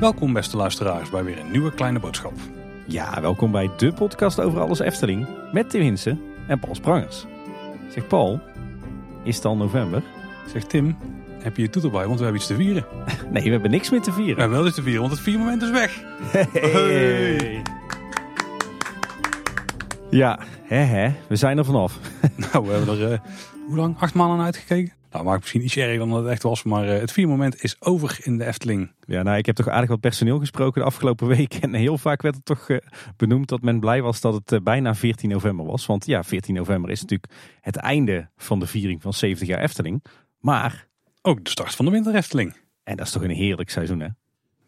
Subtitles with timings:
[0.00, 2.32] Welkom beste luisteraars bij weer een nieuwe kleine boodschap.
[2.84, 7.26] Ja, welkom bij de podcast over alles Efteling met Tim Hinsen en Paul Sprangers.
[7.88, 8.40] Zeg Paul,
[9.22, 10.02] is het al november?
[10.52, 10.96] Zeg Tim,
[11.42, 12.84] heb je je toeter bij, want we hebben iets te vieren.
[13.30, 14.38] Nee, we hebben niks meer te We vieren.
[14.40, 16.02] hebben wel iets te vieren, want het viermoment is weg.
[16.52, 17.62] Hey.
[20.10, 21.98] Ja, hè hè, we zijn er vanaf.
[22.52, 23.18] Nou, we hebben er, eh,
[23.66, 23.96] hoe lang?
[23.98, 24.92] Acht maanden uitgekeken?
[25.10, 28.18] Nou, maakt misschien iets erger dan het echt was, maar eh, het viermoment is over
[28.22, 28.92] in de Efteling.
[29.06, 31.54] Ja, nou, ik heb toch aardig wat personeel gesproken de afgelopen week.
[31.64, 32.76] En heel vaak werd er toch eh,
[33.16, 35.86] benoemd dat men blij was dat het bijna 14 november was.
[35.86, 40.04] Want ja, 14 november is natuurlijk het einde van de viering van 70 jaar Efteling.
[40.38, 40.88] Maar,
[41.22, 42.56] Ook de start van de winter Efteling.
[42.82, 44.08] en dat is toch een heerlijk seizoen hè?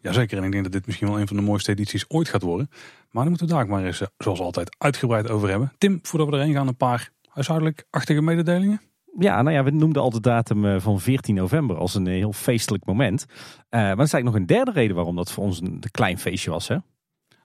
[0.03, 2.41] Jazeker, en ik denk dat dit misschien wel een van de mooiste edities ooit gaat
[2.41, 2.67] worden.
[3.11, 5.73] Maar daar moeten we daar maar eens, eh, zoals altijd, uitgebreid over hebben.
[5.77, 8.81] Tim, voordat we erheen gaan, een paar huishoudelijk-achtige mededelingen.
[9.19, 12.33] Ja, nou ja, we noemden al de datum eh, van 14 november als een heel
[12.33, 13.25] feestelijk moment.
[13.69, 16.19] Eh, maar er is eigenlijk nog een derde reden waarom dat voor ons een klein
[16.19, 16.67] feestje was.
[16.67, 16.77] Hè?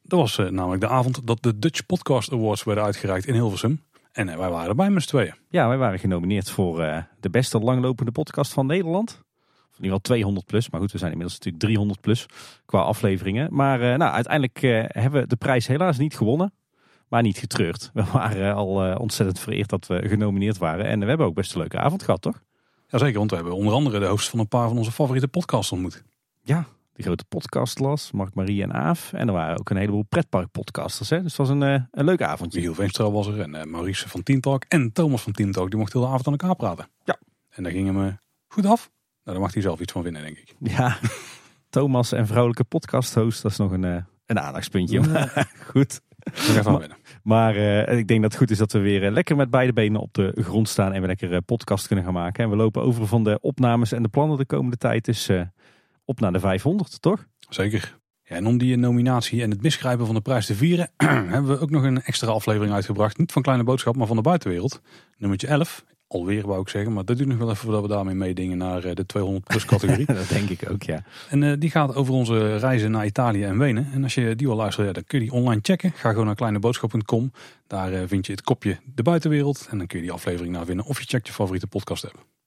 [0.02, 3.82] Dat was namelijk de avond dat de Dutch Podcast Awards werden uitgereikt in Hilversum.
[4.12, 5.34] En wij waren erbij met z'n tweeën.
[5.48, 6.76] Ja, wij waren genomineerd voor
[7.20, 9.26] de beste langlopende podcast van Nederland.
[9.78, 10.70] In ieder geval 200 plus.
[10.70, 12.26] Maar goed, we zijn inmiddels natuurlijk 300 plus
[12.66, 13.54] qua afleveringen.
[13.54, 16.52] Maar eh, nou, uiteindelijk eh, hebben we de prijs helaas niet gewonnen.
[17.08, 17.90] Maar niet getreurd.
[17.94, 20.86] We waren al eh, ontzettend vereerd dat we genomineerd waren.
[20.86, 22.42] En we hebben ook best een leuke avond gehad, toch?
[22.86, 25.72] Jazeker, want we hebben onder andere de hosts van een paar van onze favoriete podcasts
[25.72, 26.02] ontmoet.
[26.42, 26.66] Ja,
[26.98, 29.12] de grote podcastlas, Mark, Marie en Aaf.
[29.12, 31.10] En er waren ook een heleboel pretparkpodcasters.
[31.10, 31.22] Hè?
[31.22, 32.58] Dus het was een, een leuk avondje.
[32.58, 35.70] Michiel Veenstra was er en eh, Maurice van Team Talk en Thomas van Team Talk.
[35.70, 36.88] Die mochten de avond aan elkaar praten.
[37.04, 37.18] Ja.
[37.48, 38.12] En daar ging hem eh,
[38.48, 38.90] goed af.
[39.28, 40.54] Nou, daar mag hij zelf iets van vinden, denk ik.
[40.76, 40.98] Ja,
[41.70, 45.02] Thomas en vrouwelijke podcasthost, dat is nog een, eh, een aandachtspuntje.
[45.72, 46.00] Goed.
[46.18, 46.98] Daar ga ik van Maar- winnen.
[47.22, 49.72] Maar eh, ik denk dat het goed is dat we weer eh, lekker met beide
[49.72, 52.44] benen op de grond staan en we lekker podcast kunnen gaan maken.
[52.44, 55.04] En we lopen over van de opnames en de plannen de komende tijd.
[55.04, 55.30] Dus
[56.04, 57.26] op naar de 500, toch?
[57.48, 57.98] Zeker.
[58.22, 60.90] Ja, en om die nominatie en het misgrijpen van de prijs te vieren,
[61.32, 63.18] hebben we ook nog een extra aflevering uitgebracht.
[63.18, 64.80] Niet van Kleine Boodschap, maar van de buitenwereld.
[65.16, 65.84] Nummertje 11.
[66.08, 68.84] Alweer wou ik zeggen, maar dat duurt nog wel even voordat we daarmee meedingen naar
[68.84, 70.06] eh, de 200 plus categorie.
[70.06, 71.02] dat denk ik ook, ja.
[71.28, 73.90] En eh, die gaat over onze reizen naar Italië en Wenen.
[73.92, 75.92] En als je die wil luisteren, ja, dan kun je die online checken.
[75.94, 77.32] Ga gewoon naar kleineboodschap.com.
[77.66, 79.66] Daar eh, vind je het kopje de buitenwereld.
[79.70, 80.84] En dan kun je die aflevering naar vinden.
[80.84, 82.37] Of je checkt je favoriete podcast app.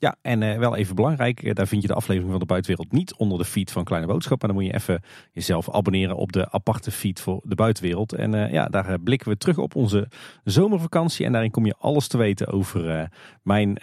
[0.00, 2.92] Ja, en eh, wel even belangrijk, eh, daar vind je de aflevering van de buitenwereld
[2.92, 4.40] niet onder de feed van Kleine Boodschap.
[4.40, 8.12] Maar dan moet je even jezelf abonneren op de aparte feed voor de buitenwereld.
[8.12, 10.08] En eh, ja, daar blikken we terug op onze
[10.44, 11.26] zomervakantie.
[11.26, 13.10] En daarin kom je alles te weten over
[13.42, 13.78] mijn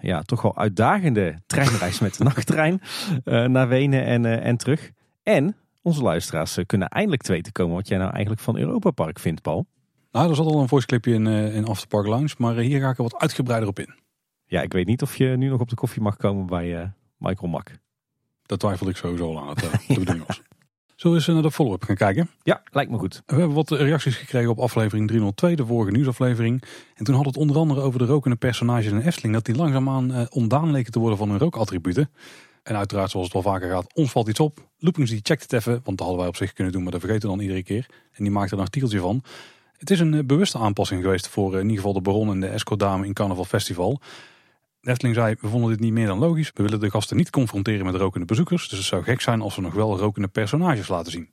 [0.00, 2.80] ja, toch wel uitdagende treinreis met de nachttrein
[3.24, 4.90] naar Wenen en, en terug.
[5.22, 9.18] En onze luisteraars kunnen eindelijk te weten komen wat jij nou eigenlijk van Europa Park
[9.18, 9.66] vindt, Paul.
[10.12, 12.34] Nou, er zat al een voice clipje in, in Afterpark Lounge.
[12.38, 13.94] Maar hier ga ik er wat uitgebreider op in.
[14.50, 16.88] Ja, ik weet niet of je nu nog op de koffie mag komen bij eh,
[17.16, 17.70] Michael Mak.
[18.46, 20.42] Dat twijfelde ik sowieso al aan het eh, de bedoeling was.
[21.00, 22.30] Zullen we eens eh, naar de follow-up gaan kijken?
[22.42, 23.22] Ja, lijkt me goed.
[23.26, 26.62] We hebben wat reacties gekregen op aflevering 302, de vorige nieuwsaflevering.
[26.94, 29.34] En toen had het onder andere over de rokende personages in Efteling.
[29.34, 32.10] Dat die langzaamaan eh, ontdaan leken te worden van hun rookattributen.
[32.62, 34.68] En uiteraard, zoals het wel vaker gaat, ons valt iets op.
[34.78, 37.00] Loopings die checkt het even, want dat hadden wij op zich kunnen doen, maar dat
[37.00, 37.86] vergeten we dan iedere keer.
[38.12, 39.22] En die maakt er een artikeltje van.
[39.72, 42.76] Het is een bewuste aanpassing geweest voor in ieder geval de Baron en de Esco
[42.76, 44.00] Dame in Carnaval Festival.
[44.80, 46.50] De Efteling zei, we vonden dit niet meer dan logisch.
[46.54, 48.68] We willen de gasten niet confronteren met rokende bezoekers.
[48.68, 51.28] Dus het zou gek zijn als we nog wel rokende personages laten zien.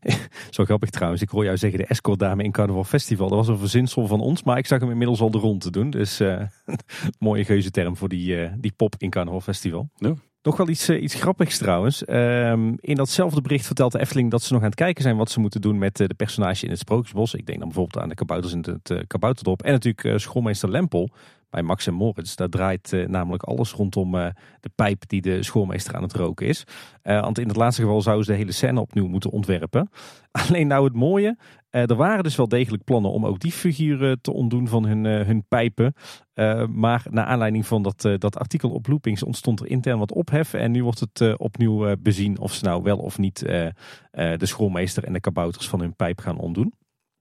[0.50, 1.22] Zo grappig trouwens.
[1.22, 3.28] Ik hoor jou zeggen de escort dame in Carnaval Festival.
[3.28, 5.70] Dat was een verzinsel van ons, maar ik zag hem inmiddels al de rond te
[5.70, 5.90] doen.
[5.90, 6.42] Dus eh
[7.18, 9.88] mooie geuzenterm voor die, eh, die pop in Carnaval Festival.
[9.96, 10.14] Ja.
[10.42, 12.04] Nog wel iets, eh, iets grappigs trouwens.
[12.04, 15.30] Ehm, in datzelfde bericht vertelt de Efteling dat ze nog aan het kijken zijn wat
[15.30, 17.34] ze moeten doen met de personage in het Sprookjesbos.
[17.34, 19.62] Ik denk dan bijvoorbeeld aan de kabouters in het kabouterdorp.
[19.62, 21.10] En natuurlijk schoolmeester Lempel
[21.52, 22.34] bij Max en Moritz.
[22.34, 24.26] Daar draait eh, namelijk alles rondom eh,
[24.60, 26.64] de pijp die de schoolmeester aan het roken is.
[27.02, 29.90] Eh, want in het laatste geval zouden ze de hele scène opnieuw moeten ontwerpen.
[30.48, 31.38] Alleen nou het mooie,
[31.70, 35.44] er waren dus wel degelijk plannen om ook die figuren te ontdoen van hun, hun
[35.48, 35.94] pijpen.
[36.34, 40.12] Uh, maar naar aanleiding van dat, uh, dat artikel op Loopings ontstond er intern wat
[40.12, 40.54] ophef.
[40.54, 45.04] En nu wordt het uh, opnieuw bezien of ze nou wel of niet de schoolmeester
[45.04, 46.72] en de kabouters van hun pijp gaan ontdoen.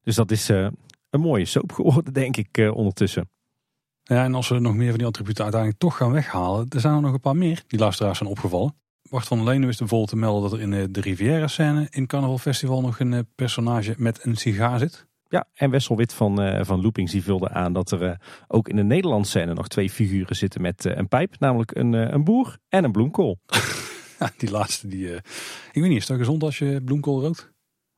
[0.01, 0.50] Dus dat is
[1.09, 3.29] een mooie soap geworden, denk ik, ondertussen.
[4.03, 6.94] Ja, en als we nog meer van die attributen uiteindelijk toch gaan weghalen, er zijn
[6.94, 8.75] er nog een paar meer die luisteraars zijn opgevallen.
[9.09, 12.07] Bart van der Lenen wist bijvoorbeeld te melden dat er in de Riviera scène in
[12.07, 15.09] Carnaval Festival nog een personage met een sigaar zit.
[15.27, 18.12] Ja, en Wessel Wit van, uh, van Loopings die vulde aan dat er uh,
[18.48, 21.36] ook in de Nederlandse scène nog twee figuren zitten met uh, een pijp.
[21.39, 23.39] Namelijk een, een boer en een bloemkool.
[24.19, 25.15] Ja, die laatste, die,
[25.71, 27.51] ik weet niet, is dat gezond als je bloemkool rookt?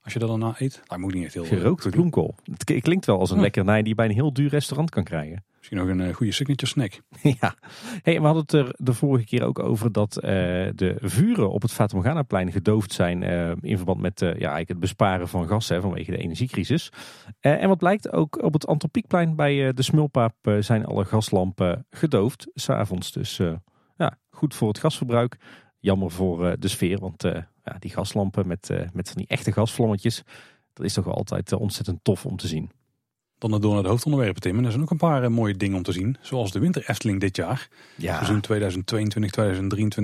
[0.04, 0.82] Als je dat dan na eet?
[0.86, 2.36] Dat moet niet echt heel Gerookt bloemkool.
[2.44, 3.42] Het klinkt wel als een ja.
[3.42, 5.44] lekkernij die je bij een heel duur restaurant kan krijgen.
[5.58, 7.02] Misschien nog een goede signature snack.
[7.42, 7.56] ja,
[8.02, 11.72] hey, we hadden het er de vorige keer ook over dat de vuren op het
[11.72, 13.24] Fata Morgana-plein gedoofd zijn
[13.62, 16.92] in verband met ja, eigenlijk het besparen van gas hè, vanwege de energiecrisis.
[17.40, 23.12] en wat blijkt, ook op het Antropiekplein bij de Smulpaap zijn alle gaslampen gedoofd, s'avonds.
[23.12, 23.42] Dus
[23.98, 25.38] ja, goed voor het gasverbruik.
[25.84, 27.24] Jammer voor de sfeer, want
[27.64, 30.24] ja, die gaslampen met, met van die echte gasvlammetjes,
[30.74, 32.72] dat is toch altijd ontzettend tof om te zien.
[33.38, 34.58] Dan door naar de hoofdonderwerpen, Tim.
[34.58, 36.18] En er zijn ook een paar eh, mooie dingen om te zien.
[36.22, 37.68] Zoals de winter Efteling dit jaar.
[37.96, 38.24] Ja.
[38.24, 38.44] Seizoen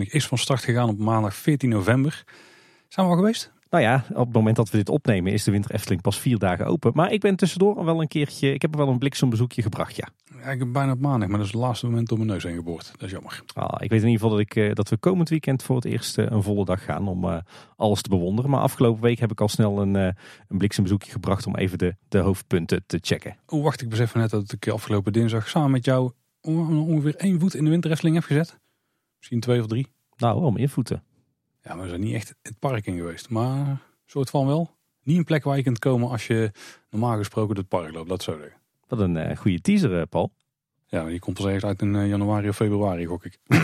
[0.05, 2.23] 2022-2023 is van start gegaan op maandag 14 november.
[2.87, 3.51] Zijn we al geweest?
[3.69, 6.37] Nou ja, op het moment dat we dit opnemen is de Winter Efteling pas vier
[6.37, 6.91] dagen open.
[6.95, 10.07] Maar ik ben tussendoor wel een keertje, ik heb er wel een bliksembezoekje gebracht, ja.
[10.41, 12.91] Heb bijna op maandag, maar dat is het laatste moment door mijn neus heen geboord.
[12.91, 13.43] Dat is jammer.
[13.53, 15.85] Ah, ik weet in ieder geval dat, ik, eh, dat we komend weekend voor het
[15.85, 17.37] eerst eh, een volle dag gaan om uh,
[17.75, 18.51] alles te bewonderen.
[18.51, 20.09] Maar afgelopen week heb ik al snel een, uh,
[20.47, 23.37] een bliksembezoekje gebracht om even de, de hoofdpunten te checken.
[23.45, 27.55] Oh, wacht, ik besef net dat ik afgelopen dinsdag samen met jou ongeveer één voet
[27.55, 28.59] in de Winter Efteling heb gezet.
[29.17, 29.87] Misschien twee of drie.
[30.17, 31.03] Nou, wel meer voeten.
[31.63, 33.29] Ja, maar we zijn niet echt het park in geweest.
[33.29, 34.77] Maar soort van wel.
[35.03, 36.51] Niet een plek waar je kunt komen als je
[36.89, 38.58] normaal gesproken het park loopt, dat zo zeggen.
[38.89, 40.31] Wat een uh, goede teaser, uh, Paul.
[40.85, 43.37] Ja, die komt pas ergens uit in uh, januari of februari, gok ik.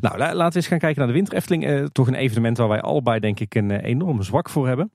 [0.00, 1.90] nou, laten we eens gaan kijken naar de Winter Efteling.
[1.92, 4.90] toch een evenement waar wij allebei denk ik een enorm zwak voor hebben.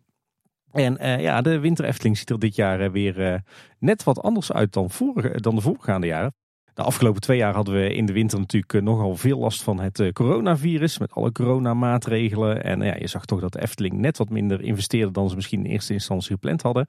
[0.71, 3.43] En ja, de Winter Efteling ziet er dit jaar weer
[3.79, 6.33] net wat anders uit dan, vorige, dan de voorgaande jaren.
[6.73, 9.79] De afgelopen twee jaar hadden we in de winter natuurlijk eh, nogal veel last van
[9.79, 10.97] het eh, coronavirus.
[10.97, 12.63] Met alle coronamaatregelen.
[12.63, 15.65] En ja, je zag toch dat de Efteling net wat minder investeerde dan ze misschien
[15.65, 16.87] in eerste instantie gepland hadden.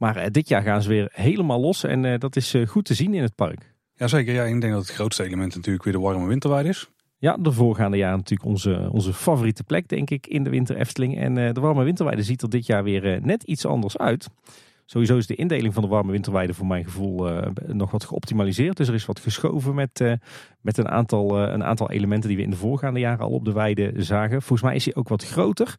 [0.00, 1.84] Maar eh, dit jaar gaan ze weer helemaal los.
[1.84, 3.74] En dat is goed te zien in het park.
[3.94, 6.90] Jazeker, ja, ik denk dat het grootste element natuurlijk weer de warme winterweide is.
[7.18, 11.18] Ja, de voorgaande jaren natuurlijk onze, onze favoriete plek, denk ik, in de winter Efteling.
[11.18, 14.28] En de warme winterweide ziet er dit jaar weer net iets anders uit.
[14.90, 18.76] Sowieso is de indeling van de warme winterweide voor mijn gevoel uh, nog wat geoptimaliseerd.
[18.76, 20.12] Dus er is wat geschoven met, uh,
[20.60, 23.44] met een, aantal, uh, een aantal elementen die we in de voorgaande jaren al op
[23.44, 24.42] de weide zagen.
[24.42, 25.76] Volgens mij is hij ook wat groter.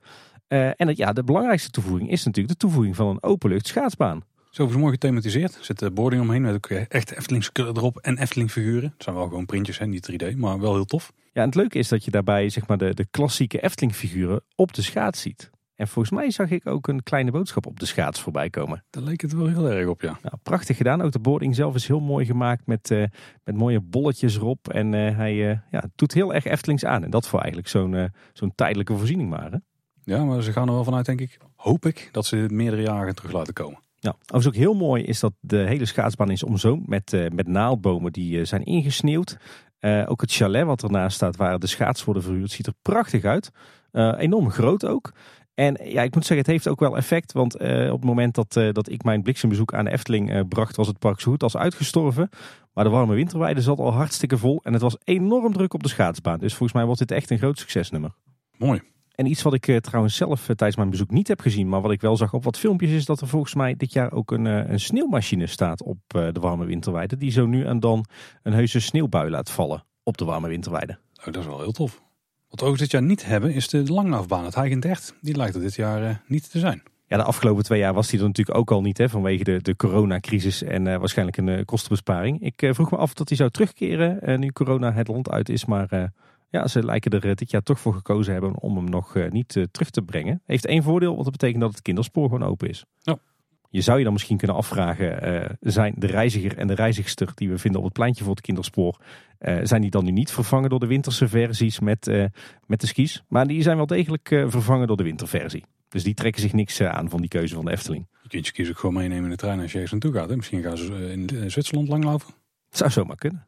[0.52, 4.24] En het, ja, de belangrijkste toevoeging is natuurlijk de toevoeging van een openlucht schaatsbaan.
[4.50, 5.56] Zo is mooi gethematiseerd.
[5.56, 8.92] Er zit boarding omheen met ook echt Eftelings erop en Efteling figuren.
[8.94, 11.12] Het zijn wel gewoon printjes, hè, niet 3D, maar wel heel tof.
[11.34, 14.42] Ja, en het leuke is dat je daarbij zeg maar, de, de klassieke Efteling figuren
[14.56, 15.50] op de schaats ziet.
[15.76, 18.84] En volgens mij zag ik ook een kleine boodschap op de schaats voorbij komen.
[18.90, 20.20] Daar leek het wel heel erg op, ja.
[20.22, 21.02] Nou, prachtig gedaan.
[21.02, 23.04] Ook de boarding zelf is heel mooi gemaakt met, uh,
[23.44, 24.70] met mooie bolletjes erop.
[24.70, 27.04] En uh, hij uh, ja, doet heel erg Eftelings aan.
[27.04, 29.60] En dat voor eigenlijk zo'n zo'n tijdelijke voorziening maar.
[30.12, 33.16] Ja, maar ze gaan er wel vanuit, denk ik, hoop ik, dat ze meerdere jaren
[33.16, 33.80] terug laten komen.
[34.00, 38.12] Ja, overigens ook heel mooi is dat de hele schaatsbaan is omzoomd met, met naaldbomen
[38.12, 39.38] die zijn ingesneeuwd.
[40.06, 43.52] ook het chalet wat ernaast staat waar de schaats worden verhuurd ziet er prachtig uit.
[44.18, 45.14] enorm groot ook.
[45.54, 47.32] En ja, ik moet zeggen, het heeft ook wel effect.
[47.32, 50.42] Want eh, op het moment dat, uh, dat ik mijn bliksembezoek aan de Efteling uh,
[50.50, 52.30] bracht, was het park zo goed als uitgestorven.
[52.74, 54.60] Maar de warme winterweide zat al hartstikke vol.
[54.64, 56.40] En het was enorm druk op de schaatsbaan.
[56.40, 58.12] Dus volgens mij wordt dit echt een groot succesnummer.
[58.58, 58.82] Mooi.
[59.12, 62.02] En iets wat ik trouwens zelf tijdens mijn bezoek niet heb gezien, maar wat ik
[62.02, 64.80] wel zag op wat filmpjes, is dat er volgens mij dit jaar ook een, een
[64.80, 67.18] sneeuwmachine staat op de warme winterweide.
[67.18, 68.06] Die zo nu en dan
[68.44, 70.98] een heuse sneeuwbui laat vallen op de warme winterweide.
[71.20, 72.02] Oh, dat is wel heel tof.
[72.50, 75.62] Wat we ook dit jaar niet hebben is de langlaufbaan, het Heigend Die lijkt er
[75.62, 76.84] dit jaar niet te zijn.
[77.08, 79.62] Ja, de afgelopen twee jaar was die er natuurlijk ook al niet hè, vanwege de,
[79.62, 82.42] de coronacrisis en uh, waarschijnlijk een uh, kostenbesparing.
[82.42, 86.12] Ik vroeg me af dat hij zou terugkeren nu corona het land uit is, maar
[86.52, 89.90] ja, ze lijken er dit jaar toch voor gekozen hebben om hem nog niet terug
[89.90, 90.42] te brengen.
[90.46, 92.86] Heeft één voordeel, want dat betekent dat het kinderspoor gewoon open is.
[93.00, 93.18] Ja.
[93.70, 97.50] Je zou je dan misschien kunnen afvragen, uh, zijn de reiziger en de reizigster die
[97.50, 98.98] we vinden op het pleintje voor het kinderspoor,
[99.40, 102.26] uh, zijn die dan nu niet vervangen door de winterse versies met, uh,
[102.66, 103.24] met de skis?
[103.28, 105.64] Maar die zijn wel degelijk vervangen door de winterversie.
[105.90, 108.08] Dus die trekken zich niks aan van die keuze van de Efteling.
[108.24, 110.30] Je kunt je kiezen ook gewoon meenemen in de trein als je ergens naartoe gaat.
[110.30, 110.36] Hè?
[110.36, 112.28] Misschien gaan ze in Zwitserland langlopen.
[112.70, 113.46] Het zou zomaar kunnen.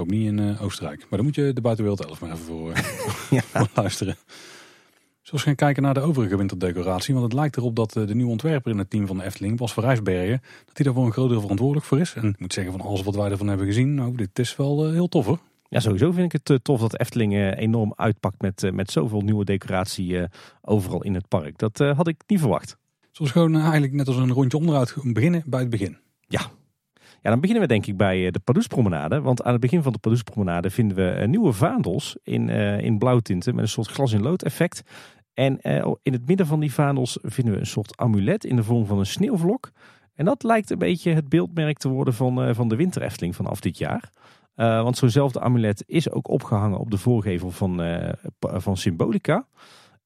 [0.00, 0.98] Hoop niet in Oostenrijk.
[0.98, 2.72] Maar dan moet je de buitenwereld elf maar even voor,
[3.36, 3.42] ja.
[3.42, 4.16] voor luisteren.
[5.22, 7.14] Zoals we gaan kijken naar de overige winterdecoratie.
[7.14, 9.56] Want het lijkt erop dat eh, de nieuwe ontwerper in het team van de Efteling,
[9.56, 12.14] Bas van Rijsbergen, dat hij daar voor een groot deel verantwoordelijk voor is.
[12.14, 14.86] En ik moet zeggen, van alles wat wij ervan hebben gezien, nou, dit is wel
[14.86, 15.38] uh, heel tof hoor.
[15.68, 20.24] Ja, sowieso vind ik het tof dat Efteling enorm uitpakt met, met zoveel nieuwe decoratie
[20.60, 21.58] overal in het park.
[21.58, 22.76] Dat had ik niet verwacht.
[23.10, 25.96] Zoals gewoon eigenlijk net als een rondje onderuit beginnen bij het begin.
[26.26, 26.50] Ja,
[27.22, 29.20] ja, dan beginnen we denk ik bij de Padoespromenade.
[29.20, 33.54] Want aan het begin van de Padoespromenade vinden we nieuwe vaandels in, uh, in blauwtinten
[33.54, 34.82] met een soort glas in lood effect.
[35.34, 38.64] En eh, in het midden van die vaandels vinden we een soort amulet in de
[38.64, 39.70] vorm van een sneeuwvlok.
[40.14, 43.60] En dat lijkt een beetje het beeldmerk te worden van, van de Winter Efteling vanaf
[43.60, 44.10] dit jaar.
[44.54, 47.80] Want zo'nzelfde amulet is ook opgehangen op de voorgevel van,
[48.40, 49.46] van Symbolica.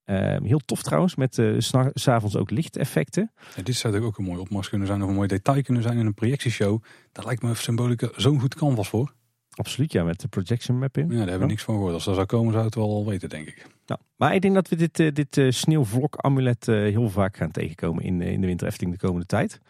[0.05, 1.57] Ehm, heel tof trouwens, met uh,
[1.95, 3.33] s'avonds ook lichteffecten.
[3.57, 5.99] Ja, dit zou ook een mooie opmars kunnen zijn of een mooi detail kunnen zijn
[5.99, 6.83] in een projectieshow.
[7.13, 9.15] Daar lijkt me symbolica zo'n goed canvas voor.
[9.51, 11.11] Absoluut, ja, met de projection mapping.
[11.11, 11.95] Ja, daar hebben we niks van gehoord.
[11.95, 13.67] Als dat zou komen, zou het wel al weten, denk ik.
[13.87, 18.21] Nou, maar ik denk dat we dit, uh, dit sneeuwvlok-amulet heel vaak gaan tegenkomen in,
[18.23, 19.61] in de Winter Efteling de komende tijd.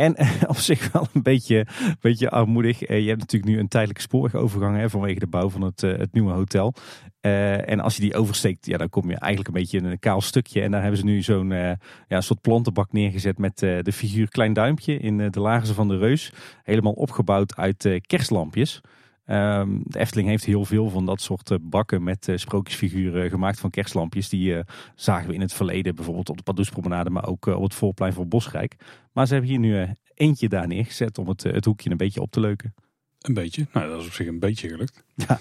[0.00, 0.16] En
[0.48, 1.66] op zich wel een beetje,
[2.00, 2.78] beetje armoedig.
[2.78, 6.32] je hebt natuurlijk nu een tijdelijke spoorwegovergang hè, vanwege de bouw van het, het nieuwe
[6.32, 6.74] hotel.
[7.20, 9.98] Uh, en als je die oversteekt, ja, dan kom je eigenlijk een beetje in een
[9.98, 10.60] kaal stukje.
[10.60, 11.50] En daar hebben ze nu zo'n
[12.08, 16.32] ja, soort plantenbak neergezet met de figuur Klein Duimpje in de lagerse van de Reus.
[16.62, 18.80] Helemaal opgebouwd uit kerstlampjes.
[19.26, 24.28] Um, de Efteling heeft heel veel van dat soort bakken met sprookjesfiguren gemaakt van kerstlampjes.
[24.28, 24.62] Die
[24.94, 28.28] zagen we in het verleden bijvoorbeeld op de Padoespromenade, maar ook op het voorplein van
[28.28, 28.76] Bosrijk.
[29.12, 32.30] Maar ze hebben hier nu eentje daar neergezet om het, het hoekje een beetje op
[32.30, 32.74] te leuken.
[33.20, 33.66] Een beetje?
[33.72, 35.04] Nou, dat is op zich een beetje gelukt.
[35.14, 35.40] Ja.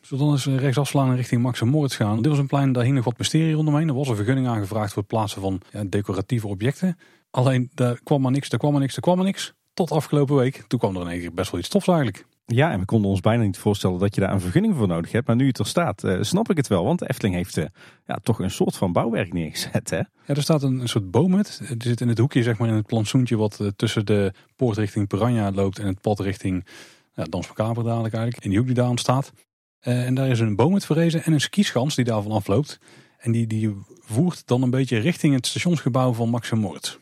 [0.00, 2.16] Zullen we dan eens rechts afslaan richting Max en Moritz gaan?
[2.16, 3.88] Dit was een plein, daar hing nog wat mysterie rondomheen.
[3.88, 6.98] Er was een vergunning aangevraagd voor het plaatsen van ja, decoratieve objecten.
[7.30, 9.52] Alleen, daar kwam maar niks, daar kwam maar niks, daar kwam maar niks.
[9.74, 10.64] Tot afgelopen week.
[10.66, 12.26] Toen kwam er in één keer best wel iets tofs eigenlijk.
[12.44, 15.12] Ja, en we konden ons bijna niet voorstellen dat je daar een vergunning voor nodig
[15.12, 15.26] hebt.
[15.26, 16.84] Maar nu het er staat, uh, snap ik het wel.
[16.84, 17.64] Want de Efteling heeft uh,
[18.06, 19.90] ja, toch een soort van bouwwerk neergezet.
[19.90, 19.96] Hè?
[19.96, 21.62] Ja, er staat een, een soort boomhut.
[21.68, 24.76] Die zit in het hoekje, zeg maar, in het plantsoentje wat uh, tussen de poort
[24.76, 26.66] richting Piranha loopt en het pad richting
[27.14, 28.44] ja, Dans Macabre dadelijk eigenlijk.
[28.44, 29.32] In die hoek die daar ontstaat.
[29.80, 32.78] En daar is een boom met verrezen en een skischans die daarvan afloopt.
[33.18, 36.96] En die, die voert dan een beetje richting het stationsgebouw van Max Moritz.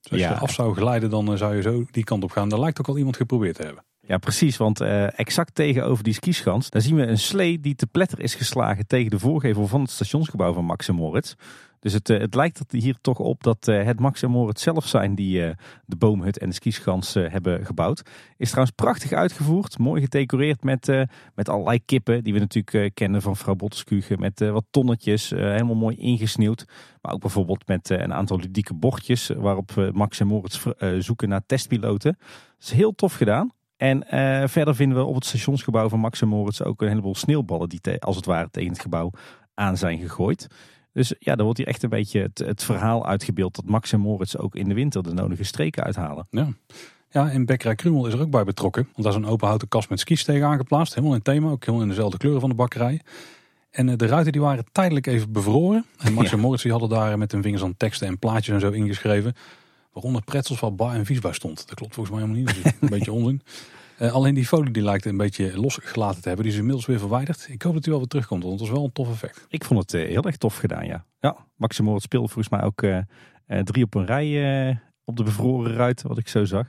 [0.00, 2.48] Dus als je af zou glijden, dan zou je zo die kant op gaan.
[2.48, 3.84] Daar lijkt ook al iemand geprobeerd te hebben.
[4.08, 4.56] Ja, precies.
[4.56, 8.34] Want uh, exact tegenover die skischans, daar zien we een slee die te pletter is
[8.34, 11.34] geslagen tegen de voorgevel van het stationsgebouw van Max Moritz.
[11.80, 14.86] Dus het, eh, het lijkt hier toch op dat eh, het Max en Moritz zelf
[14.86, 15.54] zijn die eh,
[15.86, 18.02] de boomhut en de skischans hebben gebouwd.
[18.36, 20.86] Is trouwens prachtig uitgevoerd, mooi gedecoreerd met,
[21.34, 24.16] met allerlei kippen die we natuurlijk kennen van vrouw Botteskuge.
[24.16, 26.64] Met wat tonnetjes, helemaal mooi ingesneeuwd.
[27.02, 30.66] Maar ook bijvoorbeeld met een aantal ludieke bordjes waarop Max en Moritz
[30.98, 32.16] zoeken naar testpiloten.
[32.18, 33.52] Dat is heel tof gedaan.
[33.78, 34.04] En
[34.48, 38.00] verder vinden we op het stationsgebouw van Max en Moritz ook een heleboel sneeuwballen die
[38.00, 39.10] als het ware tegen het gebouw
[39.54, 40.46] aan zijn gegooid.
[40.92, 44.00] Dus ja, dan wordt hier echt een beetje het, het verhaal uitgebeeld dat Max en
[44.00, 46.26] Moritz ook in de winter de nodige streken uithalen.
[46.30, 46.48] Ja.
[47.10, 48.82] Ja, en Bekkerij Krumel is er ook bij betrokken.
[48.82, 50.94] Want daar is een open houten kast met skis tegen aangeplaatst.
[50.94, 53.00] Helemaal in thema, ook helemaal in dezelfde kleuren van de bakkerij.
[53.70, 55.84] En eh, de ruiten die waren tijdelijk even bevroren.
[55.98, 58.60] En Max en Moritz die hadden daar met hun vingers aan teksten en plaatjes en
[58.60, 59.34] zo ingeschreven.
[59.98, 61.66] Waaronder pretzels van bar en vies bij stond.
[61.68, 62.62] Dat klopt volgens mij helemaal niet.
[62.62, 63.42] Dus een beetje onzin.
[64.00, 66.44] Uh, alleen die folie die lijkt een beetje losgelaten te hebben.
[66.44, 67.46] Die is inmiddels weer verwijderd.
[67.50, 69.46] Ik hoop dat hij wel weer terugkomt, want het was wel een tof effect.
[69.48, 71.04] Ik vond het uh, heel erg tof gedaan, ja.
[71.20, 72.98] Ja, Maximo speelde volgens mij ook uh,
[73.46, 76.68] drie op een rij op de bevroren ruit, wat ik zo zag.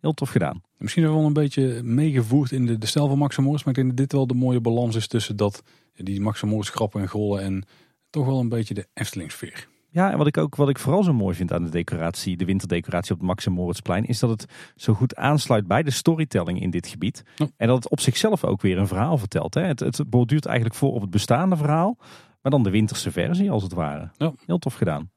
[0.00, 0.62] Heel tof gedaan.
[0.76, 3.64] Misschien wel een beetje meegevoerd in de, de stijl van Maximoris.
[3.64, 5.62] Maar ik denk dat dit wel de mooie balans is tussen dat,
[5.94, 7.64] die Maximoris grappen en gollen en
[8.10, 9.68] toch wel een beetje de Efteling sfeer.
[9.92, 12.44] Ja, en wat ik ook wat ik vooral zo mooi vind aan de decoratie, de
[12.44, 14.44] winterdecoratie op het Max en Moritzplein, is dat het
[14.76, 17.22] zo goed aansluit bij de storytelling in dit gebied.
[17.56, 19.54] En dat het op zichzelf ook weer een verhaal vertelt.
[19.54, 19.62] Hè.
[19.62, 21.96] Het, het borduurt eigenlijk voor op het bestaande verhaal,
[22.42, 24.10] maar dan de winterse versie als het ware.
[24.16, 24.32] Ja.
[24.46, 25.10] Heel tof gedaan.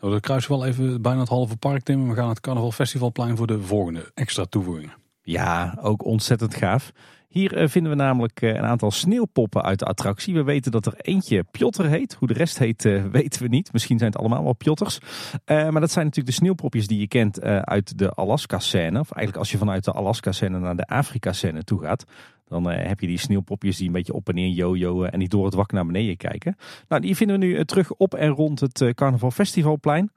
[0.00, 2.08] Nou, we kruisen wel even bijna het halve park, Tim.
[2.08, 4.94] We gaan het Carnaval Festivalplein voor de volgende extra toevoegingen.
[5.22, 6.92] Ja, ook ontzettend gaaf.
[7.32, 10.34] Hier eh, vinden we namelijk eh, een aantal sneeuwpoppen uit de attractie.
[10.34, 12.14] We weten dat er eentje Piotr heet.
[12.14, 13.72] Hoe de rest heet eh, weten we niet.
[13.72, 14.98] Misschien zijn het allemaal wel Piotters.
[15.46, 19.00] maar dat zijn natuurlijk de sneeuwpopjes die je kent uit de Alaska-scène.
[19.00, 22.04] Of eigenlijk als je vanuit de Alaska-scène naar de Afrika-scène toe gaat.
[22.48, 25.44] Dan heb je die sneeuwpopjes die een beetje op en neer jojoen en die door
[25.44, 26.56] het wak naar beneden kijken.
[26.88, 30.10] Nou, die vinden we nu terug op en rond het Carnaval Festivalplein.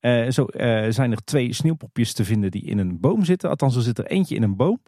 [0.00, 0.46] Uh, zo
[0.88, 3.50] zijn er twee sneeuwpopjes te vinden die in een boom zitten.
[3.50, 4.80] Althans, er zit er eentje in een boom.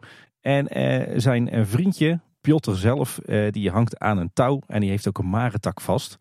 [0.45, 4.61] En uh, zijn vriendje, Piotr zelf, die hangt aan een touw.
[4.67, 6.17] En die heeft ook een marentak vast.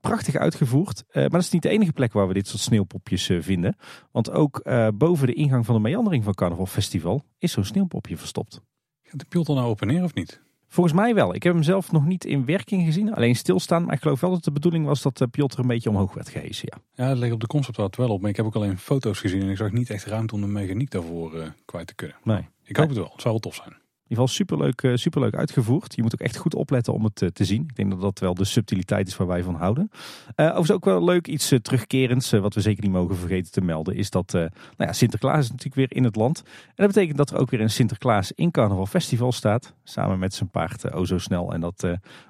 [0.00, 1.04] Prachtig uitgevoerd.
[1.12, 3.76] maar dat is niet de enige plek waar we dit soort sneeuwpopjes vinden.
[4.10, 4.62] Want ook
[4.94, 8.60] boven de ingang van de meandering van Carnaval Festival is zo'n sneeuwpopje verstopt.
[9.02, 10.42] Gaat de Piotr nou open neer of niet?
[10.74, 11.34] Volgens mij wel.
[11.34, 13.14] Ik heb hem zelf nog niet in werking gezien.
[13.14, 13.84] Alleen stilstaan.
[13.84, 16.68] Maar ik geloof wel dat de bedoeling was dat Piotr een beetje omhoog werd gehesen.
[16.70, 18.20] Ja, ja dat ligt op de conceptart wel op.
[18.20, 19.42] Maar ik heb ook alleen foto's gezien.
[19.42, 22.16] En ik zag niet echt ruimte om de mechaniek daarvoor uh, kwijt te kunnen.
[22.22, 22.48] Nee.
[22.64, 23.10] Ik hoop het wel.
[23.12, 25.96] Het zou wel tof zijn ieder geval superleuk, uh, superleuk uitgevoerd.
[25.96, 27.62] Je moet ook echt goed opletten om het uh, te zien.
[27.62, 29.90] Ik denk dat dat wel de subtiliteit is waar wij van houden.
[29.92, 33.94] Uh, overigens ook wel leuk iets terugkerends, wat we zeker niet mogen vergeten te melden,
[33.94, 36.42] is dat nou ja, Sinterklaas is natuurlijk weer in het land.
[36.44, 40.34] En dat betekent dat er ook weer een Sinterklaas in Carnaval Festival staat, samen met
[40.34, 41.52] zijn paard O Zo Snel.
[41.52, 41.88] En dat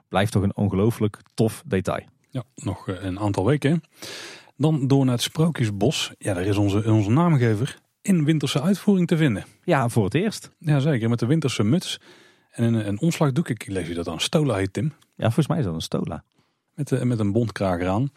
[0.09, 2.05] blijft toch een ongelooflijk tof detail.
[2.31, 3.83] Ja, nog een aantal weken.
[4.57, 6.13] Dan door naar het Sprookjesbos.
[6.19, 9.45] Ja, daar is onze, onze naamgever in winterse uitvoering te vinden.
[9.63, 10.51] Ja, voor het eerst.
[10.59, 11.09] Ja, zeker.
[11.09, 12.01] Met de winterse muts
[12.51, 13.49] en een, een omslagdoek.
[13.49, 14.21] Ik lees je dat aan.
[14.21, 14.93] Stola heet Tim.
[15.15, 16.25] Ja, volgens mij is dat een stola.
[16.75, 18.11] Met, uh, met een bondkraag eraan.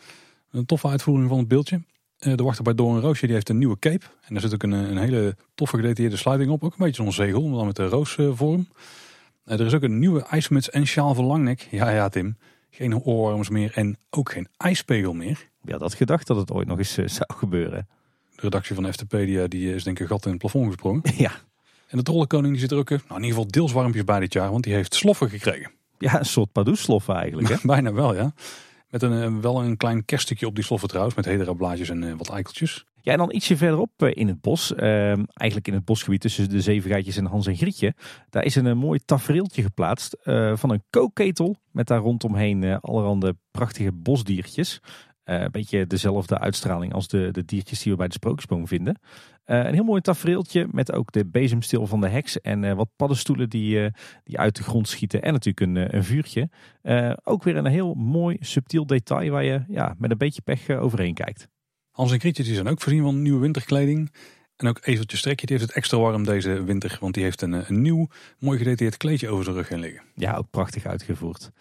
[0.52, 1.82] Een toffe uitvoering van het beeldje.
[2.20, 4.06] Uh, de wachter bij Doorn Roosje die heeft een nieuwe cape.
[4.22, 6.64] En daar zit ook een, een hele toffe gedetailleerde sluiting op.
[6.64, 8.68] Ook een beetje zo'n zegel, maar dan met de roosvorm.
[9.46, 11.68] Uh, er is ook een nieuwe ijsmuts en sjaal voor langnek.
[11.72, 12.38] Ja, ja Tim.
[12.70, 15.50] Geen oorworms meer en ook geen ijspegel meer.
[15.62, 17.88] Ja, dat gedacht dat het ooit nog eens zou gebeuren.
[18.38, 21.02] De redactie van FTpedia die is denk ik een gat in het plafond gesprongen.
[21.18, 21.32] Ja.
[21.88, 24.34] En de trollenkoning die zit er ook nou, in ieder geval deels warmpjes bij dit
[24.34, 24.52] jaar.
[24.52, 25.72] Want die heeft sloffen gekregen.
[25.98, 27.50] Ja, een soort padoesloffen eigenlijk.
[27.50, 27.56] Hè?
[27.74, 28.34] Bijna wel, ja.
[28.90, 31.16] Met een, eh, wel een klein kerststukje op die sloffen trouwens.
[31.16, 32.86] Met hedera blaadjes en uh, wat eikeltjes.
[33.02, 34.72] Ja, en dan ietsje verderop in het bos.
[34.72, 37.94] Uh, eigenlijk in het bosgebied tussen de Zevengeitjes en Hans en Grietje.
[38.30, 40.18] Daar is een, een mooi tafereeltje geplaatst
[40.54, 41.56] van een kookketel.
[41.72, 44.82] Met daar rondomheen allerhande prachtige bosdiertjes.
[45.30, 49.00] Uh, een beetje dezelfde uitstraling als de, de diertjes die we bij de sprookjesboom vinden.
[49.46, 52.90] Uh, een heel mooi tafereeltje met ook de bezemstil van de heks en uh, wat
[52.96, 53.92] paddenstoelen die,
[54.24, 55.22] die uit de grond schieten.
[55.22, 56.50] En natuurlijk een, een vuurtje.
[57.24, 61.14] ook weer een heel mooi subtiel detail waar je ja, met een beetje pech overheen
[61.14, 61.48] kijkt.
[61.92, 64.12] Hans en Krietje zijn ook voorzien van nieuwe winterkleding.
[64.58, 66.98] En ook Ezeltje Strekje die heeft het extra warm deze winter.
[67.00, 68.08] Want die heeft een, een nieuw
[68.40, 70.04] mooi gedetailleerd kleedje over zijn rug heen liggen.
[70.16, 71.52] Ja, ook prachtig uitgevoerd.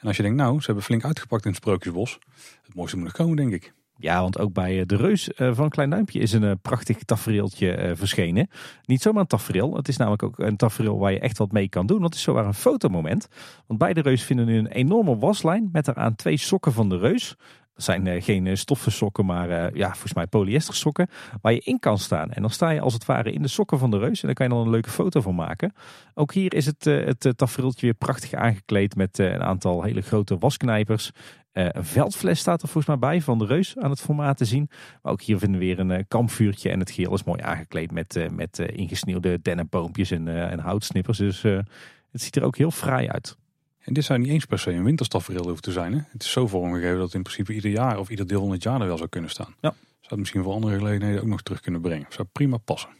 [0.00, 2.18] En als je denkt, nou, ze hebben flink uitgepakt in het Sprookjesbos.
[2.62, 3.74] Het mooiste moet nog komen, denk ik.
[4.00, 6.98] Ja, want ook bij eh, de Reus eh, van Klein Duimpje is een eh, prachtig
[6.98, 8.48] tafereeltje verschenen.
[8.84, 11.68] Niet zomaar een tafereel, het is namelijk ook een tafereel waar je echt wat mee
[11.68, 12.02] kan doen.
[12.02, 13.28] Het is zowaar een fotomoment.
[13.66, 16.98] Want bij de Reus vinden nu een enorme waslijn met eraan twee sokken van de
[16.98, 17.36] Reus.
[17.80, 21.08] Dat zijn uh, geen eh, stoffen sokken, maar uh, ja, volgens mij polyester sokken.
[21.42, 22.30] Waar je in kan staan.
[22.30, 24.20] En dan sta je als het ware in de sokken van de reus.
[24.20, 25.72] En daar kan je dan een leuke foto van maken.
[26.14, 31.10] Ook hier is het, het tafereeltje weer prachtig aangekleed met een aantal hele grote wasknijpers.
[31.52, 34.70] een veldfles staat er volgens mij bij van de reus aan het formaat te zien.
[35.02, 36.70] Maar ook hier vinden we weer een kampvuurtje.
[36.70, 41.18] En het geel is mooi aangekleed met, met ingesneeuwde dennenboompjes en, en houtsnippers.
[41.18, 43.36] Dus het ziet er ook heel fraai uit.
[43.80, 45.92] En dit zou niet eens per se een winterstafereel hoeven te zijn.
[45.92, 46.00] Hè?
[46.08, 48.62] Het is zo vormgegeven dat het in principe ieder jaar of ieder deel van het
[48.62, 49.54] jaar er wel zou kunnen staan.
[49.60, 49.70] Ja.
[49.70, 52.06] Zou het misschien voor andere gelegenheden ook nog terug kunnen brengen.
[52.08, 52.90] Zou prima passen.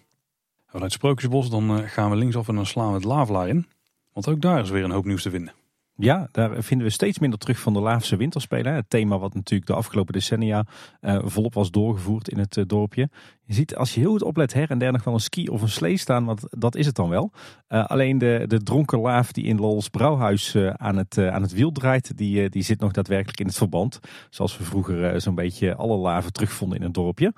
[0.67, 3.67] Vanuit Sprookjesbos dan eh, gaan we linksaf en dan slaan we het Lavelaar in.
[4.13, 5.53] Want ook daar is weer een hoop nieuws te vinden.
[6.01, 8.75] Ja, daar vinden we steeds minder terug van de Laafse winterspelen.
[8.75, 10.67] Het thema wat natuurlijk de afgelopen decennia
[11.01, 13.09] uh, volop was doorgevoerd in het uh, dorpje.
[13.45, 15.63] Je ziet als je heel goed oplet her en der nog wel een ski of
[15.63, 17.33] een slee staan, want dat is het dan wel.
[17.69, 21.73] Uh, alleen de, de dronken laaf die in Lols Brouwhuis aan, het, aan het wiel
[21.73, 24.01] draait, die, die zit nog daadwerkelijk in het verband.
[24.31, 27.33] Zoals we vroeger zo'n beetje alle laven terugvonden in het dorpje.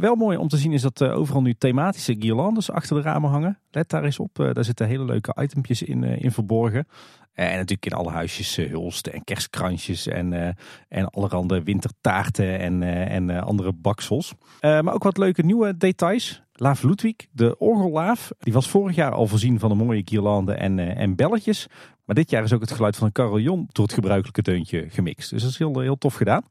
[0.00, 3.58] Wel mooi om te zien is dat overal nu thematische guirlandes achter de ramen hangen.
[3.70, 4.34] Let daar eens op.
[4.34, 6.86] Daar zitten hele leuke itempjes in, in verborgen.
[7.34, 10.56] En natuurlijk in alle huisjes hulsten en kerstkransjes en,
[10.88, 14.34] en allerhande wintertaarten en, en andere baksels.
[14.60, 16.42] maar ook wat leuke nieuwe details.
[16.52, 20.78] Laaf Ludwig, de orgellaaf, die was vorig jaar al voorzien van een mooie guirlande en,
[20.78, 21.68] en belletjes.
[22.04, 25.30] Maar dit jaar is ook het geluid van een carillon door het gebruikelijke deuntje gemixt.
[25.30, 26.42] Dus dat is heel, heel tof gedaan.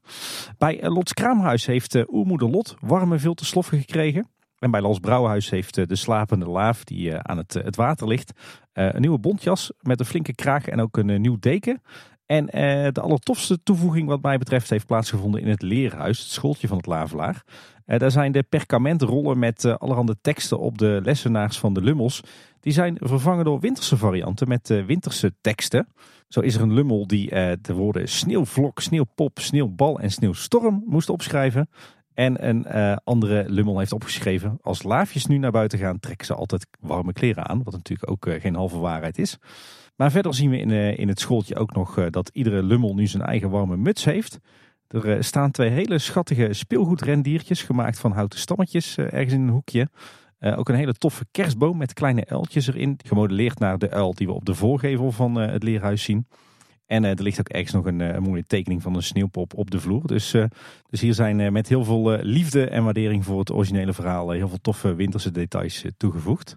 [0.58, 4.26] Bij eh, Lots Kraamhuis heeft oermoeder Lot warme sloffen gekregen.
[4.62, 8.32] En bij Lals Brouwhuis heeft uh, de slapende laaf die aan het, het water ligt...
[8.72, 11.82] een nieuwe bontjas met een flinke kraag en ook een nieuw deken.
[12.26, 12.46] En
[12.92, 16.86] de allertofste toevoeging wat mij betreft heeft plaatsgevonden in het leerhuis, het schooltje van het
[16.86, 17.44] Lavelaar.
[17.84, 22.20] daar zijn de perkamentrollen met allerhande teksten op de lessenaars van de Lummels
[22.60, 25.88] die zijn vervangen door winterse varianten met winterse teksten.
[26.28, 27.28] Zo is er een lummel die
[27.60, 31.68] de woorden sneeuwvlok, sneeuwpop, sneeuwbal en sneeuwstorm moest opschrijven.
[32.22, 36.34] En een uh, andere lummel heeft opgeschreven: Als laafjes nu naar buiten gaan, trekken ze
[36.34, 37.62] altijd warme kleren aan.
[37.62, 39.38] Wat natuurlijk ook geen halve waarheid is.
[39.96, 43.22] Maar verder zien we in, in het schooltje ook nog dat iedere lummel nu zijn
[43.22, 44.38] eigen warme muts heeft.
[44.88, 49.88] Er staan twee hele schattige speelgoedrendiertjes gemaakt van houten stammetjes ergens in een hoekje.
[50.40, 53.00] Ook een hele toffe kerstboom met kleine uiltjes erin.
[53.04, 56.26] Gemodelleerd naar de uil die we op de voorgevel van het leerhuis zien.
[56.92, 59.70] En uh, er ligt ook ergens nog een, een, mooie tekening van een sneeuwpop op
[59.70, 60.06] de vloer.
[60.06, 60.34] Dus,
[60.90, 64.60] dus hier zijn met heel veel liefde en waardering voor het originele verhaal heel veel
[64.60, 66.56] toffe winterse details toegevoegd.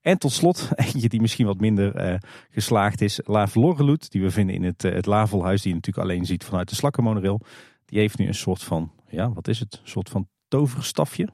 [0.00, 2.20] En tot slot, eentje die misschien wat minder
[2.50, 3.20] geslaagd is.
[3.24, 5.62] Laaf Lorreloet, die we vinden in het, het Lavelhuis.
[5.62, 7.40] Die je natuurlijk alleen ziet vanuit de slakkenmonorail.
[7.84, 9.80] Die heeft nu een soort van, ja wat is het?
[9.82, 11.28] Een soort van toverstafje.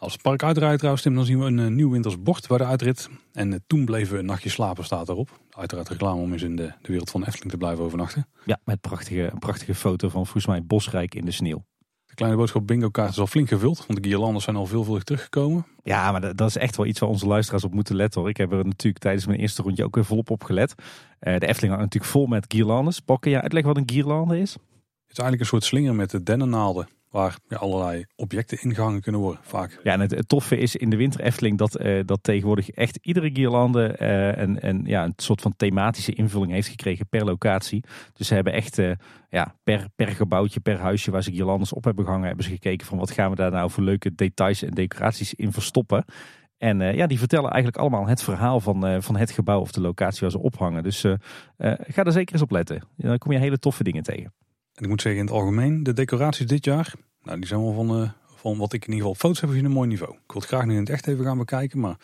[0.00, 2.58] Als het park uitrijdt trouwens, Tim, dan zien we een, eh, nieuw winters bord bij
[2.58, 3.08] de uitrit.
[3.32, 5.40] En eh, toen bleven we een nachtje slapen, staat erop.
[5.50, 8.26] Uiteraard reclame om eens in de, de wereld van Efteling te blijven overnachten.
[8.44, 11.64] Ja, met prachtige, een prachtige foto van volgens mij Bosrijk in de sneeuw.
[12.04, 15.02] De kleine boodschap bingo kaart is al flink gevuld, want de guirlandes zijn al veelvuldig
[15.02, 15.66] teruggekomen.
[15.82, 18.30] Ja, maar dat, is echt wel iets waar onze luisteraars op moeten letten hoor.
[18.30, 20.74] Ik heb er natuurlijk tijdens mijn eerste rondje ook weer volop op gelet.
[20.78, 23.00] Uh, de Efteling had natuurlijk vol met guirlandes.
[23.00, 24.52] Paul, kun uitleggen wat een guirlande is?
[24.52, 29.40] Het is eigenlijk een soort slinger met de dennennaalden Waar allerlei objecten ingehangen kunnen worden,
[29.44, 29.80] vaak.
[29.82, 33.30] Ja, en het, toffe is in de winter Efteling dat, eh, dat tegenwoordig echt iedere
[33.32, 37.84] guirlande eh een, een, ja, een soort van thematische invulling heeft gekregen per locatie.
[38.12, 38.92] Dus ze hebben echt eh,
[39.28, 42.86] ja, per, per gebouwtje, per huisje waar ze guirlandes op hebben gehangen, hebben ze gekeken
[42.86, 46.04] van wat gaan we daar nou voor leuke details en decoraties in verstoppen.
[46.60, 49.72] En eh, ja, die vertellen eigenlijk allemaal het verhaal van, eh, van het gebouw of
[49.72, 50.82] de locatie waar ze ophangen.
[50.82, 51.12] Dus eh,
[51.56, 52.82] eh, ga er zeker eens op letten.
[52.96, 54.32] Dan kom je hele toffe dingen tegen.
[54.74, 57.72] En ik moet zeggen, in het algemeen, de decoraties dit jaar, nou, die zijn wel
[57.72, 60.12] van, eh, van wat ik in ieder geval foto's heb gezien, een mooi niveau.
[60.12, 61.96] Ik wil het graag nu in het echt even gaan bekijken, maar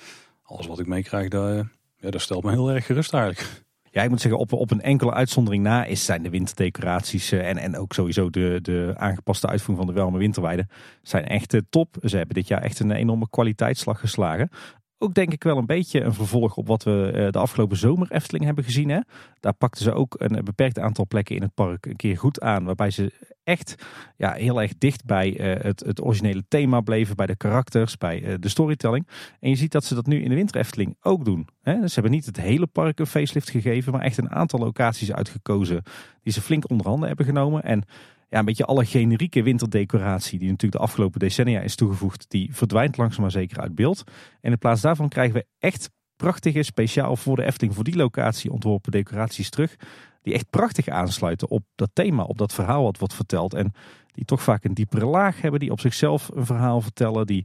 [0.42, 1.64] alles wat ik meekrijg, dat, eh,
[1.96, 3.64] ja, dat stelt me heel erg gerust eigenlijk.
[3.90, 7.48] Ja, ik moet zeggen, op, op een enkele uitzondering na is zijn de winterdecoraties eh,
[7.48, 10.66] en, en ook sowieso de, de aangepaste uitvoering van de Welme Winterweide
[11.02, 11.96] zijn echt top.
[12.02, 14.50] Ze hebben dit jaar echt een enorme kwaliteitsslag geslagen.
[14.98, 18.12] Ook denk ik wel een beetje een vervolg op wat we eh, de afgelopen zomer
[18.12, 18.88] Efteling hebben gezien.
[18.88, 19.00] Hè?
[19.40, 22.64] Daar pakten ze ook een beperkt aantal plekken in het park een keer goed aan.
[22.64, 23.12] Waarbij ze
[23.44, 23.74] echt
[24.16, 27.16] ja, heel erg dicht bij eh, het, het originele thema bleven.
[27.16, 29.09] Bij de karakters, bij eh, de storytelling.
[29.40, 31.48] En je ziet dat ze dat nu in de winter Efteling ook doen.
[31.62, 31.80] Hè?
[31.80, 33.92] Dus ze hebben niet het hele park een facelift gegeven.
[33.92, 35.82] Maar echt een aantal locaties uitgekozen
[36.22, 37.62] die ze flink onder handen hebben genomen.
[37.62, 37.85] En
[38.28, 42.96] ja, een beetje alle generieke winterdecoratie die natuurlijk de afgelopen decennia is toegevoegd, die verdwijnt
[42.96, 44.04] langzaam maar zeker uit beeld.
[44.40, 48.52] En in plaats daarvan krijgen we echt prachtige, speciaal voor de Efteling, voor die locatie
[48.52, 49.76] ontworpen decoraties terug.
[50.22, 53.54] Die echt prachtig aansluiten op dat thema, op dat verhaal wat wordt verteld.
[53.54, 53.72] En
[54.12, 57.44] die toch vaak een diepere laag hebben, die op zichzelf een verhaal vertellen, die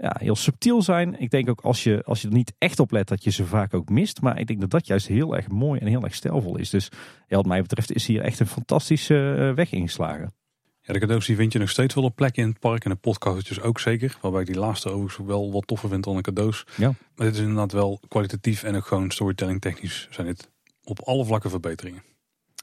[0.00, 1.20] ja, heel subtiel zijn.
[1.20, 3.46] Ik denk ook als je, als je er niet echt op let, dat je ze
[3.46, 4.20] vaak ook mist.
[4.20, 6.70] Maar ik denk dat dat juist heel erg mooi en heel erg stijlvol is.
[6.70, 6.88] Dus
[7.26, 10.32] ja, wat mij betreft is hier echt een fantastische eh, weg ingeslagen.
[10.80, 12.90] Ja, de cadeaus die vind je nog steeds wel op plekken in het park en
[12.90, 14.16] de podcastjes ook zeker.
[14.20, 16.64] Waarbij ik die laatste overigens wel wat toffer vind dan de cadeaus.
[16.76, 16.92] Ja.
[17.14, 20.50] Maar dit is inderdaad wel kwalitatief en ook gewoon storytelling technisch zijn dit
[20.84, 22.02] op alle vlakken verbeteringen.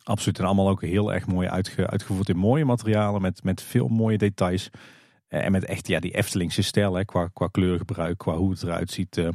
[0.04, 0.40] Absoluut.
[0.40, 3.22] En allemaal ook heel erg mooi uitge, uitgevoerd in mooie materialen.
[3.22, 4.70] Met, met veel mooie details.
[5.28, 6.94] Eh, En met echt ja, die Eftelingse stijl.
[6.94, 9.18] Hè, qua, qua kleurgebruik, qua hoe het eruit ziet.
[9.18, 9.30] eh,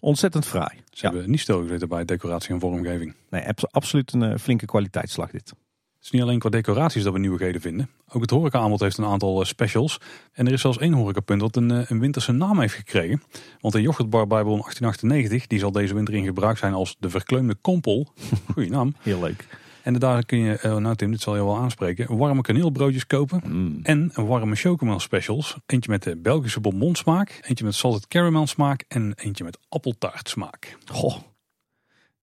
[0.00, 0.78] ontzettend fraai.
[0.90, 3.14] Ze hebben niet stilgezeten bij decoratie en vormgeving.
[3.30, 5.48] Nee, abs- absoluut een eh, flinke kwaliteitsslag dit.
[5.48, 7.90] Het is niet alleen qua decoraties dat we nieuwigheden vinden.
[8.08, 9.98] Ook het horeca-aanbod heeft een aantal specials.
[10.32, 13.22] En er is zelfs één horecapunt dat een, een winterse naam heeft gekregen.
[13.60, 17.54] Want de yoghurtbar Bijbel 1898 die zal deze winter in gebruik zijn als de verkleumde
[17.54, 18.12] kompel.
[18.52, 18.94] Goeie naam.
[18.98, 19.46] Heel leuk.
[19.82, 23.42] En daar kun je, eh, nou Tim, dit zal je wel aanspreken, warme kaneelbroodjes kopen.
[23.44, 23.80] Mm.
[23.82, 25.56] En warme chocomel specials.
[25.66, 27.40] Eentje met de Belgische bonbon smaak.
[27.42, 28.84] Eentje met salted caramel smaak.
[28.88, 30.76] En eentje met appeltaart smaak.
[30.84, 31.16] Goh,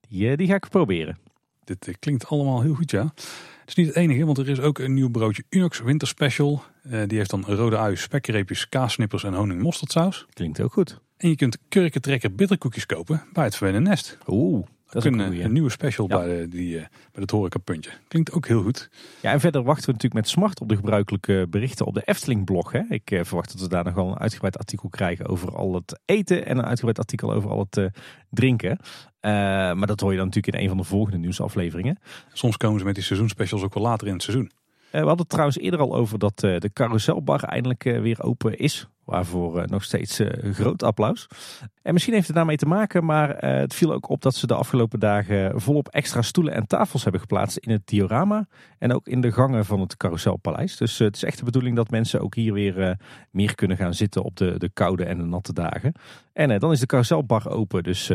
[0.09, 1.17] die, eh, die ga ik proberen.
[1.63, 3.03] Dit eh, klinkt allemaal heel goed, ja.
[3.59, 6.63] Het is niet het enige, want er is ook een nieuw broodje Unox Winter Special.
[6.83, 10.25] Eh, die heeft dan rode ui, spekreepjes, kaassnippers en honing mosterdsaus.
[10.33, 10.99] Klinkt ook goed.
[11.17, 14.17] En je kunt kurkentrekker bitterkoekjes kopen bij het Verwennen Nest.
[14.27, 16.17] Oeh, dat een, nieuwe special Ja.
[16.17, 17.91] bij, die, eh, bij het horecapuntje.
[18.07, 18.89] Klinkt ook heel goed.
[19.21, 22.71] Ja, en verder wachten we natuurlijk met smart op de gebruikelijke berichten op de Efteling-blog.
[22.71, 22.81] Hè.
[22.89, 25.99] Ik eh, verwacht dat we daar nog wel een uitgebreid artikel krijgen over al het
[26.05, 27.85] eten en een uitgebreid artikel over al het eh,
[28.29, 28.79] drinken.
[29.19, 29.31] Eh,
[29.73, 31.97] maar dat hoor je dan natuurlijk in een van de volgende nieuwsafleveringen.
[32.33, 34.51] Soms komen ze met die seizoenspecials ook wel later in het seizoen.
[34.95, 38.23] Eh, we hadden het trouwens eerder al over dat eh, de carouselbar eindelijk eh, weer
[38.23, 38.87] open is.
[39.03, 41.27] Waarvoor nog steeds groot applaus.
[41.81, 44.53] En misschien heeft het daarmee te maken, maar het viel ook op dat ze de
[44.53, 48.47] afgelopen dagen volop extra stoelen en tafels hebben geplaatst in het diorama.
[48.77, 50.77] En ook in de gangen van het carouselpaleis.
[50.77, 52.99] Dus het is echt de bedoeling dat mensen ook hier weer
[53.31, 55.93] meer kunnen gaan zitten op de, de koude en de natte dagen.
[56.33, 58.11] En dan is de carouselbar open, dus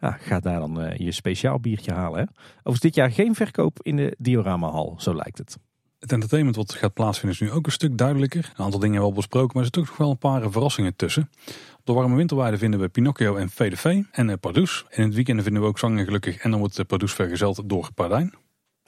[0.00, 2.18] ga daar dan je speciaal biertje halen.
[2.18, 2.26] Hè.
[2.52, 5.58] Overigens dit jaar geen verkoop in de dioramahal, zo lijkt het.
[6.02, 8.52] Het entertainment wat gaat plaatsvinden is nu ook een stuk duidelijker.
[8.56, 10.50] Een aantal dingen hebben we al besproken, maar er zitten ook nog wel een paar
[10.50, 11.30] verrassingen tussen.
[11.78, 14.84] Op de warme winterweide vinden we Pinocchio en Fee en uh, Pardoes.
[14.88, 17.12] En in het weekend vinden we ook Zang en Gelukkig en dan wordt de Pardoes
[17.12, 18.34] vergezeld door Pardijn.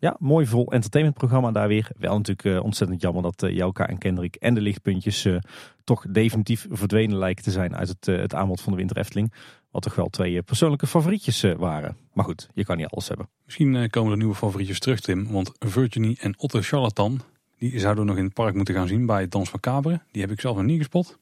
[0.05, 1.91] Ja, mooi vol entertainmentprogramma daar weer.
[1.99, 5.39] Wel natuurlijk eh, ontzettend jammer dat uh, Jelka en Kendrick en de lichtpuntjes uh,
[5.85, 9.33] toch definitief verdwenen lijken te zijn uit het, het aanbod van de Winter Efteling.
[9.71, 11.97] Wat toch wel twee persoonlijke favorietjes waren.
[12.13, 13.29] Maar goed, je kan niet alles hebben.
[13.45, 15.33] Misschien komen er nieuwe favorietjes terug, Tim.
[15.33, 17.21] Want Virginie en Otto Charlatan,
[17.59, 20.01] die zouden we nog in het park moeten gaan zien bij Dans Macabre.
[20.11, 21.19] Die heb ik zelf nog niet gespot.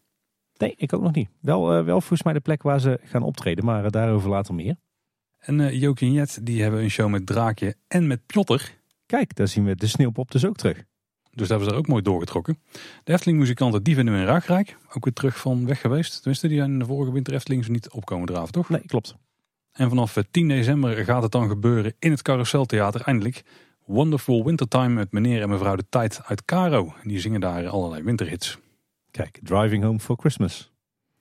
[0.57, 1.29] Nee, ik ook nog niet.
[1.40, 4.77] Wel, wel volgens mij de plek waar ze gaan optreden, maar daarover later meer.
[5.43, 8.79] En uh, Jokie en Jet, die hebben een show met Draakje en met Pjotter.
[9.07, 10.85] Kijk, daar zien we de sneeuwpop dus ook terug.
[11.31, 12.59] Dus daar hebben ze ook mooi doorgetrokken.
[13.05, 14.77] De Efteling muzikanten, die vinden we in Raakrijk.
[14.95, 16.17] Ook weer terug van weg geweest.
[16.17, 18.69] Tenminste, die zijn in de vorige winter Eftelings niet opkomen draven, toch?
[18.69, 19.17] Nee, klopt.
[19.73, 23.43] En vanaf 10 december gaat het dan gebeuren in het Carouseltheater eindelijk.
[23.85, 26.95] Wonderful Wintertime met meneer en mevrouw de Tijd uit Caro.
[27.03, 28.59] Die zingen daar allerlei winterhits.
[29.11, 30.73] Kijk, Driving Home for Christmas.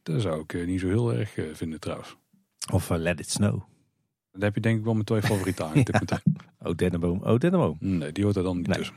[0.03, 2.15] Dat zou ik niet zo heel erg vinden trouwens.
[2.71, 3.70] Of uh, Let It Snow.
[4.31, 5.71] Dat heb je denk ik wel mijn twee favorieten aan.
[6.05, 6.21] ja.
[6.59, 7.77] Oh Denneboom, oh Denneboom.
[7.79, 8.77] Nee, die hoort er dan niet nee.
[8.77, 8.95] tussen.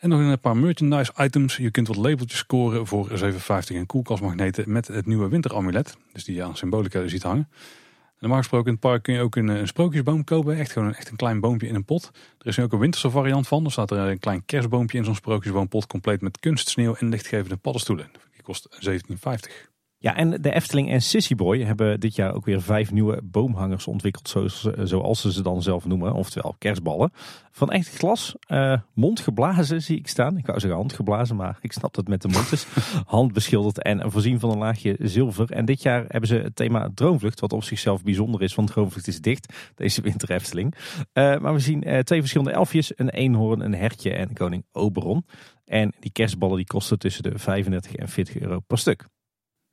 [0.00, 1.56] En nog een paar merchandise items.
[1.56, 3.36] Je kunt wat labeltjes scoren voor 7,50
[3.66, 5.96] en koelkastmagneten met het nieuwe winteramulet.
[6.12, 7.48] Dus die je aan symbolica ziet hangen.
[7.50, 10.56] En normaal gesproken in het park kun je ook een, een sprookjesboom kopen.
[10.56, 12.10] Echt gewoon een, echt een klein boompje in een pot.
[12.38, 13.64] Er is nu ook een winterse variant van.
[13.64, 15.86] Er staat er een klein kerstboompje in zo'n sprookjesboompot.
[15.86, 18.10] Compleet met kunstsneeuw en lichtgevende paddenstoelen.
[18.32, 19.70] Die kost 17,50.
[20.02, 23.86] Ja, en de Efteling en Sissy Boy hebben dit jaar ook weer vijf nieuwe boomhangers
[23.86, 27.12] ontwikkeld, zoals, zoals ze ze dan zelf noemen, oftewel kerstballen.
[27.50, 30.36] Van echt glas, uh, mondgeblazen zie ik staan.
[30.36, 32.66] Ik wou zeggen handgeblazen, maar ik snap dat met de mond is.
[33.06, 35.50] Handbeschilderd en voorzien van een laagje zilver.
[35.50, 39.06] En dit jaar hebben ze het thema Droomvlucht, wat op zichzelf bijzonder is, want Droomvlucht
[39.06, 40.74] is dicht, deze winter Efteling.
[40.74, 45.24] Uh, maar we zien uh, twee verschillende elfjes, een eenhoorn, een hertje en koning Oberon.
[45.64, 49.08] En die kerstballen die kosten tussen de 35 en 40 euro per stuk.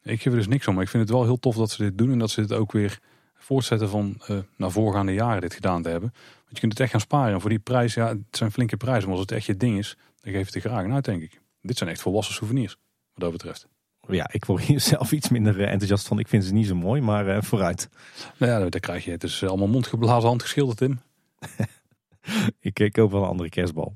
[0.07, 1.83] Ik geef er dus niks om, maar ik vind het wel heel tof dat ze
[1.83, 2.99] dit doen en dat ze dit ook weer
[3.35, 6.09] voortzetten van uh, naar voorgaande jaren dit gedaan te hebben.
[6.11, 7.33] Want je kunt het echt gaan sparen.
[7.33, 9.77] En voor die prijs, ja, het zijn flinke prijzen, maar als het echt je ding
[9.77, 11.41] is, dan geef je het er graag uit, denk ik.
[11.61, 12.77] Dit zijn echt volwassen souvenirs,
[13.13, 13.67] wat dat betreft.
[14.07, 16.19] Ja, ik word hier zelf iets minder eh, enthousiast van.
[16.19, 17.89] Ik vind ze niet zo mooi, maar uh, vooruit.
[18.37, 19.11] Nou ja, daar krijg je.
[19.11, 20.99] Het is allemaal mondgeblazen, handgeschilderd, Tim.
[22.59, 23.93] ik koop wel een andere kerstbal.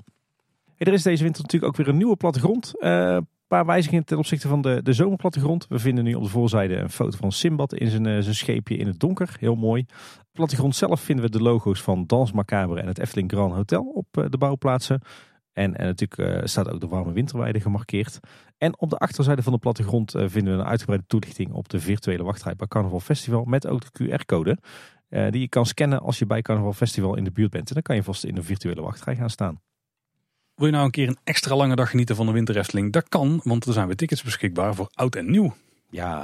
[0.76, 2.72] er is deze winter natuurlijk ook weer een nieuwe plattegrond.
[2.78, 3.18] Uh,
[3.52, 5.66] paar wijzigingen ten opzichte van de, de zomerplattegrond.
[5.68, 8.86] We vinden nu op de voorzijde een foto van Simbad in zijn, zijn scheepje in
[8.86, 9.36] het donker.
[9.38, 9.86] Heel mooi.
[10.32, 14.06] Plattegrond zelf vinden we de logo's van Dans Macabre en het Efteling Grand Hotel op
[14.30, 15.00] de bouwplaatsen.
[15.52, 18.20] En, en natuurlijk staat ook de warme winterweide gemarkeerd.
[18.58, 22.22] En op de achterzijde van de plattegrond vinden we een uitgebreide toelichting op de virtuele
[22.22, 23.44] wachtrij bij Carnaval Festival.
[23.44, 24.58] Met ook de QR-code
[25.08, 27.68] die je kan scannen als je bij Carnaval Festival in de buurt bent.
[27.68, 29.60] En dan kan je vast in de virtuele wachtrij gaan staan.
[30.54, 32.92] Wil je nou een keer een extra lange dag genieten van de winterwresteling?
[32.92, 35.54] Dat kan, want er zijn weer tickets beschikbaar voor oud en nieuw.
[35.90, 36.16] Ja.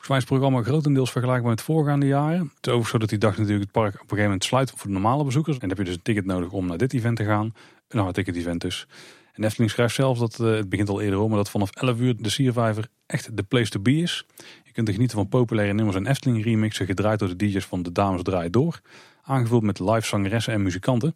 [0.00, 2.38] Volgens mij is het programma grotendeels vergelijkbaar met voorgaande jaren.
[2.38, 4.70] Het is overigens zo dat die dag natuurlijk het park op een gegeven moment sluit
[4.70, 5.54] voor de normale bezoekers.
[5.54, 7.54] En dan heb je dus een ticket nodig om naar dit event te gaan.
[7.88, 8.86] Een hard ticket event dus.
[9.32, 11.98] En Efteling schrijft zelf dat, uh, het begint al eerder om, maar dat vanaf 11
[11.98, 14.26] uur de Siervijver echt de place to be is.
[14.64, 17.82] Je kunt er genieten van populaire nummers en Efteling remixen gedraaid door de DJ's van
[17.82, 18.80] De Dames Draaien Door.
[19.22, 21.14] Aangevuld met live zangeressen en muzikanten.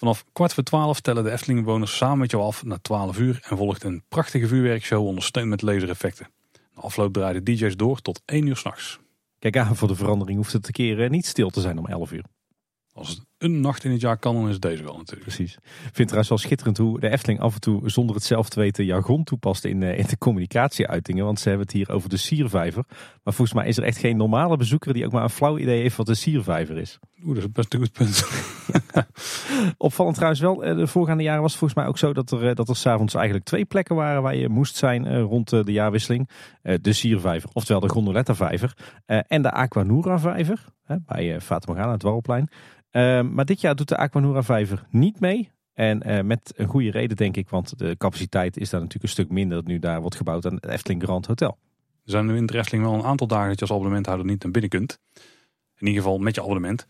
[0.00, 3.56] Vanaf kwart voor twaalf tellen de Efteling-bewoners samen met jou af naar 12 uur en
[3.56, 6.28] volgt een prachtige vuurwerkshow ondersteund met lasereffecten.
[6.52, 8.98] De afloop draaien de DJ's door tot 1 uur s'nachts.
[9.38, 11.86] Kijk aan, voor de verandering hoeft het een keer eh, niet stil te zijn om
[11.86, 12.24] 11 uur.
[12.92, 15.22] Als het een nacht in het jaar kan, dan is deze wel natuurlijk.
[15.22, 15.54] Precies.
[15.54, 18.48] Ik vind het trouwens wel schitterend hoe de Efteling af en toe zonder het zelf
[18.48, 21.24] te weten jargon toepast in, eh, in de communicatieuitingen.
[21.24, 22.84] Want ze hebben het hier over de siervijver.
[23.22, 25.80] Maar volgens mij is er echt geen normale bezoeker die ook maar een flauw idee
[25.80, 26.98] heeft wat een siervijver is.
[27.24, 28.24] Oeh, dat is best een goed punt.
[29.78, 32.48] Opvallend trouwens wel, eh, de voorgaande jaren was het volgens mij ook zo dat er,
[32.48, 36.28] eh, dat er s'avonds eigenlijk twee plekken waren waar je moest zijn rond de jaarwisseling.
[36.62, 38.76] De siervijver, oftewel de Gondoletta vijver
[39.06, 42.48] en de Aquanura vijver bij Fata Morgana, het Warrelplein.
[42.90, 45.50] Ehm, maar dit jaar doet de Aquanura Vijver niet mee.
[45.72, 49.16] En uh, met een goede reden denk ik, want de capaciteit is daar natuurlijk een
[49.16, 51.58] stuk minder nu daar wordt gebouwd aan het Efteling Grand Hotel.
[52.04, 54.42] Er zijn nu in de Efteling wel een aantal dagen dat je als abonnementhouder niet
[54.42, 54.98] naar binnen kunt.
[55.76, 56.86] In ieder geval met je abonnement.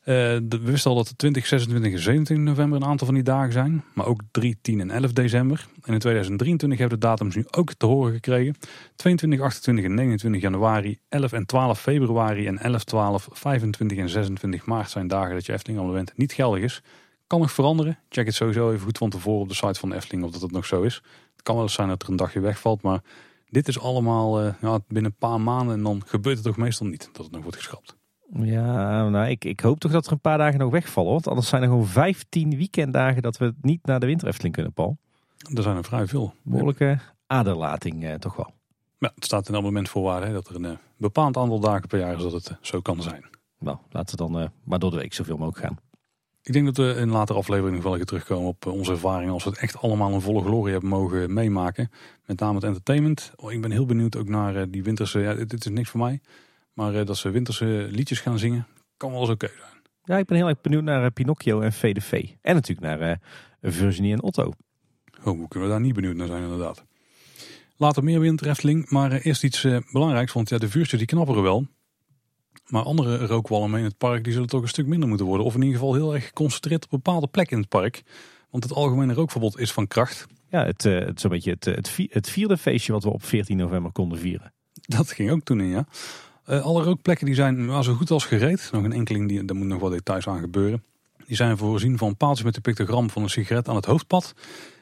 [0.00, 0.06] Uh,
[0.48, 3.52] we wisten al dat de 20, 26 en 27 november een aantal van die dagen
[3.52, 3.84] zijn.
[3.94, 5.66] Maar ook 3, 10 en 11 december.
[5.82, 8.56] En in 2023 hebben de datums nu ook te horen gekregen.
[8.96, 14.66] 22, 28 en 29 januari, 11 en 12 februari en 11, 12, 25 en 26
[14.66, 16.82] maart zijn dagen dat je Efteling abonnement niet geldig is.
[17.26, 17.98] Kan nog veranderen.
[18.08, 20.52] Check het sowieso even goed van tevoren op de site van Efteling of dat het
[20.52, 20.94] nog zo is.
[21.32, 23.00] Het kan wel eens zijn dat er een dagje wegvalt, maar
[23.48, 26.86] dit is allemaal uh, ja, binnen een paar maanden en dan gebeurt het toch meestal
[26.86, 27.98] niet dat het nog wordt geschrapt.
[28.32, 31.12] Ja, nou, ik, ik hoop toch dat er een paar dagen nog wegvallen.
[31.12, 34.98] Want anders zijn er gewoon 15 weekenddagen dat we niet naar de winterefteling kunnen, Paul.
[35.54, 36.34] Er zijn er vrij veel.
[36.42, 38.52] Behoorlijke aderlating eh, toch wel.
[38.98, 41.98] Ja, het staat in het abonnementvoorwaarde hè, dat er een uh, bepaald aantal dagen per
[41.98, 43.24] jaar is dat het uh, zo kan zijn.
[43.58, 45.78] Nou, laten we dan uh, maar door de week zoveel mogelijk gaan.
[46.42, 49.32] Ik denk dat we in een latere aflevering nog wel even terugkomen op onze ervaringen
[49.32, 51.90] als we het echt allemaal in volle glorie hebben mogen meemaken.
[52.26, 53.32] Met name het entertainment.
[53.36, 56.20] Oh, ik ben heel benieuwd ook naar die winterse, ja, dit is niks voor mij.
[56.72, 59.82] Maar uh, dat ze winterse liedjes gaan zingen, kan wel eens oké zijn.
[60.04, 62.28] Ja, ik ben heel erg benieuwd naar uh, Pinocchio en VDV.
[62.42, 64.52] En natuurlijk naar uh, Virginie en Otto.
[65.18, 66.84] Oh, hoe kunnen we daar niet benieuwd naar zijn inderdaad.
[67.76, 70.32] Later meer winterefteling, maar eerst iets belangrijks.
[70.32, 71.66] Want ja, de vuurtjes die knapperen wel.
[72.66, 75.46] Maar andere rookwalmen in het park die zullen toch een stuk minder moeten worden.
[75.46, 78.02] Of in ieder geval heel erg geconcentreerd op bepaalde plekken in het park.
[78.50, 80.26] Want het algemene rookverbod is van kracht.
[80.48, 84.18] Ja, het, het zo'n beetje het, het vierde feestje wat we op 14 november konden
[84.18, 84.52] vieren.
[84.72, 85.86] Dat ging ook toen in, ja.
[86.50, 88.68] Uh, alle rookplekken die zijn zo goed als gereed.
[88.72, 90.84] Nog een enkeling, die, daar moet nog wat details aan gebeuren.
[91.26, 94.34] Die zijn voorzien van paaltjes met de pictogram van een sigaret aan het hoofdpad.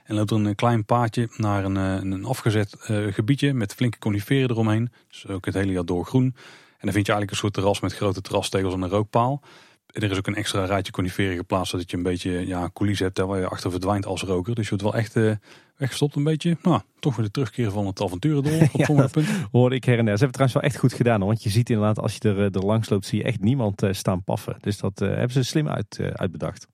[0.04, 2.76] En loopt er een klein paadje naar een, eh, een afgezet
[3.10, 4.92] gebiedje met flinke coniferen eromheen.
[5.08, 6.24] Dus ook het hele jaar door groen.
[6.24, 9.42] En dan vind je eigenlijk een soort terras met grote terrastegels en een rookpaal.
[9.86, 13.18] Er is ook een extra rijtje coniferen geplaatst, zodat je een beetje ja, coulisse hebt
[13.18, 14.54] waar je achter verdwijnt als roker.
[14.54, 15.40] Dus je wordt wel echt
[15.78, 16.56] weggestopt een beetje.
[16.62, 19.48] Nou, toch weer de terugkeer van het avonturen op sommige punten.
[19.50, 20.18] Hoorde ik her en der.
[20.18, 21.20] Ze hebben het trouwens wel echt goed gedaan.
[21.20, 24.24] Want je ziet inderdaad, als je er, er langs loopt, zie je echt niemand staan
[24.24, 24.56] paffen.
[24.60, 26.66] Dus dat hebben ze slim uit, uitbedacht.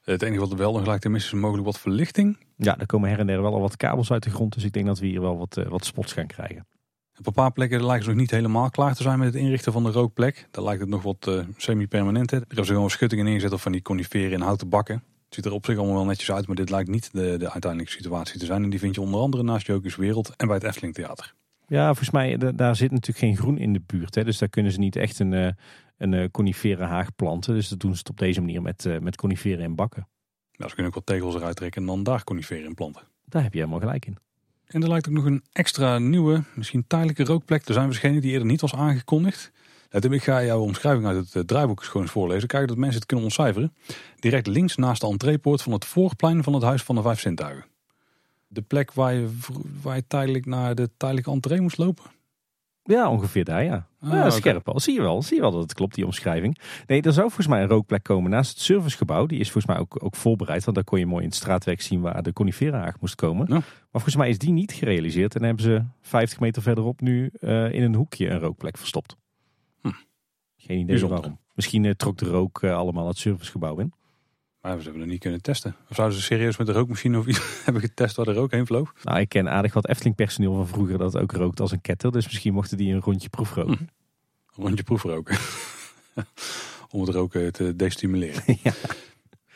[0.00, 2.38] Het enige wat er wel nog gelijk te missen is mogelijk wat verlichting.
[2.56, 4.54] Ja, er komen her en der wel al wat kabels uit de grond.
[4.54, 6.66] Dus ik denk dat we hier wel wat, wat spots gaan krijgen.
[7.18, 9.72] Op een paar plekken lijken ze nog niet helemaal klaar te zijn met het inrichten
[9.72, 10.48] van de rookplek.
[10.50, 12.32] Daar lijkt het nog wat semi-permanent.
[12.32, 15.02] Er hebben ze gewoon schuttingen neergezet of van die coniferen in houten bakken.
[15.34, 17.96] Ziet er op zich allemaal wel netjes uit, maar dit lijkt niet de, de uiteindelijke
[17.96, 18.62] situatie te zijn.
[18.62, 21.34] En die vind je onder andere naast Jokers Wereld en bij het Efteling Theater.
[21.66, 24.14] Ja, volgens mij, daar zit natuurlijk geen groen in de buurt.
[24.14, 25.50] Hè, dus daar kunnen ze niet echt een, eh,
[25.98, 27.54] een eh, coniferen haag planten.
[27.54, 30.08] Dus dat doen ze het op deze manier met, met coniferen in bakken.
[30.50, 33.02] Ja, ze kunnen ook wat tegels eruit trekken en dan daar coniferen in planten.
[33.24, 34.16] Daar heb je helemaal gelijk in.
[34.66, 38.30] En er lijkt ook nog een extra nieuwe, misschien tijdelijke rookplek te zijn verschenen die
[38.30, 39.52] eerder niet was aangekondigd.
[40.02, 42.48] Ik ga jouw omschrijving uit het eh, draaiboek eens gewoon eens voorlezen.
[42.48, 43.74] Kijken dat mensen het kunnen ontcijferen.
[44.18, 47.64] Direct links naast de entreepoort van het voorplein van het Huis van de Vijf Zintuigen.
[48.46, 49.28] De plek waar je,
[49.82, 52.04] waar je tijdelijk naar de tijdelijke entree moest lopen.
[52.82, 53.86] Ja, ongeveer daar, ja.
[54.00, 54.80] Ah, ja scherp al.
[54.80, 56.58] Zie je wel, zie je wel dat het klopt, die omschrijving.
[56.86, 59.26] Nee, er zou volgens mij een rookplek komen naast het servicegebouw.
[59.26, 61.80] Die is volgens mij ook, ook voorbereid, want daar kon je mooi in het straatwerk
[61.80, 63.48] zien waar de coniferaag moest komen.
[63.48, 67.72] Maar volgens mij is die niet gerealiseerd en hebben ze 50 meter verderop nu uh,
[67.72, 69.16] in een hoekje een rookplek verstopt.
[70.64, 70.70] Hm.
[70.70, 71.18] Geen idee Bijzonder.
[71.18, 71.38] waarom.
[71.54, 73.92] Misschien uh, trok de rook uh, allemaal het servicegebouw in.
[74.60, 75.76] Maar ze hebben het niet kunnen testen.
[75.88, 78.66] Of zouden ze serieus met de rookmachine of iets hebben getest waar de rook heen
[78.66, 78.94] vloog?
[79.02, 82.12] Nou, ik ken aardig wat Efteling personeel van vroeger dat ook rookt als een ketter.
[82.12, 83.76] Dus misschien mochten die een rondje proefroken.
[83.76, 83.82] Hm.
[83.82, 85.38] Een rondje proefroken.
[86.90, 88.42] Om het roken te destimuleren.
[88.62, 88.72] ja.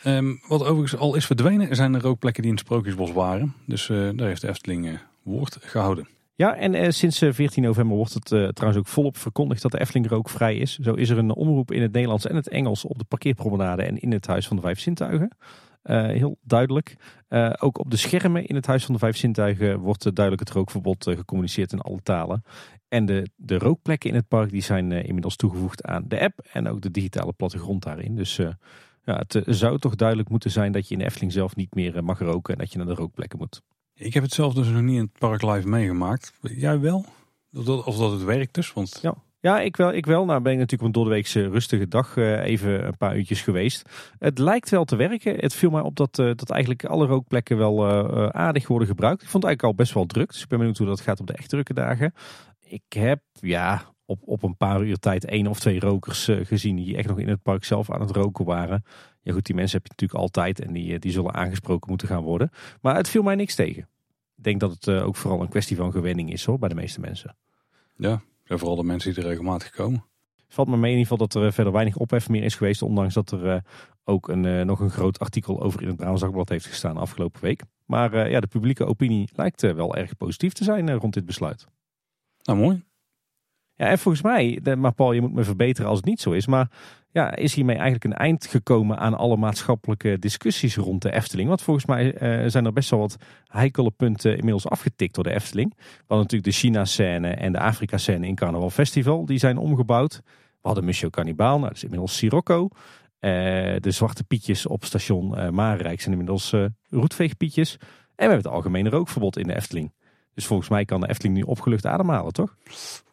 [0.05, 3.55] Um, wat overigens al is verdwenen zijn er rookplekken die in het Sprookjesbos waren.
[3.65, 6.09] Dus uh, daar heeft de Efteling uh, woord gehouden.
[6.39, 9.73] Ja, en eh, sinds 14 eh, november wordt het eh, trouwens ook volop verkondigd dat
[9.73, 10.79] de Efteling rookvrij is.
[10.79, 13.99] Zo is er een omroep in het Nederlands en het Engels op de parkeerpromenade en
[13.99, 15.37] in het Huis van de Vijf Zintuigen.
[15.83, 16.97] heel duidelijk.
[17.59, 21.05] ook op de schermen in het Huis van de Vijf Zintuigen wordt duidelijk het rookverbod
[21.05, 22.43] gecommuniceerd in alle talen.
[22.89, 26.69] En de, de rookplekken in het park die zijn inmiddels toegevoegd aan de app en
[26.69, 28.17] ook de digitale plattegrond daarin.
[28.17, 28.37] Dus
[29.05, 32.05] ja, het zou toch duidelijk moeten zijn dat je in de Efteling zelf niet meer
[32.05, 33.63] mag roken en dat je naar de rookplekken moet.
[33.99, 36.33] Ik heb het zelf dus nog niet in het park live meegemaakt.
[36.41, 37.05] Jij wel?
[37.85, 38.73] Of dat, het werkt dus?
[38.73, 38.99] Want...
[39.03, 39.15] Ja.
[39.41, 39.93] Ja, ik wel.
[39.93, 40.25] Ik wel.
[40.25, 43.89] Nou ben ik natuurlijk op een doordeweekse rustige dag uh, even een paar uurtjes geweest.
[44.19, 45.35] Het lijkt wel te werken.
[45.37, 49.23] Het viel mij op dat, uh, dat eigenlijk alle rookplekken wel uh, aardig worden gebruikt.
[49.23, 50.29] Ik vond het eigenlijk al best wel druk.
[50.33, 52.15] Dus ik ben benieuwd hoe dat gaat op de echt drukke dagen.
[52.61, 56.97] Ik heb ja, op, op een paar uur tijd één of twee rokers gezien die
[56.97, 58.85] echt nog in het park zelf aan het roken waren.
[59.23, 62.23] Ja goed, die mensen heb je natuurlijk altijd en die, die zullen aangesproken moeten gaan
[62.23, 62.51] worden.
[62.81, 63.89] Maar het viel mij niks tegen.
[64.37, 67.01] Ik denk dat het ook vooral een kwestie van gewenning is hoor, bij de meeste
[67.01, 67.37] mensen.
[67.97, 70.05] Ja, vooral de mensen die er regelmatig komen.
[70.49, 72.83] Valt me mee in ieder geval dat er verder weinig ophef meer is geweest.
[72.83, 73.63] Ondanks dat er
[74.05, 77.63] ook een, nog een groot artikel over in het Brabants Dagblad heeft gestaan afgelopen week.
[77.85, 81.67] Maar ja, de publieke opinie lijkt wel erg positief te zijn rond dit besluit.
[82.43, 82.87] Nou, mooi.
[83.79, 86.47] Ja, en volgens mij, maar Paul, je moet me verbeteren als het niet zo is.
[86.47, 86.71] Maar
[87.11, 91.49] ja, is hiermee eigenlijk een eind gekomen aan alle maatschappelijke discussies rond de Efteling?
[91.49, 95.35] Want volgens mij uh, zijn er best wel wat heikele punten inmiddels afgetikt door de
[95.35, 95.75] Efteling.
[95.97, 99.25] Hadden natuurlijk de China-scène en de Afrika-scène in Carnaval Festival.
[99.25, 100.21] Die zijn omgebouwd.
[100.25, 102.69] We hadden Monsieur Cannibal, nou, dat is inmiddels Sirocco.
[103.21, 103.31] Uh,
[103.81, 106.55] de zwarte pietjes op station uh, Marenrijk zijn inmiddels
[106.91, 107.73] roetveegpietjes.
[107.73, 107.87] En
[108.27, 109.93] we hebben het algemene rookverbod in de Efteling.
[110.39, 112.57] Dus volgens mij kan de Efteling nu opgelucht ademhalen, toch?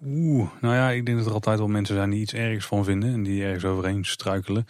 [0.06, 2.84] Oeh, nou ja, ik denk dat er altijd wel mensen zijn die iets ergens van
[2.84, 4.66] vinden en die ergens overheen struikelen.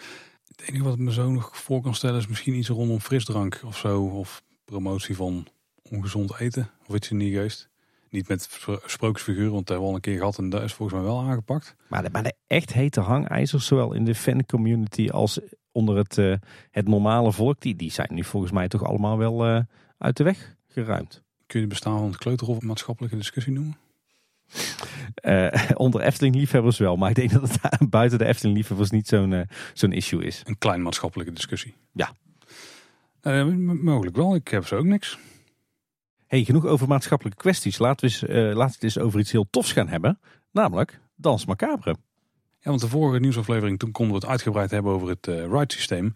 [0.48, 3.62] Het enige wat ik me zo nog voor kan stellen is misschien iets rondom frisdrank
[3.66, 4.04] of zo.
[4.04, 5.48] Of promotie van
[5.90, 7.70] ongezond eten of iets in die geest.
[8.10, 8.50] Niet met
[8.86, 11.22] sprookjesfiguren, want dat hebben we al een keer gehad en dat is volgens mij wel
[11.22, 11.76] aangepakt.
[11.88, 15.40] Maar de, maar de echt hete hangijzers, zowel in de fancommunity als
[15.72, 16.36] onder het, uh,
[16.72, 19.62] het normale volk, die, die zijn nu volgens mij toch allemaal wel uh,
[19.98, 21.24] uit de weg geruimd.
[21.48, 23.78] Kun je het bestaan van het kleuterhof een maatschappelijke discussie noemen?
[25.24, 29.42] Uh, onder Efteling-liefhebbers wel, maar ik denk dat het buiten de Efteling-liefhebbers niet zo'n uh,
[29.74, 30.42] zo'n issue is.
[30.44, 31.74] Een klein maatschappelijke discussie.
[31.92, 32.16] Ja.
[33.22, 33.46] Uh,
[33.82, 35.18] mogelijk wel, ik heb zo ook niks.
[36.28, 37.78] Hey, genoeg over maatschappelijke kwesties.
[37.78, 40.20] Laten we, eens, laten we het eens over iets heel tofs gaan hebben,
[40.52, 41.96] namelijk Dans Macabre.
[42.60, 46.04] Ja, want de vorige nieuwsaflevering toen konden we het uitgebreid hebben over het ride systeem.
[46.04, 46.14] Maar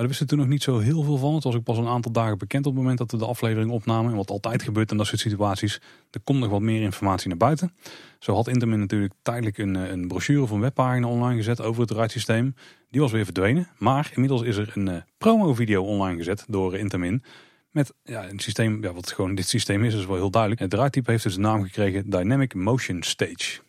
[0.00, 1.34] daar wisten toen nog niet zo heel veel van.
[1.34, 3.70] Het was ook pas een aantal dagen bekend op het moment dat we de aflevering
[3.70, 4.10] opnamen.
[4.10, 5.80] En wat altijd gebeurt in dat soort situaties.
[6.10, 7.72] Er komt nog wat meer informatie naar buiten.
[8.18, 11.80] Zo had Intermin natuurlijk tijdelijk een, eh, een brochure of een webpagina online gezet over
[11.80, 12.54] het ruitsysteem.
[12.90, 13.68] Die was weer verdwenen.
[13.78, 17.22] Maar inmiddels is er een uh, promo-video online gezet door Intermin.
[17.70, 20.60] Met ja, een systeem, ja, wat gewoon dit systeem is, is wel heel duidelijk.
[20.60, 23.60] Het draaitype heeft dus de naam gekregen Dynamic Motion Stage.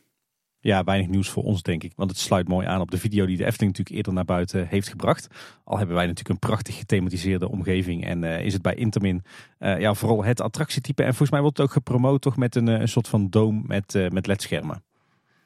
[0.63, 1.93] Ja, weinig nieuws voor ons denk ik.
[1.95, 4.67] Want het sluit mooi aan op de video die de Efteling natuurlijk eerder naar buiten
[4.67, 5.27] heeft gebracht.
[5.63, 8.05] Al hebben wij natuurlijk een prachtig gethematiseerde omgeving.
[8.05, 9.23] En uh, is het bij Intermin
[9.59, 11.01] uh, ja, vooral het attractietype.
[11.01, 14.09] En volgens mij wordt het ook gepromoot toch met een, een soort van dome met,
[14.11, 14.83] met ledschermen.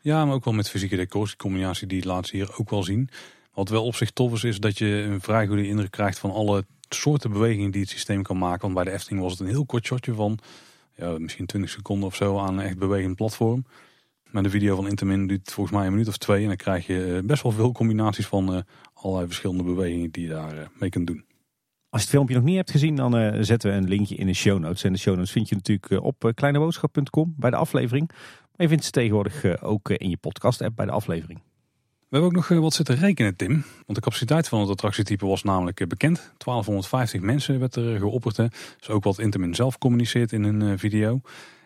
[0.02, 1.30] Ja, maar ook wel met fysieke decors.
[1.30, 3.10] Die combinatie die laat ze hier ook wel zien.
[3.54, 6.32] Wat wel op zich tof is, is dat je een vrij goede indruk krijgt van
[6.32, 8.62] alle soorten bewegingen die het systeem kan maken.
[8.62, 10.40] Want bij de Efteling was het een heel kort shotje van
[10.96, 13.66] ja, misschien 20 seconden of zo aan een echt bewegend platform.
[14.36, 16.42] Maar de video van Intermin duurt volgens mij een minuut of twee.
[16.42, 18.62] En dan krijg je best wel veel combinaties van uh,
[18.94, 21.26] allerlei verschillende bewegingen die je daar uh, mee kunt doen.
[21.90, 24.28] Als je het filmpje nog niet hebt gezien, dan uh, zetten we een linkje in
[24.28, 24.84] de show notes.
[24.84, 28.08] En de show notes vind je natuurlijk op kleineboodschap.com bij de aflevering.
[28.08, 28.18] Maar
[28.56, 31.40] je vindt ze tegenwoordig ook in je podcast app bij de aflevering.
[32.10, 33.52] We hebben ook nog wat zitten rekenen, Tim.
[33.86, 36.18] Want de capaciteit van het attractietype was namelijk bekend.
[36.18, 38.36] 1250 mensen werd er geopperd.
[38.36, 41.22] Dat is ook wat Intermin zelf communiceert in een video.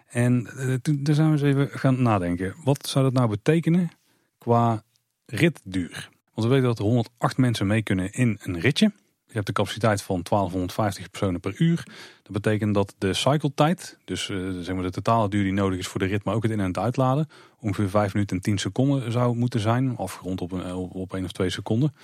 [0.09, 0.47] En
[0.81, 2.55] toen zijn we eens even gaan nadenken.
[2.63, 3.91] Wat zou dat nou betekenen
[4.37, 4.83] qua
[5.25, 6.09] ritduur?
[6.33, 8.91] Want we weten dat er 108 mensen mee kunnen in een ritje.
[9.25, 11.83] Je hebt de capaciteit van 1250 personen per uur.
[12.23, 15.87] Dat betekent dat de cycletijd, dus uh, zeg maar de totale duur die nodig is
[15.87, 17.27] voor de rit, maar ook het in- en het uitladen,
[17.59, 19.97] ongeveer 5 minuten en 10 seconden zou moeten zijn.
[19.97, 20.51] Afgerond op
[20.93, 21.95] op 1 of 2 seconden.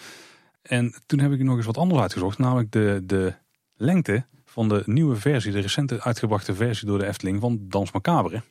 [0.62, 3.34] En toen heb ik nog eens wat anders uitgezocht, namelijk de, de
[3.76, 4.26] lengte
[4.56, 8.42] van de nieuwe versie, de recente uitgebrachte versie door de Efteling van Dans Macabre.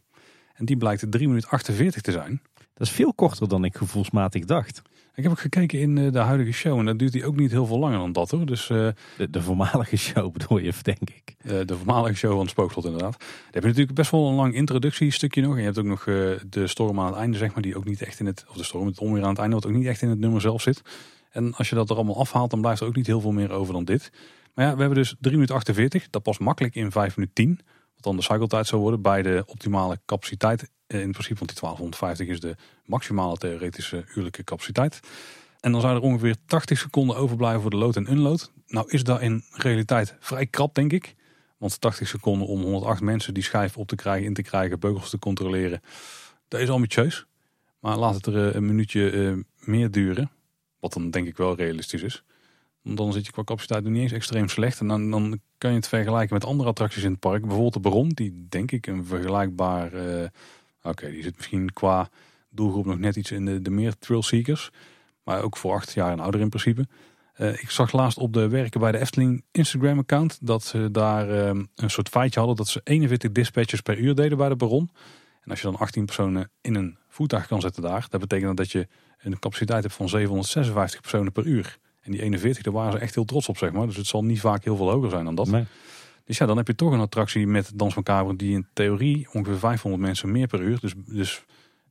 [0.54, 2.40] En die blijkt 3 minuten 48 te zijn.
[2.54, 4.82] Dat is veel korter dan ik gevoelsmatig dacht.
[5.14, 7.50] Ik heb ook gekeken in eh, de huidige show en dat duurt hij ook niet
[7.50, 8.46] heel veel langer dan dat hoor.
[8.46, 11.34] Dus, uh, de, de, voormalige show bedoel je, denk ik.
[11.42, 13.18] Uh, de voormalige show van het Spookslot inderdaad.
[13.18, 15.52] Daar heb je natuurlijk best wel een lang introductiestukje nog.
[15.52, 16.04] En je hebt ook nog
[16.48, 18.64] de storm aan het einde zeg maar, die ook niet echt in het, of de
[18.64, 20.82] storm, het onweer aan het einde, wat ook niet echt in het nummer zelf zit.
[21.30, 23.50] En als je dat er allemaal afhaalt, dan blijft er ook niet heel veel meer
[23.50, 24.10] over dan dit.
[24.54, 26.10] Maar ja, we hebben dus 3 minuten 48.
[26.10, 27.60] Dat past makkelijk in 5 minuten 10.
[27.94, 30.70] Wat dan de cycletijd zou worden bij de optimale capaciteit.
[30.86, 35.00] In principe, want die 1250 is de maximale theoretische uurlijke capaciteit.
[35.60, 38.52] En dan zou er ongeveer 80 seconden overblijven voor de load en unload.
[38.66, 41.14] Nou is dat in realiteit vrij krap, denk ik.
[41.58, 45.10] Want 80 seconden om 108 mensen die schijf op te krijgen, in te krijgen, beugels
[45.10, 45.80] te controleren.
[46.48, 47.26] Dat is ambitieus.
[47.80, 50.30] Maar laat het er een minuutje uh, meer duren.
[50.80, 52.24] Wat dan denk ik wel realistisch is.
[52.84, 54.80] Dan zit je qua capaciteit nog niet eens extreem slecht.
[54.80, 57.40] En dan, dan kan je het vergelijken met andere attracties in het park.
[57.40, 59.94] Bijvoorbeeld de Baron, die denk ik een vergelijkbaar...
[59.94, 60.26] Uh,
[60.82, 62.08] Oké, die zit misschien qua
[62.50, 64.70] doelgroep nog net iets in de, de meer thrill-seekers.
[65.22, 66.86] Maar ook voor acht jaar en ouder in principe.
[67.38, 70.38] Uh, ik zag laatst op de werken bij de Efteling Instagram account...
[70.40, 74.38] dat ze daar uh, een soort feitje hadden dat ze 41 dispatches per uur deden
[74.38, 74.90] bij de Baron.
[75.40, 78.06] En als je dan 18 personen in een voertuig kan zetten daar...
[78.08, 81.78] dat betekent dat je een capaciteit hebt van 756 personen per uur.
[82.04, 83.86] En die 41, daar waren ze echt heel trots op, zeg maar.
[83.86, 85.46] Dus het zal niet vaak heel veel hoger zijn dan dat.
[85.48, 85.64] Nee.
[86.24, 89.28] Dus ja, dan heb je toch een attractie met Dans van Kamer die in theorie
[89.32, 91.44] ongeveer 500 mensen meer per uur, dus, dus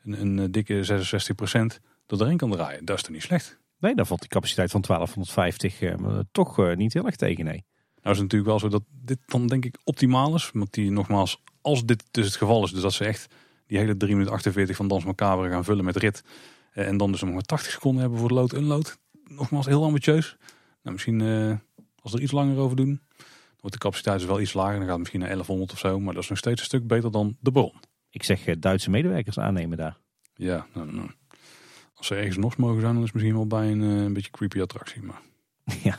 [0.04, 2.86] een, een dikke 66 procent, door erin kan draaien.
[2.86, 3.60] Dat is toch niet slecht?
[3.80, 7.64] Nee, dan valt die capaciteit van 1250 eh, toch eh, niet heel erg tegen, nee.
[8.02, 10.50] Nou is het natuurlijk wel zo dat dit dan denk ik optimaal is.
[10.54, 13.34] Want die nogmaals, als dit dus het geval is, dus dat ze echt
[13.68, 16.24] die hele 3 minuten 48 van Dans Macabre gaan vullen met rit.
[16.72, 18.98] Eh, en dan dus nog maar 80 seconden hebben voor de load-unload
[19.36, 20.38] nogmaals heel ambitieus.
[20.82, 21.56] Nou, misschien uh,
[22.00, 24.74] als we er iets langer over doen, dan wordt de capaciteit dus wel iets lager.
[24.74, 26.00] Dan gaat het misschien naar 1100 of zo.
[26.00, 27.74] Maar dat is nog steeds een stuk beter dan de bron.
[28.10, 29.98] Ik zeg uh, Duitse medewerkers aannemen daar.
[30.36, 31.10] Ja, nou, nou.
[31.94, 34.14] als ze ergens nog mogen zijn, dan is het misschien wel bij een, uh, een
[34.14, 35.02] beetje creepy attractie.
[35.02, 35.22] Maar...
[35.84, 35.98] ja.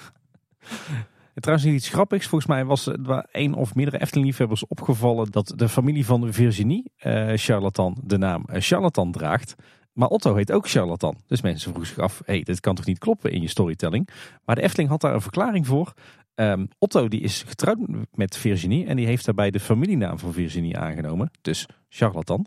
[1.35, 2.27] En trouwens niet iets grappigs.
[2.27, 7.33] Volgens mij was er één of meerdere Efteling-liefhebbers opgevallen dat de familie van Virginie, uh,
[7.35, 9.55] charlatan, de naam charlatan draagt.
[9.95, 11.17] Maar Otto heet ook charlatan.
[11.27, 14.09] Dus mensen vroegen zich af, hey, dit kan toch niet kloppen in je storytelling?
[14.45, 15.93] Maar de Efteling had daar een verklaring voor.
[16.35, 17.79] Um, Otto die is getrouwd
[18.13, 21.31] met Virginie en die heeft daarbij de familienaam van Virginie aangenomen.
[21.41, 22.47] Dus charlatan.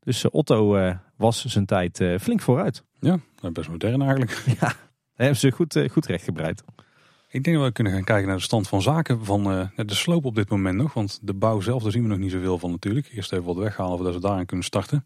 [0.00, 2.84] Dus uh, Otto uh, was zijn tijd uh, flink vooruit.
[3.00, 3.18] Ja,
[3.52, 4.42] best modern eigenlijk.
[4.60, 4.72] Ja,
[5.14, 6.62] hebben ze goed, goed rechtgebreid.
[7.28, 10.24] Ik denk dat we kunnen gaan kijken naar de stand van zaken van de sloop
[10.24, 10.94] op dit moment nog.
[10.94, 13.08] Want de bouw zelf, daar zien we nog niet zoveel van natuurlijk.
[13.12, 15.04] Eerst even wat weghalen voordat we daarin kunnen starten.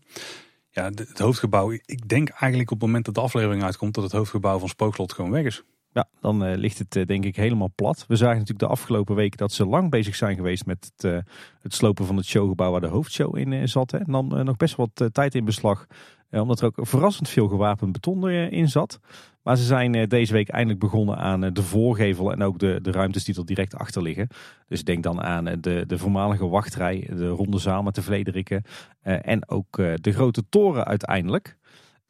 [0.75, 1.71] Ja, het hoofdgebouw.
[1.71, 5.13] Ik denk eigenlijk op het moment dat de aflevering uitkomt dat het hoofdgebouw van Spookslot
[5.13, 5.63] gewoon weg is.
[5.93, 8.05] Ja, dan uh, ligt het uh, denk ik helemaal plat.
[8.09, 11.19] We zagen natuurlijk de afgelopen weken dat ze lang bezig zijn geweest met het, uh,
[11.61, 13.91] het slopen van het showgebouw waar de hoofdshow in zat.
[13.91, 13.99] Hè.
[13.99, 15.87] En dan nog best wat tijd in beslag,
[16.31, 19.01] omdat er ook verrassend veel gewapend beton in zat.
[19.43, 23.25] Maar ze zijn deze week eindelijk begonnen aan de voorgevel en ook de, de ruimtes
[23.25, 24.29] die er direct achter liggen.
[24.69, 28.63] Dus denk dan aan de, de voormalige wachtrij, de ronde zaal met de Vlederikken
[29.03, 31.57] en ook de grote toren uiteindelijk.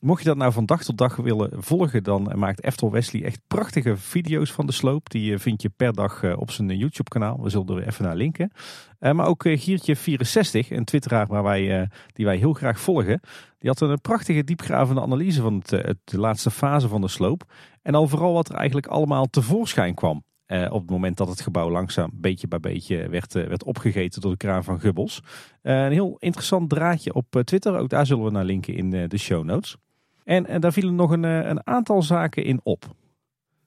[0.03, 3.41] Mocht je dat nou van dag tot dag willen volgen, dan maakt Eftel Wesley echt
[3.47, 5.11] prachtige video's van de sloop.
[5.11, 7.43] Die vind je per dag op zijn YouTube kanaal.
[7.43, 8.53] We zullen er even naar linken.
[8.99, 13.21] Maar ook Giertje64, een twitteraar waar wij, die wij heel graag volgen.
[13.59, 17.53] Die had een prachtige diepgravende analyse van het, de laatste fase van de sloop.
[17.83, 20.25] En al vooral wat er eigenlijk allemaal tevoorschijn kwam.
[20.47, 24.37] op het moment dat het gebouw langzaam beetje bij beetje werd, werd opgegeten door de
[24.37, 25.23] kraan van Gubbels.
[25.63, 27.79] een heel interessant draadje op Twitter.
[27.79, 29.77] Ook daar zullen we naar linken in de show notes.
[30.25, 32.95] En, en daar vielen nog een, eh, een aantal zaken in op.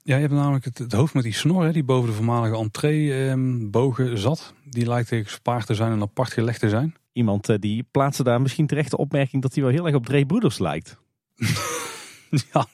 [0.03, 2.57] Ja, je hebt namelijk het, het hoofd met die snor hè, die boven de voormalige
[2.57, 4.53] entreebogen ehm, zat.
[4.69, 6.95] Die lijkt gespaard te zijn en apart gelegd te zijn.
[7.13, 10.05] Iemand uh, die plaatste daar misschien terecht de opmerking dat hij wel heel erg op
[10.05, 10.97] Dre Broeders lijkt.
[12.51, 12.67] ja,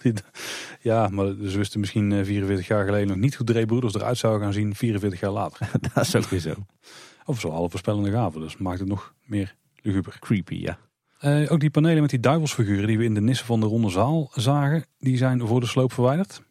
[0.81, 4.17] ja, maar ze wisten misschien 44 eh, jaar geleden nog niet hoe Dre Broeders eruit
[4.17, 5.69] zou gaan zien 44 jaar later.
[5.93, 6.53] dat is ook weer zo.
[7.25, 10.17] Of zo alle voorspellende gaven, dus maakt het nog meer luguber.
[10.19, 10.77] Creepy, ja.
[11.21, 13.89] Uh, ook die panelen met die duivelsfiguren die we in de nissen van de ronde
[13.89, 16.41] zaal zagen, die zijn voor de sloop verwijderd.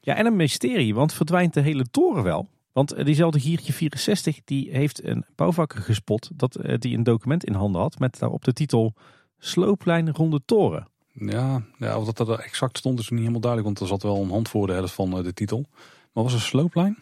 [0.00, 2.48] Ja, en een mysterie, want verdwijnt de hele toren wel?
[2.72, 7.44] Want eh, diezelfde Giertje 64 die heeft een bouwvakker gespot dat uh, die een document
[7.44, 8.94] in handen had met daarop de titel
[9.38, 10.88] Slooplijn Ronde Toren.
[11.12, 14.22] Ja, ja, of dat er exact stond is niet helemaal duidelijk, want er zat wel
[14.22, 15.64] een hand voor de helft van de titel.
[16.12, 16.98] Maar was een slooplijn?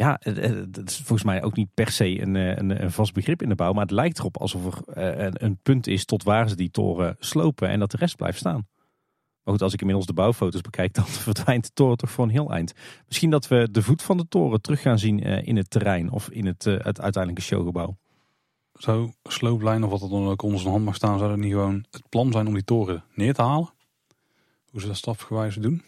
[0.00, 0.20] Ja,
[0.68, 3.54] dat is volgens mij ook niet per se een, een, een, vast begrip in de
[3.54, 3.72] bouw.
[3.72, 7.16] Maar het lijkt erop alsof er een, een, punt is tot waar ze die toren
[7.18, 8.68] slopen en dat de rest blijft staan.
[9.42, 12.30] Maar goed, als ik inmiddels de bouwfoto's bekijk, dan verdwijnt de toren toch voor een
[12.30, 12.72] heel eind.
[13.06, 16.30] Misschien dat we de voet van de toren terug gaan zien in het terrein of
[16.30, 17.96] in het, het uiteindelijke showgebouw.
[18.74, 21.84] Zo, slooplijn of wat dan ook onder zijn hand mag staan, zou dat niet gewoon
[21.90, 23.72] het plan zijn om die toren neer te halen?
[24.70, 25.82] Hoe ze dat stapgewijs doen?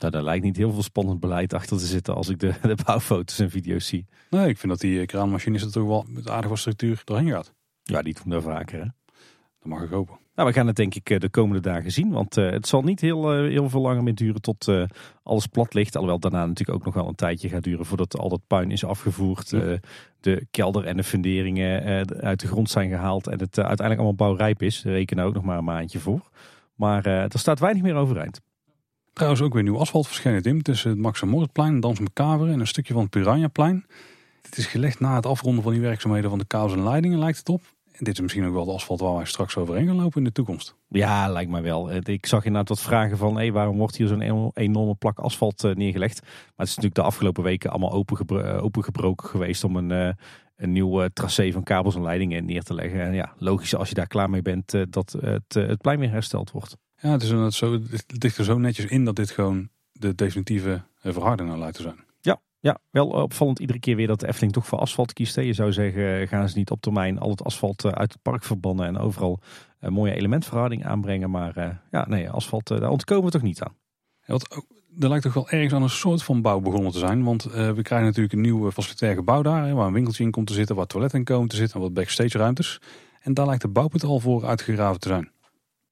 [0.00, 2.76] Nou, daar lijkt niet heel veel spannend beleid achter te zitten als ik de, de
[2.84, 4.06] bouwfoto's en video's zie.
[4.30, 7.52] Nee, ik vind dat die kraanmachine er toch wel met aardige structuur doorheen gaat.
[7.82, 8.86] Ja, die doen daar vaker hè.
[9.58, 10.18] Dat mag ik hopen.
[10.34, 12.10] Nou, we gaan het denk ik eh, de komende dagen zien.
[12.10, 14.84] Want uh, het zal niet heel, uh, heel veel langer meer duren tot uh,
[15.22, 15.94] alles plat ligt.
[15.94, 18.84] Alhoewel daarna natuurlijk ook nog wel een tijdje gaat duren voordat al dat puin is
[18.84, 19.50] afgevoerd.
[20.20, 21.82] de kelder en de funderingen
[22.20, 23.26] uit de grond zijn gehaald.
[23.26, 24.82] En het uiteindelijk allemaal bouwrijp is.
[24.84, 26.30] Rekenen ook nog maar een maandje voor.
[26.74, 28.40] Maar er staat weinig meer overeind.
[29.12, 30.62] Trouwens ook weer nieuw asfalt verschenen Tim.
[30.62, 33.86] Tussen het Max Mortplein, Dans Macabre en een stukje van het Piranhaplein.
[34.42, 37.38] Dit is gelegd na het afronden van die werkzaamheden van de kabels en leidingen lijkt
[37.38, 37.62] het op.
[37.92, 40.24] En dit is misschien ook wel het asfalt waar wij straks overheen gaan lopen in
[40.24, 40.76] de toekomst.
[40.88, 41.94] Ja, lijkt mij wel.
[41.94, 46.20] Ik zag inderdaad wat vragen van waarom wordt hier zo'n enorme plak asfalt eh, neergelegd.
[46.22, 49.90] Maar het is natuurlijk de afgelopen weken allemaal opengebro opengebroken geweest om een,
[50.56, 53.00] een nieuw tracé van kabels en leidingen neer te leggen.
[53.00, 56.50] En ja, logisch als je daar klaar mee bent dat het, het plein weer hersteld
[56.50, 56.76] wordt.
[57.00, 60.82] Ja, het, is zo, het ligt er zo netjes in dat dit gewoon de definitieve
[61.02, 62.04] eh, verharding naar lijkt te zijn.
[62.20, 65.34] Ja, ja, wel opvallend iedere keer weer dat de Efteling toch voor asfalt kiest.
[65.34, 68.44] Je zou zeggen, gaan ze niet op termijn al het asfalt eh, uit het park
[68.44, 69.40] verbannen en overal
[69.80, 71.30] een mooie elementverharding aanbrengen.
[71.30, 73.74] Maar ja, nee, asfalt, daar ontkomen we toch niet aan.
[74.26, 74.66] Ja, wat ook,
[74.98, 77.24] er lijkt toch wel ergens aan een soort van bouw begonnen te zijn.
[77.24, 80.30] Want uh, we krijgen natuurlijk een nieuw facilitair gebouw daar, hè, waar een winkeltje in
[80.30, 82.80] komt te zitten, waar toiletten in komen te zitten en wat backstage ruimtes.
[83.20, 85.30] En daar lijkt de bouwput al voor uitgegraven te zijn.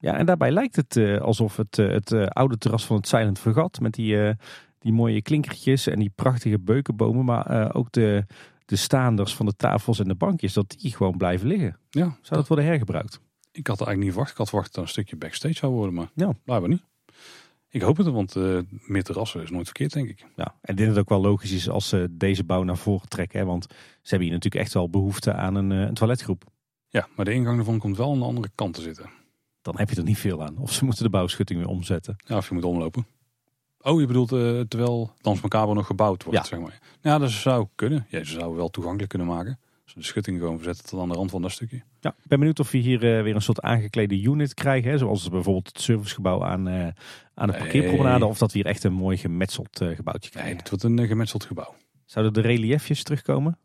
[0.01, 3.09] Ja, en daarbij lijkt het uh, alsof het, uh, het uh, oude terras van het
[3.09, 4.35] Silent Vergat met die,
[4.79, 8.27] die mooie klinkertjes en die prachtige beukenbomen, maar ook de,
[8.65, 11.77] de staanders van de tafels en de bankjes, dat die gewoon blijven liggen.
[11.91, 13.21] Ja, zou dat, dat worden hergebruikt?
[13.53, 14.31] Ik had er eigenlijk niet verwacht.
[14.31, 16.33] Ik had verwacht dat een stukje backstage zou worden, maar ja.
[16.45, 16.85] blijkbaar niet.
[17.71, 18.35] Ik hoop het, want
[18.87, 20.27] meer terrassen is nooit verkeerd, denk ik.
[20.37, 23.39] Ja, en dit is ook wel logisch is als ze deze bouw naar voren trekken.
[23.39, 26.45] Hè, want ze hebben hier natuurlijk echt wel behoefte aan een, een toiletgroep.
[26.89, 29.18] Ja, maar de ingang ervan komt wel aan de andere kant te zitten
[29.69, 30.59] dan heb je er niet veel aan.
[30.59, 32.17] Of ze moeten de bouwschutting weer omzetten.
[32.27, 33.07] Ja, of je moet omlopen.
[33.81, 36.45] Oh, je bedoelt uh, terwijl Dans Macabre nog gebouwd wordt, ja.
[36.45, 36.79] zeg maar.
[37.01, 38.07] Ja, dat zou kunnen.
[38.09, 39.59] Ja, ze zouden wel toegankelijk kunnen maken.
[39.85, 41.83] Als de schutting gewoon verzetten tot aan de rand van dat stukje.
[42.01, 44.91] Ja, ik ben benieuwd of we hier uh, weer een soort aangeklede unit krijgen.
[44.91, 44.99] Hè?
[44.99, 46.87] Zoals bijvoorbeeld het servicegebouw aan, uh,
[47.35, 48.27] aan de parkeerpromenade.
[48.27, 50.51] Of dat we hier echt een mooi gemetseld gebouwtje krijgen.
[50.51, 51.75] Nee, het wordt een gemetseld gebouw.
[52.05, 53.59] Zouden de reliefjes terugkomen?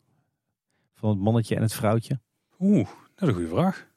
[0.93, 2.19] Van het mannetje en het vrouwtje?
[2.59, 3.91] Oeh, dat is een goede vraag.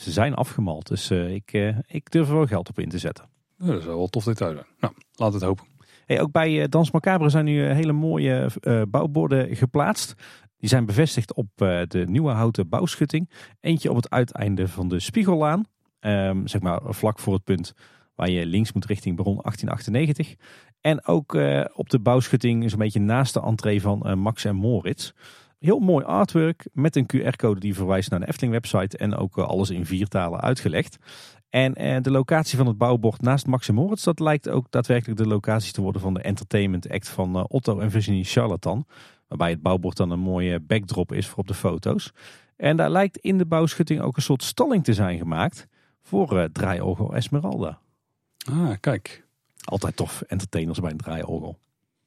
[0.00, 2.98] Ze zijn afgemald, dus uh, ik, uh, ik durf er wel geld op in te
[2.98, 3.24] zetten.
[3.58, 4.66] Ja, dat is wel tof detail zijn.
[4.78, 5.64] Nou, laat het hopen.
[6.06, 8.50] Hey, ook bij uh, Dans Macabre zijn nu hele mooie
[8.88, 10.14] bouwborden geplaatst.
[10.56, 13.30] Die zijn bevestigd op de nieuwe houten bouwschutting.
[13.60, 15.64] Eentje op het uiteinde van de Spiegellaan.
[16.00, 17.74] Um, zeg maar vlak voor het punt
[18.14, 20.34] waar je links moet richting Baron 1898.
[20.80, 21.32] En ook
[21.74, 25.12] op de bouwschutting zo'n beetje naast de entree van Max en Moritz.
[25.62, 29.44] Heel mooi artwork met een QR-code die verwijst naar de Efteling website en ook eh,
[29.46, 30.96] alles in vier talen uitgelegd.
[31.50, 35.26] En eh, de locatie van het bouwbord naast Maxim Moritz, dat lijkt ook daadwerkelijk de
[35.26, 38.86] locatie te worden van de entertainment act van eh, Otto en Virginie Charlatan.
[39.28, 42.12] Waarbij het bouwbord dan een mooie backdrop is voor op de foto's.
[42.56, 45.66] En daar lijkt in de bouwschutting ook een soort stalling te zijn gemaakt
[46.02, 47.78] voor Draaiorgel Esmeralda.
[48.50, 49.26] Ah, kijk.
[49.64, 51.58] Altijd tof, entertainers bij een draaiorgel.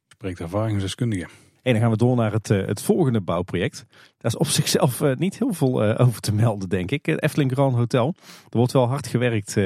[0.08, 1.28] Spreekt ervaringsdeskundige.
[1.66, 3.86] En dan gaan we door naar het, uh, het volgende bouwproject.
[4.18, 7.06] Daar is op zichzelf uh, niet heel veel uh, over te melden, denk ik.
[7.06, 8.14] Het Efteling Grand Hotel.
[8.50, 9.58] Er wordt wel hard gewerkt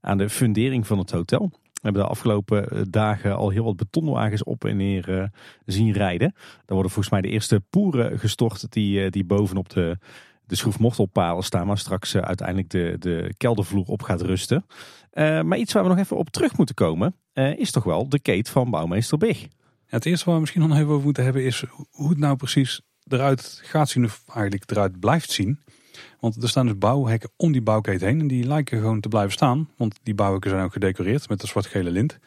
[0.00, 1.50] aan de fundering van het hotel.
[1.50, 5.30] We hebben de afgelopen dagen al heel wat betonwagens op en neer
[5.64, 6.32] zien rijden.
[6.34, 9.98] Daar worden volgens mij de eerste poeren gestort die, die bovenop de,
[10.46, 11.66] de schroefmortelpalen staan.
[11.66, 14.66] Maar straks uiteindelijk de, de keldervloer op gaat rusten.
[15.14, 17.14] maar iets waar we nog even op terug moeten komen
[17.56, 19.46] is toch wel de kate van bouwmeester Big
[19.90, 22.80] het eerste waar we misschien nog even over moeten hebben is hoe het nou precies
[23.08, 25.60] eruit gaat zien of eigenlijk eruit blijft zien.
[26.20, 29.32] Want er staan dus bouwhekken om die bouwketen heen en die lijken gewoon te blijven
[29.32, 29.68] staan.
[29.76, 32.18] Want die bouwhekken zijn ook gedecoreerd met een zwart-gele lint.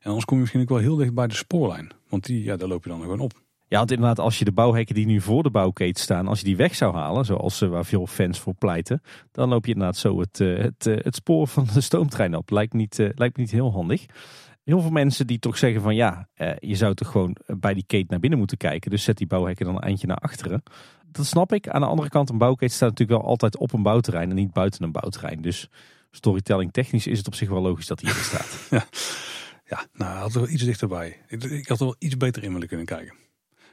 [0.00, 1.90] En anders kom je misschien ook wel heel dicht bij de spoorlijn.
[2.08, 3.32] Want die, ja, daar loop je dan gewoon op.
[3.68, 6.44] Ja, want inderdaad, als je de bouwhekken die nu voor de bouwketen staan, als je
[6.44, 9.96] die weg zou halen, zoals uh, waar veel fans voor pleiten, dan loop je inderdaad
[9.96, 12.50] zo het, uh, het, uh, het spoor van de stoomtrein op.
[12.50, 14.06] Lijkt, niet, lijkt niet heel handig
[14.64, 17.84] heel veel mensen die toch zeggen van ja, eh, je zou toch gewoon bij die
[17.86, 18.90] kate naar binnen moeten kijken.
[18.90, 20.62] Dus zet die bouwhekken dan een eindje naar achteren.
[21.06, 21.68] Dat snap ik.
[21.68, 24.52] Aan de andere kant, een bouwketen staat natuurlijk wel altijd op een bouwterrein en niet
[24.52, 25.42] buiten een bouwterrein.
[25.42, 25.68] Dus
[26.10, 28.66] storytelling technisch is het op zich wel logisch dat hij hier staat.
[28.70, 28.84] ja.
[29.64, 31.16] ja, nou had er wel iets dichterbij.
[31.28, 33.14] Ik, ik had er wel iets beter in willen kunnen kijken.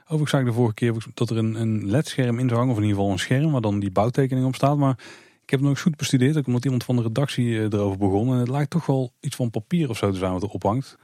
[0.04, 2.78] Overigens zag ik de vorige keer dat er een, een LED-scherm in zou hangen, of
[2.78, 4.78] in ieder geval een scherm waar dan die bouwtekening op staat.
[4.78, 5.00] Maar
[5.48, 7.98] ik heb het nog eens goed bestudeerd, ook omdat iemand van de redactie eh, erover
[7.98, 8.34] begon.
[8.34, 10.98] En het lijkt toch wel iets van papier of zo te zijn wat er ophangt.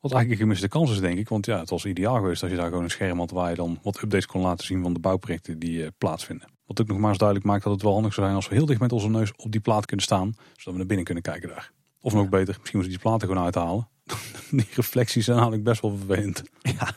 [0.00, 1.28] Wat eigenlijk een gemiste kans is, denk ik.
[1.28, 3.56] Want ja, het was ideaal geweest als je daar gewoon een scherm had waar je
[3.56, 6.48] dan wat updates kon laten zien van de bouwprojecten die uh, plaatsvinden.
[6.66, 8.54] Wat ook nog maar eens duidelijk maakt dat het wel handig zou zijn als we
[8.54, 10.34] heel dicht met onze neus op die plaat kunnen staan.
[10.34, 11.72] Zodat we naar binnen kunnen kijken daar.
[12.00, 13.88] Of nog beter, misschien moeten we die platen gewoon uithalen.
[14.50, 16.42] die reflecties zijn namelijk best wel vervelend.
[16.62, 16.94] Ja.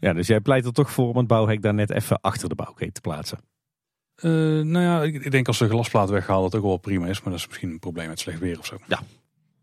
[0.00, 2.54] ja, dus jij pleit er toch voor om het bouwhek daar net even achter de
[2.54, 3.38] bouwketen te plaatsen?
[4.22, 4.32] Uh,
[4.64, 7.20] nou ja, ik, denk als de glasplaat weggehaald dat ook wel prima is.
[7.22, 8.76] Maar dat is misschien een probleem met slecht weer of zo.
[8.86, 9.00] Ja.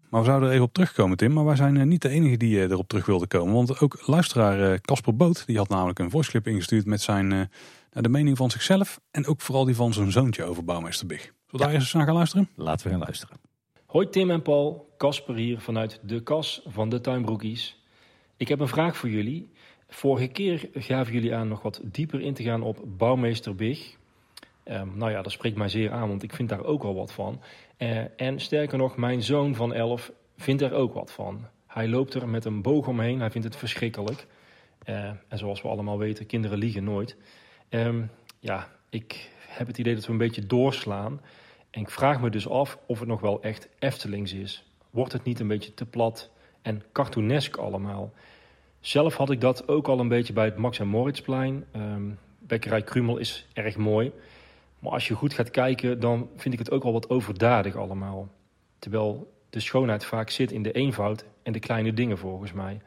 [0.10, 1.34] Maar we zouden er even op terugkomen, Tim.
[1.34, 3.54] Maar wij zijn eh, niet de enige die uh, erop terug wilde komen.
[3.54, 7.50] Want ook luisteraar Casper Boot, die had namelijk een voiceclip ingestuurd met zijn,
[7.90, 9.00] de mening van zichzelf.
[9.12, 11.22] En ook vooral die van zijn zoontje over bouwmeester Big.
[11.22, 12.50] Zullen we daar eens naar gaan luisteren?
[12.56, 13.38] Laten we gaan luisteren.
[13.86, 17.84] Hoi Tim en Paul, Casper hier vanuit de kas van de Tuinbroekies.
[18.38, 19.52] Ik heb een vraag voor jullie.
[19.88, 23.98] Vorige keer gaven jullie aan nog wat dieper in te gaan op bouwmeester Big.
[24.70, 27.12] Ehm, nou ja, dat spreekt mij zeer aan, want ik vind daar ook wel wat
[27.12, 27.42] van.
[27.78, 31.46] Uh, en sterker nog, mijn zoon van 11 vindt er ook wat van.
[31.68, 34.28] Hij loopt er met een boog omheen, hij vindt het verschrikkelijk.
[34.86, 34.96] Uh,
[35.28, 37.18] en zoals we allemaal weten, kinderen liegen nooit.
[37.70, 41.22] Um, ja, ik heb het idee dat we een beetje doorslaan.
[41.70, 44.64] En ik vraag me dus af of het nog wel echt Eftelings is.
[44.90, 48.14] Wordt het niet een beetje te plat en cartoonesk allemaal?
[48.80, 51.66] Zelf had ik dat ook al een beetje bij het Max en Moritzplein.
[51.76, 54.12] Um, Bekkerij Krumel is erg mooi.
[54.80, 58.30] Maar als je goed gaat kijken, dan vind ik het ook al wat overdadig allemaal.
[58.80, 62.82] Terwijl de schoonheid vaak zit in de eenvoud en de kleine dingen volgens mij.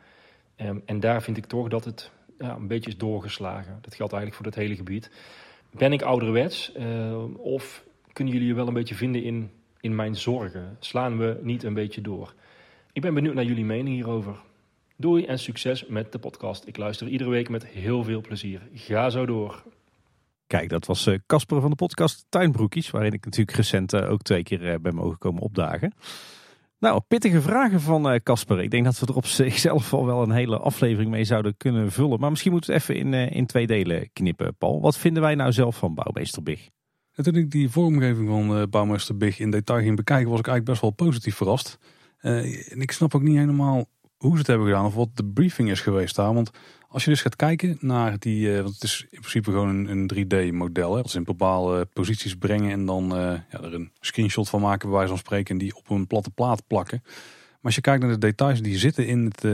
[0.57, 3.78] Ehm, en daar vind ik toch dat het ja, een beetje is doorgeslagen.
[3.80, 5.11] Dat geldt eigenlijk voor het hele gebied.
[5.70, 10.16] Ben ik ouderwets uh, of kunnen jullie je wel een beetje vinden in, in mijn
[10.16, 10.76] zorgen?
[10.80, 12.34] Slaan we niet een beetje door?
[12.93, 14.36] Ik ben benieuwd naar jullie mening hierover.
[14.97, 16.66] Doei en succes met de podcast.
[16.66, 18.61] Ik luister iedere week met heel veel plezier.
[18.74, 19.62] Ga zo door.
[20.53, 24.23] Kijk, dat was eh, Casper van de podcast Tuinbroekies, waarin ik natuurlijk recent eh, ook
[24.23, 25.95] twee keer eh, ben mogen komen opdagen.
[26.79, 28.61] Nou, pittige vragen van Casper.
[28.61, 31.93] ik denk dat we er op zichzelf al wel een hele aflevering mee zouden kunnen
[31.93, 32.21] vullen.
[32.21, 34.81] Maar misschien moeten we het even in, in twee delen knippen, Paul.
[34.81, 36.69] Wat vinden wij nou zelf van Bouwmeester Big?
[37.15, 40.81] toen ik die vormgeving van Bouwmeester Big in detail ging bekijken, was ik eigenlijk best
[40.81, 41.79] wel positief verrast.
[42.21, 43.87] en ik snap ook niet helemaal
[44.17, 46.35] hoe ze het hebben gedaan of wat de briefing is geweest daar.
[46.35, 46.51] Want
[46.93, 49.88] als je dus gaat kijken naar die, uh, want het is in principe gewoon een,
[49.88, 50.95] een 3D-model.
[50.95, 53.18] Dat ze in bepaalde posities brengen en dan uh,
[53.51, 56.30] ja, er een screenshot van maken, bij wijze van spreken, en die op een platte
[56.30, 57.01] plaat plakken.
[57.03, 59.45] Maar als je kijkt naar de details die zitten in, het,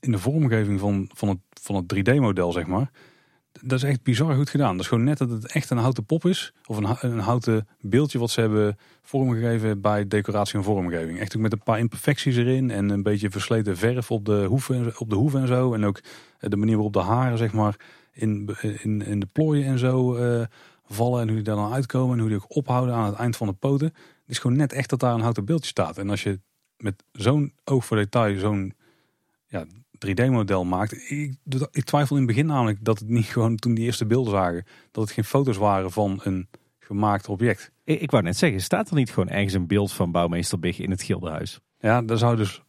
[0.00, 2.90] in de vormgeving van, van het, van het 3D-model, zeg maar
[3.52, 4.72] dat is echt bizar goed gedaan.
[4.72, 6.52] Dat is gewoon net dat het echt een houten pop is.
[6.66, 11.18] Of een, een houten beeldje wat ze hebben vormgegeven bij decoratie en vormgeving.
[11.18, 12.70] Echt ook met een paar imperfecties erin.
[12.70, 15.74] En een beetje versleten verf op de hoeven, op de hoeven en zo.
[15.74, 16.00] En ook
[16.38, 17.76] de manier waarop de haren zeg maar
[18.12, 20.44] in, in, in de plooien en zo uh,
[20.84, 21.20] vallen.
[21.20, 22.14] En hoe die daar dan uitkomen.
[22.14, 23.86] En hoe die ook ophouden aan het eind van de poten.
[23.86, 25.98] Het is gewoon net echt dat daar een houten beeldje staat.
[25.98, 26.40] En als je
[26.76, 28.74] met zo'n oog voor detail zo'n
[29.46, 29.64] ja,
[30.06, 31.10] 3D-model maakt.
[31.10, 31.34] Ik,
[31.70, 34.64] ik, twijfel in het begin namelijk dat het niet gewoon toen die eerste beelden zagen,
[34.90, 36.48] dat het geen foto's waren van een
[36.78, 37.70] gemaakt object.
[37.84, 40.78] Ik, ik wou net zeggen, staat er niet gewoon ergens een beeld van bouwmeester Big
[40.78, 41.60] in het Gildenhuis?
[41.80, 42.62] Ja, dat zou dus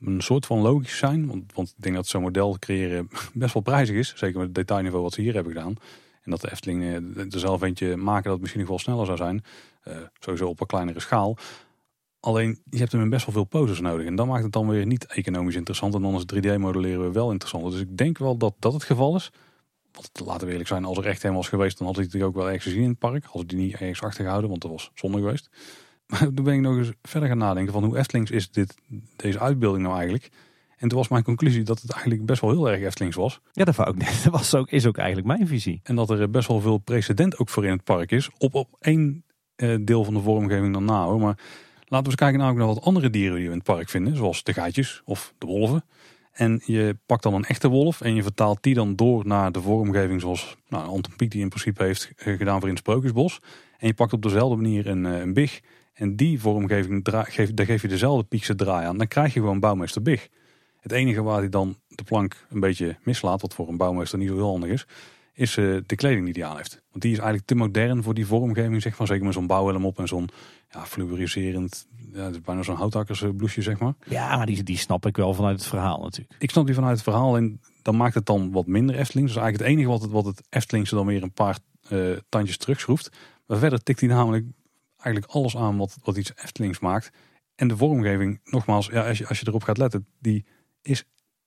[0.00, 1.26] een soort van logisch zijn.
[1.26, 4.12] Want, want ik denk dat zo'n model creëren best wel prijzig is.
[4.16, 5.76] Zeker met het detailniveau wat ze hier hebben gedaan.
[6.22, 6.84] En dat de Efteling
[7.32, 9.44] er zelf eentje maken dat misschien nog wel sneller zou zijn.
[9.88, 11.36] Uh, sowieso op een kleinere schaal.
[12.24, 14.06] Alleen je hebt hem in best wel veel poses nodig.
[14.06, 15.94] En dan maakt het dan weer niet economisch interessant.
[15.94, 17.70] En dan is 3D-modelleren weer wel interessant.
[17.70, 19.30] Dus ik denk wel dat dat het geval is.
[19.92, 22.22] Want laten we eerlijk zijn, als er echt helemaal was geweest, dan had hij het
[22.22, 23.26] ook wel ergens gezien in het park.
[23.26, 25.50] Als die niet ergens achtergehouden, want dat was zonde geweest.
[26.06, 28.74] Maar toen ben ik nog eens verder gaan nadenken van hoe Eftelings is dit,
[29.16, 30.30] deze uitbeelding nou eigenlijk.
[30.76, 33.40] En toen was mijn conclusie dat het eigenlijk best wel heel erg Eftelings was.
[33.52, 33.76] Ja, dat,
[34.24, 35.80] dat was ook, is ook eigenlijk mijn visie.
[35.82, 38.30] En dat er best wel veel precedent ook voor in het park is.
[38.38, 39.24] Op, op één
[39.56, 41.20] eh, deel van de vormgeving dan na hoor.
[41.20, 41.38] Maar
[41.92, 44.16] laten we eens kijken naar wat andere dieren die we in het park vinden.
[44.16, 45.84] Zoals de gaatjes of de wolven.
[46.32, 49.60] En je pakt dan een echte wolf en je vertaalt die dan door naar de
[49.60, 53.40] vormgeving zoals nou, Anton Pieck die in principe heeft eh, gedaan voor in het Sprookjesbos.
[53.78, 55.60] En je pakt op dezelfde manier een, eh, een big
[55.92, 58.98] en die vormgeving, geef, daar geef je dezelfde Piekse draai aan.
[58.98, 60.28] Dan krijg je gewoon bouwmeester big.
[60.80, 64.28] Het enige waar hij dan de plank een beetje mislaat, wat voor een bouwmeester niet
[64.28, 64.86] zo heel handig is,
[65.42, 66.82] is uh, de kleding die hij aan heeft.
[66.90, 69.06] Want die is eigenlijk te modern voor die vormgeving, zeg maar.
[69.06, 70.28] Zeker met zo'n bouwhelm op en zo'n
[70.70, 73.94] ja, fluoriserend, ja, bijna zo'n houthakkersbloesje, zeg maar.
[74.08, 76.34] Ja, maar die, die snap ik wel vanuit het verhaal natuurlijk.
[76.38, 79.32] Ik snap die vanuit het verhaal en dan maakt het dan wat minder Eftelings.
[79.32, 81.58] Dus eigenlijk het enige wat het, wat het Eftelingse dan weer een paar
[81.90, 83.10] uh, tandjes terugschroeft.
[83.46, 84.46] Maar verder tikt hij namelijk
[84.96, 87.10] eigenlijk alles aan wat, wat iets Eftelings maakt.
[87.54, 90.44] En de vormgeving, nogmaals, ja, als, je, als je erop gaat letten, die
[90.82, 91.04] is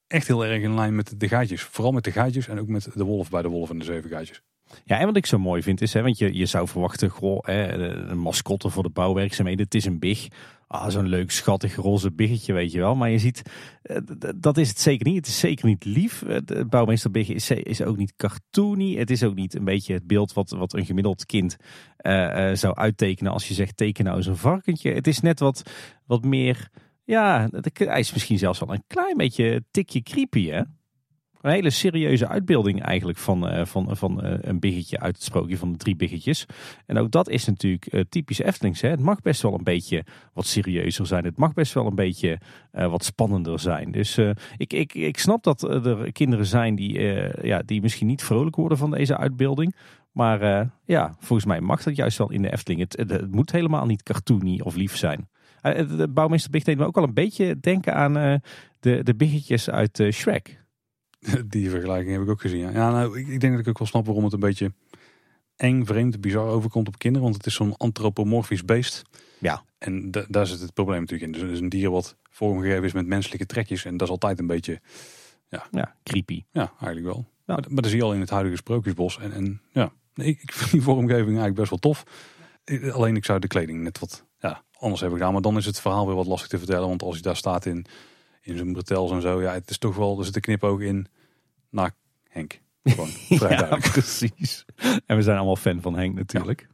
[0.07, 1.61] echt heel erg in lijn met de gaatjes.
[1.61, 4.09] Vooral met de gaatjes en ook met de wolf bij de wolf en de zeven
[4.09, 4.41] gaatjes.
[4.85, 7.71] Ja, en wat ik zo mooi vind is, hè, want je, je zou verwachten, hè,
[8.09, 10.27] een mascotte voor de bouwwerkzaamheden, het is een big.
[10.67, 12.95] Ah, zo'n leuk, schattig, roze biggetje, weet je wel.
[12.95, 13.41] Maar je ziet,
[13.81, 13.97] eh,
[14.35, 15.15] dat is het zeker niet.
[15.15, 16.23] Het is zeker niet lief.
[16.27, 18.95] Het bouwmeester big is, is ook niet cartoony.
[18.95, 21.57] Het is ook niet een beetje het beeld wat, wat een gemiddeld kind
[22.01, 24.91] uh, zou uittekenen als je zegt, teken nou eens een varkentje.
[24.91, 25.71] Het is net wat,
[26.05, 26.69] wat meer,
[27.05, 30.61] ja, hij is misschien zelfs wel een klein beetje tikje creepy, hè?
[31.41, 35.57] Een hele serieuze uitbeelding eigenlijk van, uh, van, van uh, een biggetje uit het sprookje
[35.57, 36.45] van de drie biggetjes.
[36.85, 38.81] En ook dat is natuurlijk uh, typisch Eftelings.
[38.81, 38.89] Hè?
[38.89, 41.23] Het mag best wel een beetje wat serieuzer zijn.
[41.25, 42.39] Het mag best wel een beetje
[42.71, 43.91] wat spannender zijn.
[43.91, 44.17] Dus
[44.57, 47.01] ik, ik, ik snap dat er kinderen zijn die,
[47.41, 49.75] ja, die misschien niet vrolijk worden van deze uitbeelding.
[50.11, 52.81] Maar ja, volgens mij mag dat juist wel in de Efteling.
[52.81, 55.29] Het, het moet helemaal niet cartoony of lief zijn.
[55.73, 58.41] De bouwmeester Big deed me ook wel een beetje denken aan
[58.79, 60.65] de, de biggetjes uit Shrek.
[61.47, 62.59] Die vergelijking heb ik ook gezien.
[62.59, 64.73] Ja, ja nou, ik, ik, denk dat ik ook wel snap waarom het een beetje
[65.55, 67.23] eng, vreemd, bizar overkomt op kinderen.
[67.23, 69.01] Want het is zo'n antropomorfisch beest.
[69.39, 69.63] Ja.
[69.77, 71.31] En daar zit het probleem natuurlijk in.
[71.31, 73.85] Dus het is een dier wat vormgegeven is met menselijke trekjes.
[73.85, 74.81] En dat is altijd een beetje...
[75.47, 76.43] Ja, ja creepy.
[76.51, 77.25] Ja, eigenlijk wel.
[77.45, 79.19] Maar, maar dat zie je al in het huidige Sprookjesbos.
[79.19, 82.03] En, en ja, ik, ik vind die vormgeving eigenlijk best wel tof.
[82.91, 84.24] Alleen ik zou de kleding net wat
[84.79, 85.33] anders hebben gedaan.
[85.33, 86.87] Maar dan is het verhaal weer wat lastig te vertellen.
[86.87, 87.85] Want als je daar staat in,
[88.41, 89.41] in zijn bretels en zo.
[89.41, 91.07] Ja, het is toch wel, er zit een knipoog in
[91.69, 91.91] naar
[92.29, 92.61] Henk.
[92.83, 93.09] Gewoon,
[93.49, 94.65] ja, precies.
[95.05, 96.67] En we zijn allemaal fan van Henk natuurlijk.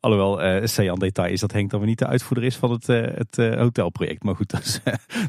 [0.00, 3.06] Alhoewel, uh, detail is dat Henk dan weer niet de uitvoerder is van het, uh,
[3.14, 4.22] het uh, hotelproject.
[4.22, 4.80] Maar goed, dat is,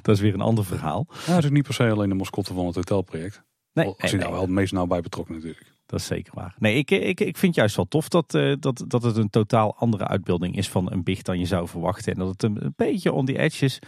[0.02, 1.08] dat is weer een ander verhaal.
[1.10, 3.44] Ja, dat is ook niet per se alleen de mascotte van het hotelproject.
[3.74, 5.79] Nee, Als hij nee, nou wel het meest nauw bij betrokken natuurlijk.
[5.90, 6.56] Dat is zeker waar.
[6.60, 10.08] Nee, ik, ik, ik vind juist wel tof dat, dat, dat het een totaal andere
[10.08, 12.14] uitbeelding is van een big dan je zou verwachten.
[12.14, 13.80] En dat het een, beetje on the edge is.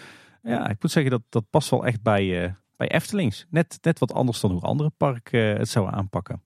[0.44, 3.46] Ja, ik moet zeggen dat dat past wel echt bij, bij Eftelings.
[3.50, 6.42] Net, net wat anders dan hoe andere parken het zouden aanpakken.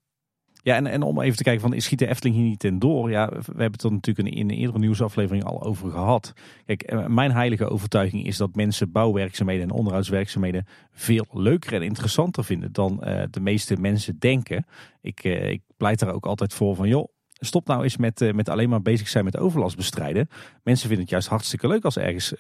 [0.66, 3.10] Ja, en, en om even te kijken van, schiet de Efteling hier niet in door?
[3.10, 6.34] Ja, we hebben het er natuurlijk in een eerdere nieuwsaflevering al over gehad.
[6.66, 12.44] Kijk, eh, mijn heilige overtuiging is dat mensen bouwwerkzaamheden en onderhoudswerkzaamheden veel leuker en interessanter
[12.44, 14.66] vinden dan uh, de meeste mensen denken.
[15.02, 18.50] Ik, uh, ik pleit daar ook altijd voor van, joh, stop nou eens met, met
[18.50, 20.28] alleen maar bezig zijn met overlast bestrijden.
[20.64, 22.34] Mensen vinden het juist hartstikke leuk als ergens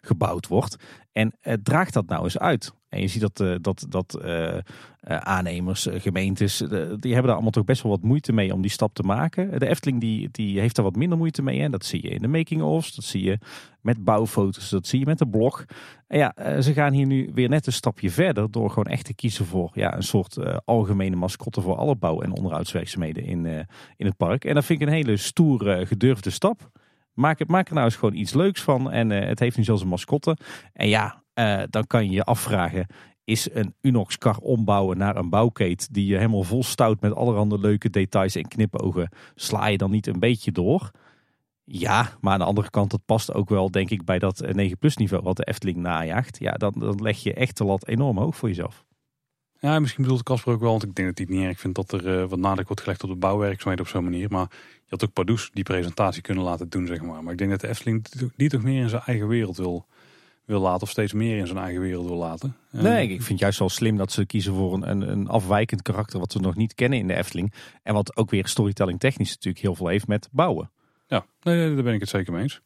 [0.00, 0.76] gebouwd wordt.
[1.12, 2.72] En uh, draag dat nou eens uit.
[2.90, 4.20] En je ziet dat, uh, dat, dat
[5.02, 8.94] aannemers, gemeentes, die hebben daar allemaal toch best wel wat moeite mee om die stap
[8.94, 9.58] te maken.
[9.58, 11.60] De Efteling die, die heeft daar wat minder moeite mee.
[11.60, 13.38] En dat zie je in de making-ofs, dat zie je
[13.80, 15.64] met bouwfoto's, dat zie je met de blog.
[16.06, 19.14] En ja, ze gaan hier nu weer net een stapje verder door gewoon echt te
[19.14, 23.46] kiezen voor ja, een soort algemene mascotte voor alle bouw- en onderhoudswerkzaamheden in,
[23.96, 24.44] in het park.
[24.44, 26.70] En dat vind ik een hele stoere, gedurfde stap.
[27.12, 28.90] Maak, het, maak er nou eens gewoon iets leuks van.
[28.90, 30.36] En het heeft nu zelfs een mascotte.
[30.72, 32.86] En ja, uh, dan kan je je afvragen.
[33.24, 37.58] Is een Unox kar ombouwen naar een bouwkeet die je helemaal vol stout met allerhande
[37.58, 39.08] leuke details en knipogen.
[39.34, 40.90] Sla je dan niet een beetje door?
[41.64, 44.78] Ja, maar aan de andere kant, dat past ook wel denk ik bij dat 9
[44.78, 46.38] plus niveau wat de Efteling najaagt.
[46.38, 48.84] Ja, dan, dan leg je echt de lat enorm hoog voor jezelf.
[49.60, 51.76] Ja, misschien bedoelt Casper ook wel, want ik denk dat hij het niet erg vindt
[51.76, 54.30] dat er uh, wat nadruk wordt gelegd op de bouwwerkzaamheden op zo'n manier.
[54.30, 57.22] Maar je had ook Pardoes die presentatie kunnen laten doen, zeg maar.
[57.22, 59.86] Maar ik denk dat de Efteling die toch meer in zijn eigen wereld wil,
[60.50, 62.56] wil laten, of steeds meer in zijn eigen wereld wil laten.
[62.70, 66.18] Nee, ik vind juist wel slim dat ze kiezen voor een, een, een afwijkend karakter
[66.18, 67.52] wat ze nog niet kennen in de Efteling.
[67.82, 70.70] En wat ook weer storytelling technisch natuurlijk heel veel heeft met bouwen.
[71.06, 72.60] Ja, nee, daar ben ik het zeker mee eens.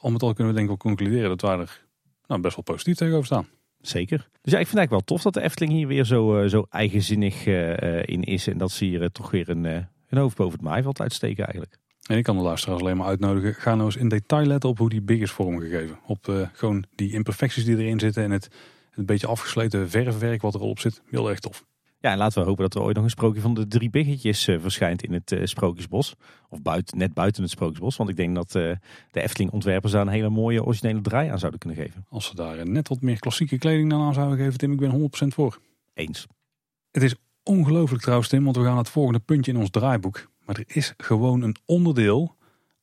[0.00, 1.84] al met al kunnen we denk ik wel concluderen dat wij er
[2.26, 3.46] nou, best wel positief tegenover staan.
[3.80, 4.28] Zeker.
[4.42, 6.48] Dus ja, ik vind het eigenlijk wel tof dat de Efteling hier weer zo, uh,
[6.48, 8.46] zo eigenzinnig uh, in is.
[8.46, 11.78] En dat ze hier uh, toch weer een, een hoofd boven het maaiveld uitsteken eigenlijk.
[12.08, 13.54] En ik kan de luisteraars alleen maar uitnodigen.
[13.54, 15.98] Ga nou eens in detail letten op hoe die big is vormgegeven.
[16.06, 18.48] Op gewoon die imperfecties die erin zitten en het,
[18.90, 21.02] het beetje afgesleten verfwerk wat erop zit.
[21.10, 21.64] Heel erg tof.
[22.00, 24.48] Ja, en laten we hopen dat er ooit nog een sprookje van de drie biggetjes
[24.48, 26.14] uh, verschijnt in het uh, Sprookjesbos.
[26.48, 27.96] Of buiten, net buiten het Sprookjesbos.
[27.96, 28.72] Want ik denk dat uh,
[29.10, 32.06] de Efteling-ontwerpers daar een hele mooie originele draai aan zouden kunnen geven.
[32.08, 35.26] Als ze daar net wat meer klassieke kleding aan zouden geven, Tim, ik ben 100%
[35.28, 35.58] voor.
[35.94, 36.26] Eens.
[36.90, 40.28] Het is ongelooflijk trouwens, Tim, want we gaan het volgende puntje in ons draaiboek.
[40.48, 42.36] Maar er is gewoon een onderdeel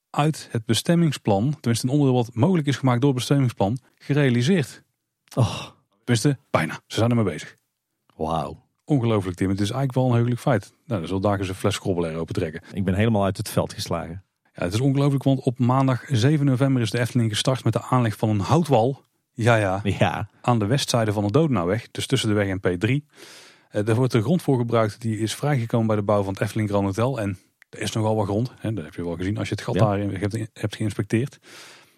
[0.10, 4.84] uit het bestemmingsplan, tenminste een onderdeel wat mogelijk is gemaakt door het bestemmingsplan, gerealiseerd.
[5.36, 5.66] Oh.
[5.98, 6.74] Tenminste, bijna.
[6.88, 7.56] Ze zijn ermee bezig.
[8.16, 8.64] Wauw.
[8.84, 10.74] Ongelooflijk Tim, het is eigenlijk wel een heugelijk feit.
[10.86, 12.62] Nou, dan zal daar eens een fles schrobbelair open trekken.
[12.74, 14.24] Ik ben helemaal uit het veld geslagen.
[14.54, 17.82] Ja, het is ongelooflijk, want op maandag 7 november is de Efteling gestart met de
[17.82, 19.02] aanleg van een houtwal.
[19.34, 19.82] Ja, ja.
[19.84, 20.30] ja.
[20.42, 22.90] Aan de westzijde van de Dodenauweg, dus tussen de weg en P3.
[22.90, 26.42] Uh, daar wordt de grond voor gebruikt, die is vrijgekomen bij de bouw van het
[26.42, 27.20] Efteling Grand Hotel.
[27.20, 27.38] En
[27.76, 29.76] er is nogal wat grond, hè, dat heb je wel gezien als je het gat
[29.76, 29.86] ja.
[29.86, 31.40] daarin hebt, hebt geïnspecteerd.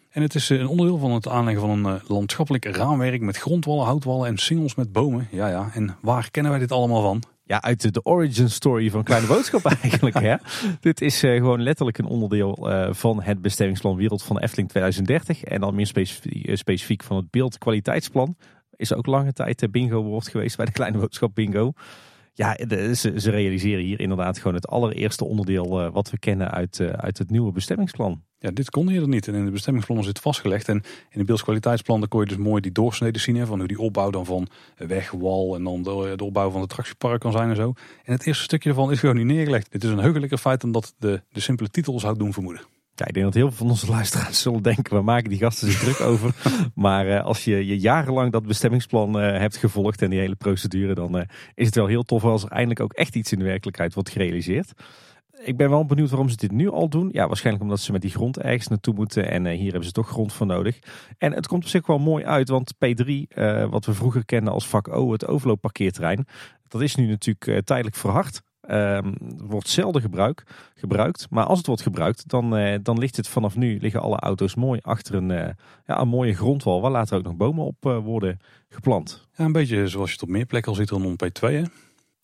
[0.10, 4.28] En het is een onderdeel van het aanleggen van een landschappelijk raamwerk met grondwallen, houtwallen
[4.28, 5.28] en singels met bomen.
[5.32, 5.70] Ja, ja.
[5.74, 7.24] En waar kennen wij dit allemaal van?
[7.44, 10.20] Ja, uit de origin story van Kleine Boodschap eigenlijk.
[10.20, 10.36] Hè?
[10.80, 14.70] Dit is uh, gewoon letterlijk een onderdeel uh, van het bestemmingsplan Wereld van de Efteling
[14.70, 15.44] 2030.
[15.44, 18.36] En dan meer specifiek, uh, specifiek van het beeldkwaliteitsplan.
[18.76, 21.74] Is ook lange tijd bingo woord geweest bij de Kleine Boodschap bingo.
[22.38, 22.58] Ja,
[22.94, 27.52] ze, realiseren hier inderdaad gewoon het allereerste onderdeel wat we kennen uit, uit het nieuwe
[27.52, 28.24] bestemmingsplan.
[28.40, 29.28] Ja, dit kon hier niet.
[29.28, 30.70] En in de bestemmingsplannen zit vastgelegd.
[30.70, 30.76] En
[31.10, 33.36] in de beeldskwaliteitsplan dan kon je dus mooi die doorsneden zien.
[33.36, 36.62] Hè, van hoe die opbouw dan van weg, wal en dan de, de opbouw van
[36.62, 37.74] het attractiepark kan zijn en zo.
[38.04, 39.72] En het eerste stukje ervan is gewoon niet neergelegd.
[39.72, 42.62] Dit is een heugelijker feit dan dat de, de simpele titel zou doen vermoeden.
[43.00, 45.72] Ja, ik denk dat heel veel van onze luisteraars zullen denken, we maken die gasten
[45.72, 46.34] zich druk over.
[46.74, 50.93] Maar uh, als je, je jarenlang dat bestemmingsplan uh, hebt gevolgd en die hele procedure,
[50.93, 51.22] dan uh,
[51.56, 54.10] is het wel heel tof als er eindelijk ook echt iets in de werkelijkheid wordt
[54.10, 54.74] gerealiseerd
[55.43, 57.10] ik ben wel benieuwd waarom ze dit nu al doen.
[57.12, 59.30] Ja, waarschijnlijk omdat ze met die grond ergens naartoe moeten.
[59.30, 60.80] En hier hebben ze toch grond voor nodig.
[61.18, 62.50] En het komt op zich wel mooi uit.
[62.50, 66.26] Want P3, uh, wat we vroeger kenden als vak O, het overloopparkeerterrein.
[66.68, 68.41] Dat is nu natuurlijk tijdelijk verhard.
[68.72, 70.43] Um, wordt zelden gebruik,
[70.76, 71.28] gebruikt.
[71.30, 74.80] Maar als het wordt gebruikt, dan, dan ligt het vanaf nu, liggen alle auto's mooi
[74.82, 75.55] achter een,
[75.86, 76.82] ja, een mooie grondwal.
[76.82, 78.39] Waar later ook nog bomen op worden
[78.70, 79.28] geplant.
[79.36, 81.63] Ja, een beetje zoals je het op meer plekken al ziet rondom P2 hè?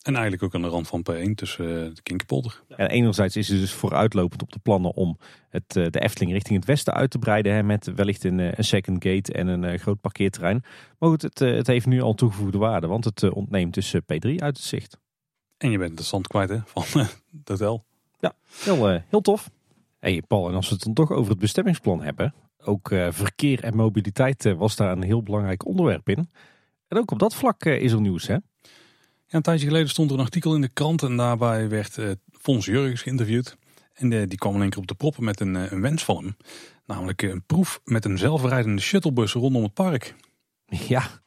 [0.04, 2.62] En eigenlijk ook aan de rand van P1 tussen de Kinkerpolder.
[2.68, 5.18] En enerzijds is het dus vooruitlopend op de plannen om
[5.48, 7.52] het, de Efteling richting het westen uit te breiden.
[7.52, 10.64] Hè, met wellicht een, een second gate en een groot parkeerterrein.
[10.98, 12.86] Maar goed, het, het heeft nu al toegevoegde waarde.
[12.86, 14.98] Want het ontneemt dus P3 uit het zicht.
[15.56, 16.82] En je bent de stand kwijt hè, van
[17.38, 17.84] het hotel.
[18.20, 18.34] Ja,
[18.64, 19.50] heel, heel tof.
[19.98, 22.34] Hey Paul, en als we het dan toch over het bestemmingsplan hebben.
[22.58, 26.30] Ook verkeer en mobiliteit was daar een heel belangrijk onderwerp in.
[26.88, 28.34] En ook op dat vlak is er nieuws hè.
[28.34, 28.40] Ja,
[29.26, 31.98] een tijdje geleden stond er een artikel in de krant en daarbij werd
[32.30, 33.56] Fons Jurgens geïnterviewd.
[33.92, 36.36] En die kwam in één keer op de proppen met een, een wens van hem.
[36.86, 40.14] Namelijk een proef met een zelfrijdende shuttlebus rondom het park.
[40.66, 41.22] Ja,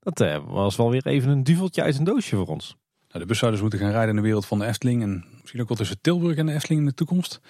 [0.00, 2.76] dat was wel weer even een duveltje uit een doosje voor ons.
[3.12, 5.02] Nou, de bus moeten gaan rijden in de wereld van de Efteling.
[5.02, 7.40] En misschien ook wel tussen Tilburg en de Efteling in de toekomst.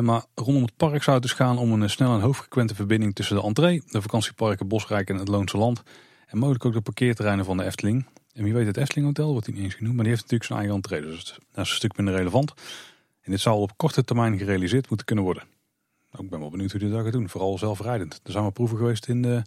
[0.00, 3.36] maar rondom het park zou het dus gaan om een snelle en hoogfrequente verbinding tussen
[3.36, 5.82] de entree, de vakantieparken Bosrijk en het Loonse Land.
[6.26, 8.06] En mogelijk ook de parkeerterreinen van de Efteling.
[8.32, 9.94] En wie weet het Efteling Hotel, wordt niet eens genoemd.
[9.94, 11.00] Maar die heeft natuurlijk zijn eigen entree.
[11.00, 12.54] Dus dat is een stuk minder relevant.
[13.20, 15.42] En dit zou op korte termijn gerealiseerd moeten kunnen worden.
[16.10, 17.28] Nou, ik ben wel benieuwd hoe dit dat gaat doen.
[17.28, 18.20] Vooral zelfrijdend.
[18.24, 19.42] Er zijn wel proeven geweest in, de,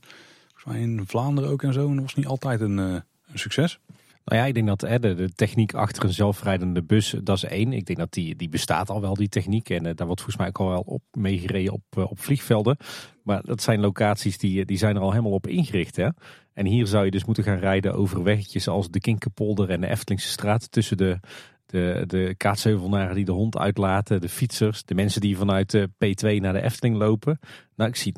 [0.74, 1.88] in Vlaanderen ook en zo.
[1.88, 3.80] En dat was niet altijd een, een succes.
[4.28, 7.74] Nou ja, ik denk dat de, techniek achter een zelfrijdende bus, dat is één.
[7.74, 9.70] Ik denk dat die, die bestaat al wel, die techniek.
[9.70, 12.78] En uh, daar wordt volgens mij ook al wel op meegereden op, uh, op vliegvelden.
[13.24, 15.96] Maar dat zijn locaties die, die zijn er al helemaal op ingericht.
[15.96, 16.10] Hè?
[16.54, 19.88] En hier zou je dus moeten gaan rijden over weggetjes als de Kinkerpolder en de
[19.88, 20.72] Eftelingse straat.
[20.72, 21.20] Tussen de,
[21.66, 26.42] de, de kaatsheuvelnaren die de hond uitlaten, de fietsers, de mensen die vanuit de P2
[26.42, 27.40] naar de Efteling lopen.
[27.76, 28.12] Nou, ik zie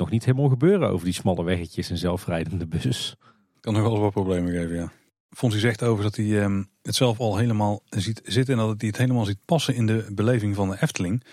[5.29, 5.37] en.
[5.37, 8.87] Fonsie zegt over dat hij um, het zelf al helemaal ziet zitten en dat hij
[8.87, 11.23] het helemaal ziet passen in de beleving van de Efteling.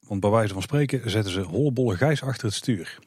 [0.00, 2.98] Want bij wijze van spreken zetten ze hollebolle gijs achter het stuur.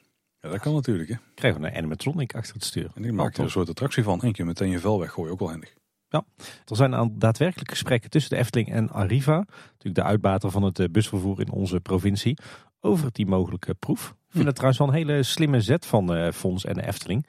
[0.42, 1.10] Ja, dat kan natuurlijk.
[1.10, 1.16] Hè.
[1.36, 2.92] Krijgen we een animatronic achter het stuur.
[2.96, 4.20] En die maakt er een soort attractie van.
[4.24, 5.74] Eén keer meteen je vel weggooien, ook wel handig.
[6.10, 6.26] Ja,
[6.66, 10.90] er zijn daadwerkelijk gesprekken tussen de Efteling en Arriva, natuurlijk de uitbater van het eh,
[10.92, 12.38] busvervoer in onze provincie,
[12.80, 14.08] over die mogelijke proef.
[14.10, 14.46] Ik vind hm.
[14.46, 17.28] het trouwens wel een hele slimme zet van uh, Fons en de Efteling.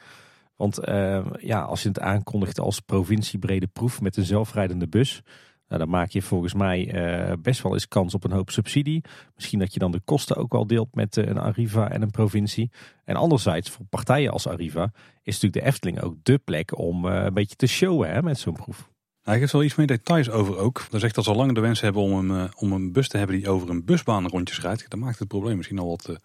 [0.62, 5.22] Want uh, ja, als je het aankondigt als provinciebrede proef met een zelfrijdende bus,
[5.68, 9.04] Nou, dan maak je volgens mij uh, best wel eens kans op een hoop subsidie.
[9.34, 12.10] Misschien dat je dan de kosten ook wel deelt met uh, een Arriva en een
[12.10, 12.70] provincie.
[13.04, 14.92] En anderzijds, voor partijen als Arriva,
[15.22, 18.54] is natuurlijk de Efteling ook dé plek om een beetje te showen hè, met zo'n
[18.54, 18.90] proef.
[19.22, 20.86] Hij geeft wel iets meer details over ook.
[20.90, 23.16] Hij zegt dat ze al lang de wens hebben om een, om een bus te
[23.16, 24.90] hebben die over een busbaan rondjes rijdt.
[24.90, 26.16] Dat maakt het probleem misschien al wat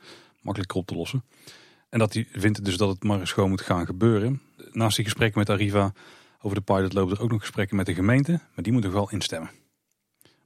[0.41, 1.23] makkelijker op te lossen.
[1.89, 4.41] En dat hij vindt dus dat het maar eens gewoon moet gaan gebeuren.
[4.71, 5.93] Naast die gesprekken met Arriva
[6.41, 8.31] over de pilot lopen er ook nog gesprekken met de gemeente.
[8.31, 9.49] Maar die moeten wel instemmen.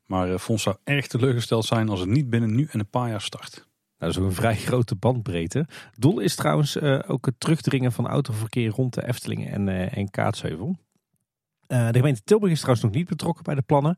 [0.05, 3.09] Maar uh, Fons zou erg teleurgesteld zijn als het niet binnen nu en een paar
[3.09, 3.53] jaar start.
[3.55, 3.65] Nou,
[3.97, 5.67] dat is een vrij grote bandbreedte.
[5.97, 10.09] Doel is trouwens uh, ook het terugdringen van autoverkeer rond de Efteling en, uh, en
[10.09, 10.77] Kaatsheuvel.
[11.67, 13.97] de gemeente Tilburg is trouwens nog niet betrokken bij de plannen.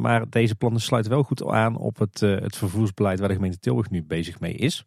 [0.00, 3.90] maar deze plannen sluiten wel goed aan op het, het vervoersbeleid waar de gemeente Tilburg
[3.90, 4.84] nu bezig mee is.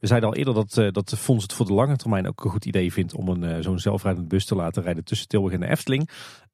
[0.00, 2.44] We zeiden al eerder dat, uh, dat de fonds het voor de lange termijn ook
[2.44, 5.54] een goed idee vindt om een, uh, zo'n zelfrijdende bus te laten rijden tussen Tilburg
[5.54, 6.10] en de Efteling.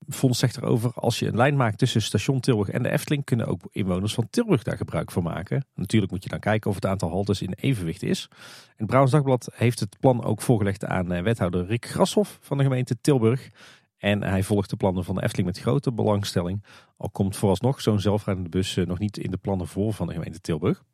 [0.08, 3.46] fonds zegt erover, als je een lijn maakt tussen station Tilburg en de Efteling, kunnen
[3.46, 5.66] ook inwoners van Tilburg daar gebruik van maken.
[5.74, 8.28] Natuurlijk moet je dan kijken of het aantal haltes in evenwicht is.
[8.76, 12.62] En het Dagblad heeft het plan ook voorgelegd aan uh, wethouder Rick Grashoff van de
[12.62, 13.50] gemeente Tilburg.
[13.96, 16.64] En hij volgt de plannen van de Efteling met grote belangstelling.
[16.96, 20.40] Al komt vooralsnog zo'n zelfrijdende bus nog niet in de plannen voor van de gemeente
[20.40, 20.84] Tilburg.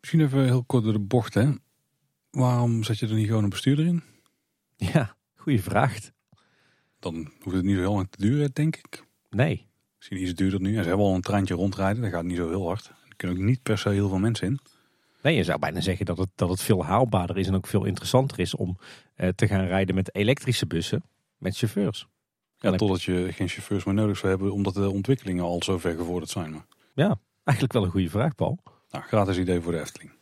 [0.00, 1.34] Misschien even heel kort door de bocht.
[1.34, 1.50] Hè?
[2.34, 4.02] Waarom zet je er niet gewoon een bestuurder in?
[4.76, 5.98] Ja, goede vraag.
[6.98, 9.04] Dan hoeft het niet zo heel lang te duren, denk ik.
[9.30, 9.66] Nee.
[9.96, 10.76] Misschien iets duurder nu.
[10.76, 12.86] En ze hebben al een treintje rondrijden, dat gaat niet zo heel hard.
[13.08, 14.58] Er kunnen ook niet per se heel veel mensen in.
[15.22, 17.84] Nee, je zou bijna zeggen dat het, dat het veel haalbaarder is en ook veel
[17.84, 18.78] interessanter is om
[19.14, 21.04] eh, te gaan rijden met elektrische bussen
[21.38, 22.06] met chauffeurs.
[22.56, 25.96] Ja, totdat je geen chauffeurs meer nodig zou hebben, omdat de ontwikkelingen al zo ver
[25.96, 26.50] gevorderd zijn.
[26.50, 26.66] Maar...
[26.94, 28.58] Ja, eigenlijk wel een goede vraag, Paul.
[28.90, 30.12] Nou, gratis idee voor de Efteling.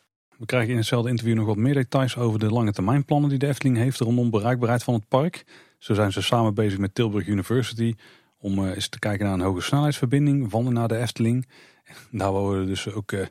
[0.43, 3.39] We krijgen in hetzelfde interview nog wat meer details over de lange termijn plannen die
[3.39, 5.45] de Efteling heeft rondom bereikbaarheid van het park.
[5.79, 7.95] Zo zijn ze samen bezig met Tilburg University
[8.39, 11.49] om uh, eens te kijken naar een hoge snelheidsverbinding van en naar de Efteling.
[11.85, 13.27] En daar worden dus ook, uh,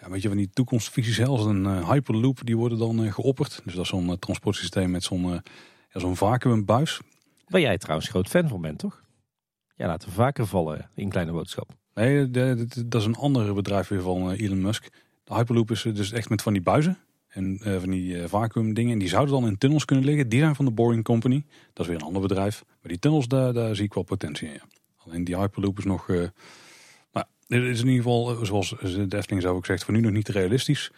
[0.00, 3.60] ja, weet je, van die toekomstvisies, als een uh, hyperloop, die worden dan geopperd.
[3.64, 5.30] Dus dat is zo'n transportsysteem met zo'n
[5.92, 7.00] ja, zo'n vacuümbuis.
[7.48, 9.02] Waar jij trouwens groot fan van bent, toch?
[9.76, 11.70] Ja, laten we vaker vallen in kleine boodschap.
[11.94, 12.30] Nee,
[12.86, 14.88] dat is een ander bedrijf weer van Elon Musk.
[15.28, 16.98] De Hyperloop is dus echt met van die buizen.
[17.28, 18.92] En uh, van die uh, vacuüm dingen.
[18.92, 20.28] En die zouden dan in tunnels kunnen liggen.
[20.28, 21.44] Die zijn van de Boring Company.
[21.72, 22.64] Dat is weer een ander bedrijf.
[22.66, 24.60] Maar die tunnels, daar, daar zie ik wel potentie in.
[24.96, 26.08] Alleen die Hyperloop is nog...
[27.12, 30.12] Nou, dit is in ieder geval, zoals de Efteling zou ook zegt, voor nu nog
[30.12, 30.90] niet realistisch.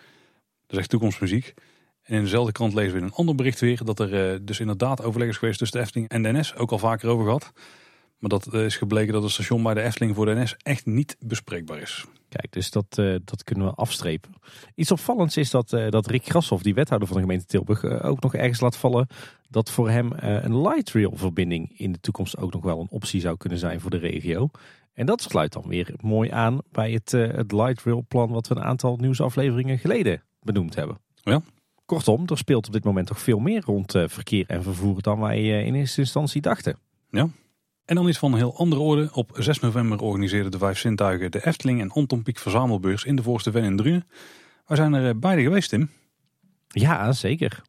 [0.67, 1.55] Dat is echt toekomstmuziek.
[2.03, 3.85] En in dezelfde krant lezen we in een ander bericht weer...
[3.85, 6.55] dat er dus inderdaad overleg is geweest tussen de Efteling en de NS.
[6.55, 7.53] Ook al vaker over gehad.
[8.21, 11.17] Maar dat is gebleken dat het station bij de Efteling voor de NS echt niet
[11.19, 12.07] bespreekbaar is.
[12.31, 14.35] Kijk, dus dat, uh, dat kunnen we afstrepen.
[14.75, 18.05] Iets opvallends is dat, uh, dat Rick Grashoff, die wethouder van de gemeente Tilburg, uh,
[18.05, 19.07] ook nog ergens laat vallen
[19.49, 23.21] dat voor hem een light rail verbinding in de toekomst ook nog wel een optie
[23.21, 24.51] zou kunnen zijn voor de regio.
[24.93, 28.55] En dat sluit dan weer mooi aan bij het, het light rail plan wat we
[28.55, 30.99] een aantal nieuwsafleveringen geleden benoemd hebben.
[31.15, 31.43] Ja.
[31.85, 35.65] Kortom, er speelt op dit moment toch veel meer rond verkeer en vervoer dan wij
[35.65, 36.79] in eerste instantie dachten.
[37.11, 37.29] Ja,
[37.91, 39.09] en dan iets van een heel andere orde.
[39.13, 43.23] Op 6 november organiseerden de Vijf Zintuigen de Efteling en Anton Pieck verzamelbeurs in de
[43.23, 44.07] Voorste Ven in Drunen.
[44.67, 45.91] Wij zijn er eh, beide geweest, Tim.
[46.69, 47.63] Ja, zeker.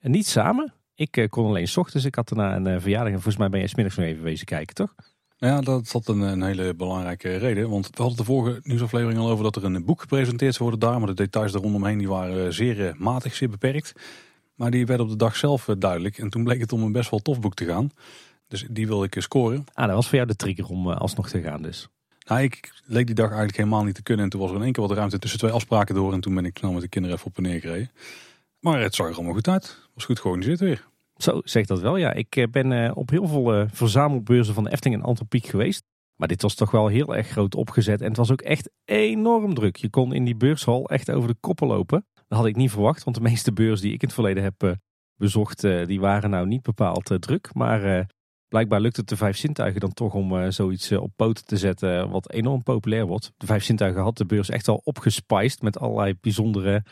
[0.00, 0.72] En niet samen.
[0.94, 2.04] Ik eh, kon alleen s ochtends.
[2.04, 4.46] Ik had daarna een eh, verjaardag en volgens mij ben je smiddags nog even wezen
[4.46, 4.94] kijken, toch?
[5.36, 7.70] Ja, dat had een, een, hele belangrijke reden.
[7.70, 10.88] Want we hadden de vorige nieuwsaflevering al over dat er een boek gepresenteerd zou worden
[10.88, 10.98] daar.
[10.98, 13.92] Maar de details daar rondomheen die waren zeer matig, zeer beperkt.
[14.54, 16.18] Maar die werden op de dag zelf duidelijk.
[16.18, 17.90] En toen bleek het om een best wel tof boek te gaan.
[18.48, 19.64] Dus die wilde ik scoren.
[19.72, 21.88] Ah, dat was voor jou de trigger om uh, alsnog te gaan dus.
[22.26, 24.24] Nou, ik leek die dag eigenlijk helemaal niet te kunnen.
[24.24, 26.12] En toen was er in één keer wat ruimte tussen twee afspraken door.
[26.12, 27.90] En toen ben ik snel met de kinderen even op en neer gereden.
[28.60, 29.88] Maar het zag er allemaal goed uit.
[29.94, 30.86] Was goed georganiseerd weer.
[31.16, 32.12] Zo, zeg dat wel ja.
[32.12, 35.82] Ik eh, ben uh, op heel veel verzamelbeurzen van de Efteling en Antropiek geweest.
[36.14, 38.00] Maar dit was toch wel heel erg groot opgezet.
[38.00, 39.76] En het was ook echt enorm druk.
[39.76, 42.06] Je kon in die beurshal echt over de koppen lopen.
[42.28, 43.04] Dat had ik niet verwacht.
[43.04, 44.76] Want de meeste beurs die ik in het verleden heb
[45.16, 47.54] bezocht, die waren nou niet bepaald druk.
[47.54, 48.06] Maar
[48.54, 51.56] Blijkbaar lukt het de Vijf Zintuigen dan toch om uh, zoiets uh, op poten te
[51.56, 53.32] zetten wat enorm populair wordt.
[53.36, 56.84] De Vijf Zintuigen had de beurs echt al opgespiced met allerlei bijzondere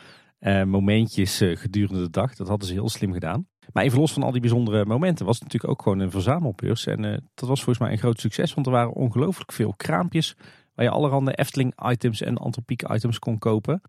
[0.65, 2.35] momentjes gedurende de dag.
[2.35, 3.47] Dat hadden ze heel slim gedaan.
[3.73, 6.85] Maar even los van al die bijzondere momenten was het natuurlijk ook gewoon een verzamelbeurs.
[6.85, 7.01] En
[7.33, 10.35] dat was volgens mij een groot succes, want er waren ongelooflijk veel kraampjes
[10.75, 13.81] waar je allerhande Efteling items en Antropiek items kon kopen.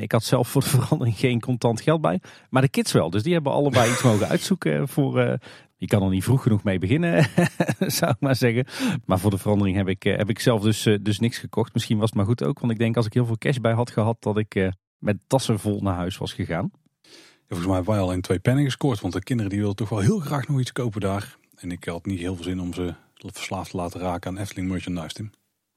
[0.00, 2.20] ik had zelf voor de verandering geen contant geld bij.
[2.50, 3.10] Maar de kids wel.
[3.10, 5.38] Dus die hebben allebei iets mogen uitzoeken voor
[5.80, 7.28] je kan er niet vroeg genoeg mee beginnen,
[7.98, 8.66] zou ik maar zeggen.
[9.04, 11.74] Maar voor de verandering heb ik, eh, heb ik zelf dus, eh, dus niks gekocht.
[11.74, 13.72] Misschien was het maar goed ook, want ik denk als ik heel veel cash bij
[13.72, 14.68] had gehad, dat ik eh,
[14.98, 16.70] met tassen vol naar huis was gegaan.
[17.02, 17.10] Ja,
[17.46, 19.98] volgens mij hebben wij alleen twee pennen gescoord, want de kinderen die wilden toch wel
[19.98, 21.36] heel graag nog iets kopen daar.
[21.56, 24.68] En ik had niet heel veel zin om ze verslaafd te laten raken aan Efteling
[24.68, 25.30] merchandise, Tim.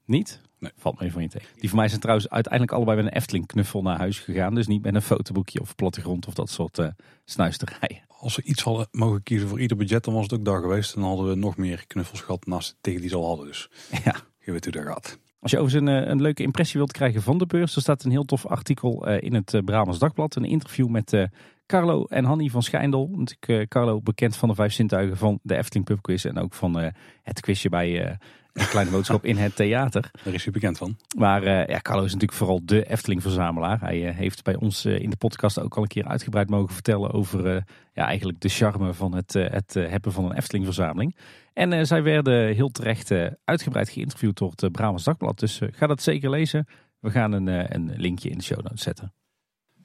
[0.06, 0.42] Niet?
[0.60, 0.72] Nee.
[0.78, 1.48] Valt mee van je tegen.
[1.60, 4.56] Die van mij zijn trouwens uiteindelijk allebei met een Efteling knuffel naar huis gegaan.
[4.56, 6.88] Dus niet met een fotoboekje of plattegrond of dat soort uh,
[7.26, 8.02] snuisterijen.
[8.24, 10.94] Als we iets hadden mogen kiezen voor ieder budget, dan was het ook daar geweest.
[10.96, 13.46] Dan hadden we nog meer knuffels gehad naast tegen die ze al hadden.
[13.46, 13.70] Dus
[14.04, 14.16] Ja.
[14.40, 15.20] je weet hoe dat gaat.
[15.40, 18.12] Als je overigens een, een leuke impressie wilt krijgen van de beurs, er staat een
[18.12, 20.36] heel tof artikel uh, in het uh, Brabants Dagblad.
[20.36, 21.28] Een interview met
[21.66, 23.10] Carlo en Hanny van Schijndel.
[23.12, 26.92] Natuurlijk Carlo bekend van de Vijf Zintuigen van de Efteling Pub Quiz en ook van
[27.22, 28.18] het quizje bij
[28.54, 30.12] een kleine boodschap in het theater.
[30.24, 30.98] Daar is hij bekend van.
[31.18, 33.80] Maar uh, ja, Carlo is natuurlijk vooral de Efteling-verzamelaar.
[33.80, 36.74] Hij uh, heeft bij ons uh, in de podcast ook al een keer uitgebreid mogen
[36.74, 41.18] vertellen over ja, eigenlijk de charme van het, het hebben van een Efteling-verzameling.
[41.54, 43.12] En zij werden heel terecht
[43.44, 45.40] uitgebreid geïnterviewd door het Brabants Dagblad.
[45.40, 46.68] Dus ga dat zeker lezen.
[47.00, 49.14] We gaan een, een linkje in de show notes zetten.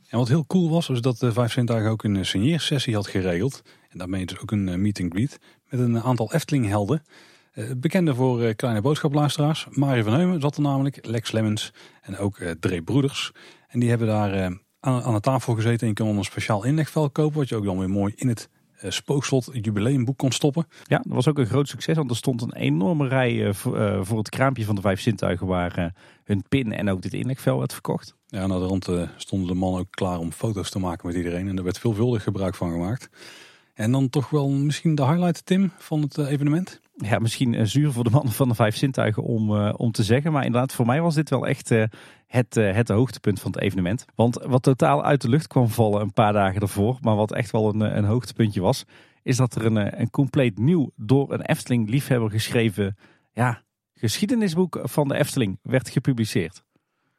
[0.09, 3.63] En wat heel cool was, was dat de Vijf Zintuigen ook een signeersessie had geregeld.
[3.89, 5.39] En daarmee dus ook een meet and greet
[5.69, 7.03] met een aantal Efteling-helden.
[7.77, 9.67] Bekende voor uh, kleine boodschapluisteraars.
[9.71, 13.33] Mario van Heumen zat er namelijk, Lex Lemmens en ook uh, Dre Broeders.
[13.69, 17.39] En die hebben daar aan, de tafel gezeten en je kon een speciaal inlegvel kopen.
[17.39, 18.49] Wat je ook dan weer mooi in het
[18.89, 20.67] spookslot jubileumboek kon stoppen.
[20.83, 21.97] Ja, dat was ook een groot succes.
[21.97, 25.95] Want er stond een enorme rij voor, voor, het kraampje van de vijf zintuigen waar
[26.25, 28.15] hun pin en ook dit inlegvel werd verkocht.
[28.27, 31.49] Ja, aan de rand stonden de mannen ook klaar om foto's te maken met iedereen.
[31.49, 33.09] En er werd veelvuldig gebruik van gemaakt.
[33.79, 36.81] En dan toch wel misschien de highlight, Tim, van het evenement?
[36.95, 40.03] ja, misschien uh, zuur voor de mannen van de vijf zintuigen om, uh, om te
[40.03, 40.33] zeggen.
[40.33, 41.85] Maar inderdaad, voor mij was dit wel echt uh,
[42.27, 44.05] het, het hoogtepunt van het evenement.
[44.15, 47.51] Want wat totaal uit de lucht kwam vallen een paar dagen ervoor, maar wat echt
[47.51, 48.85] wel een, een hoogtepuntje was,
[49.23, 52.97] is dat er een, een compleet nieuw door een Efteling-liefhebber geschreven
[53.33, 53.63] ja,
[53.95, 56.63] geschiedenisboek van de Efteling werd gepubliceerd.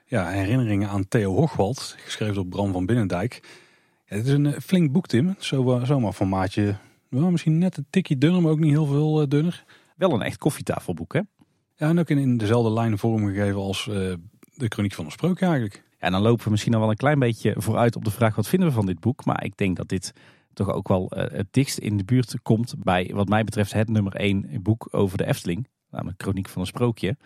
[0.05, 3.41] Ja, herinneringen aan Theo Hochwald, geschreven door Bram van Binnendijk.
[4.09, 5.35] Het is een flink boek, Tim.
[5.39, 6.75] Zo, zomaar formaatje
[7.09, 9.63] nou, misschien net een tikje dunner, maar ook niet heel veel uh, dunner.
[9.95, 11.19] Wel een echt koffietafelboek, hè?
[11.75, 13.93] Ja, en ook in, in dezelfde lijn vormgegeven als uh,
[14.55, 15.83] de Chroniek van een Sprookje eigenlijk.
[15.91, 18.35] Ja, en dan lopen we misschien al wel een klein beetje vooruit op de vraag
[18.35, 19.25] wat vinden we van dit boek.
[19.25, 20.13] Maar ik denk dat dit
[20.53, 23.89] toch ook wel uh, het dichtst in de buurt komt bij wat mij betreft het
[23.89, 25.67] nummer één boek over de Efteling.
[25.89, 27.17] Namelijk Chroniek van een Sprookje.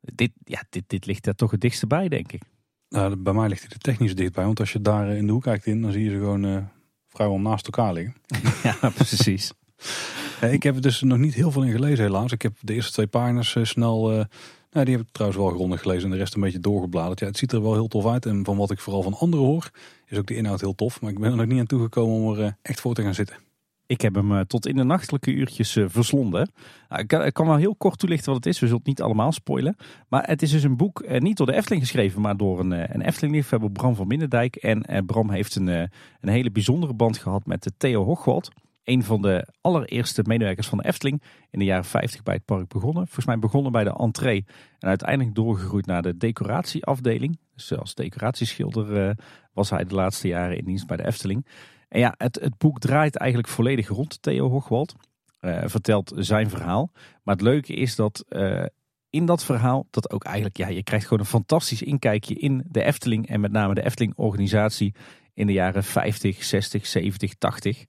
[0.00, 2.42] Dit, ja, dit, dit ligt er toch het dichtste bij, denk ik.
[2.88, 4.44] Nou, bij mij ligt hij er technisch dichtbij.
[4.44, 6.68] Want als je daar in de hoek kijkt in, dan zie je ze gewoon
[7.08, 8.14] vrijwel naast elkaar liggen.
[8.80, 9.52] ja, precies.
[10.50, 12.32] ik heb er dus nog niet heel veel in gelezen helaas.
[12.32, 14.12] Ik heb de eerste twee pagina's snel...
[14.12, 14.24] Uh,
[14.70, 17.20] nou, die heb ik trouwens wel grondig gelezen en de rest een beetje doorgebladerd.
[17.20, 18.26] Ja, het ziet er wel heel tof uit.
[18.26, 19.70] En van wat ik vooral van anderen hoor,
[20.06, 21.00] is ook de inhoud heel tof.
[21.00, 23.47] Maar ik ben er nog niet aan toegekomen om er echt voor te gaan zitten.
[23.88, 26.50] Ik heb hem tot in de nachtelijke uurtjes uh, verslonden.
[26.96, 28.60] Ik, kan, wel heel kort toelichten wat het is.
[28.60, 29.76] We zullen het niet allemaal spoilen.
[30.08, 32.70] Maar het is dus een boek, uh, niet door de Efteling geschreven, maar door een,
[32.70, 34.56] een Efteling-liefhebber, Bram van Binnendijk.
[34.56, 38.50] En Bram heeft een, een hele bijzondere band gehad met Theo Hochwald.
[38.84, 41.22] Een van de allereerste medewerkers van de Efteling.
[41.50, 43.04] In de jaren 50 bij het park begonnen.
[43.04, 44.44] Volgens mij begonnen bij de entree.
[44.78, 47.38] En uiteindelijk doorgegroeid naar de decoratieafdeling.
[47.54, 49.16] Dus als decoratieschilder
[49.52, 51.46] was hij de laatste jaren in dienst bij de Efteling.
[51.88, 54.94] En ja, het, het boek draait eigenlijk volledig rond Theo Hochwald.
[55.40, 56.90] Uh, vertelt zijn verhaal.
[57.22, 58.64] Maar het leuke is dat uh,
[59.10, 62.82] in dat verhaal, dat ook eigenlijk, ja, je krijgt gewoon een fantastisch inkijkje in de
[62.82, 63.28] Efteling.
[63.28, 64.94] En met name de Efteling-organisatie
[65.34, 67.84] in de jaren 50, 60, 70, 80.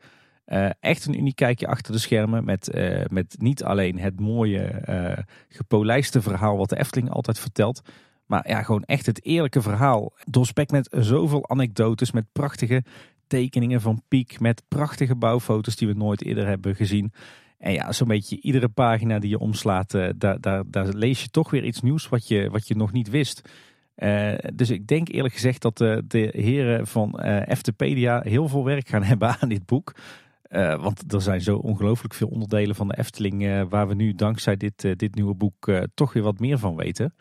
[0.45, 2.45] Uh, echt een uniek kijkje achter de schermen.
[2.45, 7.81] Met, uh, met niet alleen het mooie, uh, gepolijste verhaal wat de Efteling altijd vertelt.
[8.25, 10.13] Maar ja, gewoon echt het eerlijke verhaal.
[10.25, 12.83] Doorspekt met zoveel anekdotes, met prachtige
[13.29, 14.39] tekeningen van Piek.
[14.39, 17.13] Met prachtige bouwfoto's die we nooit eerder hebben gezien.
[17.57, 21.29] En ja, zo'n beetje iedere pagina die je omslaat, uh, daar, daar, daar lees je
[21.29, 23.49] toch weer iets nieuws wat je, wat je nog niet wist.
[23.97, 28.87] Uh, dus ik denk eerlijk gezegd dat de, de heren van Eftepedia heel veel werk
[28.87, 29.95] gaan hebben aan dit boek.
[30.79, 34.99] Want er zijn zo ongelooflijk veel onderdelen van de Efteling waar we nu dankzij dit,
[34.99, 37.13] dit nieuwe boek toch weer wat meer van weten.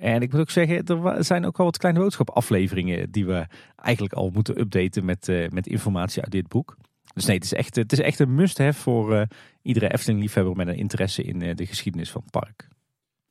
[0.00, 3.46] En ik moet ook zeggen, er zijn ook al wat kleine boodschapafleveringen die we
[3.76, 6.76] eigenlijk al moeten updaten met, met informatie uit dit boek.
[7.14, 9.22] Dus nee, het is echt, het is echt een must-have voor uh,
[9.62, 12.68] iedere Efteling-liefhebber met een interesse in uh, de geschiedenis van het park.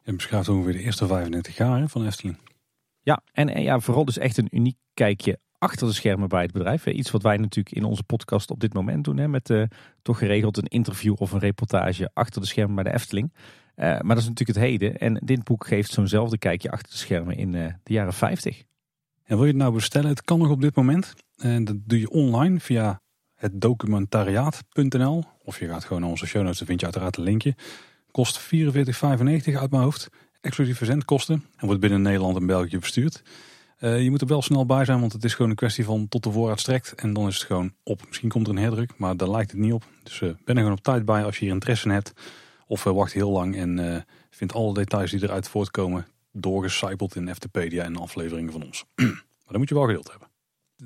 [0.03, 2.37] Je beschrijft ongeveer de eerste 35 jaar hè, van Efteling.
[3.01, 6.51] Ja, en, en, ja, vooral dus echt een uniek kijkje achter de schermen bij het
[6.51, 6.85] bedrijf.
[6.85, 9.17] Iets wat wij natuurlijk in onze podcast op dit moment doen.
[9.17, 9.67] Hè, met
[10.01, 13.33] toch geregeld een interview of een reportage achter de schermen bij de Efteling.
[13.77, 14.97] Maar dat is natuurlijk het heden.
[14.97, 18.63] En dit boek geeft zo'nzelfde kijkje achter de schermen in de jaren 50.
[19.23, 20.09] En wil je het nou bestellen?
[20.09, 21.13] Het kan nog op dit moment.
[21.35, 23.01] En dat doe je online via
[23.35, 25.23] het documentariaat.nl.
[25.43, 27.55] Of je gaat gewoon naar onze show notes, dan vind je uiteraard een linkje.
[28.11, 30.07] Kost 44,95 uit mijn hoofd.
[30.41, 31.45] Exclusief verzendkosten.
[31.57, 33.23] En wordt binnen Nederland en België verstuurd.
[33.79, 36.07] Uh, je moet er wel snel bij zijn, want het is gewoon een kwestie van
[36.07, 36.93] tot de voorraad strekt.
[36.95, 38.05] En dan is het gewoon op.
[38.07, 39.83] Misschien komt er een herdruk, maar daar lijkt het niet op.
[40.03, 42.13] Dus ben er gewoon op tijd bij als je hier interesse in hebt.
[42.67, 47.83] Of uh, wacht heel lang en vindt alle details die eruit voortkomen doorgecijpeld in FTpedia
[47.83, 48.85] en afleveringen van ons.
[48.95, 49.05] maar
[49.47, 50.27] dan moet je wel geduld hebben.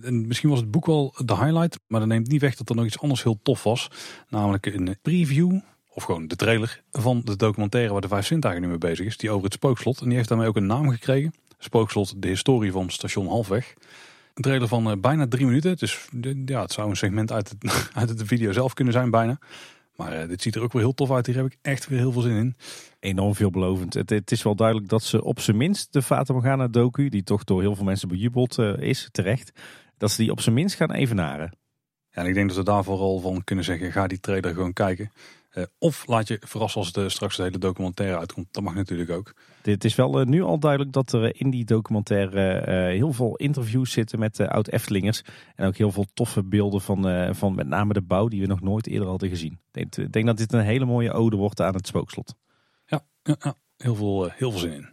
[0.02, 2.76] En misschien was het boek wel de highlight, maar dat neemt niet weg dat er
[2.76, 3.90] nog iets anders heel tof was.
[4.30, 5.60] Namelijk een preview,
[5.94, 9.18] of gewoon de trailer van de documentaire waar de Vijf Zintuigen nu mee bezig is.
[9.18, 10.02] Die over het spookslot.
[10.02, 11.34] En die heeft daarmee ook een naam gekregen.
[11.58, 13.74] Spookslot, de historie van station Halfweg.
[14.34, 15.78] Een trailer van uh, bijna drie minuten.
[15.78, 16.08] Dus
[16.46, 19.40] ja, het zou een segment uit, het, uit de video zelf kunnen zijn bijna.
[20.02, 21.26] Maar uh, dit ziet er ook wel heel tof uit.
[21.26, 22.56] Hier heb ik echt weer heel veel zin in.
[23.00, 23.94] Enorm veelbelovend.
[23.94, 27.24] Het, het is wel duidelijk dat ze op zijn minst de Fata Morgana docu, die
[27.24, 29.52] toch door heel veel mensen bejubeld uh, is, terecht,
[29.98, 31.58] dat ze die op zijn minst gaan evenaren.
[32.10, 34.74] Ja, en ik denk dat we daar vooral van kunnen zeggen, ga die trailer gewoon
[34.74, 35.12] kijken.
[35.54, 38.48] Uh, of laat je verrassen als de straks de hele documentaire uitkomt.
[38.52, 39.34] Dat mag natuurlijk ook.
[39.62, 42.66] Dit is wel uh, nu al duidelijk dat er in die documentaire uh,
[42.98, 45.24] heel veel interviews zitten met oud-Eftelingers.
[45.56, 48.62] En ook heel veel toffe beelden van, van met name de bouw die we nog
[48.62, 49.60] nooit eerder hadden gezien.
[49.72, 52.36] Ik denk, denk dat dit een hele mooie ode wordt aan het spookslot.
[52.86, 53.56] Ja, ja.
[53.78, 54.90] Heel, veel, heel veel zin in.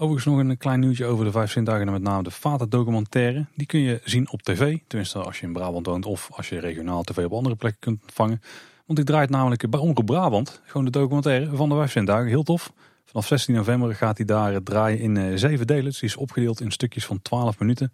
[0.00, 3.46] Overigens nog een klein nieuwtje over de vijf zintuigen en met name de Vater documentaire.
[3.54, 4.78] Die kun je zien op tv.
[4.86, 8.02] Tenminste als je in Brabant woont of als je regionaal tv op andere plekken kunt
[8.02, 8.40] ontvangen.
[8.88, 10.60] Want die draait namelijk bij Omroep Brabant.
[10.64, 12.28] Gewoon de documentaire van de vijf zintuigen.
[12.28, 12.72] Heel tof.
[13.04, 15.84] Vanaf 16 november gaat hij daar draaien in uh, zeven delen.
[15.84, 17.92] Dus die is opgedeeld in stukjes van 12 minuten.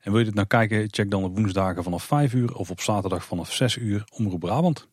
[0.00, 2.80] En wil je dit nou kijken, check dan op woensdagen vanaf 5 uur of op
[2.80, 4.88] zaterdag vanaf 6 uur Omroep Brabant.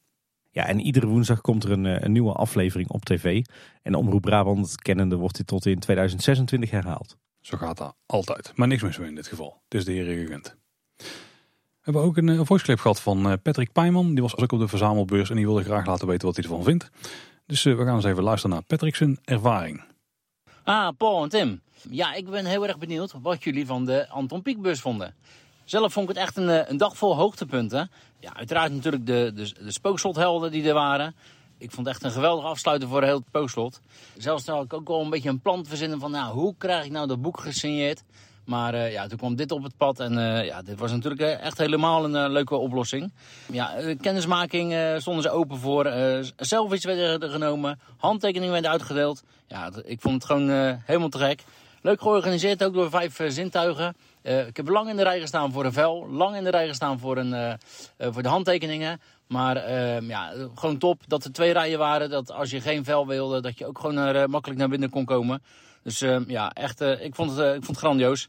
[0.52, 3.44] Ja, en iedere woensdag komt er een, een nieuwe aflevering op tv.
[3.82, 7.18] En Omroep Brabant kennende wordt dit tot in 2026 herhaald.
[7.42, 8.52] Zo gaat dat altijd.
[8.56, 9.62] Maar niks mis in dit geval.
[9.64, 10.56] Het is de heren gegund.
[11.86, 14.14] We hebben ook een, een voice clip gehad van eh, Patrick Pijman.
[14.14, 16.64] Die was ook op de verzamelbeurs en die wilde graag laten weten wat hij ervan
[16.64, 16.90] vindt.
[17.46, 19.84] Dus uh, we gaan eens even luisteren naar Patrick's ervaring.
[20.64, 21.62] Ah, Paul en Tim.
[21.90, 25.16] Ja, ik ben heel erg benieuwd wat jullie van de Anton Pieckbeurs vonden.
[25.64, 27.92] Zelf vond ik het echt een, eh, een dag vol hoogtepunten.
[28.20, 31.16] Ja, uiteraard natuurlijk de, de, de spookslothelden die er waren.
[31.58, 33.82] Ik vond het echt een geweldige afsluiter voor heel het spookslot.
[34.18, 36.12] Zelfs had ik ook al een beetje een plan verzinnen van...
[36.12, 38.04] Nou, hoe krijg ik nou dat boek gesigneerd?
[38.46, 41.22] Maar uh, ja, toen kwam dit op het pad en uh, ja, dit was natuurlijk
[41.22, 43.14] echt helemaal een leuke oplossing.
[43.52, 45.94] Ja, kennismaking stonden ze open voor.
[46.38, 49.24] selfies werden genomen, handtekeningen werden uitgedeeld.
[49.48, 50.50] Ja, ik vond het gewoon
[50.86, 51.44] helemaal te gek.
[51.82, 53.96] Leuk georganiseerd, ook door vijf zintuigen.
[54.22, 57.00] ik heb lang in de rij gestaan voor een vel, lang in de rij gestaan
[57.00, 57.60] voor, een,
[57.98, 59.00] voor de handtekeningen.
[59.28, 62.10] Maar ehm, ja, gewoon top dat er twee rijen waren.
[62.10, 65.42] Dat als je geen vel wilde, dat je ook gewoon makkelijk naar binnen kon komen.
[65.86, 68.28] Dus uh, ja, echt, uh, ik, vond het, uh, ik vond het grandioos.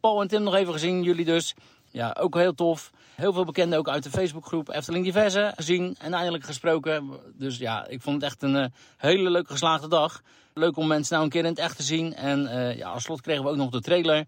[0.00, 1.54] Paul en Tim nog even gezien, jullie dus.
[1.90, 2.90] Ja, ook heel tof.
[3.14, 7.10] Heel veel bekenden ook uit de Facebookgroep Efteling Diverse gezien en eindelijk gesproken.
[7.34, 10.22] Dus ja, ik vond het echt een hele leuke geslaagde dag.
[10.54, 12.14] Leuk om mensen nou een keer in het echt te zien.
[12.14, 14.24] En ja, als slot kregen we ook nog de trailer.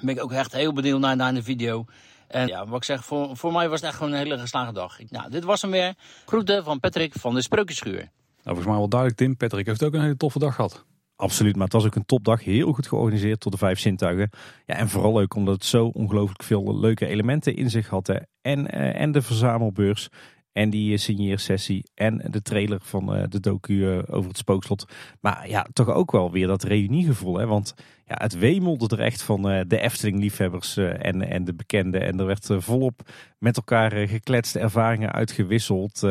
[0.00, 1.84] Ben ik ook echt heel benieuwd naar, naar de video.
[2.28, 4.72] En ja, wat ik zeg, voor, voor mij was het echt gewoon een hele geslaagde
[4.72, 4.98] dag.
[5.10, 5.94] Nou, dit was hem weer.
[6.26, 7.96] Groeten van Patrick van de Sprookjeschuur.
[7.96, 8.10] Nou,
[8.44, 9.36] volgens mij wel duidelijk, Tim.
[9.36, 10.84] Patrick heeft ook een hele toffe dag gehad.
[11.16, 12.44] Absoluut, maar het was ook een topdag.
[12.44, 14.30] Heel goed georganiseerd tot de vijf zintuigen.
[14.66, 18.20] Ja, en vooral leuk omdat het zo ongelooflijk veel leuke elementen in zich had.
[18.40, 20.08] En, uh, en de verzamelbeurs.
[20.52, 21.90] En die uh, signeersessie.
[21.94, 24.88] En de trailer van uh, de docu over het spookslot.
[25.20, 27.38] Maar ja, toch ook wel weer dat reuniegevoel.
[27.38, 27.46] Hè?
[27.46, 27.74] Want
[28.06, 32.00] ja, het wemelde er echt van de Efteling-liefhebbers en, en de bekenden.
[32.00, 36.02] En er werd volop met elkaar gekletste ervaringen uitgewisseld.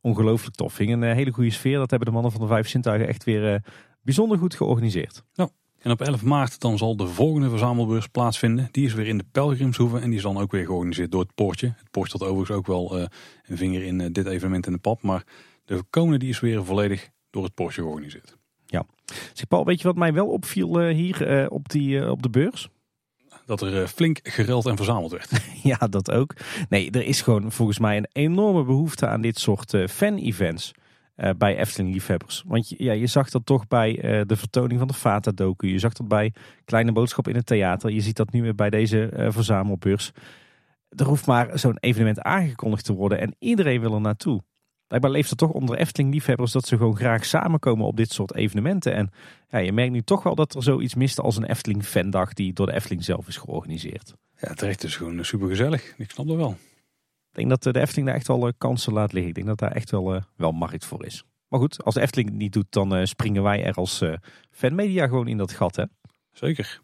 [0.00, 0.78] ongelooflijk tof.
[0.78, 1.78] Een hele goede sfeer.
[1.78, 3.62] Dat hebben de mannen van de vijf zintuigen echt weer
[4.08, 5.22] bijzonder goed georganiseerd.
[5.32, 5.48] Ja.
[5.78, 8.68] En op 11 maart dan zal de volgende verzamelbeurs plaatsvinden.
[8.70, 11.34] Die is weer in de Pelgrimshoeve en die is dan ook weer georganiseerd door het
[11.34, 11.66] Poortje.
[11.66, 13.04] Het Poortje had overigens ook wel uh,
[13.46, 15.02] een vinger in uh, dit evenement in de pap.
[15.02, 15.24] Maar
[15.64, 18.36] de komende die is weer volledig door het Poortje georganiseerd.
[18.66, 18.86] Ja.
[19.32, 22.68] Zeg Paul, weet je wat mij wel opviel uh, hier op, die, op de beurs?
[23.46, 25.30] Dat er flink gereld en verzameld werd.
[25.62, 26.34] ja, dat ook.
[26.68, 30.72] Nee, er is gewoon volgens mij een enorme behoefte aan dit soort fan-events.
[31.20, 32.44] Uh, bij Efteling-liefhebbers.
[32.46, 35.68] Want ja, je zag dat toch bij uh, de vertoning van de Fata-docu.
[35.68, 36.32] Je zag dat bij
[36.64, 37.90] Kleine Boodschap in het theater.
[37.90, 40.12] Je ziet dat nu weer bij deze uh, verzamelbeurs.
[40.88, 44.42] Er hoeft maar zo'n evenement aangekondigd te worden en iedereen wil er naartoe.
[44.86, 48.94] Blijkbaar leeft er toch onder Efteling-liefhebbers dat ze gewoon graag samenkomen op dit soort evenementen.
[48.94, 49.10] En
[49.48, 52.66] ja, je merkt nu toch wel dat er zoiets mist als een Efteling-fandag die door
[52.66, 54.14] de Efteling zelf is georganiseerd.
[54.40, 55.94] Ja, terecht is gewoon super gezellig.
[55.96, 56.56] Ik snap dat wel.
[57.30, 59.28] Ik denk dat de Efteling daar echt wel eh, kansen laat liggen.
[59.28, 61.24] Ik denk dat daar echt wel, uh, wel markt voor is.
[61.48, 64.02] Maar goed, als de Efteling het niet doet, dan springen wij er als
[64.50, 65.76] fanmedia gewoon in dat gat.
[65.76, 65.84] Hè?
[66.32, 66.80] Zeker.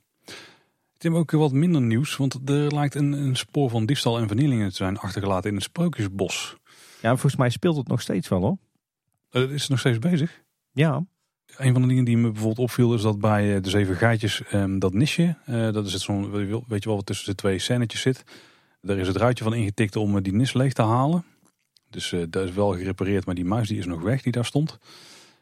[0.97, 4.69] Tim, ook wat minder nieuws, want er lijkt een, een spoor van diefstal en vernielingen
[4.69, 6.57] te zijn achtergelaten in het Sprookjesbos.
[7.03, 8.57] Ja, volgens mij speelt het nog steeds wel hoor.
[9.31, 10.43] Uh, is het nog steeds bezig?
[10.73, 11.07] Ja.
[11.57, 14.79] Een van de dingen die me bijvoorbeeld opviel is dat bij de Zeven Gaatjes um,
[14.79, 18.25] dat nisje, dat is zo'n, weet je wel, wat tussen de twee scènetjes zit
[18.87, 21.25] er is het ruitje van ingetikt om eh, die nis leeg te halen.
[21.91, 24.45] Dus uh, dat is wel gerepareerd, maar die muis die is nog weg die daar
[24.45, 24.79] stond.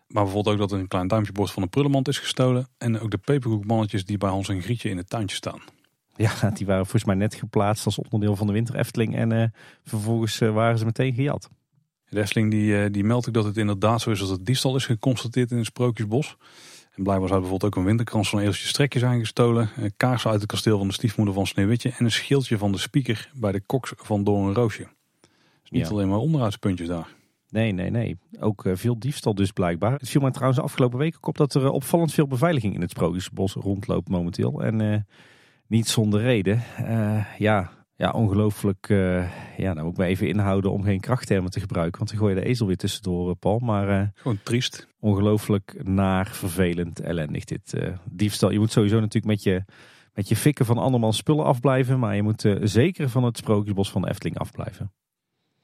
[0.06, 2.68] Maar bijvoorbeeld ook dat er een klein duimpjebord van een prullenmand is gestolen.
[2.78, 5.60] En ook de peperkoekmannetjes die bij Hans en Grietje in het tuintje staan.
[6.16, 9.16] Ja, die waren volgens mij net geplaatst als onderdeel van de Winter Efteling.
[9.16, 9.44] En uh,
[9.84, 11.48] vervolgens uh, waren ze meteen gejat.
[12.08, 14.86] De Efteling die, die meldt ook dat het inderdaad zo is dat het diefstal is
[14.86, 16.36] geconstateerd in het Sprookjesbos.
[16.94, 19.70] En blijkbaar zou bijvoorbeeld ook een winterkrans van Eeltje Strekje zijn gestolen.
[19.96, 21.90] Kaarsen uit het kasteel van de stiefmoeder van Sneeuwwitje.
[21.98, 24.88] En een schildje van de speaker bij de koks van Doornroosje.
[25.60, 25.92] Dus niet ja.
[25.92, 27.08] alleen maar onderhoudspuntjes daar.
[27.48, 28.18] Nee, nee, nee.
[28.40, 29.92] Ook uh, veel diefstal dus blijkbaar.
[29.92, 32.80] Het viel mij trouwens de afgelopen weken op dat er uh, opvallend veel beveiliging in
[32.80, 34.62] het Sprookjesbos rondloopt momenteel.
[34.62, 34.96] En uh,
[35.66, 36.62] niet zonder reden.
[37.38, 38.86] ja, ja, ongelooflijk.
[39.56, 41.98] ja, nou moet ik me even inhouden om geen krachttermen te gebruiken.
[41.98, 43.58] Want dan gooi je de ezel weer tussendoor, Paul.
[43.58, 44.88] Maar, Gewoon triest.
[45.00, 47.74] Ongelooflijk naar, vervelend, ellendig dit
[48.10, 48.50] diefstal.
[48.50, 49.64] Je moet sowieso natuurlijk met je,
[50.14, 51.98] met je fikken van andermans spullen afblijven.
[51.98, 54.92] Maar je moet zeker van het Sprookjesbos van de Efteling afblijven.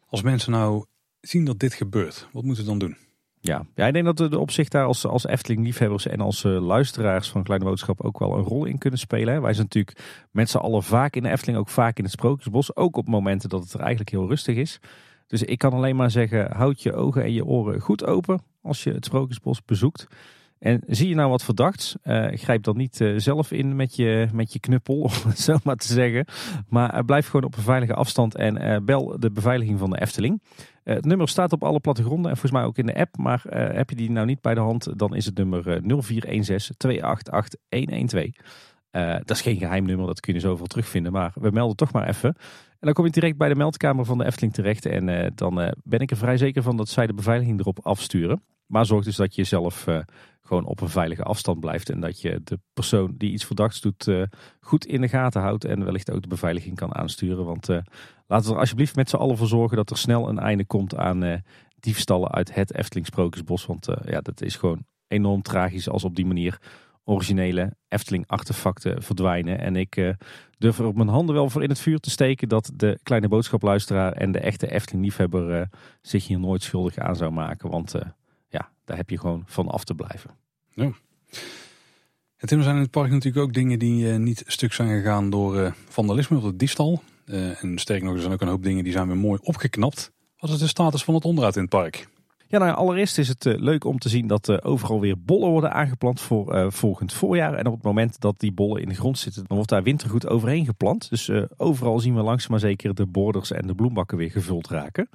[0.06, 0.84] Als mensen nou
[1.20, 3.07] zien dat dit gebeurt, wat moeten we dan doen?
[3.40, 7.28] Ja, ja ik denk dat de opzicht daar als, als Efteling-liefhebbers en als uh, luisteraars
[7.28, 9.42] van Kleine Boodschap ook wel een rol in kunnen spelen.
[9.42, 12.76] Wij zijn natuurlijk met z'n allen vaak in de Efteling, ook vaak in het Sprookjesbos.
[12.76, 14.80] Ook op momenten dat het er eigenlijk heel rustig is.
[15.26, 18.82] Dus ik kan alleen maar zeggen, houd je ogen en je oren goed open als
[18.82, 20.06] je het Sprookjesbos bezoekt.
[20.58, 24.28] En zie je nou wat verdachts, uh, grijp dan niet uh, zelf in met je,
[24.32, 26.24] met je knuppel, om het zo maar te zeggen.
[26.68, 30.42] Maar uh, blijf gewoon op een veilige afstand en bel de beveiliging van de Efteling.
[30.82, 33.16] het nummer staat op alle plattegronden en volgens mij ook in de app.
[33.16, 37.60] Maar heb je die nou niet bij de hand, dan is het nummer 0416 288
[37.68, 38.26] 112.
[39.24, 41.12] dat is geen geheim nummer, dat kun je zoveel terugvinden.
[41.12, 42.34] Maar we melden toch maar even.
[42.70, 44.86] En dan kom je direct bij de meldkamer van de Efteling terecht.
[44.86, 48.42] En dan ben ik er vrij zeker van dat zij de beveiliging erop afsturen.
[48.66, 49.86] Maar zorg dus dat je zelf
[50.48, 51.90] gewoon op een veilige afstand blijft.
[51.90, 54.22] En dat je de persoon die iets verdachts doet uh,
[54.60, 55.64] goed in de gaten houdt.
[55.64, 57.44] En wellicht ook de beveiliging kan aansturen.
[57.44, 57.78] Want uh,
[58.26, 60.96] laten we er alsjeblieft met z'n allen voor zorgen dat er snel een einde komt
[60.96, 61.34] aan uh,
[61.80, 63.66] diefstallen uit het Efteling Sprookjesbos.
[63.66, 66.60] Want ja, dat is gewoon enorm tragisch als op die manier
[67.04, 69.58] originele Efteling artefacten verdwijnen.
[69.58, 70.14] En ik
[70.58, 73.28] durf er op mijn handen wel voor in het vuur te steken dat de kleine
[73.28, 75.68] boodschapluisteraar en de echte Efteling liefhebber
[76.02, 77.70] zich hier nooit schuldig aan zou maken.
[77.70, 77.94] Want
[78.88, 80.30] daar heb je gewoon van af te blijven.
[80.74, 80.90] Ja.
[82.36, 85.56] Het zijn in het park natuurlijk ook dingen die uh, niet stuk zijn gegaan door
[85.56, 87.02] uh, vandalisme of diefstal.
[87.26, 90.12] Uh, en sterker nog, er zijn ook een hoop dingen die zijn weer mooi opgeknapt.
[90.38, 92.08] Wat is de status van het onderhoud in het park?
[92.46, 96.20] Ja, nou, allereerst is het leuk om te zien dat overal weer bollen worden aangeplant
[96.20, 97.54] voor volgend voorjaar.
[97.54, 100.26] En op het moment dat die bollen in de grond zitten, dan wordt daar wintergoed
[100.26, 101.10] overheen geplant.
[101.10, 105.08] Dus overal zien we langzaam maar zeker de borders en de bloembakken weer gevuld raken.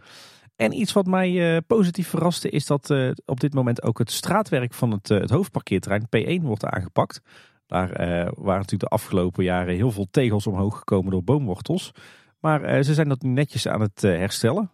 [0.56, 4.12] En iets wat mij uh, positief verraste is dat uh, op dit moment ook het
[4.12, 7.22] straatwerk van het, uh, het hoofdparkeerterrein P1 wordt aangepakt.
[7.66, 7.90] Daar
[8.36, 11.92] waren natuurlijk de afgelopen jaren heel veel tegels omhoog gekomen door boomwortels.
[12.40, 14.72] Maar ze zijn dat nu netjes aan het herstellen.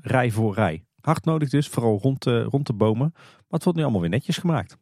[0.00, 0.84] rij voor rij.
[1.00, 3.10] Hard nodig dus, vooral rond, rond de bomen.
[3.14, 4.76] Maar het wordt nu allemaal weer netjes gemaakt.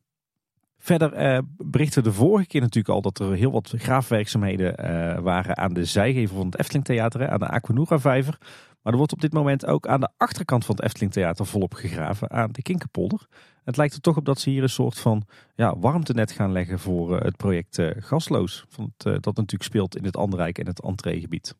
[0.78, 4.74] Verder berichten we de vorige keer natuurlijk al dat er heel wat graafwerkzaamheden
[5.22, 8.38] waren aan de zijgevel van het Efteling Theater, aan de Aquanura vijver.
[8.84, 11.74] Maar er wordt op dit moment ook aan de achterkant van het Efteling Theater volop
[11.74, 13.26] gegraven aan de Kinkerpolder.
[13.64, 15.22] Het lijkt er toch op dat ze hier een soort van
[15.54, 18.64] ja, warmtenet gaan leggen voor eh, het project uh, Gasloos.
[18.68, 21.54] Van het, uh, dat natuurlijk speelt in het Anderrijk en het entreegebied.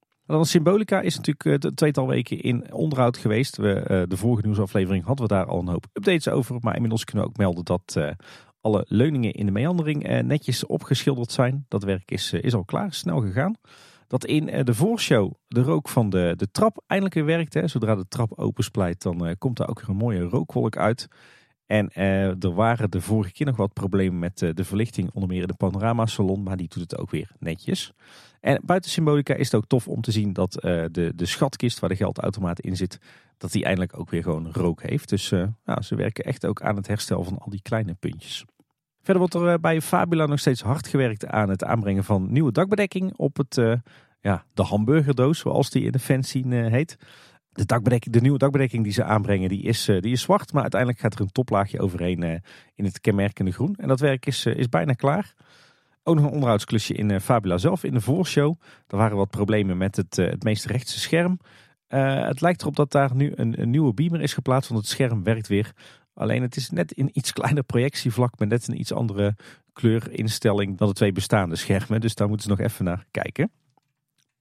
[0.00, 3.56] En dan Symbolica is natuurlijk een tweetal weken in onderhoud geweest.
[3.56, 6.56] We, de vorige nieuwsaflevering hadden we daar al een hoop updates over.
[6.60, 7.96] Maar inmiddels kunnen we ook melden dat
[8.60, 11.64] alle leuningen in de meandering netjes opgeschilderd zijn.
[11.68, 13.56] Dat werk is, is al klaar, snel gegaan
[14.10, 17.70] dat in eh, de voorshow de rook van de, de trap eindelijk weer werkt.
[17.70, 21.08] Zodra de trap opensplijt, dan uh, komt er ook weer een mooie rookwolk uit.
[21.66, 25.40] En uh, er waren de vorige keer nog wat problemen met de verlichting, onder meer
[25.40, 27.92] in de panorama salon, maar die doet het ook weer netjes.
[28.40, 31.88] En buiten Symbolica is het ook tof om te zien dat de, de schatkist waar
[31.90, 32.98] de geldautomaat in zit,
[33.38, 35.08] dat die eindelijk ook weer gewoon rook heeft.
[35.08, 35.30] Dus
[35.64, 38.44] nou, ze werken echt ook aan het herstel van al die kleine puntjes.
[39.02, 43.16] Verder wordt er bij Fabula nog steeds hard gewerkt aan het aanbrengen van nieuwe dakbedekking
[43.16, 43.74] op het, uh,
[44.20, 46.96] ja, de hamburgerdoos, zoals die in de fanscene uh, heet.
[47.52, 50.52] De, dakbedekking, de nieuwe dakbedekking die ze aanbrengen, die is, die is zwart.
[50.52, 52.42] Maar uiteindelijk gaat er een toplaagje overheen
[52.74, 53.74] in het kenmerkende groen.
[53.78, 55.34] En dat werk is, is bijna klaar.
[56.02, 58.60] Ook nog een onderhoudsklusje in Fabula zelf, in de voorshow.
[58.86, 61.38] Er waren wat problemen met het, het meest rechtse scherm.
[61.88, 65.22] het lijkt erop dat daar nu een, een nieuwe beamer is geplaatst, want het scherm
[65.22, 65.72] werkt weer
[66.14, 69.36] Alleen het is net in iets kleiner projectievlak met net een iets andere
[69.72, 72.00] kleurinstelling dan de twee bestaande schermen.
[72.00, 73.50] Dus daar moeten ze nog even naar kijken.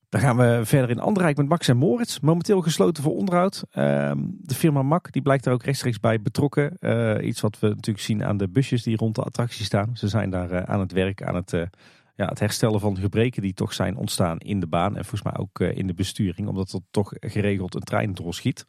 [0.09, 2.19] Dan gaan we verder in Anderrijk met Max en Moritz.
[2.19, 3.63] Momenteel gesloten voor onderhoud.
[3.71, 6.77] Ehm, de firma Mac die blijkt er ook rechtstreeks bij betrokken.
[6.79, 9.97] Uh, iets wat we natuurlijk zien aan de busjes die rond de attractie staan.
[9.97, 11.61] Ze zijn daar uh, aan het werk, aan het, uh,
[12.15, 14.95] ja, het herstellen van gebreken die toch zijn ontstaan in de baan.
[14.95, 18.65] En volgens mij ook in de besturing, omdat er toch geregeld een trein doorschiet.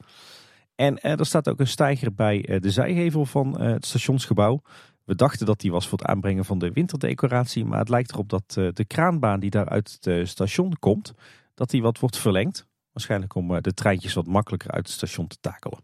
[0.81, 4.62] En er staat ook een steiger bij de zijgevel van het stationsgebouw.
[5.05, 7.65] We dachten dat die was voor het aanbrengen van de winterdecoratie.
[7.65, 11.15] Maar het lijkt erop dat de kraanbaan die daar uit het station komt,
[11.55, 12.66] dat die wat wordt verlengd.
[12.93, 15.78] Waarschijnlijk om de treintjes wat makkelijker uit het station te takelen.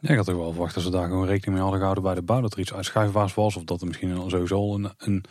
[0.00, 2.14] Ja, ik had toch wel verwacht dat ze daar gewoon rekening mee hadden gehouden bij
[2.14, 2.40] de bouw.
[2.40, 3.56] Dat er iets uitschuifbaars was.
[3.56, 5.24] Of dat er misschien sowieso een, een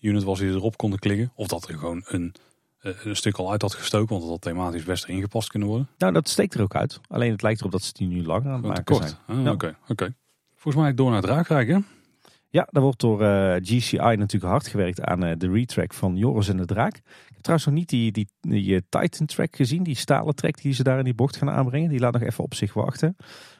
[0.00, 1.32] unit was die erop konden klikken.
[1.34, 2.42] Of dat er gewoon een, eh,
[2.80, 4.08] een stuk al uit had gestoken.
[4.08, 5.88] Want dat had thematisch best erin gepast kunnen worden.
[5.98, 7.00] Nou, dat steekt er ook uit.
[7.08, 9.16] Alleen het lijkt erop dat ze die nu langer aan het maken kort.
[9.26, 9.46] zijn.
[9.46, 10.14] Ah, Oké, oké.
[10.54, 11.78] Volgens mij door naar het Raakrijk, hè?
[12.50, 16.16] Ja, daar wordt door uh, eh, GCI natuurlijk hard gewerkt aan uh, de retrack van
[16.16, 16.96] Joris en de Draak.
[16.96, 20.72] Ik heb trouwens nog niet die, die, die Titan track gezien, die stalen track die
[20.72, 21.88] ze daar in die bocht gaan aanbrengen.
[21.88, 23.16] Die laat nog even op zich wachten.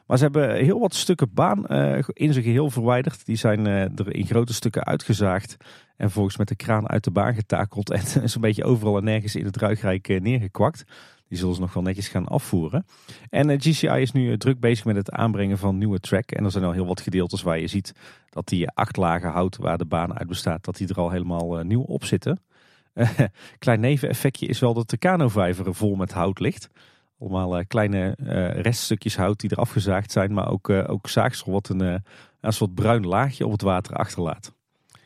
[0.07, 1.67] Maar ze hebben heel wat stukken baan
[2.13, 3.27] in zijn geheel verwijderd.
[3.27, 5.57] Die zijn er in grote stukken uitgezaagd.
[5.99, 7.91] En volgens met de kraan uit de baan getakeld.
[7.91, 10.85] En zo'n beetje overal en nergens in het Ruigrijk uh, neergekwakt.
[11.29, 12.87] Die zullen ze nog wel netjes gaan afvoeren.
[13.31, 16.31] En GCI is nu druk bezig met het aanbrengen van nieuwe track.
[16.31, 17.93] En er zijn al heel wat gedeeltes waar je ziet
[18.31, 21.63] dat die acht lagen hout waar de baan uit bestaat, dat die er al helemaal
[21.63, 22.41] nieuw op zitten.
[23.59, 26.69] klein neveneffectje is wel dat de kanovijver vol met hout ligt.
[27.19, 28.15] Allemaal kleine
[28.61, 32.03] reststukjes hout die er afgezaagd zijn, maar ook, ook zaagsel wat een,
[32.41, 34.57] een soort bruin laagje op het water achterlaat.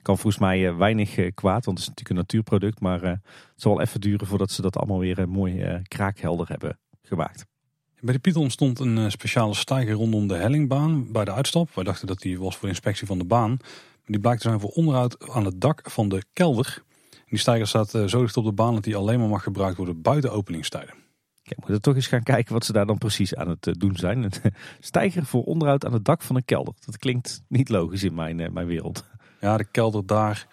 [0.03, 3.21] Kan volgens mij weinig kwaad, want het is natuurlijk een natuurproduct, maar het
[3.57, 7.47] zal wel even duren voordat ze dat allemaal weer mooi kraakhelder hebben gemaakt.
[8.01, 11.75] Bij de Python stond een speciale stijger rondom de hellingbaan bij de uitstap.
[11.75, 13.51] Wij dachten dat die was voor inspectie van de baan.
[13.51, 16.83] Maar die blijkt te zijn voor onderhoud aan het dak van de kelder.
[17.27, 20.03] die stijger staat zo dicht op de baan dat die alleen maar mag gebruikt worden
[20.03, 20.95] buiten openingstijden.
[21.43, 23.75] Ik moet er toch eens gaan kijken wat ze daar dan precies aan het eh,
[23.79, 24.23] doen zijn.
[24.25, 24.33] Een
[24.81, 26.75] stijger voor onderhoud aan het dak van een kelder.
[26.85, 29.05] Dat klinkt niet logisch in mijn, eh, mijn wereld.
[29.43, 30.47] Ja, de kelder daar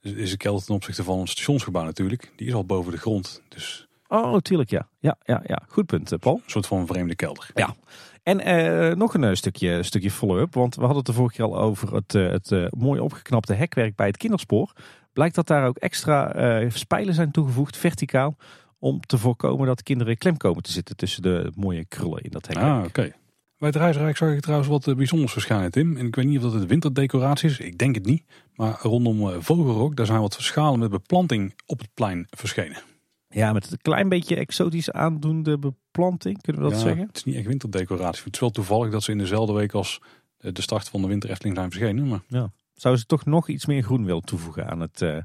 [0.00, 2.32] is de kelder ten opzichte van een stationsgebouw natuurlijk.
[2.36, 3.42] Die is al boven de grond.
[3.48, 3.88] Dus...
[4.08, 4.88] Oh, natuurlijk ja.
[4.98, 5.62] Ja, ja, ja.
[5.68, 6.34] Goed punt, eh, Paul.
[6.34, 7.50] Een soort van vreemde kelder.
[7.54, 7.74] Ja.
[8.22, 10.54] En nog een stukje, stukje follow-up.
[10.54, 14.06] Want we hadden het de vorige keer al over het, het mooi opgeknapte hekwerk bij
[14.06, 14.72] het kinderspoor.
[15.12, 18.36] Blijkt dat daar ook extra spijlen zijn toegevoegd, verticaal
[18.78, 22.46] om te voorkomen dat kinderen klem komen te zitten tussen de mooie krullen in dat
[22.46, 22.56] hek.
[22.56, 23.12] Ah, oké.
[23.58, 25.96] Bij het Reisrijk zag ik trouwens wat eh, bijzonders verschijnen, Tim.
[25.96, 28.24] En ik weet niet of dat het winterdecoratie is, ik denk het niet.
[28.54, 32.82] Maar rondom eh, Vogelrok, daar zijn wat schalen met beplanting op het plein verschenen.
[33.28, 37.06] Ja, met een klein beetje exotisch aandoende beplanting, kunnen we dat ja, zeggen?
[37.06, 38.24] Het is niet echt winterdecoratie.
[38.24, 40.00] Het is wel toevallig dat ze in dezelfde week als
[40.38, 42.08] eh, de start van de winter zijn verschenen.
[42.08, 42.22] Maar...
[42.28, 42.52] Ja.
[42.74, 45.24] Zouden ze toch nog iets meer groen willen toevoegen aan het, de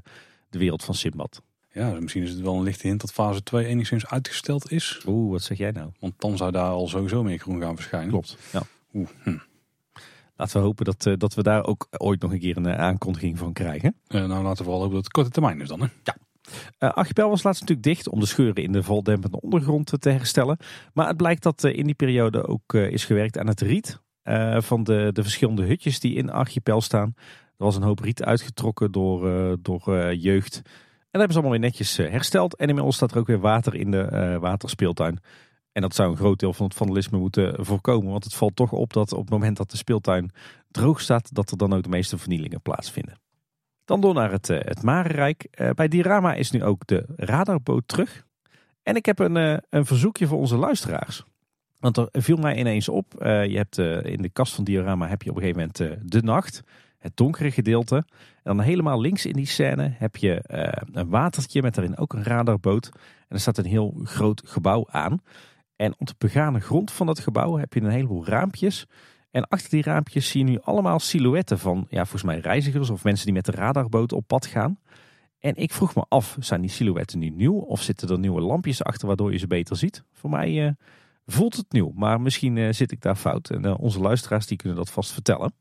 [0.58, 1.42] wereld van Simbad?
[1.74, 5.02] Ja, misschien is het wel een lichte hint dat fase 2 enigszins uitgesteld is.
[5.06, 5.90] Oeh, wat zeg jij nou?
[6.00, 8.08] Want dan zou daar al sowieso meer groen gaan verschijnen.
[8.08, 8.62] Klopt, ja.
[8.92, 9.36] Oeh, hm.
[10.36, 12.78] Laten we hopen dat, uh, dat we daar ook ooit nog een keer een uh,
[12.78, 13.94] aankondiging van krijgen.
[14.08, 15.80] Uh, nou, laten we vooral hopen dat het korte termijn is dan.
[15.80, 15.86] Hè?
[16.02, 16.16] Ja.
[16.78, 20.58] Archipel was laatst natuurlijk dicht om de scheuren in de valdempende ondergrond te herstellen.
[20.92, 24.00] Maar het blijkt dat in die periode ook is gewerkt aan het riet
[24.56, 27.14] van de, de verschillende hutjes die in Archipel staan.
[27.56, 30.62] Er was een hoop riet uitgetrokken door, door jeugd
[31.14, 32.56] dat hebben ze allemaal weer netjes eh, hersteld.
[32.56, 35.18] En inmiddels staat er ook weer water in de uh, waterspeeltuin.
[35.72, 38.10] En dat zou een groot deel van het vandalisme moeten voorkomen.
[38.10, 40.30] Want het valt toch op dat op het moment dat de speeltuin
[40.70, 43.20] droog staat, dat er dan ook de meeste vernielingen plaatsvinden.
[43.84, 45.48] Dan door naar het, het Marenrijk.
[45.74, 48.24] Bij Diorama is nu ook de radarboot terug.
[48.82, 51.24] En ik heb een, een verzoekje voor onze luisteraars.
[51.78, 53.06] Want er viel mij ineens op.
[53.18, 56.62] je hebt in de kast van Diorama heb je op een gegeven moment de nacht
[57.04, 57.96] het donkere gedeelte.
[57.96, 62.12] En dan helemaal links in die scène heb je uh, een watertje met daarin ook
[62.12, 62.90] een radarboot.
[63.28, 65.22] En er staat een heel groot gebouw aan.
[65.76, 68.86] En op de begane grond van dat gebouw heb je een heleboel raampjes.
[69.30, 73.04] En achter die raampjes zie je nu allemaal silhouetten van, ja, volgens mij reizigers of
[73.04, 74.78] mensen die met de radarboot op pad gaan.
[75.38, 78.84] En ik vroeg me af, zijn die silhouetten nu nieuw of zitten er nieuwe lampjes
[78.84, 80.04] achter waardoor je ze beter ziet?
[80.12, 80.70] Voor mij uh,
[81.26, 83.50] voelt het nieuw, maar misschien uh, zit ik daar fout.
[83.50, 85.52] En onze luisteraars die kunnen dat vast vertellen.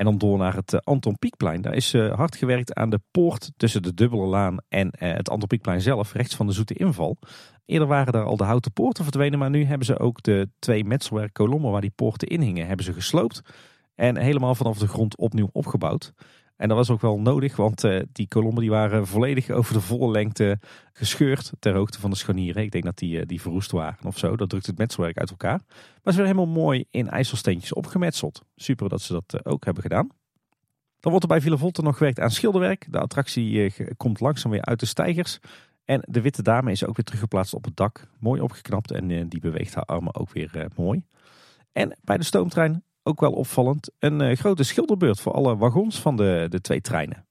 [0.00, 1.62] En dan door naar het eh, Anton Pieckplein.
[1.62, 5.30] Daar is eh, hard gewerkt aan de poort tussen de Dubbele Laan en eh, het
[5.30, 7.18] Anton Pieckplein zelf, rechts van de Zoete Inval.
[7.64, 10.84] Eerder waren daar al de houten poorten verdwenen, maar nu hebben ze ook de twee
[10.84, 13.40] metselwerk kolommen waar die poorten in hingen, hebben ze gesloopt.
[13.94, 16.12] En helemaal vanaf de grond opnieuw opgebouwd.
[16.60, 19.80] En dat was ook wel nodig, want uh, die kolommen die waren volledig over de
[19.80, 20.58] volle lengte
[20.92, 22.62] gescheurd ter hoogte van de scharnieren.
[22.62, 24.36] Ik denk dat die, uh, die verroest waren of zo.
[24.36, 25.60] Dat drukt het metselwerk uit elkaar.
[26.02, 28.42] Maar ze werden helemaal mooi in ijzersteentjes opgemetseld.
[28.56, 30.08] Super dat ze dat uh, ook hebben gedaan.
[31.00, 32.86] Dan wordt er bij Villa nog gewerkt aan schilderwerk.
[32.90, 35.38] De attractie komt langzaam weer uit de stijgers.
[35.84, 38.06] En de witte dame is ook weer teruggeplaatst op het dak.
[38.18, 41.04] Mooi opgeknapt en die beweegt haar armen ook weer mooi.
[41.72, 46.16] En bij de stoomtrein ook wel opvallend, een uh, grote schilderbeurt voor alle wagons van
[46.16, 47.26] de, de twee treinen.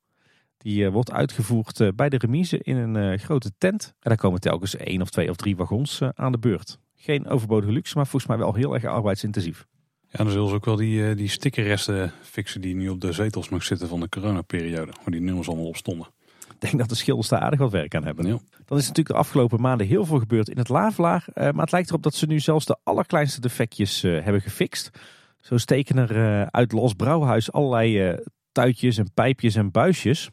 [0.58, 3.84] Die uh, wordt uitgevoerd uh, bij de remise in een grote tent.
[3.84, 6.80] En daar komen telkens één of twee of drie wagons aan de beurt.
[6.96, 9.66] Geen overbodige luxe, maar volgens mij wel heel erg arbeidsintensief.
[10.12, 13.50] Ja, dan zullen ze ook wel die, die stickerresten fixen die nu op de zetels
[13.50, 14.92] nog zitten van de coronaperiode.
[14.92, 16.08] Waar die nummers allemaal op stonden.
[16.54, 18.26] Ik denk dat de schilders daar aardig wat werk aan hebben.
[18.26, 18.38] Ja.
[18.66, 21.26] Dan is natuurlijk de afgelopen maanden heel veel gebeurd in het Lavelaar.
[21.34, 24.92] Maar het lijkt erop dat ze nu zelfs de allerkleinste defectjes hebben gefixt.
[25.40, 28.18] Zo steken er uh, uit Los Brouwhuis allerlei
[28.52, 30.30] tuitjes en pijpjes en buisjes.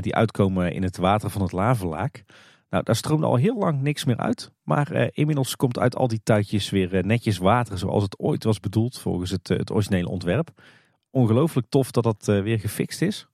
[0.00, 2.24] die uitkomen in het water van het Lavelaak.
[2.70, 4.52] Nou, daar stroomde al heel lang niks meer uit.
[4.62, 8.98] Maar inmiddels komt uit al die tuitjes weer netjes water zoals het ooit was bedoeld
[8.98, 10.50] volgens het, het originele ontwerp.
[11.10, 13.28] Ongelooflijk tof dat dat weer gefixt is.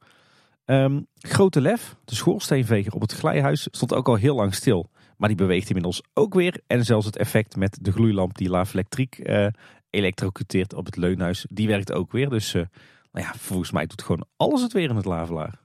[0.67, 4.91] Um, Grote Lef, de schoorsteenveger op het glijhuis, stond ook al heel lang stil.
[5.17, 6.61] Maar die beweegt inmiddels ook weer.
[6.67, 9.19] En zelfs het effect met de gloeilamp die Laaf Elektriek
[9.95, 12.29] elektrocuteert op het leunhuis, die werkt ook weer.
[12.29, 12.63] Dus uh,
[13.13, 15.61] nou ja, volgens mij doet gewoon alles het weer in het Lavelaar.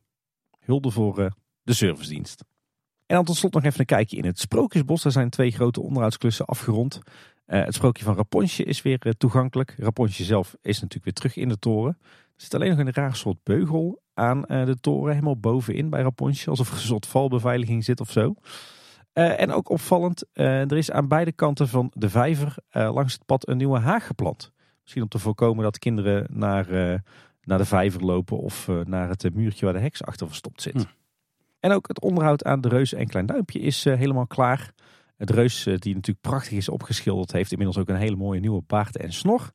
[0.60, 1.26] Hulde voor uh,
[1.62, 2.44] de servicedienst.
[3.06, 5.02] En dan tot slot nog even een kijkje in het Sprookjesbos.
[5.02, 7.00] Daar zijn twee grote onderhoudsklussen afgerond.
[7.46, 9.76] het sprookje van Raponsje is weer toegankelijk.
[9.78, 11.98] Raponsje zelf is natuurlijk weer terug in de toren.
[12.40, 16.02] Er zit alleen nog een raar soort beugel aan eh, de toren, helemaal bovenin bij
[16.02, 16.50] Raponsje.
[16.50, 18.36] Alsof er een valbeveiliging zit of zo.
[19.14, 23.26] Uh, en ook opvallend, uh, er is aan beide kanten van de vijver langs het
[23.26, 24.52] pad een nieuwe haag geplant.
[24.82, 26.68] Misschien om te voorkomen dat kinderen naar,
[27.42, 30.74] naar de vijver lopen of naar het muurtje waar de heks achter verstopt zit.
[30.74, 30.84] Hm.
[31.60, 34.74] En ook het onderhoud aan de Reus en Klein Duimpje is helemaal klaar.
[35.18, 38.98] Het Reus, die natuurlijk prachtig is opgeschilderd, heeft inmiddels ook een hele mooie nieuwe baard
[38.98, 39.52] en snor.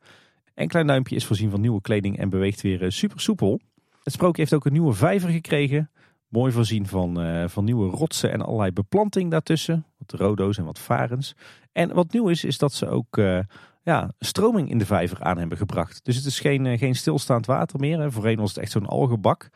[0.54, 3.60] En Klein Duimpje is voorzien van nieuwe kleding en beweegt weer super soepel.
[4.02, 5.90] Het sprookje heeft ook een nieuwe vijver gekregen.
[6.34, 9.86] Mooi voorzien van, uh, van nieuwe rotsen en allerlei beplanting daartussen.
[9.98, 11.34] Wat rodo's en wat varens.
[11.72, 13.38] En wat nieuw is, is dat ze ook uh,
[13.82, 16.04] ja, stroming in de vijver aan hebben gebracht.
[16.04, 18.00] Dus het is geen, uh, geen stilstaand water meer.
[18.00, 18.10] Hè.
[18.10, 19.48] Voorheen was het echt zo'n algebak.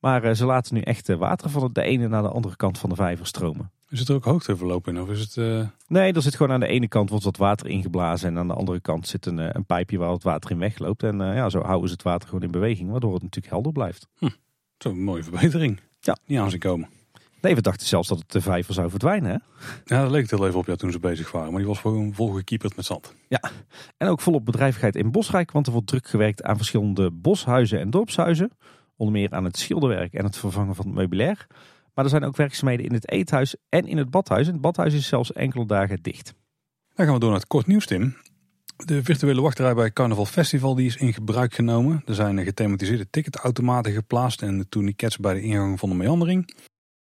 [0.00, 2.96] Maar ze laten nu echt water van de ene naar de andere kant van de
[2.96, 3.70] vijver stromen.
[3.88, 5.00] Is het er ook hoogteverloop in?
[5.00, 5.66] Of is het, uh...
[5.86, 8.28] Nee, er zit gewoon aan de ene kant wordt wat water ingeblazen.
[8.28, 11.02] En aan de andere kant zit een, een pijpje waar het water in wegloopt.
[11.02, 12.90] En uh, ja, zo houden ze het water gewoon in beweging.
[12.90, 14.06] Waardoor het natuurlijk helder blijft.
[14.18, 14.28] Hm,
[14.78, 15.80] Zo'n mooie verbetering.
[16.00, 16.16] Ja.
[16.26, 16.88] Niet aan zien komen.
[17.40, 19.30] Nee, we dachten zelfs dat het de vijver zou verdwijnen.
[19.30, 19.36] Hè?
[19.94, 21.50] Ja, dat leek het heel even op ja, toen ze bezig waren.
[21.50, 23.14] Maar die was gewoon volgekieperd met zand.
[23.28, 23.40] Ja,
[23.96, 25.50] en ook volop bedrijvigheid in Bosrijk.
[25.52, 28.50] Want er wordt druk gewerkt aan verschillende boshuizen en dorpshuizen.
[28.96, 31.46] Onder meer aan het schilderwerk en het vervangen van het meubilair.
[31.94, 34.46] Maar er zijn ook werkzaamheden in het eethuis en in het badhuis.
[34.46, 36.34] En het badhuis is zelfs enkele dagen dicht.
[36.94, 38.16] Dan gaan we door naar het kort nieuws, Tim.
[38.84, 42.02] De virtuele wachtrij bij Carnaval Festival die is in gebruik genomen.
[42.06, 46.54] Er zijn gethematiseerde ticketautomaten geplaatst en tourniquets bij de ingang van de meandering.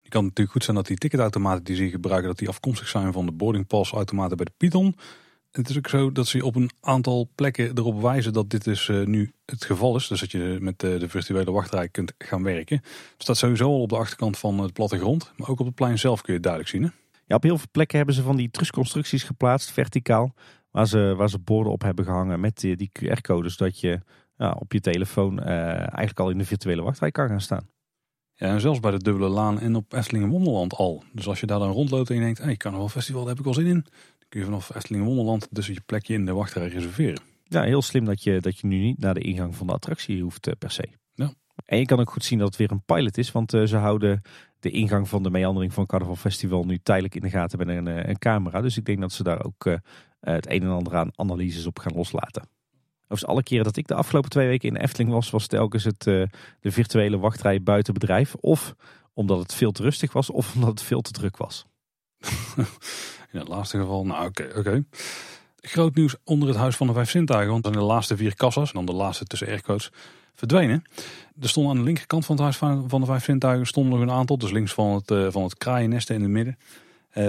[0.01, 3.13] Het kan natuurlijk goed zijn dat die ticketautomaten die ze gebruiken, dat die afkomstig zijn
[3.13, 4.95] van de boardingpass automaten bij de Python.
[5.51, 8.87] Het is ook zo dat ze op een aantal plekken erop wijzen dat dit dus
[8.87, 10.07] uh, nu het geval is.
[10.07, 12.77] Dus dat je met de, de virtuele wachtrij kunt gaan werken.
[12.83, 15.31] Het staat sowieso al op de achterkant van het plattegrond.
[15.35, 16.83] Maar ook op het plein zelf kun je het duidelijk zien.
[16.83, 16.89] Hè?
[17.25, 20.33] Ja, op heel veel plekken hebben ze van die trusconstructies geplaatst, verticaal.
[20.75, 23.57] Waar ze, waar ze borden op hebben gehangen met die, die QR-codes.
[23.57, 23.99] Dat je
[24.37, 25.47] ja, op je telefoon uh,
[25.77, 27.69] eigenlijk al in de virtuele wachtrij kan gaan staan.
[28.33, 31.03] Ja, en zelfs bij de Dubbele Laan en op Efteling Wonderland al.
[31.13, 33.45] Dus als je daar dan rondloopt en je denkt, hey, Carnaval Festival, daar heb ik
[33.45, 33.85] wel zin in
[34.35, 37.21] kun je vanaf Efteling Wonderland dus je plekje in de wachtrij reserveren.
[37.43, 40.21] Ja, heel slim dat je, dat je nu niet naar de ingang van de attractie
[40.21, 40.89] hoeft uh, per se.
[41.13, 41.33] Ja.
[41.65, 43.77] En je kan ook goed zien dat het weer een pilot is, want uh, ze
[43.77, 44.21] houden
[44.59, 47.87] de ingang van de meandering van Carnaval Festival nu tijdelijk in de gaten met een,
[47.87, 48.61] eh, een camera.
[48.61, 49.79] Dus ik denk dat ze daar ook
[50.33, 52.47] het een en ander aan analyses op gaan loslaten.
[53.03, 56.03] Overigens alle keren dat ik de afgelopen twee weken in Efteling was, was telkens het,
[56.03, 56.29] de
[56.61, 58.35] virtuele wachtrij buiten bedrijf.
[58.35, 58.75] Of
[59.13, 61.65] omdat het veel te rustig was, of omdat het veel te druk was.
[63.31, 64.83] In het laatste geval, nou oké, oké.
[65.61, 67.51] Groot nieuws onder het Huis van de Vijf Zintuigen.
[67.51, 69.91] Want de laatste vier kassas, en dan de laatste tussen aircodes,
[70.33, 70.83] verdwenen.
[71.41, 72.57] Er stonden aan de linkerkant van het Huis
[72.87, 74.37] van de Vijf Zintuigen stonden nog een aantal.
[74.37, 76.57] Dus links van het, uh, van het kraaiennesten in het midden.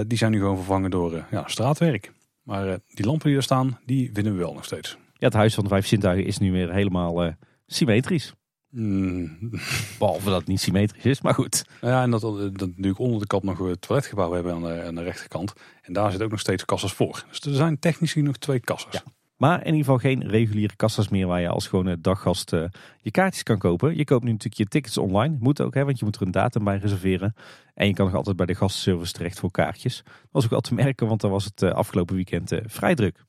[0.06, 2.12] Die zijn nu gewoon vervangen door ja, straatwerk.
[2.46, 4.96] Maar die lampen die er staan, die winnen we wel nog steeds.
[5.12, 7.34] Ja, het Huis van de Vijf Zintuigen is nu weer helemaal
[7.66, 8.34] symmetrisch.
[8.70, 9.38] Mm.
[9.98, 11.64] Behalve dat het niet symmetrisch is, maar goed.
[11.80, 14.94] Ja, en dat, dat natuurlijk onder de kap nog het toiletgebouw hebben aan de, aan
[14.94, 15.52] de rechterkant.
[15.82, 17.24] En daar zit ook nog steeds kassas voor.
[17.28, 18.92] Dus er zijn technisch nog twee kassas.
[18.92, 19.02] Ja.
[19.36, 22.64] Maar in ieder geval geen reguliere kassas meer waar je als gewone daggast uh,
[23.00, 23.96] je kaartjes kan kopen.
[23.96, 25.36] Je koopt nu natuurlijk je tickets online.
[25.40, 27.34] Moet ook, hè, want je moet er een datum bij reserveren.
[27.74, 30.02] En je kan nog altijd bij de gastservice terecht voor kaartjes.
[30.04, 32.94] Dat was ook wel te merken, want daar was het uh, afgelopen weekend uh, vrij
[32.94, 33.24] druk.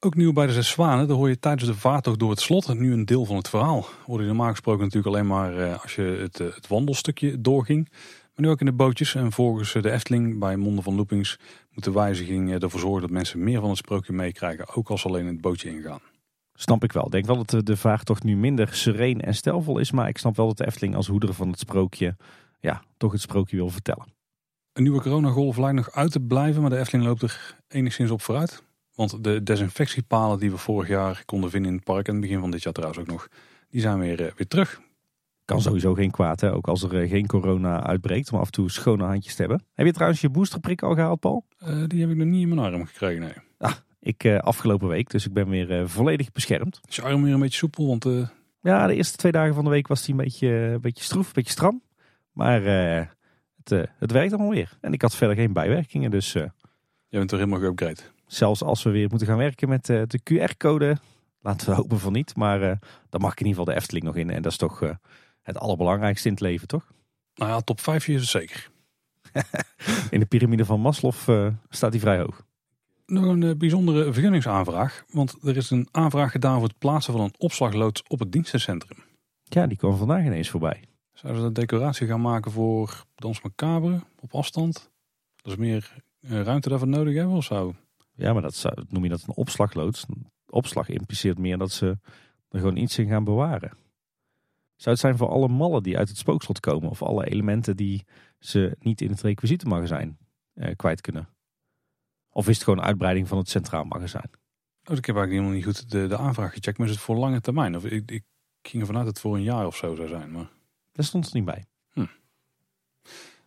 [0.00, 2.74] Ook nieuw bij de Zes Zwanen, daar hoor je tijdens de vaartocht door het slot
[2.74, 3.86] nu een deel van het verhaal.
[4.04, 7.88] Hoorde je normaal gesproken natuurlijk alleen maar als je het, het, wandelstukje doorging.
[8.34, 9.14] Maar nu ook in de bootjes.
[9.14, 11.38] En volgens de Efteling bij Monden van Loopings
[11.70, 14.74] moet de wijziging ervoor zorgen dat mensen meer van het sprookje meekrijgen.
[14.74, 16.00] Ook als ze alleen in het bootje ingaan.
[16.54, 17.04] Snap ik wel.
[17.04, 19.90] Ik denk wel dat de vaartocht nu minder sereen en stijlvol is.
[19.90, 22.16] Maar ik snap wel dat de Efteling als hoeder van het sprookje
[22.60, 24.06] ja, toch het sprookje wil vertellen.
[24.72, 28.22] Een nieuwe coronagolf lijkt nog uit te blijven, maar de Efteling loopt er enigszins op
[28.22, 28.62] vooruit.
[28.94, 32.06] Want de desinfectiepalen die we vorig jaar konden vinden in het park...
[32.06, 33.28] en het begin van dit jaar trouwens ook nog...
[33.70, 34.80] die zijn weer, eh, weer terug.
[35.52, 36.54] Kan sowieso geen kwaad, hè?
[36.54, 39.64] ook als er eh, geen corona uitbreekt, om af en toe schone handjes te hebben.
[39.72, 41.44] Heb je trouwens je boosterprik al gehaald, Paul?
[41.58, 43.70] Eh, die heb ik nog niet in mijn arm gekregen, nee.
[44.00, 46.80] Ik eh, afgelopen week, dus ik ben weer volledig beschermd.
[46.88, 47.86] Is je arm weer een beetje soepel?
[47.86, 48.04] Want
[48.62, 51.26] Ja, de eerste twee dagen van de week was hij een beetje, een beetje stroef,
[51.26, 51.82] een beetje stram.
[52.32, 54.78] Maar het, het werkt allemaal weer.
[54.80, 56.50] En ik had verder geen bijwerkingen, dus je
[57.08, 58.00] bent toch helemaal geupgrade.
[58.26, 60.96] zelfs als we weer moeten gaan werken met de QR-code,
[61.40, 62.36] laten we hopen van niet.
[62.36, 62.60] Maar
[63.08, 64.30] dan mag ik in ieder geval de Efteling nog in.
[64.30, 64.82] En dat is toch
[65.42, 66.92] het allerbelangrijkste in het leven, toch?
[67.34, 68.70] Nou ja, top 5 is het zeker.
[70.10, 72.44] In de piramide van Maslow eh, staat hij vrij hoog.
[73.06, 75.04] Nog een eh, bijzondere vergunningsaanvraag.
[75.08, 78.98] Want er is een aanvraag gedaan voor het plaatsen van een opslagloods op het dienstencentrum.
[79.42, 80.84] Ja, die kwam vandaag ineens voorbij.
[81.12, 84.90] Zouden ze een decoratie gaan maken voor Dans Macabre op afstand?
[85.36, 87.74] Dat is meer eh, ruimte daarvoor nodig hebben of zo?
[88.14, 90.06] Ja, maar dat zou, noem je dat een opslagloods?
[90.46, 91.98] Opslag impliceert meer dat ze
[92.48, 93.72] er gewoon iets in gaan bewaren.
[94.82, 96.90] Zou het zijn voor alle mallen die uit het spookslot komen?
[96.90, 98.04] Of alle elementen die
[98.38, 100.18] ze niet in het requisietenmagazijn
[100.54, 101.28] eh, kwijt kunnen?
[102.30, 104.30] Of is het gewoon een uitbreiding van het centraal magazijn?
[104.84, 106.78] Oh, ik heb eigenlijk helemaal niet goed de, de aanvraag gecheckt.
[106.78, 107.76] Maar is het voor lange termijn?
[107.76, 108.24] Of ik, ik
[108.62, 110.30] ging ervan uit dat het voor een jaar of zo zou zijn.
[110.30, 110.50] Maar
[110.92, 111.64] Daar stond het niet bij.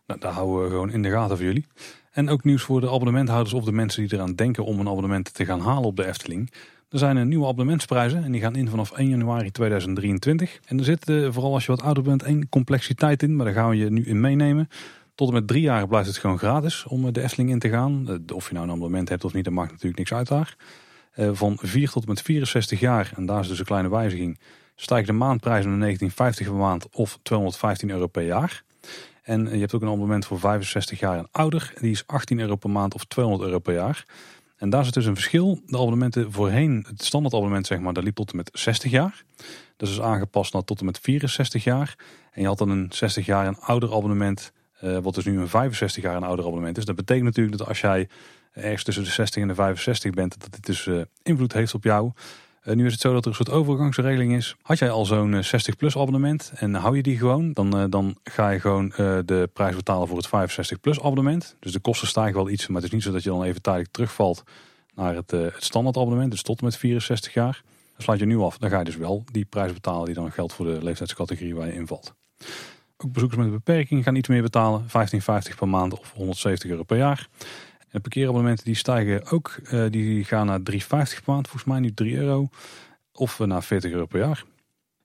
[0.06, 1.66] nou, daar houden we gewoon in de gaten voor jullie.
[2.16, 5.34] En ook nieuws voor de abonnementhouders of de mensen die eraan denken om een abonnement
[5.34, 6.52] te gaan halen op de Efteling.
[6.88, 10.60] Er zijn nieuwe abonnementsprijzen en die gaan in vanaf 1 januari 2023.
[10.66, 13.36] En er zit, eh, vooral als je wat ouder bent, één complexiteit in.
[13.36, 14.68] Maar daar gaan we je nu in meenemen.
[15.14, 17.68] Tot en met drie jaar blijft het gewoon gratis om eh, de Efteling in te
[17.68, 18.08] gaan.
[18.08, 20.56] Eh, Of je nou een abonnement hebt of niet, dat maakt natuurlijk niks uit daar.
[21.32, 24.38] Van 4 tot met 64 jaar, en daar is dus een kleine wijziging,
[24.74, 28.62] stijgt de maandprijs naar 1950 per maand of 215 euro per jaar.
[29.26, 31.72] En je hebt ook een abonnement voor 65 jaar en ouder.
[31.80, 34.04] Die is 18 euro per maand of 200 euro per jaar.
[34.56, 35.60] En daar zit dus een verschil.
[35.66, 39.24] De abonnementen voorheen, het standaard abonnement zeg maar, dat liep tot en met 60 jaar.
[39.76, 41.96] Dat is dus aangepast naar tot en met 64 jaar.
[42.32, 45.48] En je had dan een 60 jaar en ouder abonnement, eh, wat dus nu een
[45.48, 46.84] 65 jaar en ouder abonnement is.
[46.84, 48.08] Dat betekent natuurlijk dat als jij
[48.52, 51.84] ergens tussen de 60 en de 65 bent, dat dit dus eh, invloed heeft op
[51.84, 52.12] jou.
[52.66, 54.56] Eh, nu is het zo dat er een soort overgangsregeling is.
[54.62, 58.16] Had jij al zo'n eh, 60-plus abonnement en hou je die gewoon, dan, eh, dan
[58.24, 61.56] ga je gewoon eh, de prijs betalen voor het 65-plus abonnement.
[61.60, 63.62] Dus de kosten stijgen wel iets, maar het is niet zo dat je dan even
[63.62, 64.42] tijdelijk terugvalt
[64.94, 67.62] naar het, eh, het standaard abonnement, dus tot en met 64 jaar.
[67.92, 70.32] Dan sluit je nu af, dan ga je dus wel die prijs betalen die dan
[70.32, 72.14] geldt voor de leeftijdscategorie waar je invalt.
[72.96, 76.82] Ook bezoekers met een beperking gaan iets meer betalen, 15,50 per maand of 170 euro
[76.82, 77.28] per jaar.
[77.96, 81.92] En parkeerabonnementen die stijgen ook, eh, die gaan naar 3,50 per maand, volgens mij nu
[81.94, 82.48] 3 euro.
[83.12, 84.44] Of eh, naar 40 euro per jaar.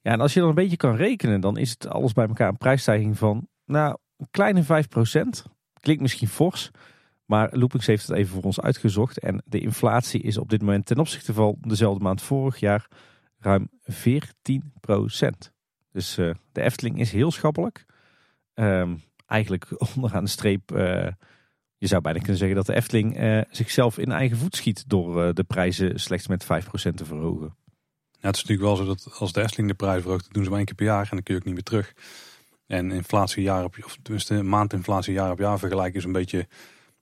[0.01, 2.47] Ja, en als je dan een beetje kan rekenen, dan is het alles bij elkaar
[2.47, 5.43] een prijsstijging van, nou, een kleine 5%.
[5.79, 6.71] Klinkt misschien fors,
[7.25, 9.19] maar Loopings heeft het even voor ons uitgezocht.
[9.19, 12.87] En de inflatie is op dit moment ten opzichte van dezelfde maand vorig jaar
[13.37, 15.51] ruim 14%.
[15.91, 17.85] Dus eh, de Efteling is heel schappelijk.
[18.53, 18.95] Ehm,
[19.25, 20.71] eigenlijk onderaan de streep,
[21.81, 25.23] je zou bijna kunnen zeggen dat de Efteling eh, zichzelf in eigen voet schiet door
[25.23, 26.47] eh, de prijzen slechts met 5%
[26.95, 27.55] te verhogen.
[28.11, 30.43] Ja, het is natuurlijk wel zo dat als de Efteling de prijs verhoogt, dat doen
[30.43, 31.93] ze maar één keer per jaar en dan kun je ook niet meer terug.
[32.67, 36.47] En inflatie jaar op, of tenminste maandinflatie jaar op jaar vergelijken is een beetje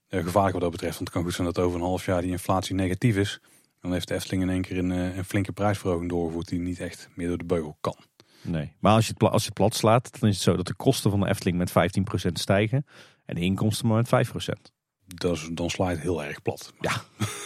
[0.08, 0.94] eh, gevaarlijk wat dat betreft.
[0.94, 3.40] Want het kan goed zijn dat over een half jaar die inflatie negatief is.
[3.80, 7.08] Dan heeft de Efteling in één keer een, een flinke prijsverhoging doorgevoerd die niet echt
[7.14, 7.96] meer door de beugel kan.
[8.42, 8.72] Nee.
[8.78, 10.74] Maar als je, het, als je het plat slaat, dan is het zo dat de
[10.74, 12.84] kosten van de Efteling met 15% stijgen
[13.30, 14.72] en de inkomsten maar met 5%.
[15.04, 16.74] Dat is, dan slaat het heel erg plat.
[16.80, 16.92] Ja.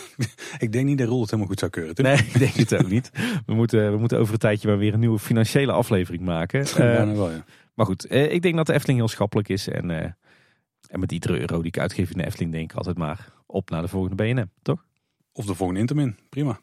[0.65, 2.05] ik denk niet dat Roel het helemaal goed zou keuren.
[2.05, 3.11] Nee, ik denk het ook niet.
[3.47, 6.61] We moeten, we moeten over een tijdje maar weer een nieuwe financiële aflevering maken.
[6.75, 7.45] Eh, Bijna wel, ja.
[7.75, 9.69] maar goed, eh, ik denk dat de Efteling heel schappelijk is.
[9.69, 10.11] En, eh,
[10.89, 13.71] en met iedere euro die ik uitgeef in de Efteling denk ik altijd maar op
[13.71, 14.85] naar de volgende BNM, toch?
[15.33, 16.17] Of de volgende Intermin.
[16.29, 16.61] Prima.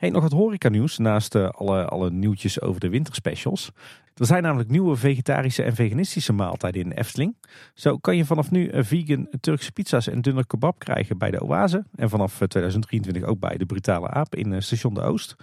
[0.00, 3.72] Hey, nog wat horeca nieuws naast eh, alle, alle nieuwtjes over de winterspecials.
[4.14, 7.36] Er zijn namelijk nieuwe vegetarische en veganistische maaltijden in Efteling.
[7.74, 11.42] Zo kan je vanaf nu eh, vegan Turkse pizza's en dunner kebab krijgen bij de
[11.42, 11.84] Oase.
[11.94, 15.36] En vanaf eh, 2023 ook bij de Brutale Aap in eh, Station de Oost.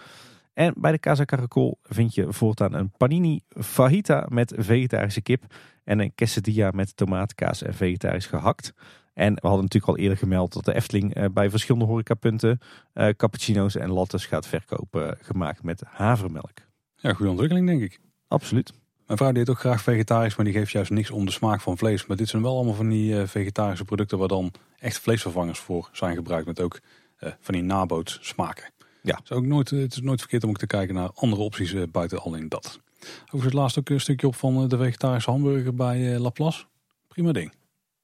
[0.53, 5.43] En bij de Casa Caracol vind je voortaan een panini fajita met vegetarische kip.
[5.83, 8.73] En een quesadilla met tomaatkaas en vegetarisch gehakt.
[9.17, 12.59] En we hadden natuurlijk al eerder gemeld dat de Efteling eh, bij verschillende horecapunten
[12.93, 16.57] eh, cappuccino's en lattes gaat verkopen eh, gemaakt met havermelk.
[16.95, 17.99] Ja, goede ontwikkeling denk ik.
[18.27, 18.73] Absoluut.
[19.05, 21.77] Mijn vrouw deed ook graag vegetarisch, maar die geeft juist niks om de smaak van
[21.77, 22.05] vlees.
[22.05, 26.15] Maar dit zijn wel allemaal van die vegetarische producten waar dan echt vleesvervangers voor zijn
[26.15, 26.47] gebruikt.
[26.47, 26.79] Met ook
[27.17, 28.71] van die naboots smaken.
[29.07, 29.15] Ja.
[29.15, 31.73] Het is, ook nooit, het is nooit verkeerd om ook te kijken naar andere opties
[31.73, 32.79] eh, buiten alleen dat.
[32.99, 36.65] Overigens het laatst ook een stukje op van de vegetarische hamburger bij Laplace.
[37.07, 37.53] Prima ding.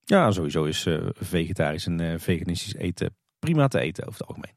[0.06, 4.52] Ja, sowieso is eh, vegetarisch en eh, veganistisch eten prima te eten over het algemeen.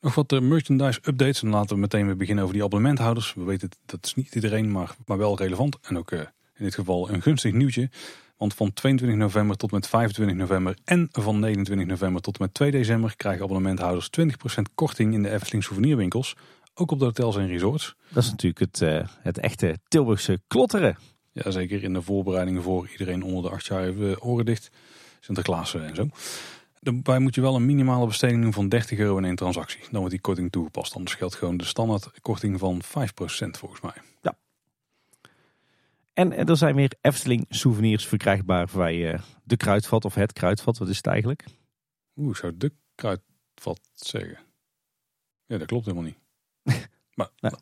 [0.00, 1.42] Nog wat eh, merchandise updates.
[1.42, 3.34] En laten we meteen weer beginnen over die abonnementhouders.
[3.34, 5.78] We weten, dat is niet iedereen, maar, maar wel relevant.
[5.82, 6.26] En ook in
[6.64, 7.90] dit geval een gunstig nieuwtje.
[8.36, 12.70] Want van 22 november tot met 25 november en van 29 november tot met 2
[12.70, 14.24] december krijgen abonnementhouders 20%
[14.74, 16.36] korting in de Efteling souvenirwinkels.
[16.74, 17.94] Ook op de hotels en resorts.
[18.08, 20.96] Dat is natuurlijk het, het echte Tilburgse klotteren.
[21.44, 24.70] Ja, zeker in de voorbereidingen voor iedereen onder de 8 jaar even oren dicht.
[25.20, 26.08] Sinterklaas en zo.
[26.80, 29.80] Daarbij moet je wel een minimale besteding doen van 30 euro in één transactie.
[29.80, 30.94] Dan wordt die korting toegepast.
[30.94, 32.86] Anders geldt gewoon de standaard korting van 5%
[33.50, 33.92] volgens mij.
[34.22, 34.36] Ja.
[36.12, 40.78] En er zijn weer Efteling souvenirs verkrijgbaar bij de kruidvat of het kruidvat.
[40.78, 41.44] Wat is het eigenlijk?
[42.16, 44.38] Oeh, zou de kruidvat zeggen?
[45.46, 46.18] Ja, dat klopt helemaal niet.
[47.14, 47.54] maar, nou,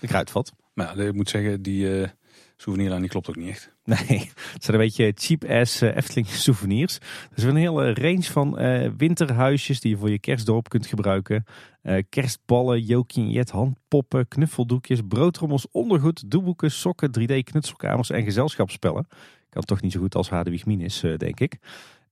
[0.00, 0.52] de kruidvat.
[0.74, 2.08] Maar ja, ik moet zeggen, die uh,
[2.56, 3.70] souvenirlijn die klopt ook niet echt.
[3.84, 6.96] Nee, het zijn een beetje cheap-ass uh, Efteling souvenirs.
[6.96, 11.44] Er is een hele range van uh, winterhuisjes die je voor je kerstdorp kunt gebruiken.
[11.82, 19.06] Uh, kerstballen, jokinjet, handpoppen, knuffeldoekjes, broodrommels, ondergoed, doelboeken, sokken, 3D-knutselkamers en gezelschapsspellen.
[19.48, 21.58] Kan toch niet zo goed als Hadewig Minis, denk ik.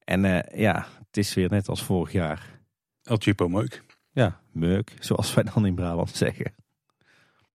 [0.04, 0.22] En
[0.54, 2.60] ja, het is weer net als vorig jaar.
[3.02, 3.82] El Chipo Meuk.
[4.12, 6.54] Ja, meuk, zoals wij dan in Brabant zeggen.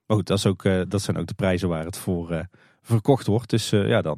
[0.05, 2.47] Maar goed, dat, is ook, dat zijn ook de prijzen waar het voor
[2.81, 3.49] verkocht wordt.
[3.49, 4.17] Dus uh, ja, dan,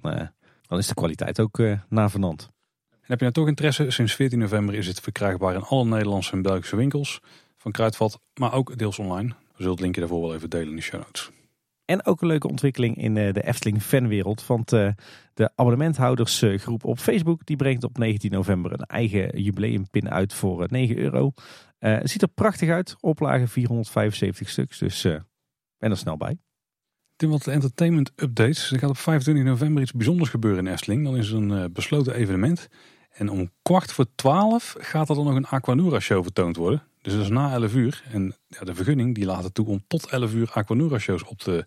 [0.61, 2.49] dan is de kwaliteit ook navenant.
[2.89, 3.91] En heb je nou toch interesse?
[3.91, 7.19] Sinds 14 november is het verkrijgbaar in alle Nederlandse en Belgische winkels
[7.57, 9.27] van Kruidvat, maar ook deels online.
[9.27, 11.29] We zullen het linkje daarvoor wel even delen in de show notes.
[11.85, 14.47] En ook een leuke ontwikkeling in de Efteling fanwereld.
[14.47, 20.65] Want de abonnementhoudersgroep op Facebook die brengt op 19 november een eigen jubileumpin uit voor
[20.69, 21.31] 9 euro.
[21.79, 22.95] Het ziet er prachtig uit.
[22.99, 24.77] Oplage 475 stuks.
[24.77, 25.07] Dus
[25.77, 26.37] ben er snel bij.
[27.15, 28.71] Tim, wat entertainment updates.
[28.71, 31.03] Er gaat op 25 november iets bijzonders gebeuren in Efteling.
[31.03, 32.67] Dan is er een uh, besloten evenement.
[33.09, 36.83] En om kwart voor twaalf gaat er dan nog een Aquanura show vertoond worden.
[37.01, 38.03] Dus dat is na 11 uur.
[38.11, 41.37] En ja, de vergunning die laat het toe om tot 11 uur Aquanura shows op
[41.37, 41.65] te,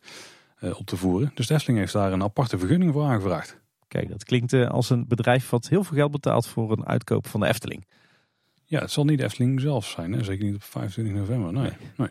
[0.60, 1.32] uh, op te voeren.
[1.34, 3.60] Dus de Efteling heeft daar een aparte vergunning voor aangevraagd.
[3.88, 7.26] Kijk, dat klinkt uh, als een bedrijf wat heel veel geld betaalt voor een uitkoop
[7.26, 7.86] van de Efteling.
[8.64, 10.12] Ja, het zal niet de Efteling zelf zijn.
[10.12, 10.24] Hè?
[10.24, 11.52] Zeker niet op 25 november.
[11.52, 11.72] Nee, nee.
[11.96, 12.08] nee.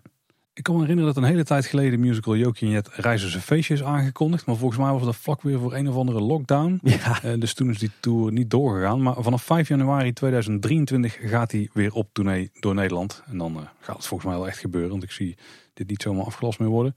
[0.60, 3.30] Ik kan me herinneren dat een hele tijd geleden de musical Jokie en Jet Reizen
[3.30, 4.45] ze feestje is aangekondigd.
[4.45, 6.80] Maar volgens mij was dat vlak weer voor een of andere lockdown.
[6.84, 7.23] Ja.
[7.26, 9.02] Uh, dus toen is die tour niet doorgegaan.
[9.02, 13.23] Maar vanaf 5 januari 2023 gaat hij weer op tournee door Nederland.
[13.26, 14.90] En dan uh, gaat het volgens mij wel echt gebeuren.
[14.90, 15.38] Want ik zie
[15.73, 16.95] dit niet zomaar afgelast meer worden.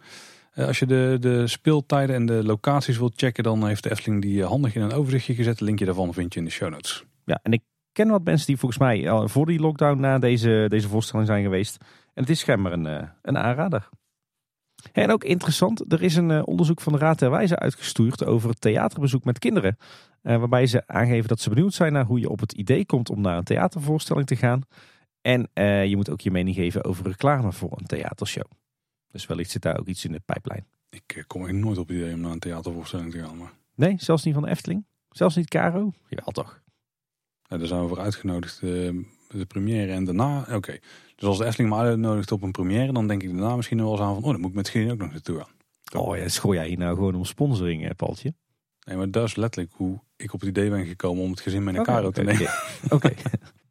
[0.54, 4.22] Uh, als je de, de speeltijden en de locaties wilt checken, dan heeft de Efteling
[4.22, 5.60] die handig in een overzichtje gezet.
[5.60, 7.04] Linkje daarvan vind je in de show notes.
[7.24, 7.62] Ja, en ik
[7.92, 11.42] ken wat mensen die volgens mij al voor die lockdown na deze, deze voorstelling zijn
[11.42, 11.78] geweest.
[12.14, 13.88] En het is schijnbaar een, een aanrader.
[14.92, 18.60] En ook interessant, er is een onderzoek van de Raad der Wijze uitgestuurd over het
[18.60, 19.76] theaterbezoek met kinderen.
[20.22, 23.20] Waarbij ze aangeven dat ze benieuwd zijn naar hoe je op het idee komt om
[23.20, 24.62] naar een theatervoorstelling te gaan.
[25.20, 25.48] En
[25.88, 28.50] je moet ook je mening geven over reclame voor een theatershow.
[29.10, 30.66] Dus wellicht zit daar ook iets in de pijplijn.
[30.90, 33.36] Ik kom echt nooit op het idee om naar een theatervoorstelling te gaan.
[33.36, 33.52] Maar...
[33.74, 34.86] Nee, zelfs niet van de Efteling?
[35.10, 35.92] Zelfs niet Caro?
[36.08, 36.62] Jawel toch?
[37.42, 38.60] Ja, daar zijn we voor uitgenodigd.
[38.60, 40.40] De première en daarna.
[40.40, 40.54] Oké.
[40.54, 40.80] Okay.
[41.22, 43.90] Dus als de Efteling me uitnodigt op een première, dan denk ik daarna misschien wel
[43.90, 46.02] eens aan van, oh, dan moet ik misschien ook nog naartoe gaan.
[46.02, 48.34] Oh ja, schooi jij hier nou gewoon om sponsoring, hè, Paltje?
[48.84, 51.64] Nee, maar dat is letterlijk hoe ik op het idee ben gekomen om het gezin
[51.64, 52.52] met elkaar okay, okay, te nemen.
[52.96, 53.12] Oké.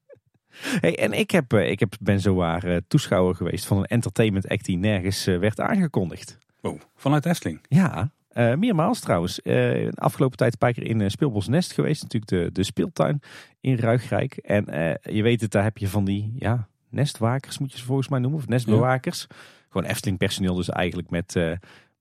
[0.82, 4.66] hey, en ik, heb, ik heb, ben zowaar uh, toeschouwer geweest van een entertainment act
[4.66, 6.38] die nergens uh, werd aangekondigd.
[6.62, 7.60] Oh, vanuit Efteling?
[7.68, 9.40] Ja, uh, meermaals trouwens.
[9.44, 12.02] Uh, de afgelopen tijd een paar keer in uh, Speelbos Nest geweest.
[12.02, 13.22] Natuurlijk de, de speeltuin
[13.60, 14.38] in Ruigrijk.
[14.38, 14.66] En
[15.02, 18.20] je weet het, daar heb je van die ja, nestwakers, moet je ze volgens mij
[18.20, 18.40] noemen.
[18.40, 19.26] Of nestbewakers.
[19.30, 19.36] Ja.
[19.70, 21.40] Gewoon Efteling personeel dus eigenlijk met,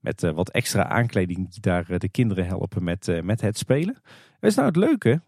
[0.00, 1.50] met wat extra aankleding.
[1.50, 3.98] Die daar de kinderen helpen met, met het spelen.
[4.40, 5.20] Wat is nou het leuke?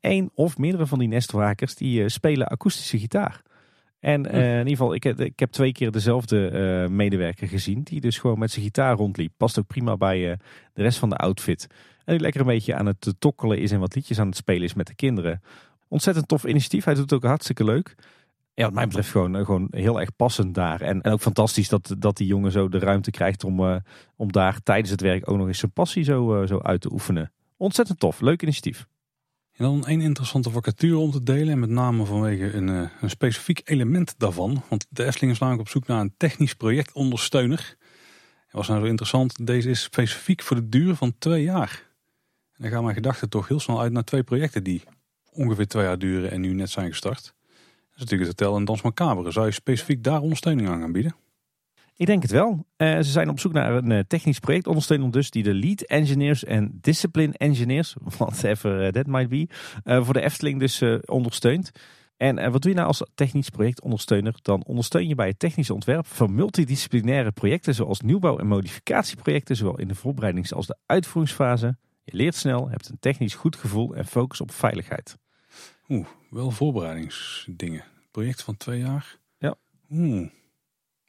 [0.00, 3.42] Eén of meerdere van die nestwakers die spelen akoestische gitaar.
[4.00, 7.82] En uh, in ieder geval, ik heb, ik heb twee keer dezelfde medewerker gezien.
[7.82, 9.32] Die dus gewoon met zijn gitaar rondliep.
[9.36, 10.38] Past ook prima bij
[10.72, 11.66] de rest van de outfit.
[12.04, 14.62] En die lekker een beetje aan het tokkelen is en wat liedjes aan het spelen
[14.62, 15.42] is met de kinderen.
[15.88, 16.84] Ontzettend tof initiatief.
[16.84, 17.94] Hij doet het ook hartstikke leuk.
[18.54, 20.80] Ja, wat mij betreft gewoon, gewoon heel erg passend daar.
[20.80, 23.82] En, en ook fantastisch dat, dat die jongen zo de ruimte krijgt om,
[24.16, 27.32] om daar tijdens het werk ook nog eens zijn passie zo, zo uit te oefenen.
[27.56, 28.20] Ontzettend tof.
[28.20, 28.86] Leuk initiatief.
[29.52, 31.48] En dan een interessante vacature om te delen.
[31.48, 32.68] En met name vanwege een,
[33.00, 34.62] een specifiek element daarvan.
[34.68, 37.76] Want de Efteling is namelijk op zoek naar een technisch projectondersteuner.
[38.50, 39.46] Was nou zo interessant.
[39.46, 41.88] Deze is specifiek voor de duur van twee jaar.
[42.52, 44.82] En dan gaan mijn gedachten toch heel snel uit naar twee projecten die
[45.32, 47.34] ongeveer twee jaar duren en nu net zijn gestart.
[48.00, 49.30] Dat is natuurlijk het Hotel en Dans Macabre.
[49.30, 51.14] Zou je specifiek daar ondersteuning aan gaan bieden?
[51.96, 52.66] Ik denk het wel.
[52.76, 56.44] Uh, ze zijn op zoek naar een uh, technisch projectondersteuner dus die de lead engineers
[56.44, 59.46] en discipline engineers, whatever that might be,
[59.84, 61.70] voor de Efteling dus ondersteunt.
[62.16, 64.34] En eh, wat doe je nou als technisch projectondersteuner?
[64.42, 69.78] Dan ondersteun je bij het technische ontwerp van multidisciplinaire projecten zoals nieuwbouw- en modificatieprojecten, zowel
[69.78, 71.76] in de voorbereidings- als de uitvoeringsfase.
[72.04, 75.16] Je leert snel, hebt een technisch goed gevoel en focus op veiligheid.
[75.90, 77.84] Oeh, wel voorbereidingsdingen.
[78.10, 79.18] Project van twee jaar.
[79.38, 79.54] Ja.
[79.90, 80.30] Oeh.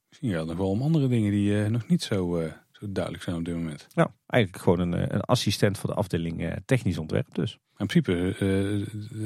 [0.07, 2.91] Misschien gaat het nog wel om andere dingen die eh, nog niet zo, eh, zo
[2.91, 3.87] duidelijk zijn op dit moment.
[3.93, 7.59] Nou, eigenlijk gewoon een, eh, een assistent voor de afdeling technisch ontwerp dus.
[7.77, 8.35] In principe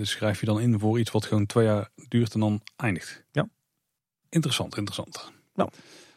[0.02, 3.26] schrijf je dan in voor iets wat gewoon twee jaar duurt en dan eindigt.
[3.32, 3.50] Ja.
[4.30, 5.32] Interessant, interessant.
[5.54, 5.70] Nou.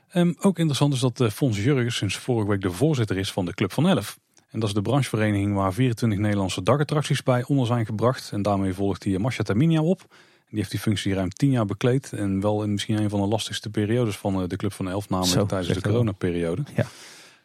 [0.09, 3.55] Ehm, ook interessant is dat Fons Jurgens sinds vorige week de voorzitter is van de
[3.55, 4.19] Club van Elf.
[4.51, 8.33] En dat is de branchevereniging waar 24 Nederlandse dakattracties bij onder zijn gebracht.
[8.33, 10.07] En daarmee volgt hij Masha Terminia op.
[10.49, 12.13] Die heeft die functie ruim 10 jaar bekleed.
[12.13, 15.09] En wel in misschien een van de lastigste periodes van eh, de Club van Elf,
[15.09, 16.63] namelijk Zo, tijdens de coronaperiode.
[16.75, 16.87] Ja.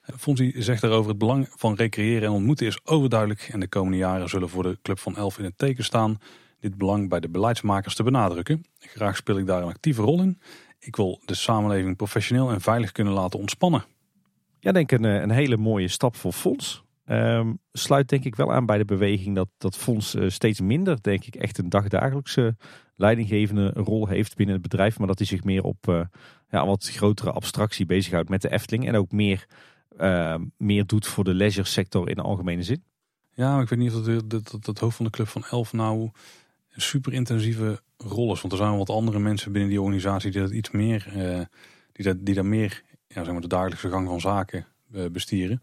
[0.01, 3.49] Eh, Fonsi zegt daarover het belang van recreëren en ontmoeten is overduidelijk.
[3.51, 6.19] En de komende jaren zullen voor de Club van Elf in het teken staan
[6.59, 8.65] dit belang bij de beleidsmakers te benadrukken.
[8.79, 10.39] Graag speel ik daar een actieve rol in.
[10.79, 13.85] Ik wil de samenleving professioneel en veilig kunnen laten ontspannen.
[14.59, 16.83] Ja, denk een, eh, een hele mooie stap voor Fonds.
[17.05, 21.01] Ehm, sluit denk ik wel aan bij de beweging dat, dat Fonds eh, steeds minder,
[21.01, 22.55] denk ik, echt een dagdagelijkse
[22.95, 24.97] leidinggevende rol heeft binnen het bedrijf.
[24.97, 26.01] Maar dat hij zich meer op eh,
[26.49, 28.87] ja, wat grotere abstractie bezighoudt met de Efteling.
[28.87, 29.47] En ook meer,
[29.97, 32.83] eh, meer doet voor de leisure sector in de algemene zin.
[33.35, 36.11] Ja, ik weet niet of dat, dat, dat hoofd van de Club van Elf nou
[36.69, 38.41] een super intensieve rol is.
[38.41, 41.45] Want er zijn wel wat andere mensen binnen die organisatie die dat iets meer, eh,
[41.91, 44.67] die, dat, die daar meer ja, zeg maar de dagelijkse gang van zaken
[45.11, 45.61] bestieren.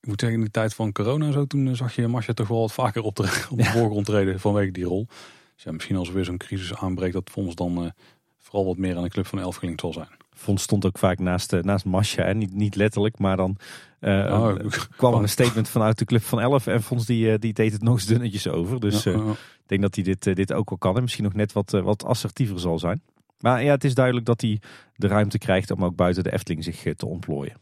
[0.00, 2.32] Ik moet zeggen, in de tijd van corona en zo, toen eh, zag je Masha
[2.32, 3.70] toch wel wat vaker op de, op de Ja.
[3.70, 5.06] voorgrond treden vanwege die rol.
[5.54, 7.90] Dus ja, misschien als er weer zo'n crisis aanbreekt, dat Fonds dan eh,
[8.38, 10.08] vooral wat meer aan de Club van Elf gelinkt zal zijn.
[10.34, 12.24] Fonds stond ook vaak naast, eh, naast Masha.
[12.24, 12.34] Hè?
[12.34, 13.56] Niet, niet letterlijk, maar dan
[14.02, 14.54] Oh,
[14.96, 16.66] kwam er een statement vanuit de Club van 11.
[16.66, 18.80] En Fonds die, die deed het nog eens dunnetjes over.
[18.80, 19.30] Dus Ja.
[19.30, 22.04] Ik denk dat hij dit, dit ook wel kan en misschien nog net wat, wat
[22.04, 23.02] assertiever zal zijn.
[23.40, 24.60] Maar ja, het is duidelijk dat hij
[24.96, 27.56] de ruimte krijgt om ook buiten de Efteling zich te ontplooien.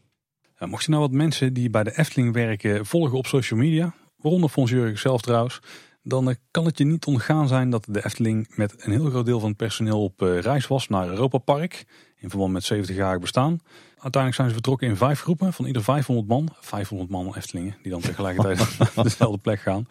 [0.59, 3.93] Ja, mocht je nou wat mensen die bij de Efteling werken volgen op social media,
[4.17, 5.59] waaronder Fons Jurgen zelf trouwens,
[6.03, 9.25] dan eh, kan het je niet ontgaan zijn dat de Efteling met een heel groot
[9.25, 11.85] deel van het personeel op eh, reis was naar Europa Park
[12.17, 13.59] in verband met 70-jarig bestaan.
[13.89, 16.49] Uiteindelijk zijn ze vertrokken in vijf groepen van ieder 500 man.
[16.59, 19.87] 500 man Eftelingen die dan tegelijkertijd naar dezelfde plek gaan.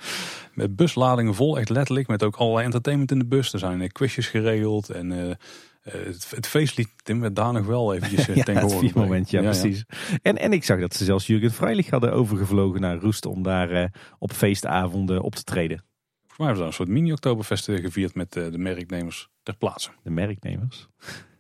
[0.55, 3.53] Met busladingen vol, echt letterlijk, met ook allerlei entertainment in de bus.
[3.53, 5.37] Er zijn eh, quizjes geregeld en eh, eh,
[5.83, 9.41] het, het feestlied Tim werd daar nog wel eventjes eh, Ja, ten gehoor moment, ja,
[9.41, 9.85] precies.
[10.23, 13.71] En, en ik zag dat ze zelfs Jurgen Freilich hadden overgevlogen naar Roest om daar
[13.71, 13.89] eh,
[14.19, 15.85] op feestavonden op te treden.
[16.27, 19.91] Volgens mij hebben ze een soort mini-Oktoberfest eh, gevierd met eh, de merknemers ter plaatse.
[20.03, 20.89] De merknemers.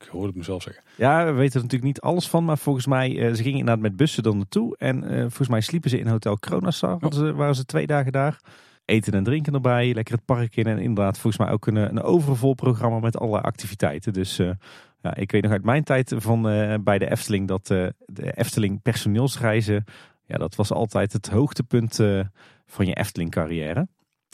[0.01, 0.83] Ik hoorde het mezelf zeggen.
[0.97, 3.83] Ja, we weten er natuurlijk niet alles van, maar volgens mij, eh, ze gingen inderdaad
[3.83, 4.77] met bussen dan naartoe.
[4.77, 8.41] En eh, volgens mij sliepen ze in Hotel Kronasar, ze, waren ze twee dagen daar.
[8.89, 10.67] Eten en drinken erbij, lekker het park in.
[10.67, 14.13] En inderdaad, volgens mij ook een, een overvol programma met allerlei activiteiten.
[14.13, 14.51] Dus eh,
[15.03, 18.33] ja, ik weet nog uit mijn tijd van, eh, bij de Efteling dat eh, de
[18.33, 19.85] Efteling personeelsreizen,
[20.27, 22.01] ja, dat was altijd het hoogtepunt
[22.67, 23.89] van je Efteling carrière.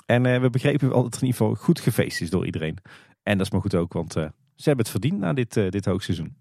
[0.06, 2.78] En we begrepen wel dat er in ieder geval goed gefeest is door iedereen.
[3.22, 6.36] En dat is maar goed ook, want ze hebben het verdiend na dit, dit hoogseizoen.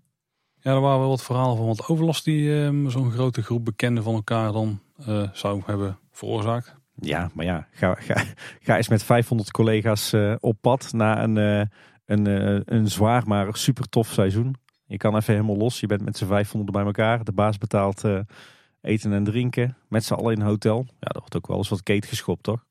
[0.60, 4.04] Ja, er waren wel wat verhalen van wat overlast die eh, zo'n grote groep bekenden
[4.04, 4.80] van elkaar dan
[5.34, 6.82] zou hebben veroorzaakt.
[6.96, 8.24] Ja, maar ja, ga, ga,
[8.66, 11.66] ga eens met 500 collega's eh, op pad na een, eh,
[12.06, 14.56] een, eh, een zwaar maar super tof seizoen.
[14.86, 15.80] Je kan even helemaal los.
[15.80, 17.24] Je bent met z'n 500 bij elkaar.
[17.24, 18.04] De baas betaalt
[18.82, 19.78] eten en drinken.
[19.88, 20.86] Met z'n allen in een hotel.
[20.88, 22.64] Ja, dat wordt ook wel eens wat keet geschopt, toch?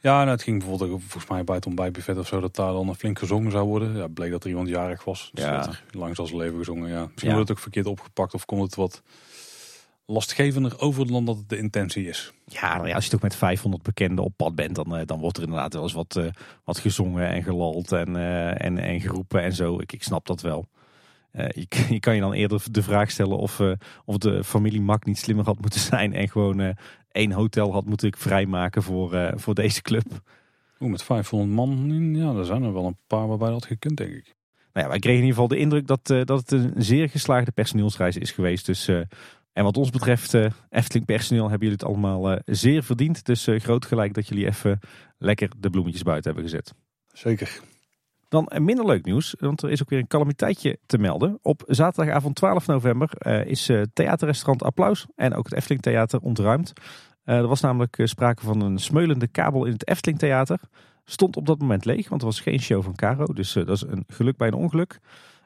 [0.00, 2.72] Ja, nou, het ging bijvoorbeeld ook volgens mij bij het ontbijtbuffet of zo dat daar
[2.72, 3.96] dan flink gezongen zou worden.
[3.96, 5.30] Ja, bleek dat er iemand jarig was.
[5.32, 5.70] Dus Ja.
[5.90, 6.88] langs als leven gezongen.
[6.88, 7.34] Ja, misschien Ja.
[7.34, 9.02] wordt het ook verkeerd opgepakt of komt het wat
[10.12, 12.32] lastgevender over dan dat het de intentie is.
[12.44, 15.20] Ja, nou ja, als je toch met 500 bekenden op pad bent, dan, eh, dan
[15.20, 16.26] wordt er inderdaad wel eens wat, eh,
[16.64, 19.80] wat gezongen en gelald en, eh, en, en geroepen en zo.
[19.80, 20.66] Ik, ik snap dat wel.
[21.32, 23.60] Je, je kan je dan eerder de vraag stellen of,
[24.04, 26.76] of de familie Mak niet slimmer had moeten zijn en gewoon
[27.12, 30.04] één hotel had moeten vrijmaken voor, voor deze club.
[30.80, 33.96] Oeh, met 500 man, in, ja, er zijn er wel een paar waarbij dat gekund,
[33.96, 34.34] denk ik.
[34.72, 37.52] Nou ja, wij kregen in ieder geval de indruk dat, dat het een zeer geslaagde
[37.52, 38.66] personeelsreis is geweest.
[38.66, 38.88] Dus,
[39.52, 43.24] en wat ons betreft, eh Efteling personeel, hebben jullie het allemaal eh, zeer verdiend.
[43.24, 44.78] Dus eh, groot gelijk dat jullie even
[45.18, 46.74] lekker de bloemetjes buiten hebben gezet.
[47.12, 47.60] Zeker.
[48.28, 51.38] Dan minder leuk nieuws, want er is ook weer een calamiteitje te melden.
[51.42, 56.72] Op zaterdagavond 12 november is theaterrestaurant Applaus en ook het Efteling Theater ontruimd.
[57.24, 60.60] Er was namelijk sprake van een smeulende kabel in het Efteling Theater.
[61.04, 63.24] Stond op dat moment leeg, want er was geen show van Caro.
[63.24, 65.00] Dus dat is een geluk bij een ongeluk.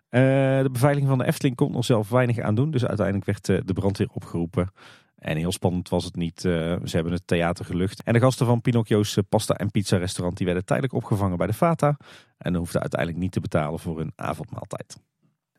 [0.09, 0.21] Eh,
[0.63, 2.71] de beveiliging van de Efteling kon er zelf weinig aan doen.
[2.71, 4.71] Dus uiteindelijk werd eh, de brandweer opgeroepen.
[5.17, 6.45] En heel spannend was het niet.
[6.45, 6.53] Eh,
[6.85, 8.03] ze hebben het theater gelucht.
[8.03, 11.53] En de gasten van Pinocchio's pasta en pizza restaurant die werden tijdelijk opgevangen bij de
[11.53, 11.97] Fata.
[12.39, 14.97] En hoefden uiteindelijk niet te betalen voor hun avondmaaltijd.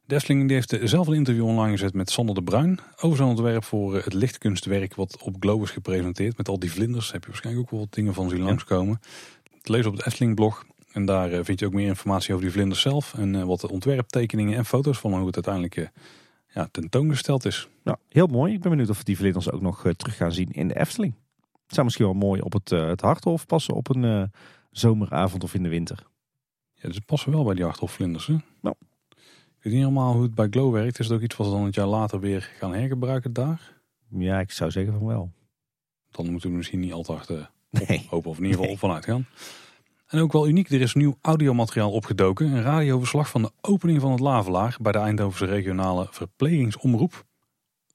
[0.05, 3.95] Desling heeft zelf een interview online gezet met Sander de Bruin over zijn ontwerp voor
[3.95, 6.37] het lichtkunstwerk wat op Globus gepresenteerd.
[6.37, 8.99] Met al die vlinders heb je waarschijnlijk ook wel wat dingen van zien langskomen.
[9.57, 10.65] Het lees op het Efteling blog.
[10.91, 13.13] En daar eh, vind je ook meer informatie over die vlinders zelf.
[13.13, 15.87] En eh, wat de ontwerptekeningen en foto's van hoe het uiteindelijk eh,
[16.53, 17.67] ja, tentoongesteld is.
[17.83, 18.53] Nou, heel mooi.
[18.53, 21.13] Ik ben benieuwd of we die vlinders ook nog terug gaan zien in de Efteling.
[21.65, 24.31] Het zou misschien wel mooi op het, het Harthof passen op een
[24.71, 26.03] zomeravond of in de winter.
[26.73, 28.27] Ja, dus passen wel bij die Harthofvlinders.
[28.27, 28.35] Hè?
[28.61, 28.75] Nou.
[29.57, 30.99] Ik weet niet helemaal hoe het bij Glow werkt.
[30.99, 33.73] Is het ook iets wat we dan het jaar later weer gaan hergebruiken daar?
[34.09, 35.31] Ja, ik zou zeggen van wel.
[36.11, 38.05] Dan moeten we misschien niet altijd hard nee.
[38.09, 38.79] hopen of in ieder geval nee.
[38.79, 39.25] vanuit gaan.
[40.07, 42.51] En ook wel uniek, er is nieuw audiomateriaal opgedoken.
[42.51, 47.25] Een radioverslag van de opening van het Lavelaar bij de Eindhovense regionale verplegingsomroep.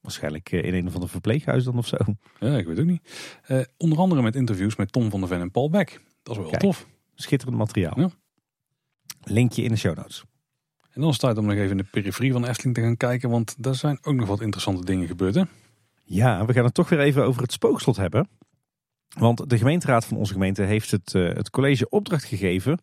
[0.01, 1.97] Waarschijnlijk eh, in een van de verpleeghuizen dan of zo.
[2.39, 3.03] Ja, ik weet ook niet.
[3.49, 6.01] Uh, onder andere met interviews met Tom van der Ven en Paul Beck.
[6.23, 6.87] Dat is wel Kijk, tof.
[7.15, 8.01] Schitterend materiaal.
[8.01, 8.11] Ja.
[9.23, 10.25] Linkje in de show notes.
[10.91, 13.55] En dan staat om nog even in de periferie van Efteling te gaan kijken, want
[13.59, 15.35] daar zijn ook nog wat interessante dingen gebeurd.
[15.35, 15.43] Hè?
[16.05, 18.29] Ja, we gaan het toch weer even over het spookslot hebben.
[19.19, 22.79] Want de gemeenteraad van onze gemeente heeft het, uh, het college opdracht gegeven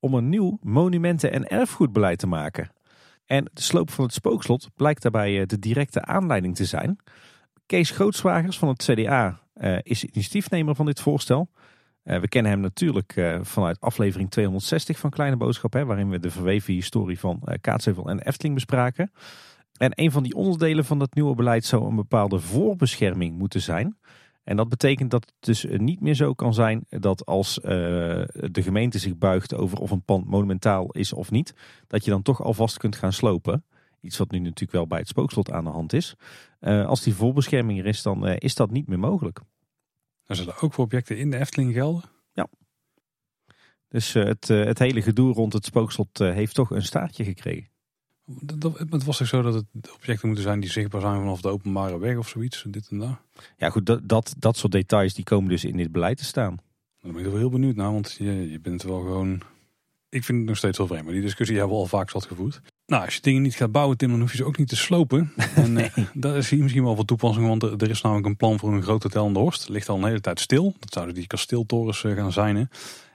[0.00, 2.70] om een nieuw monumenten- en erfgoedbeleid te maken.
[3.26, 6.96] En de sloop van het spookslot blijkt daarbij uh, de directe aanleiding te zijn.
[7.66, 11.50] Kees Grootswagers van het CDA uh, is initiatiefnemer van dit voorstel.
[12.02, 16.74] we kennen hem natuurlijk vanuit aflevering 260 van Kleine Boodschap, hè, waarin we de verweven
[16.74, 19.12] historie van Kaatsheuvel en Efteling bespraken.
[19.76, 23.96] En een van die onderdelen van dat nieuwe beleid zou een bepaalde voorbescherming moeten zijn.
[24.44, 27.64] En dat betekent dat het dus niet meer zo kan zijn dat als uh,
[28.32, 31.54] de gemeente zich buigt over of een pand monumentaal is of niet,
[31.86, 33.64] dat je dan toch alvast kunt gaan slopen.
[34.00, 36.14] Iets wat nu natuurlijk wel bij het spookslot aan de hand is.
[36.60, 39.40] Uh, als die voorbescherming er is, dan uh, is dat niet meer mogelijk.
[40.24, 42.02] Er zullen ook voor objecten in de Efteling gelden?
[42.32, 42.48] Ja.
[43.88, 47.71] Dus het, het hele gedoe rond het spookslot heeft toch een staartje gekregen.
[48.88, 51.98] Het was toch zo dat het objecten moeten zijn die zichtbaar zijn vanaf de openbare
[51.98, 53.16] weg of zoiets, dit en dat?
[53.56, 56.56] Ja goed, dat, dat, dat soort details die komen dus in dit beleid te staan.
[57.00, 59.42] Daar ben ik wel heel benieuwd naar, want je, je bent wel gewoon...
[60.08, 62.26] Ik vind het nog steeds wel vreemd, maar die discussie hebben we al vaak zat
[62.26, 62.60] gevoerd.
[62.86, 64.76] Nou, als je dingen niet gaat bouwen, Tim, dan hoef je ze ook niet te
[64.76, 65.32] slopen.
[65.54, 65.90] En nee.
[65.94, 68.58] uh, daar is hier misschien wel wat toepassing, want er, er, is namelijk een plan
[68.58, 69.68] voor een groot hotel in de Horst.
[69.68, 70.74] ligt al een hele tijd stil.
[70.78, 72.56] Dat zouden die kasteeltorens uh, gaan zijn.
[72.56, 72.64] Hè.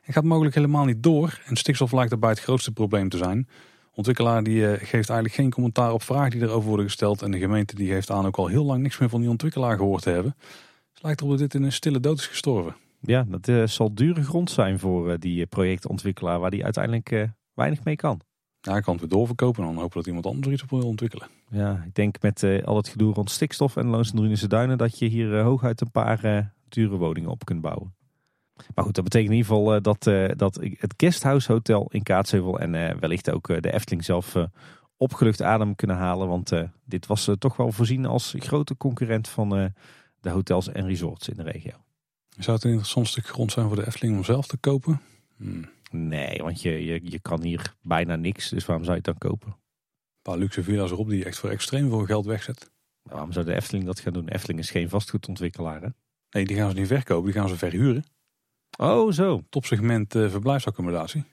[0.04, 1.42] En gaat mogelijk helemaal niet door.
[1.46, 3.48] En stikstof lijkt daarbij het grootste probleem te zijn
[3.98, 7.22] ontwikkelaar die uh, geeft eigenlijk geen commentaar op vragen die erover worden gesteld.
[7.22, 9.78] En de gemeente die geeft aan ook al heel lang niks meer van die ontwikkelaar
[9.78, 10.36] gehoord te hebben.
[10.94, 12.76] Het lijkt erop dat dit in een stille dood is gestorven.
[13.00, 17.84] Ja, dat uh, zal dure grond zijn voor uh, die projectontwikkelaar waar die uiteindelijk weinig
[17.84, 18.22] mee kan.
[18.62, 20.88] Ja, hij kan het weer doorverkopen en dan hopen dat iemand anders iets op wil
[20.88, 21.28] ontwikkelen.
[21.50, 25.06] Ja, ik denk met al het gedoe rond stikstof en Loons en Duinen dat je
[25.06, 27.97] hier hooguit een paar dure woningen op kunt bouwen.
[28.76, 32.04] Maar goed, dat betekent in ieder geval uh, dat, uh, dat het Guesthouse Hotel in
[32.04, 34.36] Kaatsheuvel en uh, wellicht ook de Efteling zelf
[34.98, 36.28] opgelucht adem kunnen halen.
[36.28, 36.52] Want
[36.86, 39.50] dit was toch wel voorzien als grote concurrent van
[40.20, 41.72] de hotels en resorts in de regio.
[42.38, 45.02] Zou het een interessant stuk grond zijn voor de Efteling om zelf te kopen?
[45.38, 45.70] Hmm.
[45.92, 49.30] Nee, want je, je, je kan hier bijna niks, dus waarom zou je het dan
[49.30, 49.48] kopen?
[49.48, 52.72] Een paar luxe villa's erop die je echt voor extreem veel geld wegzet.
[53.02, 54.28] waarom zou de Efteling dat gaan doen?
[54.28, 55.88] Efteling is geen vastgoedontwikkelaar hè?
[56.30, 58.04] Nee, die gaan ze niet verkopen, die gaan ze verhuren.
[58.78, 59.44] Oh, zo.
[59.50, 61.24] Topsegment uh, verblijfsaccommodatie.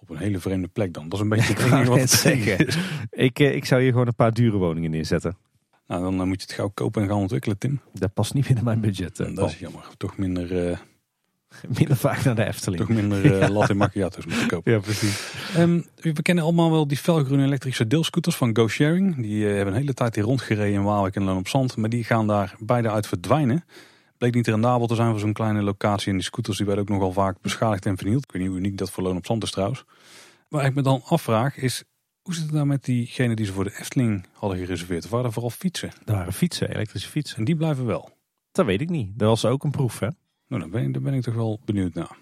[0.00, 1.08] Op een hele vreemde plek dan.
[1.08, 2.66] Dat is een beetje het enige wat het zeggen.
[3.10, 5.36] ik, uh, ik zou hier gewoon een paar dure woningen neerzetten.
[5.86, 7.80] Nou, dan uh, moet je het gauw kopen en gaan ontwikkelen, Tim.
[7.92, 9.16] Dat past niet binnen mijn budget.
[9.16, 9.88] dat is jammer.
[9.96, 10.78] Toch minder...
[11.78, 12.80] minder vaak naar de Efteling.
[12.80, 13.48] Toch minder ja.
[13.48, 14.72] latte macchiato's moeten kopen.
[14.72, 15.32] Ja, precies.
[15.58, 19.16] Um, we kennen allemaal wel die felgroene elektrische deelscooters van GoSharing.
[19.16, 21.76] Die hebben een hele tijd hier rondgereden in Waalwijk en Loon op Zand.
[21.76, 23.64] Maar die gaan daar beide uit verdwijnen
[24.30, 26.08] bleek niet rendabel te zijn voor zo'n kleine locatie.
[26.08, 28.24] En die scooters die werden ook nogal vaak beschadigd en vernield.
[28.24, 29.84] Ik weet niet hoe uniek dat voor Loon op Zand is trouwens.
[30.48, 31.84] Waar ik me dan afvraag is,
[32.22, 35.04] hoe zit het nou met diegenen die ze voor de Efteling hadden gereserveerd?
[35.04, 35.92] Of waren er vooral fietsen?
[36.04, 37.38] Er waren fietsen, elektrische fietsen.
[37.38, 38.10] En die blijven wel?
[38.52, 39.18] Dat weet ik niet.
[39.18, 40.08] Dat was ook een proef hè?
[40.48, 42.16] Nou, dan ben, ik, dan ben ik toch wel benieuwd naar.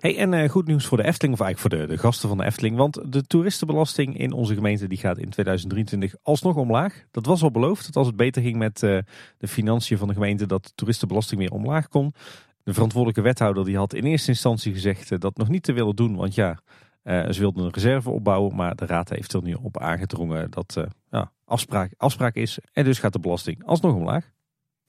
[0.00, 2.38] Hey, en uh, goed nieuws voor de Efteling, of eigenlijk voor de, de gasten van
[2.38, 2.76] de Efteling.
[2.76, 7.04] Want de toeristenbelasting in onze gemeente die gaat in 2023 alsnog omlaag.
[7.10, 8.98] Dat was al beloofd, dat als het beter ging met uh,
[9.38, 12.14] de financiën van de gemeente, dat de toeristenbelasting weer omlaag kon.
[12.62, 15.96] De verantwoordelijke wethouder die had in eerste instantie gezegd uh, dat nog niet te willen
[15.96, 16.16] doen.
[16.16, 16.58] Want ja,
[17.04, 21.32] ze wilden een reserve opbouwen, maar de raad heeft er nu op aangedrongen dat ja,
[21.44, 22.58] afspraak, afspraak is.
[22.72, 24.30] En dus gaat de belasting alsnog omlaag.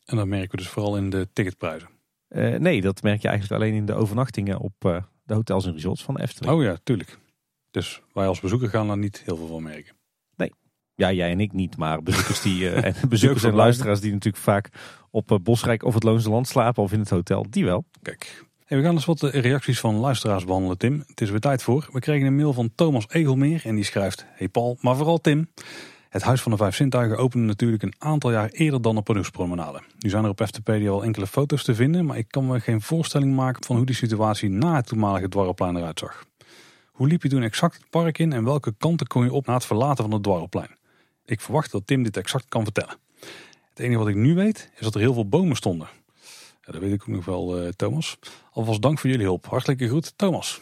[0.06, 1.93] En dat merken we dus vooral in de ticketprijzen.
[2.36, 5.74] Uh, nee, dat merk je eigenlijk alleen in de overnachtingen op uh, de hotels en
[5.74, 6.56] resorts van Efteling.
[6.56, 7.18] Oh ja, tuurlijk.
[7.72, 9.96] Dus wij als bezoeker gaan daar niet heel veel van merken.
[10.36, 10.52] Nee.
[10.96, 14.44] Ja, jij en ik niet, maar bezoekers, die, eh, en bezoekers en luisteraars die natuurlijk
[14.44, 14.70] vaak
[15.12, 17.86] op eh, Bosrijk of het Loonse Land slapen of in het hotel, die wel.
[18.02, 18.46] Kijk.
[18.66, 21.04] Hey, we gaan eens wat de reacties van luisteraars behandelen, Tim.
[21.08, 21.90] Het is weer tijd voor.
[21.92, 24.26] We kregen een mail van Thomas Egelmeer en die schrijft...
[24.30, 25.50] Hey Paul, maar vooral Tim.
[26.14, 29.82] Het Huis van de Vijf Zintuigen opende natuurlijk een aantal jaar eerder dan de Pardoespromenade.
[30.00, 32.06] Nu zijn er op FTpedia wel enkele foto's te vinden...
[32.06, 35.76] maar ik kan me geen voorstelling maken van hoe die situatie na het toenmalige dwarrelplein
[35.76, 36.26] eruit zag.
[36.92, 39.54] Hoe liep je toen exact het park in en welke kanten kon je op na
[39.54, 40.78] het verlaten van het dwarrelplein?
[41.26, 42.98] Ik verwacht dat Tim dit exact kan vertellen.
[43.70, 45.88] Het enige wat ik nu weet is dat er heel veel bomen stonden.
[46.62, 48.18] Dat weet ik ook nog wel, eh, Thomas.
[48.52, 49.46] Alvast dank voor jullie hulp.
[49.46, 50.62] Hartelijke groet, Thomas.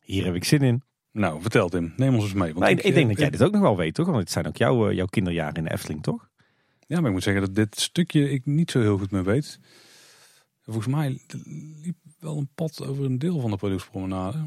[0.00, 0.87] Hier heb ik zin in.
[1.18, 1.92] Nou, vertel Tim.
[1.96, 2.54] Neem ons eens mee.
[2.54, 4.06] Want ik, ik denk eh, dat jij dit ook nog wel weet, toch?
[4.06, 6.28] Want het zijn ook jouw, eh, jouw kinderjaren in de Efteling, toch?
[6.86, 9.60] Ja, maar ik moet zeggen dat dit stukje ik niet zo heel goed meer weet.
[10.62, 11.20] Volgens mij
[11.82, 14.38] liep wel een pad over een deel van de Pardoespromenade.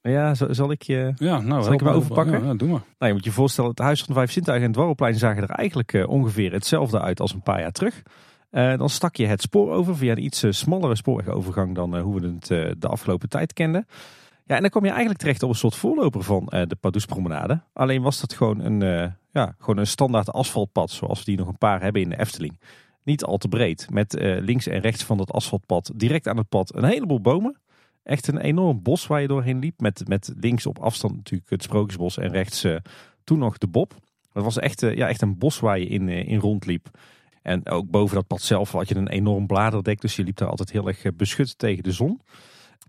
[0.00, 1.12] Ja, zal, ik je...
[1.16, 2.40] Ja, nou, Zal ik hem overpakken?
[2.40, 2.82] Ja, ja, doe maar.
[2.98, 5.42] Nou, je moet je voorstellen, het Huis van de Vijf Zintuigen en het Dwarrelplein zagen
[5.42, 8.02] er eigenlijk eh, ongeveer hetzelfde uit als een paar jaar terug.
[8.50, 12.26] Dan stak je het spoor over via een iets eh, smallere spoorwegovergang dan hoe we
[12.26, 12.46] het
[12.80, 13.86] de afgelopen tijd kenden.
[14.46, 17.62] Ja, en dan kom je eigenlijk terecht op een soort voorloper van eh, de Pardoespromenade.
[17.72, 21.48] Alleen was dat gewoon een, eh, ja, gewoon een standaard asfaltpad zoals we die nog
[21.48, 22.60] een paar hebben in de Efteling.
[23.04, 26.48] Niet al te breed, met eh, links en rechts van dat asfaltpad direct aan het
[26.48, 27.60] pad een heleboel bomen.
[28.02, 29.80] Echt een enorm bos waar je doorheen liep.
[29.80, 32.66] Met, met links op afstand natuurlijk het Sprookjesbos en rechts
[33.24, 33.94] toen nog de Bob.
[34.32, 36.88] Het was echt, ja, echt een bos waar je in, in rondliep.
[37.42, 40.00] En ook boven dat pad zelf had je een enorm bladerdek.
[40.00, 42.20] Dus je liep daar altijd heel erg beschut tegen de zon.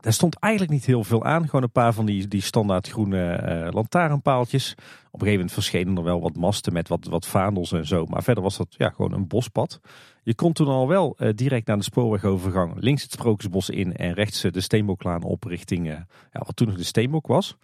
[0.02, 1.45] Daar stond eigenlijk niet heel veel aan.
[1.45, 4.72] Gewoon een paar van die, die standaard groene eh, lantaarnpaaltjes.
[4.72, 4.78] Op
[5.22, 8.06] een gegeven moment verschenen er wel wat masten met wat, wat vaandels en zo.
[8.06, 9.80] Maar verder was dat ja, gewoon een bospad.
[10.24, 14.14] Je kon toen al wel eh, direct naar de spoorwegovergang links het Sprookjesbos in en
[14.14, 17.57] rechts eh, de Steenboklaan op richting ja, wat toen nog de Steenbok was.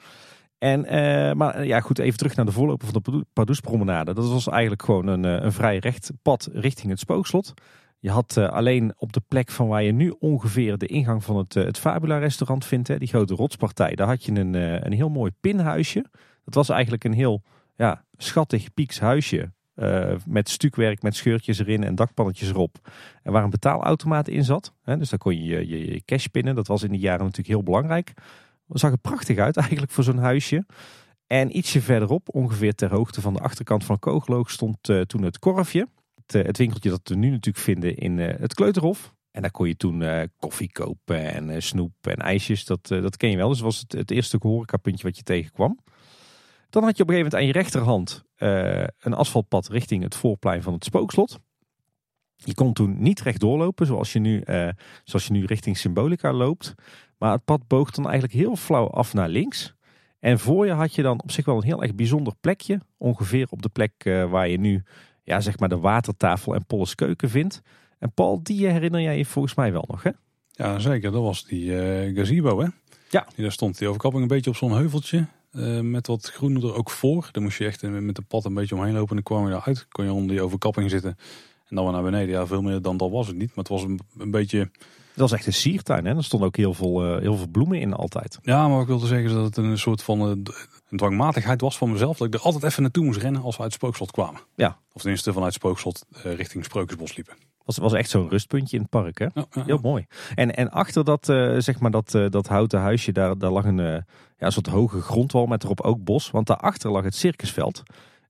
[0.58, 0.82] En,
[1.38, 4.14] maar ja, goed, even terug naar de voorloper van de Pardoe- Pardoespromenade.
[4.14, 7.54] Dat was eigenlijk gewoon een, een vrij recht pad richting het Spookslot.
[8.00, 11.38] Je had eh, alleen op de plek van waar je nu ongeveer de ingang van
[11.38, 14.82] het, eh, het Fabula restaurant vindt, hè, die grote rotspartij, daar had je een, eh,
[14.82, 16.06] een heel mooi pinhuisje.
[16.44, 17.44] Dat was eigenlijk een heel
[17.76, 19.52] ja, schattig pieks huisje.
[20.26, 22.90] met stukwerk, met scheurtjes erin en dakpannetjes erop.
[23.24, 24.74] En waar een betaalautomaat in zat.
[24.84, 26.56] Hè, dus daar kon je je, je cash pinnen.
[26.56, 28.14] Dat was in die jaren natuurlijk heel belangrijk.
[28.68, 30.66] Dat zag er prachtig uit eigenlijk voor zo'n huisje.
[31.28, 34.78] En ietsje verderop, ongeveer ter hoogte van de achterkant van Koogloog, stond
[35.08, 35.88] toen het korfje.
[36.30, 39.14] Het, eh, het winkeltje dat we nu natuurlijk vinden in eh, het Kleuterhof.
[39.32, 42.66] En daar kon je toen eh, koffie kopen en snoep en ijsjes.
[42.66, 43.48] Dat, dat ken je wel.
[43.48, 45.80] Dus dat was het, het eerste horecapuntje wat je tegenkwam.
[46.70, 48.24] Dan had je op een gegeven moment aan je rechterhand
[49.00, 51.40] een asfaltpad richting het voorplein van het Spookslot.
[52.36, 54.44] Je kon toen niet recht doorlopen zoals je nu,
[55.04, 56.74] zoals je nu richting Symbolica loopt.
[57.18, 59.74] Maar het pad boog dan eigenlijk heel flauw af naar links.
[60.20, 62.82] En voor je had je dan op zich wel een heel erg bijzonder plekje.
[62.98, 64.84] Ongeveer op de plek waar je nu
[65.30, 67.62] ja, zeg maar de watertafel en Polles keuken vindt.
[68.00, 70.10] En Paul, die herinner jij je volgens mij wel nog hè?
[70.52, 71.12] Ja, zeker.
[71.12, 72.68] Dat was die eh, gazebo, hè?
[73.10, 73.26] Ja.
[73.36, 75.26] Die, daar stond die overkapping een beetje op zo'n heuveltje.
[75.52, 77.30] eh, met wat groen er ook voor.
[77.32, 79.18] Daar moest je echt met de pad een beetje omheen lopen.
[79.18, 79.88] En dan kwam je eruit.
[79.90, 81.18] Kon je onder die overkapping zitten.
[81.70, 82.30] En dan weer naar beneden.
[82.30, 83.48] Ja, veel meer dan dat was het niet.
[83.48, 84.72] Maar het was een, een beetje...
[85.20, 86.16] Dat was echt een siertuin hè?
[86.16, 88.40] Er stonden ook heel veel, eh, heel veel bloemen in altijd.
[88.42, 91.78] Ja, maar wat ik wilde zeggen is dat het een soort van een dwangmatigheid was
[91.78, 92.18] van mezelf.
[92.18, 94.42] Dat ik er altijd even naartoe moest rennen als we uit het spookslot kwamen.
[94.56, 94.78] Ja.
[94.94, 97.34] Of tenminste vanuit het spookslot eh, richting Sprookjesbos liepen.
[97.66, 99.28] Was, was echt zo'n rustpuntje in het park hè?
[99.34, 100.06] Ja, ja, Heel mooi.
[100.36, 101.26] En, en achter dat,
[101.58, 104.06] zeg maar dat, dat houten huisje, daar, daar lag een, ja,
[104.38, 106.32] een soort hoge grondwal met erop ook bos.
[106.32, 107.84] Want daarachter lag het circusveld.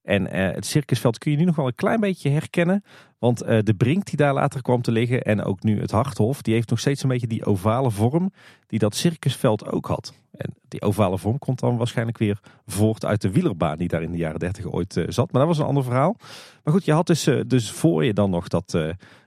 [0.09, 2.83] En eh, het circusveld kun je nu nog wel een klein beetje herkennen.
[3.19, 6.41] Want eh, de brink die daar later kwam te liggen en ook nu het Harthof,
[6.41, 8.31] die heeft nog steeds een beetje die ovale vorm
[8.67, 10.13] die dat circusveld ook had.
[10.31, 14.11] En die ovale vorm komt dan waarschijnlijk weer voort uit de wielerbaan die daar in
[14.11, 15.31] de jaren dertig ooit eh, zat.
[15.31, 16.15] Maar dat was een ander verhaal.
[16.63, 18.77] Maar goed, je had dus, dus voor je dan nog dat,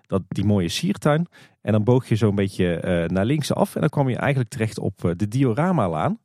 [0.06, 1.26] dat, die mooie siertuin.
[1.60, 3.74] En dan boog je zo'n beetje naar links af.
[3.74, 6.18] En dan kwam je eigenlijk terecht op de Dioramalaan.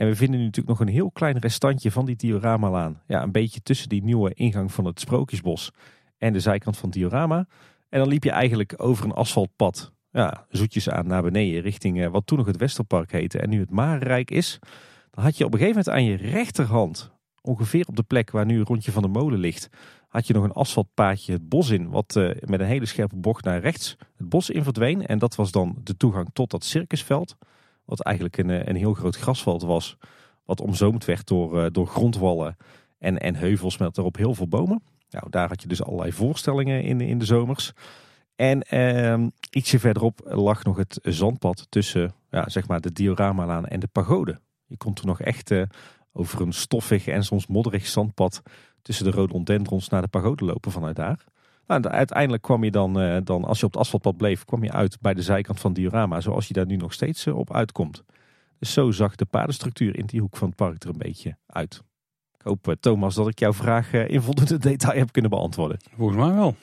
[0.00, 3.02] En we vinden nu natuurlijk nog een heel klein restantje van die Dioramalaan.
[3.06, 5.70] Ja, een beetje tussen die nieuwe ingang van het Sprookjesbos
[6.18, 7.46] en de zijkant van het Diorama.
[7.88, 9.92] En dan liep je eigenlijk over een asfaltpad.
[10.10, 13.60] Ja, zoetjes aan naar beneden richting eh, wat toen nog het Westerpark heette en nu
[13.60, 14.58] het Marenrijk is.
[15.10, 18.46] Dan had je op een gegeven moment aan je rechterhand, ongeveer op de plek waar
[18.46, 19.68] nu rondje van de molen ligt,
[20.08, 23.44] had je nog een asfaltpaadje het bos in, wat eh, met een hele scherpe bocht
[23.44, 25.06] naar rechts het bos in verdween.
[25.06, 27.36] En dat was dan de toegang tot dat circusveld,
[27.90, 29.96] wat eigenlijk een, eh, een heel groot grasveld was,
[30.44, 32.56] wat omzoomd werd door, eh, door grondwallen
[32.98, 34.82] en, en heuvels met erop heel veel bomen.
[35.10, 37.72] Nou, daar had je dus allerlei voorstellingen in, in de zomers.
[38.36, 43.80] En ehm, ietsje verderop lag nog het zandpad tussen ja, zeg maar de Dioramalaan en
[43.80, 44.40] de pagode.
[44.66, 45.62] Je kon toen nog echt eh,
[46.12, 48.42] over een stoffig en soms modderig zandpad
[48.82, 51.24] tussen de rhododendrons naar de pagode lopen vanuit daar.
[51.78, 54.72] Nou, uiteindelijk kwam je dan, eh, dan, als je op het asfaltpad bleef, kwam je
[54.72, 58.04] uit bij de zijkant van diorama, zoals je daar nu nog steeds eh, op uitkomt.
[58.58, 61.82] Dus zo zag de padenstructuur in die hoek van het park er een beetje uit.
[62.38, 65.78] Ik hoop, eh, Thomas, dat ik jouw vraag in voldoende detail heb kunnen beantwoorden.
[65.96, 66.56] Volgens mij wel.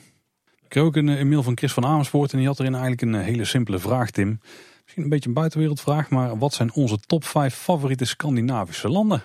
[0.68, 3.02] Ik kreeg ook een eh, mail van Chris van Amersfoort en die had erin eigenlijk
[3.02, 4.40] een hele simpele vraag, Tim.
[4.84, 9.24] Misschien een beetje een buitenwereldvraag, maar wat zijn onze top 5 favoriete Scandinavische landen?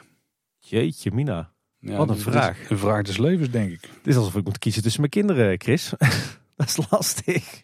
[0.59, 1.53] Jeetje, Mina.
[1.85, 2.71] Ja, Wat een vraag.
[2.71, 3.81] Een vraag des levens, denk ik.
[3.81, 5.93] Het is alsof ik moet kiezen tussen mijn kinderen, Chris.
[6.57, 7.63] dat is lastig.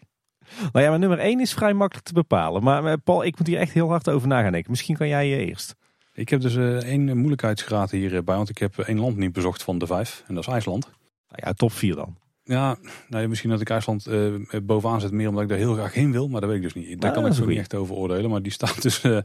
[0.71, 2.63] Nou ja, maar nummer 1 is vrij makkelijk te bepalen.
[2.63, 4.71] Maar eh, Paul, ik moet hier echt heel hard over na gaan denken.
[4.71, 5.75] Misschien kan jij je eerst.
[6.13, 9.77] Ik heb dus eh, één moeilijkheidsgraad hierbij, want ik heb één land niet bezocht van
[9.77, 10.23] de vijf.
[10.27, 10.83] En dat is IJsland.
[11.29, 12.17] Nou ja, top 4 dan.
[12.49, 12.77] Ja,
[13.09, 16.11] nou, misschien dat ik IJsland eh, bovenaan zet meer omdat ik daar heel graag heen
[16.11, 16.27] wil.
[16.27, 17.01] Maar dat weet ik dus niet.
[17.01, 18.29] Daar Ah, kan ik zo niet echt over oordelen.
[18.29, 19.19] Maar die staat dus, eh,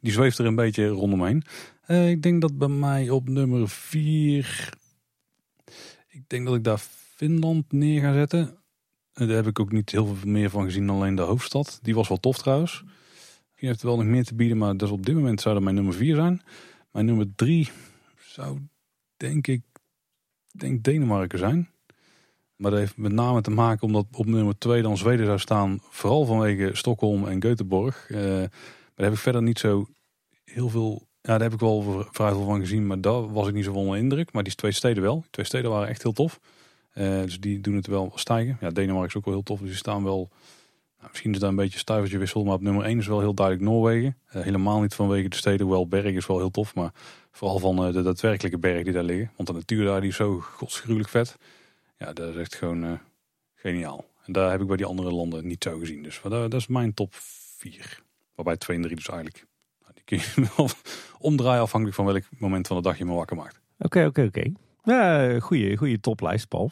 [0.00, 1.42] die zweeft er een beetje rondomheen.
[1.86, 4.74] Eh ik denk dat bij mij op nummer vier,
[6.08, 6.78] ik denk dat ik daar
[7.14, 8.58] Finland neer ga zetten.
[9.12, 11.78] Daar heb ik ook niet heel veel meer van gezien dan alleen de hoofdstad.
[11.82, 12.84] Die was wel tof trouwens.
[13.54, 15.74] Die heeft wel nog meer te bieden, maar dus op dit moment zou dat mijn
[15.74, 16.42] nummer vier zijn.
[16.92, 17.68] Mijn nummer drie
[18.16, 18.58] zou
[19.16, 19.62] denk ik,
[20.52, 21.68] denk Denemarken zijn.
[22.58, 25.78] Maar dat heeft met name te maken omdat op nummer 2 dan Zweden zou staan.
[25.90, 28.06] Vooral vanwege Stockholm en Göteborg.
[28.08, 28.50] Eh, maar
[28.94, 29.86] daar heb ik verder niet zo
[30.44, 31.06] heel veel...
[31.20, 32.86] Ja, daar heb ik wel vrij veel van gezien.
[32.86, 34.32] Maar daar was ik niet zo onder indruk.
[34.32, 35.20] Maar die twee steden wel.
[35.20, 36.40] Die twee steden waren echt heel tof.
[36.92, 38.56] Eh, dus die doen het wel stijgen.
[38.60, 39.58] Ja, Denemarken is ook wel heel tof.
[39.58, 40.28] Dus die staan wel...
[40.98, 42.44] Nou, misschien is dat een beetje stuivertje wissel.
[42.44, 44.16] Maar op nummer 1 is wel heel duidelijk Noorwegen.
[44.26, 45.66] Eh, helemaal niet vanwege de steden.
[45.66, 46.74] Hoewel Berg is wel heel tof.
[46.74, 46.92] Maar
[47.30, 49.30] vooral van de daadwerkelijke bergen die daar liggen.
[49.36, 51.36] Want de natuur daar die is zo godsgruwelijk vet.
[51.98, 52.92] Ja, dat is echt gewoon eh,
[53.54, 54.04] geniaal.
[54.24, 56.02] En daar heb ik bij die andere landen niet zo gezien.
[56.02, 58.02] Dus dat, dat is mijn top 4.
[58.34, 59.46] Waarbij 2 en 3 dus eigenlijk.
[59.80, 60.68] Nou, die kun je wel
[61.18, 63.60] omdraaien afhankelijk van welk moment van de dag je me wakker maakt.
[63.78, 64.52] Oké, oké, oké.
[64.84, 66.70] Ja, goede, goede toplijst, Paul.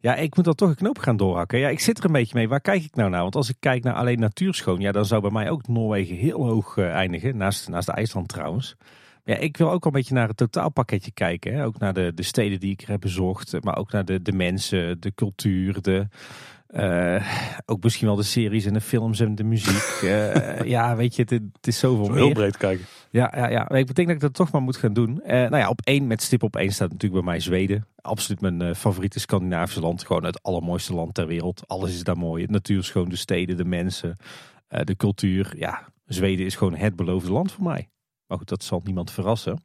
[0.00, 1.58] Ja, ik moet dan toch een knoop gaan doorhakken.
[1.58, 2.48] Ja, ik zit er een beetje mee.
[2.48, 3.22] Waar kijk ik nou naar?
[3.22, 6.44] Want als ik kijk naar alleen natuurschoon, ja, dan zou bij mij ook Noorwegen heel
[6.46, 7.36] hoog eh, eindigen.
[7.36, 8.76] Naast, naast IJsland trouwens.
[9.24, 11.54] Ja, ik wil ook wel een beetje naar het totaalpakketje kijken.
[11.54, 11.64] Hè?
[11.64, 13.62] Ook naar de, de steden die ik er heb bezocht.
[13.64, 16.06] Maar ook naar de, de mensen, de cultuur, de,
[16.72, 17.26] eh,
[17.66, 19.80] ook misschien wel de series en de films en de muziek.
[20.02, 22.22] Eh, ja, weet je, het, het is zoveel Zo meer.
[22.22, 22.86] heel breed kijken.
[23.10, 23.68] Ja, ja, ja.
[23.68, 25.22] Ik denk dat ik dat toch maar moet gaan doen.
[25.22, 27.86] Eh, nou ja, op één met stip op één staat natuurlijk bij mij Zweden.
[27.96, 30.06] Absoluut mijn favoriete Scandinavische land.
[30.06, 31.62] Gewoon het allermooiste land ter wereld.
[31.66, 32.42] Alles is daar mooi.
[32.42, 34.16] Het natuur is schoon, de steden, de mensen,
[34.68, 35.52] de cultuur.
[35.56, 37.88] Ja, Zweden is gewoon het beloofde land voor mij.
[38.32, 39.64] Maar goed, dat zal niemand verrassen.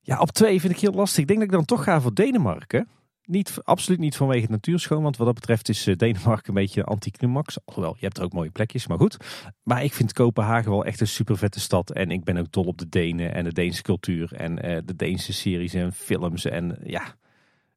[0.00, 1.20] Ja, op twee vind ik heel lastig.
[1.20, 2.88] Ik denk dat ik dan toch ga voor Denemarken.
[3.24, 6.84] Niet, absoluut niet vanwege het natuurschoon, want wat dat betreft is eh, Denemarken een beetje
[6.84, 7.58] anticlimax.
[7.64, 9.16] Alhoewel, je hebt er ook mooie plekjes, maar goed.
[9.62, 11.90] Maar ik vind Kopenhagen wel echt een super vette stad.
[11.90, 14.96] En ik ben ook dol op de Denen en de Deense cultuur en eh, de
[14.96, 16.44] Deense series en films.
[16.44, 17.14] En ja,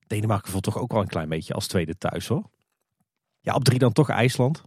[0.07, 2.49] Denemarken voelt toch ook wel een klein beetje als tweede thuis hoor.
[3.39, 4.63] Ja, op drie dan toch IJsland.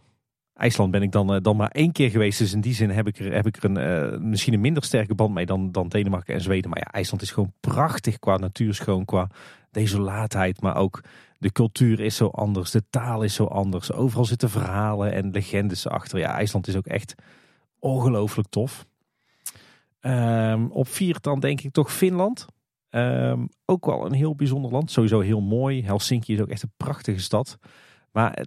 [0.60, 2.38] IJsland ben ik dan, eh, dan maar één keer geweest.
[2.38, 4.84] Dus in die zin heb ik er, heb ik er een, eh, misschien een minder
[4.84, 6.70] sterke band mee dan, dan Denemarken en Zweden.
[6.70, 9.30] Maar ja, IJsland is gewoon prachtig qua natuurschoon, qua
[9.70, 10.60] desolaatheid.
[10.60, 11.00] Maar ook
[11.38, 13.92] de cultuur is zo anders, de taal is zo anders.
[13.92, 16.18] Overal zitten verhalen en legendes achter.
[16.18, 17.14] Ja, IJsland is ook echt
[17.78, 18.86] ongelooflijk tof.
[20.00, 22.46] Ehm, op vier dan denk ik toch Finland.
[22.90, 24.90] Ehm, ook wel een heel bijzonder land.
[24.90, 25.84] Sowieso heel mooi.
[25.84, 27.58] Helsinki is ook echt een prachtige stad.
[28.12, 28.44] Maar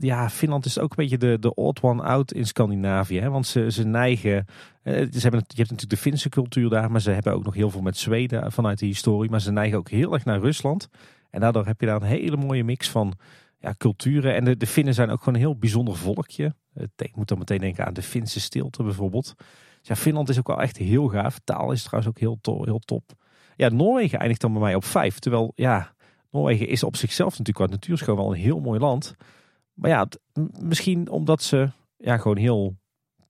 [0.00, 3.20] ja, Finland is ook een beetje de, de odd one out in Scandinavië.
[3.20, 3.30] Hè?
[3.30, 4.44] Want ze, ze neigen.
[4.82, 6.90] eh, Ze hebben, je hebt natuurlijk de Finse cultuur daar.
[6.90, 9.30] Maar ze hebben ook nog heel veel met Zweden vanuit de historie.
[9.30, 10.88] Maar ze neigen ook heel erg naar Rusland.
[11.30, 13.14] En daardoor heb je daar een hele mooie mix van
[13.58, 14.34] ja, culturen.
[14.34, 16.54] En de, Finnen zijn ook gewoon een heel bijzonder volkje.
[16.96, 19.34] Ik moet dan meteen denken aan de Finse stilte bijvoorbeeld.
[19.78, 21.38] Dus ja, Finland is ook wel echt heel gaaf.
[21.44, 23.12] Taal is trouwens ook heel, heel top.
[23.56, 25.18] Ja, Noorwegen eindigt dan bij mij op vijf.
[25.18, 25.92] Terwijl, ja,
[26.30, 29.14] Noorwegen is op zichzelf natuurlijk qua natuurschoon wel een heel mooi land.
[29.72, 30.08] Maar ja,
[30.58, 32.76] misschien omdat ze ja, gewoon heel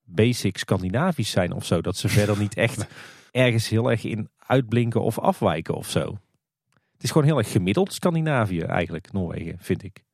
[0.05, 1.81] basic Scandinavisch zijn of zo.
[1.81, 2.87] Dat ze verder niet echt
[3.31, 6.19] ergens heel erg in uitblinken of afwijken of zo.
[6.93, 10.05] Het is gewoon heel erg gemiddeld Scandinavië eigenlijk, Noorwegen, vind ik.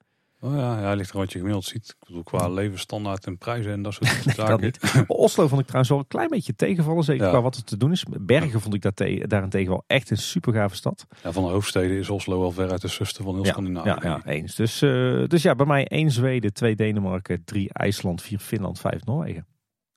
[0.46, 1.88] Oh ja, ja, ligt er wat je gemiddeld ziet.
[2.00, 4.72] Ik bedoel, qua levensstandaard en prijzen en dat soort zaken.
[5.06, 7.30] Oslo vond ik trouwens wel een klein beetje tegenvallen, zeker Ja.
[7.30, 8.04] qua wat er te doen is.
[8.20, 11.06] Bergen vond ik daarte- daarentegen wel echt een super gave stad.
[11.22, 13.88] Ja, van de hoofdsteden is Oslo wel ver uit de zuster van heel Ja, Scandinavië.
[13.88, 14.54] ja, ja, eens.
[14.54, 19.04] Dus, eh, dus ja, bij mij één Zweden, twee Denemarken, drie IJsland, vier Finland, vijf
[19.04, 19.46] Noorwegen.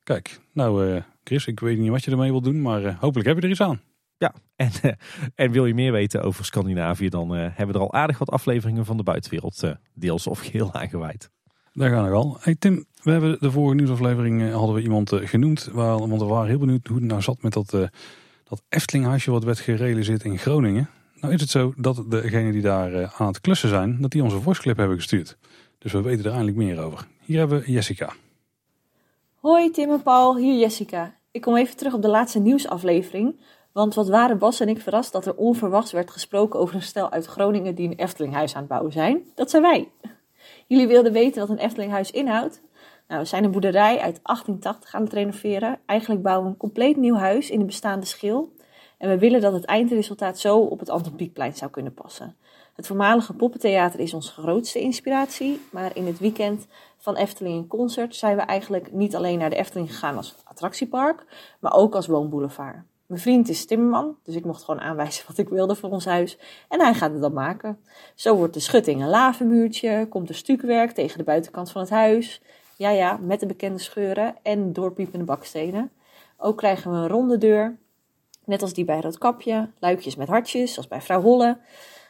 [0.04, 3.28] Kijk, nou eh, Chris, ik weet niet wat je ermee wilt doen, maar eh, hopelijk
[3.28, 3.82] heb je er iets aan.
[4.56, 4.92] En, eh,
[5.36, 8.30] en wil je meer weten over Scandinavië, dan eh, hebben we er al aardig wat
[8.30, 11.30] afleveringen van de buitenwereld eh, deels of geheel aan gewijd.
[11.74, 12.38] Daar gaan we al.
[12.40, 16.50] Hey Tim, we hebben de vorige nieuwsaflevering hadden we iemand genoemd, waar, want we waren
[16.50, 17.84] heel benieuwd hoe het nou zat met dat, eh,
[18.44, 20.90] Dat Eftelinghuisje wat werd gerealiseerd in Groningen.
[21.22, 24.42] Nou is het zo dat degenen die daar aan het klussen zijn, dat die onze
[24.42, 25.38] voiceclip hebben gestuurd.
[25.78, 27.08] Dus we weten er eindelijk meer over.
[27.20, 28.14] Hier hebben we Jessica.
[29.36, 31.16] Hoi Tim en Paul, hier Jessica.
[31.32, 33.40] Ik kom even terug op de laatste nieuwsaflevering.
[33.72, 37.12] Want wat waren Bas en ik verrast dat er onverwachts werd gesproken over een stel
[37.12, 39.24] uit Groningen die een Eftelinghuis aan het bouwen zijn.
[39.36, 39.90] Dat zijn wij.
[40.68, 42.62] Jullie wilden weten wat een Eftelinghuis inhoudt?
[43.08, 45.80] Nou, we zijn een boerderij uit 1880 aan het renoveren.
[45.86, 48.54] Eigenlijk bouwen we een compleet nieuw huis in een bestaande schil.
[48.98, 52.36] En we willen dat het eindresultaat zo op het Anton Pieckplein zou kunnen passen.
[52.76, 55.62] Het voormalige poppentheater is onze grootste inspiratie.
[55.72, 56.68] Maar in het weekend
[56.98, 61.26] van Efteling in Concert zijn we eigenlijk niet alleen naar de Efteling gegaan als attractiepark,
[61.60, 62.84] maar ook als woonboulevard.
[63.10, 66.38] Mijn vriend is timmerman, dus ik mocht gewoon aanwijzen wat ik wilde voor ons huis.
[66.68, 67.80] En hij gaat het dan maken.
[68.16, 72.42] Zo wordt de schutting een lavenmuurtje, komt er stukwerk tegen de buitenkant van het huis.
[72.76, 75.92] Ja, ja, met de bekende scheuren en doorpiepende bakstenen.
[76.38, 77.78] Ook krijgen we een ronde deur,
[78.46, 79.70] net als die bij Roodkapje.
[79.80, 81.58] Luikjes met hartjes, zoals bij vrouw Holle.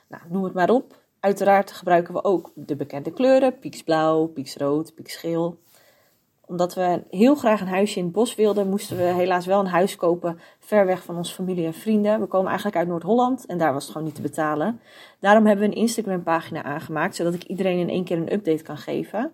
[0.08, 1.02] Nou, noem het maar op.
[1.20, 5.60] Uiteraard gebruiken we ook de bekende kleuren, pieksblauw, pieksrood, pieksgeel
[6.50, 9.68] omdat we heel graag een huisje in het bos wilden, moesten we helaas wel een
[9.68, 12.20] huis kopen ver weg van onze familie en vrienden.
[12.20, 14.80] We komen eigenlijk uit Noord-Holland en daar was het gewoon niet te betalen.
[15.20, 18.78] Daarom hebben we een Instagram-pagina aangemaakt, zodat ik iedereen in één keer een update kan
[18.78, 19.34] geven.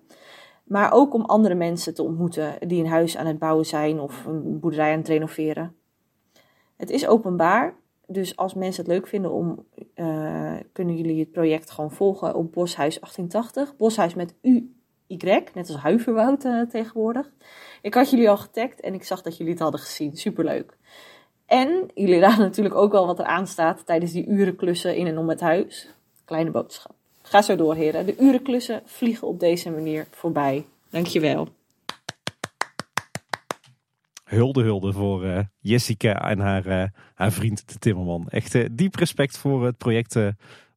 [0.64, 4.26] Maar ook om andere mensen te ontmoeten die een huis aan het bouwen zijn of
[4.26, 5.76] een boerderij aan het renoveren.
[6.78, 7.76] Het is openbaar,
[8.08, 9.66] dus als mensen het leuk vinden, om,
[9.96, 13.78] uh, kunnen jullie het project gewoon volgen op Boshuis 1880.
[13.78, 14.75] Boshuis met U
[15.08, 15.16] Y,
[15.54, 17.30] net als Huiverwoud uh, tegenwoordig.
[17.82, 20.18] Ik had jullie al getagd en ik zag dat jullie het hadden gezien.
[20.18, 20.78] Superleuk.
[21.46, 25.18] En jullie raden natuurlijk ook wel wat er aan staat tijdens die urenklussen in en
[25.18, 25.90] om het huis.
[26.26, 26.96] Kleine boodschap.
[27.22, 28.06] Ga zo door, heren.
[28.06, 30.66] De urenklussen vliegen op deze manier voorbij.
[30.90, 31.48] Dankjewel.
[34.24, 36.84] Hulde, hulde voor uh, Jessica en haar, uh,
[37.14, 38.28] haar vriend de Timmerman.
[38.30, 40.14] Echt diep respect voor het project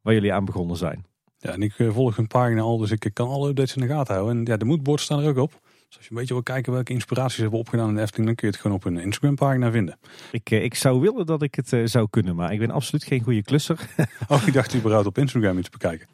[0.02, 1.07] waar jullie aan begonnen zijn.
[1.38, 4.14] Ja, en ik volg hun pagina al, dus ik kan alle updates in de gaten
[4.14, 4.36] houden.
[4.36, 5.60] En ja, de moodboards staan er ook op.
[5.88, 8.26] Dus als je een beetje wil kijken welke inspiraties ze hebben opgedaan in de Efteling,
[8.26, 9.98] dan kun je het gewoon op hun Instagram pagina vinden.
[10.32, 13.22] Ik, ik zou willen dat ik het uh, zou kunnen, maar ik ben absoluut geen
[13.22, 13.78] goede klusser.
[14.28, 16.06] Oh, ik dacht überhaupt op Instagram iets bekijken.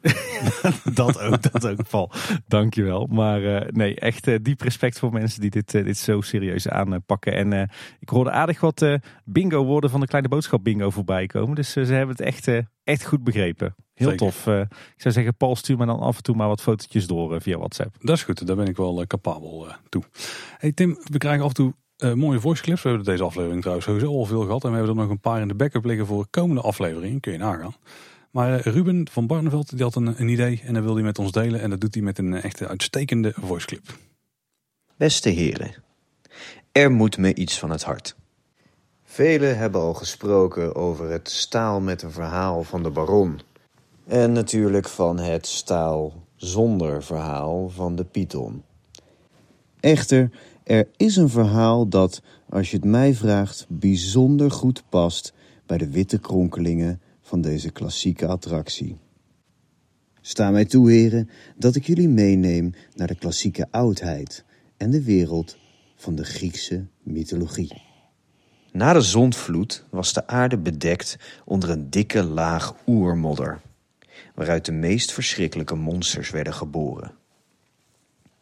[0.93, 2.11] dat ook, dat ook, Paul.
[2.47, 3.05] Dankjewel.
[3.05, 7.33] Maar uh, nee, echt uh, diep respect voor mensen die dit, dit zo serieus aanpakken.
[7.33, 7.69] En
[7.99, 8.85] ik hoorde aardig wat
[9.23, 11.55] bingo woorden van de Kleine Boodschap bingo voorbij komen.
[11.55, 12.47] Dus ze hebben het echt,
[12.85, 13.75] echt goed begrepen.
[13.93, 14.25] Heel Zeker.
[14.25, 14.45] tof.
[14.47, 17.33] Uh, ik zou zeggen, Paul, stuur me dan af en toe maar wat fotootjes door
[17.33, 17.95] uh, via WhatsApp.
[17.99, 20.03] Dat is goed, daar ben ik wel uh, capabel toe.
[20.57, 21.73] Hey Tim, we krijgen af en toe
[22.15, 22.81] mooie voice clips.
[22.81, 24.63] We hebben deze aflevering trouwens sowieso al veel gehad.
[24.63, 27.21] En we hebben er nog een paar in de backup liggen voor de komende aflevering.
[27.21, 27.75] Kun je nagaan.
[28.31, 31.31] Maar Ruben van Barneveld die had een, een idee en dat wil hij met ons
[31.31, 31.61] delen.
[31.61, 33.97] En dat doet hij met een echte uitstekende voice clip.
[34.97, 35.73] Beste heren,
[36.71, 38.15] er moet me iets van het hart.
[39.15, 43.39] Velen hebben al gesproken over het staal met een verhaal van de baron.
[44.07, 48.63] En natuurlijk van het staal zonder verhaal van de Python.
[49.79, 50.31] Echter,
[50.63, 55.33] er is een verhaal dat, als je het mij vraagt, bijzonder goed past
[55.65, 58.97] bij de witte kronkelingen van deze klassieke attractie.
[60.21, 64.43] Sta mij toe, heren, dat ik jullie meeneem naar de klassieke oudheid
[64.77, 65.57] en de wereld
[65.95, 67.93] van de Griekse mythologie.
[68.75, 73.61] Na de zondvloed was de aarde bedekt onder een dikke laag oermodder
[74.33, 77.11] waaruit de meest verschrikkelijke monsters werden geboren.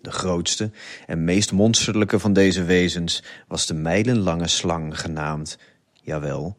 [0.01, 0.71] De grootste
[1.05, 5.57] en meest monsterlijke van deze wezens was de mijlenlange slang genaamd,
[6.01, 6.57] jawel,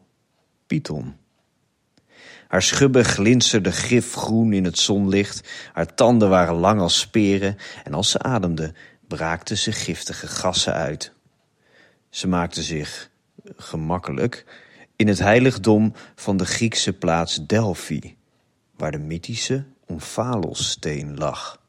[0.67, 1.15] Python.
[2.47, 8.09] Haar schubben glinsterden gifgroen in het zonlicht, haar tanden waren lang als speren en als
[8.09, 8.73] ze ademde
[9.07, 11.11] braakte ze giftige gassen uit.
[12.09, 13.13] Ze maakte zich
[13.55, 14.45] gemakkelijk
[14.95, 18.17] in het heiligdom van de Griekse plaats Delphi,
[18.77, 21.61] waar de mythische Omphalossteen lag.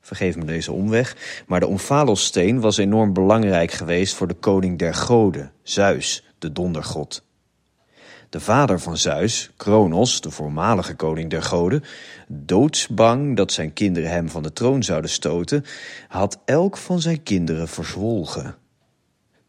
[0.00, 1.16] Vergeef me deze omweg,
[1.46, 7.24] maar de Omphalossteen was enorm belangrijk geweest voor de koning der goden, Zeus, de dondergod.
[8.28, 11.84] De vader van Zeus, Kronos, de voormalige koning der goden,
[12.28, 15.64] doodsbang dat zijn kinderen hem van de troon zouden stoten,
[16.08, 18.56] had elk van zijn kinderen verzwolgen.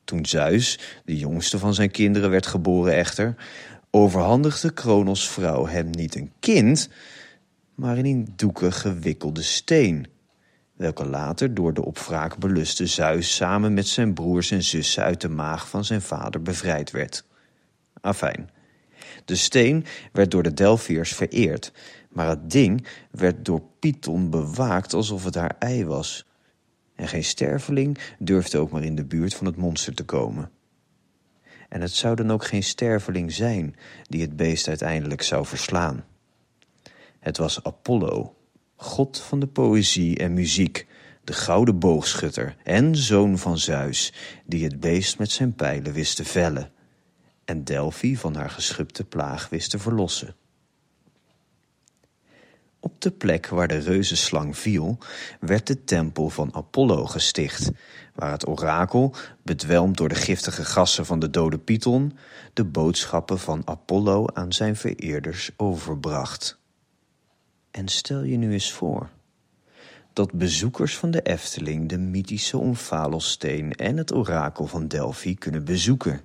[0.03, 3.35] Toen Zeus, de jongste van zijn kinderen, werd geboren echter,
[3.91, 6.89] overhandigde Kronos vrouw hem niet een kind,
[7.75, 10.07] maar een in doeken gewikkelde steen,
[10.75, 15.21] welke later door de op wraak beluste Zeus samen met zijn broers en zussen uit
[15.21, 17.25] de maag van zijn vader bevrijd werd.
[18.01, 18.49] Afijn.
[19.25, 21.71] De steen werd door de Delphiërs vereerd,
[22.09, 26.25] maar het ding werd door Python bewaakt alsof het haar ei was.
[26.95, 30.51] En geen sterveling durfde ook maar in de buurt van het monster te komen.
[31.69, 33.75] En het zou dan ook geen sterveling zijn
[34.09, 36.05] die het beest uiteindelijk zou verslaan.
[37.19, 38.35] Het was Apollo,
[38.75, 40.87] god van de poëzie en muziek,
[41.23, 44.13] de gouden boogschutter en zoon van Zeus,
[44.45, 46.71] die het beest met zijn pijlen wist te vellen
[47.45, 50.35] en Delphi van haar geschubte plaag wist te verlossen.
[52.83, 54.97] Op de plek waar de reuzenslang viel,
[55.39, 57.71] werd de tempel van Apollo gesticht,
[58.15, 62.17] waar het orakel, bedwelmd door de giftige gassen van de dode Python,
[62.53, 66.59] de boodschappen van Apollo aan zijn vereerders overbracht.
[67.71, 69.09] En stel je nu eens voor
[70.13, 76.21] dat bezoekers van de Efteling de mythische Omphalossteen en het orakel van Delphi kunnen bezoeken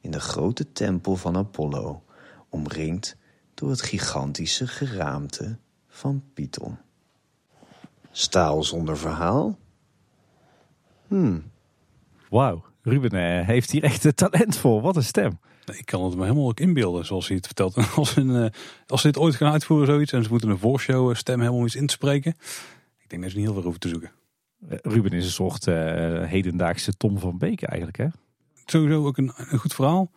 [0.00, 2.02] in de grote tempel van Apollo,
[2.48, 3.16] omringd
[3.54, 5.58] door het gigantische geraamte
[5.92, 6.78] van Python.
[8.10, 9.58] Staal zonder verhaal?
[11.08, 11.50] Hmm.
[12.30, 14.80] Wauw, Ruben eh, heeft hier echt het talent voor.
[14.80, 15.38] Wat een stem.
[15.66, 17.76] Ik kan het me helemaal ook inbeelden zoals hij het vertelt.
[17.96, 18.50] Als, een, eh,
[18.86, 21.64] als ze dit ooit gaan uitvoeren zoiets en ze moeten een voorshow eh, stem helemaal
[21.64, 22.34] iets in te spreken.
[22.98, 24.10] Ik denk dat ze niet heel veel hoeven te zoeken.
[24.68, 25.74] Ruben is een soort eh,
[26.24, 28.06] hedendaagse Tom van Beek eigenlijk hè.
[28.64, 30.10] Sowieso ook een, een goed verhaal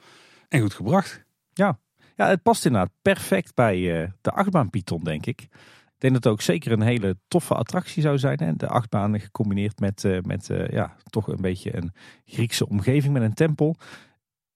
[0.47, 1.23] en goed gebracht.
[1.53, 1.79] Ja,
[2.15, 5.41] het past inderdaad perfect bij eh, de achtbaan Python, denk ik.
[5.41, 8.39] Ik denk dat het ook zeker een hele toffe attractie zou zijn.
[8.39, 8.55] Hè?
[8.55, 11.93] De achtbaan gecombineerd met, eh, met eh, ja, toch een beetje een
[12.25, 13.75] Griekse omgeving met een tempel.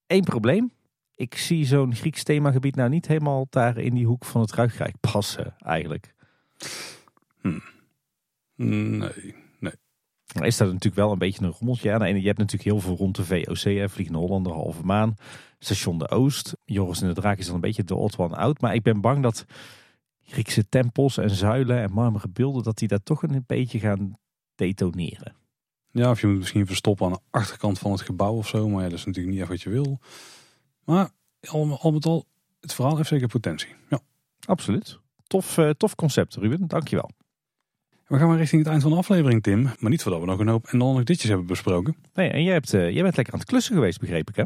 [0.06, 0.72] Eén probleem.
[1.14, 4.94] Ik zie zo'n Grieks themagebied nou niet helemaal daar in die hoek van het Ruigrijk
[5.00, 6.14] passen eigenlijk.
[8.56, 9.34] Nee.
[10.34, 11.90] Maar is dat natuurlijk wel een beetje een rommeltje.
[11.90, 13.62] En je hebt natuurlijk heel veel rond de VOC.
[13.62, 13.88] Hè?
[13.88, 15.16] Vliegende Hollander, Halve Maan,
[15.64, 16.56] Station de Oost.
[16.64, 18.60] Joris en de Draak is dan een beetje de odd one out.
[18.60, 19.44] Maar ik ben bang dat
[20.22, 22.62] Griekse tempels en zuilen en marmeren beelden...
[22.62, 24.18] dat die daar toch een beetje gaan
[24.54, 25.34] detoneren.
[25.90, 28.68] Ja, of je moet misschien verstoppen aan de achterkant van het gebouw of zo.
[28.68, 29.98] Maar ja, dat is natuurlijk niet echt wat je wil.
[30.84, 31.10] Maar
[31.48, 32.26] al, al met al,
[32.60, 33.68] het verhaal heeft zeker potentie.
[33.88, 34.00] Ja.
[34.46, 34.98] Absoluut.
[35.26, 36.66] Tof, eh, tof concept, Ruben.
[36.66, 37.10] Dankjewel.
[38.06, 39.62] We gaan maar richting het eind van de aflevering, Tim.
[39.62, 41.96] Maar niet voordat we nog een hoop en dan nog ditjes hebben besproken.
[42.14, 44.42] Nee, en jij, hebt, eh, jij bent lekker aan het klussen geweest, begreep ik hè?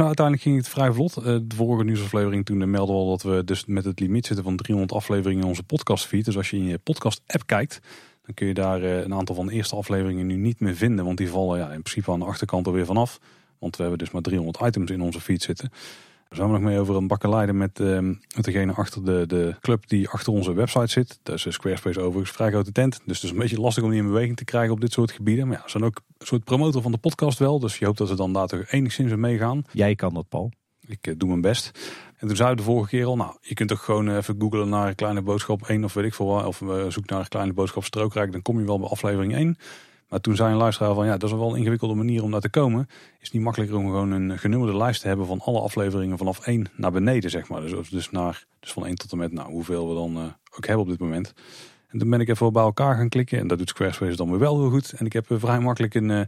[0.00, 1.16] Uiteindelijk ging het vrij vlot.
[1.16, 4.44] Eh, de vorige nieuwsaflevering toen melden we al dat we dus met het limiet zitten
[4.44, 6.24] van 300 afleveringen in onze podcastfeed.
[6.24, 7.80] Dus als je in je podcast app kijkt,
[8.26, 11.04] dan kun je daar eh, een aantal van de eerste afleveringen nu niet meer vinden.
[11.04, 13.18] Want die vallen ja, in principe aan de achterkant er weer vanaf.
[13.58, 15.70] Want we hebben dus maar 300 items in onze feed zitten.
[16.32, 17.98] Zijn we nog mee over een bakkeleiden met, uh,
[18.36, 21.18] met degene achter de, de club die achter onze website zit.
[21.22, 23.00] Dat is Squarespace overigens, vrij grote tent.
[23.04, 25.12] Dus het is een beetje lastig om die in beweging te krijgen op dit soort
[25.12, 25.46] gebieden.
[25.46, 27.58] Maar ja, ze zijn ook een soort promotor van de podcast wel.
[27.58, 29.64] Dus je hoopt dat ze dan daar toch enigszins mee meegaan.
[29.72, 30.52] Jij kan dat, Paul.
[30.86, 31.70] Ik uh, doe mijn best.
[32.16, 34.94] En toen zei de vorige keer al, nou, je kunt toch gewoon even googlen naar
[34.94, 36.44] Kleine Boodschap 1 of weet ik veel wat.
[36.44, 39.56] Of uh, zoek naar Kleine Boodschap Strookrijk, dan kom je wel bij aflevering 1.
[40.12, 42.40] Maar toen zei een luisteraar van ja, dat is wel een ingewikkelde manier om daar
[42.40, 42.86] te komen.
[42.88, 46.46] Is het niet makkelijker om gewoon een genummerde lijst te hebben van alle afleveringen vanaf
[46.46, 47.60] 1 naar beneden, zeg maar.
[47.60, 50.22] Dus, dus, naar, dus van 1 tot en met nou, hoeveel we dan uh,
[50.56, 51.34] ook hebben op dit moment.
[51.88, 53.38] En toen ben ik even bij elkaar gaan klikken.
[53.38, 54.92] En dat doet Squarespace dan weer wel heel goed.
[54.92, 56.20] En ik heb vrij makkelijk een uh,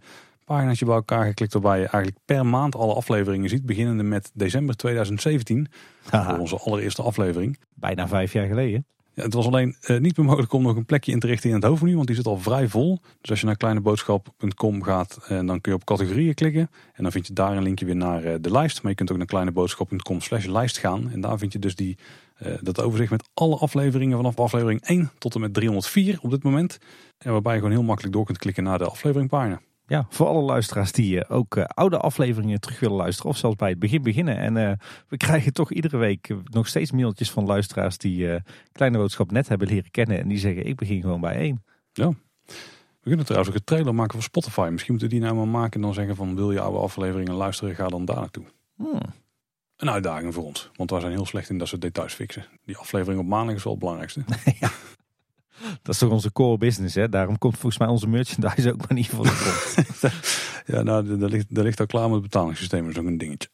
[0.45, 3.67] paginaatje bij elkaar geklikt waarbij je eigenlijk per maand alle afleveringen ziet.
[3.67, 5.69] Beginnende met december 2017.
[6.03, 7.59] Voor onze allereerste aflevering.
[7.75, 8.87] Bijna vijf jaar geleden.
[9.15, 11.55] Het was alleen uh, niet meer mogelijk om nog een plekje in te richten in
[11.55, 13.01] het hoofdmenu, want die zit al vrij vol.
[13.21, 16.71] Dus als je naar kleineboodschap.com gaat, en uh, dan kun je op categorieën klikken.
[16.93, 18.83] En dan vind je daar een linkje weer naar uh, de lijst.
[18.83, 21.11] Maar je kunt ook naar kleineboodschap.com slash lijst gaan.
[21.11, 21.99] En daar vind je dus die,
[22.61, 26.79] dat overzicht met alle afleveringen vanaf aflevering 1 tot en met 304 op dit moment.
[27.19, 29.61] En waarbij je gewoon heel makkelijk door kunt klikken naar de afleveringpagina.
[29.87, 33.31] Ja, voor alle luisteraars die ook uh, oude afleveringen terug willen luisteren.
[33.31, 34.37] Of zelfs bij het begin beginnen.
[34.37, 34.73] En uh,
[35.09, 38.37] we krijgen toch iedere week nog steeds mailtjes van luisteraars die uh,
[38.73, 40.19] Kleine Boodschap net hebben leren kennen.
[40.19, 41.65] En die zeggen ik begin gewoon bij één.
[41.93, 42.13] Ja.
[43.05, 44.69] We kunnen trouwens ook een trailer maken voor Spotify.
[44.71, 47.35] Misschien moeten we die nou maar maken en dan zeggen van wil je oude afleveringen
[47.35, 48.45] luisteren, ga dan daar naartoe.
[48.77, 49.01] Hmm.
[49.77, 50.71] Een uitdaging voor ons.
[50.77, 52.47] Want wij zijn heel slecht in dat soort details fixen.
[52.65, 54.25] Die aflevering op maandag is wel het belangrijkste.
[54.61, 54.71] ja.
[55.83, 57.09] Dat is toch onze core business, hè?
[57.09, 60.15] Daarom komt volgens mij onze merchandise ook maar niet voor de grond.
[60.77, 62.83] ja, nou, daar ligt, daar ligt al klaar met het betalingssysteem.
[62.85, 63.49] Dat is ook een dingetje.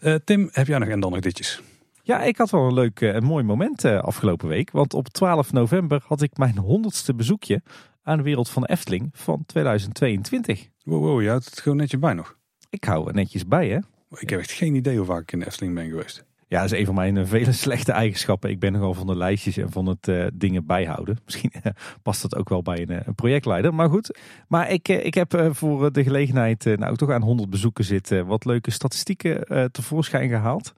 [0.00, 1.62] uh, Tim, heb jij nog en dan nog ditjes?
[2.02, 4.70] Ja, ik had wel een leuk en mooi moment uh, afgelopen week.
[4.70, 7.62] Want op 12 november had ik mijn honderdste bezoekje
[8.02, 10.68] aan de wereld van Efteling van 2022.
[10.84, 12.36] Wow, wow, je houdt het gewoon netjes bij nog.
[12.70, 13.78] Ik hou er netjes bij, hè?
[14.18, 16.24] Ik heb echt geen idee hoe vaak ik in de Efteling ben geweest.
[16.48, 18.50] Ja, dat is een van mijn vele slechte eigenschappen.
[18.50, 21.18] Ik ben nogal van de lijstjes en van het uh, dingen bijhouden.
[21.24, 21.72] Misschien uh,
[22.02, 24.18] past dat ook wel bij een, projectleider, maar goed.
[24.48, 28.70] Maar ik, ik heb voor de gelegenheid, nou toch aan 100 bezoeken zitten, wat leuke
[28.70, 30.72] statistieken tevoorschijn gehaald.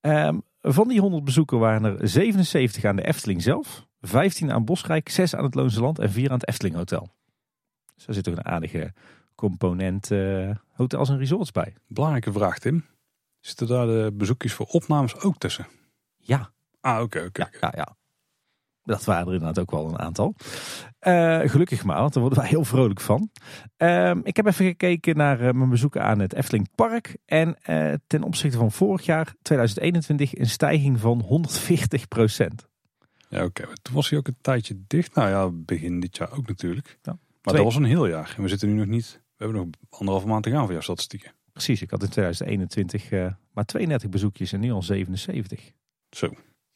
[0.00, 5.08] Um, van die 100 bezoeken waren er 77 aan de Efteling zelf, 15 aan Bosrijk,
[5.08, 7.08] 6 aan het Loonse Land en 4 aan het Efteling Hotel.
[7.94, 8.92] Dus daar zit toch een aardige
[9.34, 10.10] component
[10.72, 11.74] hotels en resorts bij.
[11.86, 12.84] Belangrijke vraag, Tim.
[13.46, 15.66] Zitten daar de bezoekjes voor opnames ook tussen?
[16.16, 16.50] Ja.
[16.80, 17.42] Ah, oké, oké.
[17.42, 17.96] Ja, ja, ja.
[18.82, 20.34] Dat waren er inderdaad ook wel een aantal.
[20.98, 23.30] Eh, gelukkig maar, want daar worden wij heel vrolijk van.
[23.76, 27.16] Ehm, ik heb even gekeken naar eh, mijn bezoeken aan het Efteling Park.
[27.24, 32.68] En eh, ten opzichte van vorig jaar, 2021, een stijging van 140 procent.
[33.28, 33.66] Ja, oké.
[33.82, 35.14] Toen was hij ook een tijdje dicht.
[35.14, 36.98] Nou ja, begin dit jaar ook natuurlijk.
[37.02, 37.18] Ja.
[37.42, 38.34] Maar dat was een heel jaar.
[38.36, 39.22] En we zitten nu nog niet...
[39.36, 41.32] We hebben nog anderhalve maand te gaan voor jouw statistieken.
[41.54, 45.72] Precies, ik had in 2021 eh, maar 32 bezoekjes en nu al 77.
[46.10, 46.26] Zo.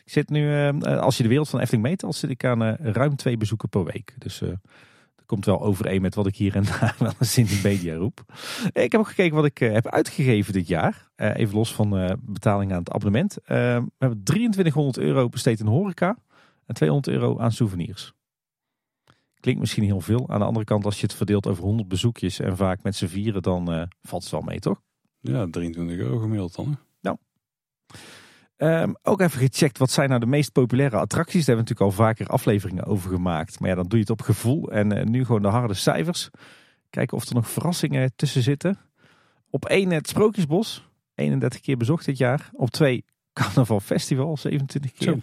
[0.05, 2.93] Ik zit nu, eh, als je de wereld van Efteling meetelt, zit ik aan eh,
[2.93, 4.15] ruim twee bezoeken per week.
[4.19, 7.61] Dus dat komt wel overeen met wat ik hier en daar wel eens in de
[7.63, 8.25] media roep.
[8.73, 11.11] Ik heb ook gekeken wat ik heb uitgegeven dit jaar.
[11.17, 13.39] Even los van betaling aan het abonnement.
[13.39, 13.47] Eh,
[13.77, 16.19] we hebben 2300 euro besteed in horeca
[16.67, 18.15] en 200 euro aan souvenirs.
[19.41, 20.29] Klinkt misschien heel veel.
[20.29, 23.07] Aan de andere kant, als je het verdeelt over 100 bezoekjes en vaak met z'n
[23.07, 24.81] vieren, dan eh, valt het wel mee, toch?
[25.21, 26.67] Ja, 23 euro gemiddeld dan.
[26.67, 26.77] hè?
[28.57, 31.45] Ehm, ook even gecheckt, wat zijn nou de meest populaire attracties?
[31.45, 33.61] Daar hebben we natuurlijk al vaker afleveringen over gemaakt.
[33.61, 34.71] Maar ja, dan doe je het op gevoel.
[34.73, 36.31] En eh, nu gewoon de harde cijfers.
[36.91, 38.79] Kijken of er nog verrassingen tussen zitten.
[39.51, 40.89] Op 1 het Sprookjesbos.
[41.15, 42.51] 31 keer bezocht dit jaar.
[42.53, 45.13] Op 2 Carnaval Festival, 27 keer.
[45.13, 45.19] Zo.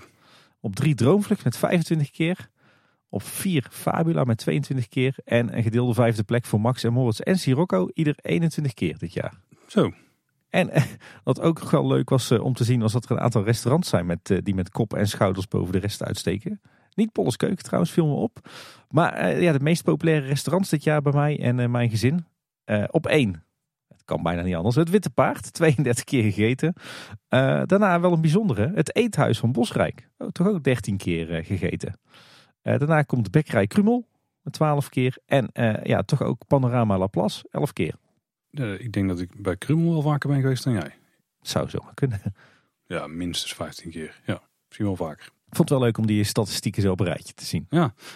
[0.60, 2.50] Op 3 Droomvlucht met 25 keer.
[3.10, 5.16] Op 4 Fabula met 22 keer.
[5.24, 7.88] En een gedeelde vijfde plek voor Max en Moritz en Sirocco.
[7.94, 9.34] Ieder 21 keer dit jaar.
[9.68, 9.92] Zo.
[10.50, 10.84] En eh,
[11.24, 13.44] wat ook nog wel leuk was eh, om te zien, was dat er een aantal
[13.44, 16.62] restaurants zijn met, eh, die met kop en schouders boven de rest uitsteken.
[16.94, 18.50] Niet Polles Keuken trouwens, viel me op.
[18.90, 22.26] Maar ja, de meest populaire restaurants dit jaar bij mij en mijn gezin.
[22.66, 23.44] Eh, op één.
[23.88, 24.76] Het kan bijna niet anders.
[24.76, 26.74] Het Witte Paard, 32 keer gegeten.
[27.66, 28.72] Daarna wel een bijzondere.
[28.76, 30.10] Het Eethuis van Bosrijk.
[30.18, 32.00] Oh, toch ook 13 keer gegeten.
[32.66, 34.08] Eh, daarna komt de Bekkerij Krumel,
[34.42, 35.18] met 12 keer.
[35.26, 37.96] En eh, ja, toch ook Panorama Laplace, 11 keer.
[38.52, 40.96] Eh, ik denk dat ik bij Krummel wel vaker ben geweest dan jij.
[41.42, 42.22] Zou zomaar kunnen.
[42.88, 44.22] Ja, minstens 15 keer.
[44.26, 45.26] Ja, misschien wel vaker.
[45.26, 47.68] Ik vond het wel leuk om die statistieken zo op een rijtje te zien.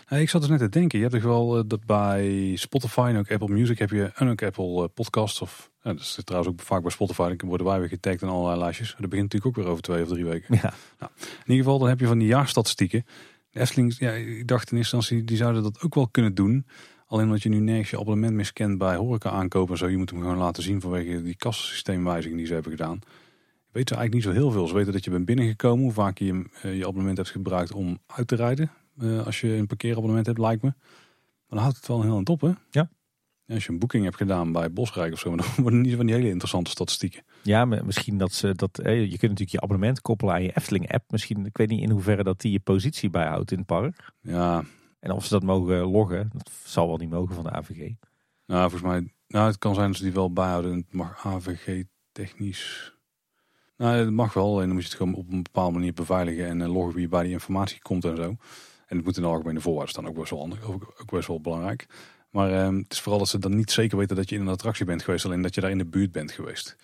[0.06, 1.00] Hey, ik zat dus net te denken.
[1.00, 4.44] Je hebt toch wel dat bij Spotify en ook Apple Music heb je en ook
[4.44, 5.42] Apple eh, Podcasts.
[5.42, 7.36] Of, ja, dat is trouwens ook vaak bij Spotify.
[7.36, 8.96] Dan worden wij weer getagd in allerlei lijstjes.
[9.00, 10.60] Dat begint natuurlijk ook weer over twee of drie weken.
[10.62, 10.74] Ja,
[11.20, 13.06] In ieder geval, dan heb je van die jaarstatistieken.
[13.52, 16.66] De ja, ik dacht in eerste instantie, die zouden dat ook wel kunnen doen.
[17.06, 19.88] Alleen omdat je nu nergens je abonnement scant bij horeca aankopen en zo.
[19.88, 22.96] Je moet hem gewoon laten zien vanwege die kassasysteemwijziging die ze hebben gedaan.
[22.96, 24.68] Ik weet er eigenlijk niet zo heel veel.
[24.68, 28.00] Ze weten dat je bent binnengekomen, hoe vaak je eh, je abonnement hebt gebruikt om
[28.06, 28.72] uit te rijden.
[28.98, 30.74] eh, als je een parkeerabonnement hebt, lijkt me.
[30.78, 32.52] Maar dan houdt het wel heel aan het op, hè?
[32.70, 32.90] Ja.
[33.50, 36.06] En als je een boeking hebt gedaan bij Bosrijk of zo, dan worden niet van
[36.06, 37.24] die hele interessante statistieken.
[37.44, 38.80] ja maar misschien dat ze dat.
[38.80, 41.12] eh, Je kunt natuurlijk je abonnement koppelen aan je Efteling-app.
[41.12, 44.12] Misschien, ik weet niet in hoeverre dat die je positie bijhoudt in het park.
[44.22, 44.64] Ja,
[45.00, 47.92] En of ze dat mogen loggen, dat zal wel niet mogen van de AVG.
[48.46, 50.76] Nou, volgens mij, nou, het kan zijn dat ze die wel bijhouden.
[50.76, 52.94] Het mag AVG technisch.
[53.78, 54.52] Nou, het mag wel.
[54.54, 57.08] Alleen dan moet je het gewoon op een bepaalde manier beveiligen en eh, loggen wie
[57.08, 58.36] bij die informatie komt en zo.
[58.88, 61.28] En het moet in de algemene voorwaarden staan, ook best wel handig, ook, ook best
[61.28, 61.88] wel belangrijk.
[62.30, 64.48] Maar ehm, het is vooral dat ze dan niet zeker weten dat je in een
[64.48, 66.76] attractie bent geweest, alleen dat je daar in de buurt bent geweest.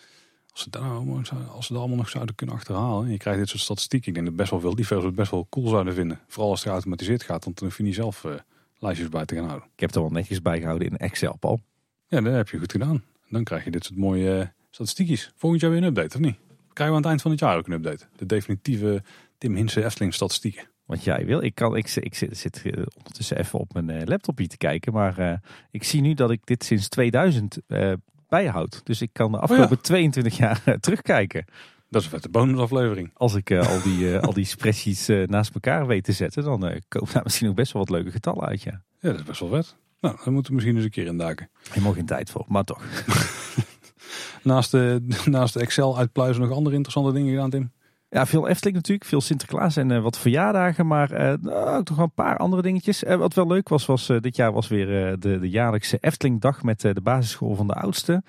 [0.52, 3.40] Als ze, nou zou- als ze dat allemaal nog zouden kunnen achterhalen, en je krijgt
[3.40, 4.08] dit soort statistieken.
[4.08, 6.20] Ik denk dat best wel veel liefhebbers het best wel cool zouden vinden.
[6.28, 8.32] Vooral als het geautomatiseerd gaat, want dan hoef je niet zelf eh,
[8.80, 9.68] lijstjes bij te gaan houden.
[9.74, 11.62] Ik heb het er wel netjes bijgehouden in Excel, Paul.
[12.08, 13.04] Ja, dat heb je goed gedaan.
[13.30, 15.32] Dan krijg je dit soort mooie uh, statistiekjes.
[15.36, 16.36] Volgend jaar weer een update, of niet?
[16.74, 18.06] Krijgen we aan het eind van het jaar ook een update.
[18.16, 19.04] De definitieve
[19.38, 20.68] Tim Hinsen Efteling statistieken.
[20.86, 21.44] Wat jij wil.
[21.44, 24.58] Ik, kan, ik, zit- ik zit, zit eh, ondertussen even op mijn eh, laptopje te
[24.58, 24.94] kijken.
[24.94, 25.38] Maar eh,
[25.72, 27.94] ik zie nu dat ik dit sinds 2000 eh,
[28.30, 28.82] bijhoud.
[28.84, 31.46] Dus ik kan de afgelopen 22 jaar terugkijken.
[31.90, 33.12] Dat is een vette bonusaflevering.
[33.14, 37.24] Als ik al die, al die spreadsheets naast elkaar weet te zetten, dan komen daar
[37.24, 38.62] misschien ook best wel wat leuke getallen uit.
[38.62, 38.82] Ja.
[39.00, 39.76] Ja, dat is best wel vet.
[40.02, 41.50] Nou, daar moeten we misschien eens een keer induiken.
[41.70, 42.84] Helemaal geen tijd voor, maar toch.
[44.44, 47.72] Naast de, naast de Excel uitpluizen nog andere interessante dingen gedaan, Tim?
[48.10, 51.98] Ja, veel Efteling natuurlijk, veel Sinterklaas en eh, wat verjaardagen, maar eh, nou, ook nog
[51.98, 53.04] een paar andere dingetjes.
[53.04, 56.82] Eh, wat wel leuk was, was dit jaar was weer de, de jaarlijkse Eftelingdag met
[56.82, 58.24] de basisschool van de oudste.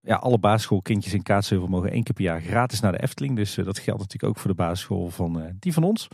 [0.00, 3.36] Ja, alle basisschoolkindjes in Kaatsheuvel mogen één keer per jaar gratis naar de Efteling.
[3.36, 6.08] Dus dat geldt natuurlijk ook voor de basisschool van die van ons.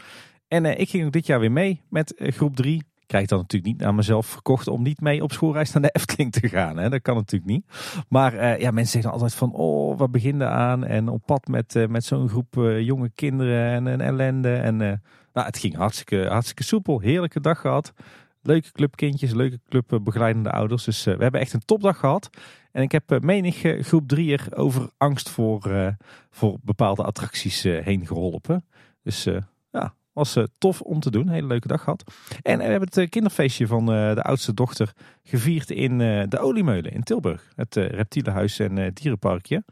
[0.48, 2.82] En ik ging ook dit jaar weer mee met groep 3.
[3.08, 6.32] Krijg dan natuurlijk niet naar mezelf verkocht om niet mee op schoolreis naar de Efteling
[6.32, 6.76] te gaan.
[6.76, 6.88] Hè?
[6.88, 7.64] Dat kan natuurlijk niet.
[8.08, 10.84] Maar eh, ja, mensen zeggen altijd van, oh, waar beginnen aan?
[10.84, 14.54] En op pad met, eh, met zo'n groep eh, jonge kinderen en een ellende.
[14.56, 14.76] En
[15.32, 17.00] nou, het ging hartstikke, hartstikke soepel.
[17.00, 17.92] Heerlijke dag gehad.
[18.42, 20.84] Leuke clubkindjes, leuke club eh, begeleidende ouders.
[20.84, 22.30] Dus we hebben echt een topdag gehad.
[22.72, 25.94] En ik heb menig groep drieër over angst voor,
[26.30, 28.64] voor bepaalde attracties heen geholpen.
[29.02, 29.28] Dus
[30.18, 31.26] was eh, tof om te doen.
[31.26, 32.04] Een hele leuke dag gehad.
[32.42, 34.92] En we hebben het eh, kinderfeestje van eh, de oudste dochter
[35.22, 37.52] gevierd in de Oliemeulen in Tilburg.
[37.54, 39.64] Het reptielenhuis en dierenparkje.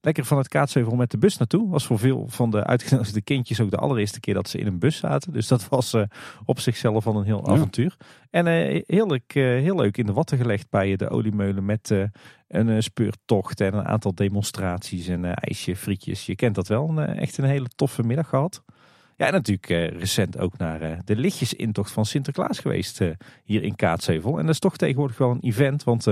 [0.00, 1.70] Lekker van het Kaatsheuvel met de bus naartoe.
[1.70, 4.78] Was voor veel van de uitgenodigde kindjes ook de allereerste keer dat ze in een
[4.78, 5.32] bus zaten.
[5.32, 5.96] Dus dat was
[6.44, 7.96] op zichzelf al een heel avontuur.
[8.30, 8.46] En
[8.86, 11.94] heerlijk, uh, heel leuk in de watten gelegd bij de oliemeulen met
[12.48, 16.26] een speurtocht en een aantal demonstraties en ijsje, frietjes.
[16.26, 16.88] Je kent dat wel.
[16.88, 18.62] Een, echt een hele toffe middag gehad.
[19.16, 19.66] Ja, en natuurlijk
[19.98, 23.00] recent ook naar de lichtjesintocht van Sinterklaas geweest
[23.44, 24.38] hier in Kaatsheuvel.
[24.38, 26.04] En dat is toch tegenwoordig wel een event, want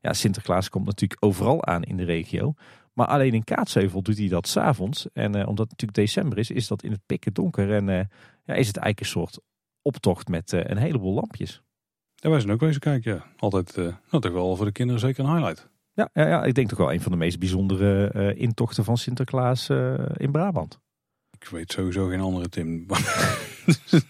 [0.00, 2.54] ja, Sinterklaas komt natuurlijk overal aan in de regio.
[2.92, 5.06] Maar alleen in Kaatsheuvel doet hij dat s'avonds.
[5.12, 7.72] En omdat het natuurlijk december is, is dat in het pikken donker.
[7.72, 7.86] En
[8.44, 9.40] ja, is het eigenlijk een soort
[9.82, 11.62] optocht met een heleboel lampjes.
[12.14, 13.14] Ja, wij zijn ook wezen kijken.
[13.14, 13.24] Ja.
[13.36, 15.70] Altijd, nou, toch wel voor de kinderen zeker een highlight.
[15.92, 19.68] Ja, ja, ja, ik denk toch wel een van de meest bijzondere intochten van Sinterklaas
[20.16, 20.80] in Brabant.
[21.42, 22.86] Ik weet sowieso geen andere Tim.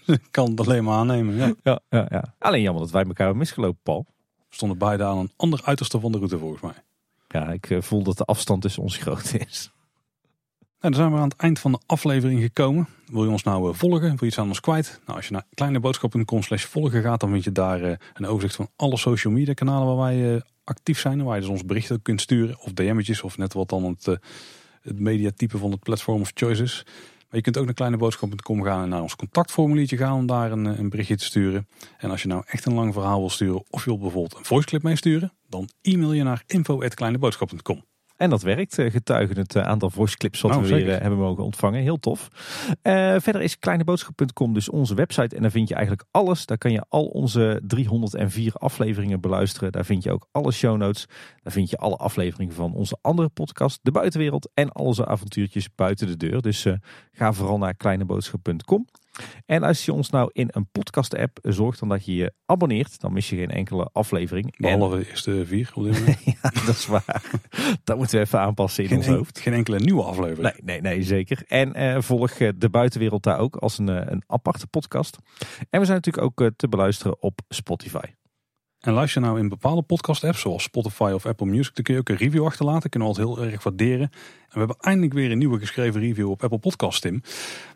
[0.05, 1.35] ik kan het alleen maar aannemen.
[1.35, 1.53] Ja.
[1.63, 2.33] Ja, ja, ja.
[2.39, 4.05] Alleen jammer dat wij elkaar hebben misgelopen, Paul.
[4.49, 6.73] We stonden beide aan een ander uiterste van de route volgens mij.
[7.27, 9.71] Ja, ik eh, voel dat de afstand tussen ons groot is.
[10.79, 12.87] Nou, dan zijn we aan het eind van de aflevering gekomen.
[13.05, 14.01] Wil je ons nou uh, volgen?
[14.01, 15.01] Wil je iets aan ons kwijt?
[15.05, 18.55] Nou, als je naar kleineboodschap.com slash volgen gaat, dan vind je daar uh, een overzicht
[18.55, 21.23] van alle social media kanalen waar wij actief zijn.
[21.23, 24.05] Waar je dus ons berichten kunt sturen of DM'tjes of net wat dan het,
[24.81, 26.85] het mediatype van het platform of choices.
[27.33, 30.65] Maar je kunt ook naar kleineboodschap.com gaan en naar ons contactformuliertje gaan om daar een,
[30.65, 31.67] een berichtje te sturen.
[31.97, 34.45] En als je nou echt een lang verhaal wil sturen of je wilt bijvoorbeeld een
[34.45, 37.83] voiceclip meesturen, dan e-mail je naar info.kleineboodschap.com.
[38.17, 41.01] En dat werkt, eh, getuigen het eh, aantal voice clips wat nou, we weer eh,
[41.01, 41.81] hebben mogen ontvangen.
[41.81, 42.27] Heel tof.
[42.83, 45.35] Uh, verder is kleineboodschap.com dus onze website.
[45.35, 46.45] En daar vind je eigenlijk alles.
[46.45, 49.71] Daar kan je al onze 304 afleveringen beluisteren.
[49.71, 51.05] Daar vind je ook alle show notes.
[51.43, 54.49] Daar vind je alle afleveringen van onze andere podcast, De Buitenwereld.
[54.53, 56.41] En al onze avontuurtjes buiten de deur.
[56.41, 56.73] Dus uh,
[57.11, 58.87] ga vooral naar kleineboodschap.com.
[59.45, 63.01] En als je ons nou in een podcast app zorgt dan dat je je abonneert,
[63.01, 64.57] dan mis je geen enkele aflevering.
[64.57, 66.23] Behalve de eerste vier op dit moment.
[66.41, 67.23] ja, dat is waar.
[67.83, 69.39] dat moeten we even aanpassen in geen ons hoofd.
[69.39, 70.61] Geen enkele nieuwe aflevering.
[70.63, 71.43] Nee, nee, nee zeker.
[71.47, 75.17] En uh, volg eh, de buitenwereld daar ook als een, uh, een aparte podcast.
[75.69, 78.05] En we zijn natuurlijk ook te beluisteren op Spotify.
[78.83, 81.99] En luister je nou in bepaalde podcast-apps, zoals Spotify of Apple Music, dan kun je
[81.99, 82.89] ook een review achterlaten.
[82.89, 84.01] Kunnen we altijd heel erg waarderen.
[84.01, 87.21] En we hebben eindelijk weer een nieuwe geschreven review op Apple Podcast, Tim.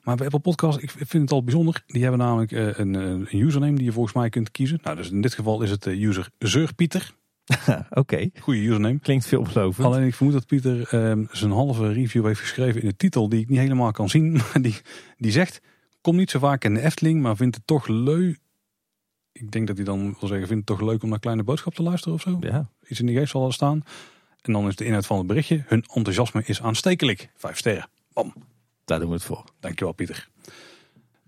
[0.04, 1.84] Maar bij Apple Podcast, ik vind het al bijzonder.
[1.86, 4.80] Die hebben namelijk een, een username die je volgens mij kunt kiezen.
[4.84, 7.12] Nou, dus in dit geval is het de user Zeurpieter.
[7.68, 7.86] Oké.
[7.90, 8.32] Okay.
[8.40, 9.00] Goede username.
[9.00, 9.88] Klinkt veelbelovend.
[9.88, 13.42] Alleen ik vermoed dat Pieter um, zijn halve review heeft geschreven in de titel die
[13.42, 14.32] ik niet helemaal kan zien.
[14.54, 14.76] Maar die,
[15.18, 15.62] die zegt,
[16.02, 18.40] kom niet zo vaak in de Efteling, maar vindt het toch leuk
[19.40, 21.74] ik denk dat hij dan wil zeggen, vindt het toch leuk om naar Kleine Boodschap
[21.74, 22.38] te luisteren of zo?
[22.40, 22.70] Ja.
[22.88, 23.84] Iets in die geest zal er staan.
[24.42, 27.30] En dan is de inhoud van het berichtje, hun enthousiasme is aanstekelijk.
[27.36, 27.88] Vijf sterren.
[28.14, 28.34] Bam.
[28.86, 29.44] Daar doen we het voor.
[29.60, 30.28] Dankjewel Pieter.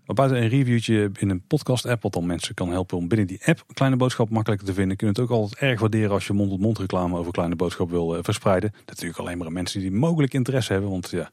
[0.04, 3.26] Maar buiten een reviewtje in een podcast app, wat dan mensen kan helpen om binnen
[3.26, 4.96] die app Kleine Boodschap makkelijker te vinden.
[4.96, 8.16] Kun je het ook altijd erg waarderen als je mond-tot-mond reclame over Kleine Boodschap wil
[8.16, 8.74] uh, verspreiden.
[8.86, 11.30] Natuurlijk alleen maar mensen die mogelijk interesse hebben, want ja...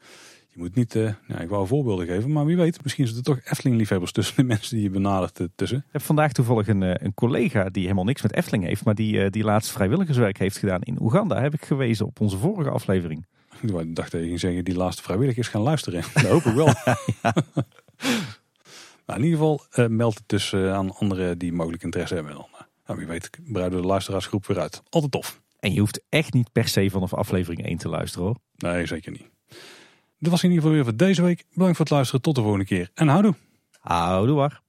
[0.57, 3.39] Je moet niet, uh, ja, ik wou voorbeelden geven, maar wie weet, misschien zitten er
[3.39, 5.77] toch Efteling-liefhebbers tussen de mensen die je benadert uh, tussen.
[5.77, 8.95] Ik heb vandaag toevallig een, uh, een collega die helemaal niks met Efteling heeft, maar
[8.95, 11.41] die, die laatst vrijwilligerswerk heeft gedaan in Oeganda.
[11.41, 13.25] Heb ik gewezen op onze vorige aflevering.
[13.61, 16.03] Ik dacht dat je ging zeggen, die laatste vrijwilligers gaan luisteren.
[16.13, 16.65] Dat hoop ik wel.
[19.05, 22.33] nou, in ieder geval, meld het dus aan anderen die mogelijk interesse hebben.
[22.33, 22.47] Dan,
[22.85, 24.81] nou, wie weet, breiden we de luisteraarsgroep weer uit.
[24.89, 25.41] Altijd tof.
[25.59, 28.37] En je hoeft echt niet per se vanaf aflevering 1 te luisteren hoor.
[28.57, 29.35] Nee, zeker niet.
[30.19, 31.45] Dit was in ieder geval weer voor deze week.
[31.53, 32.21] Bedankt voor het luisteren.
[32.21, 32.89] Tot de volgende keer.
[32.93, 33.35] En houdoe.
[33.79, 34.61] Houdoe waar.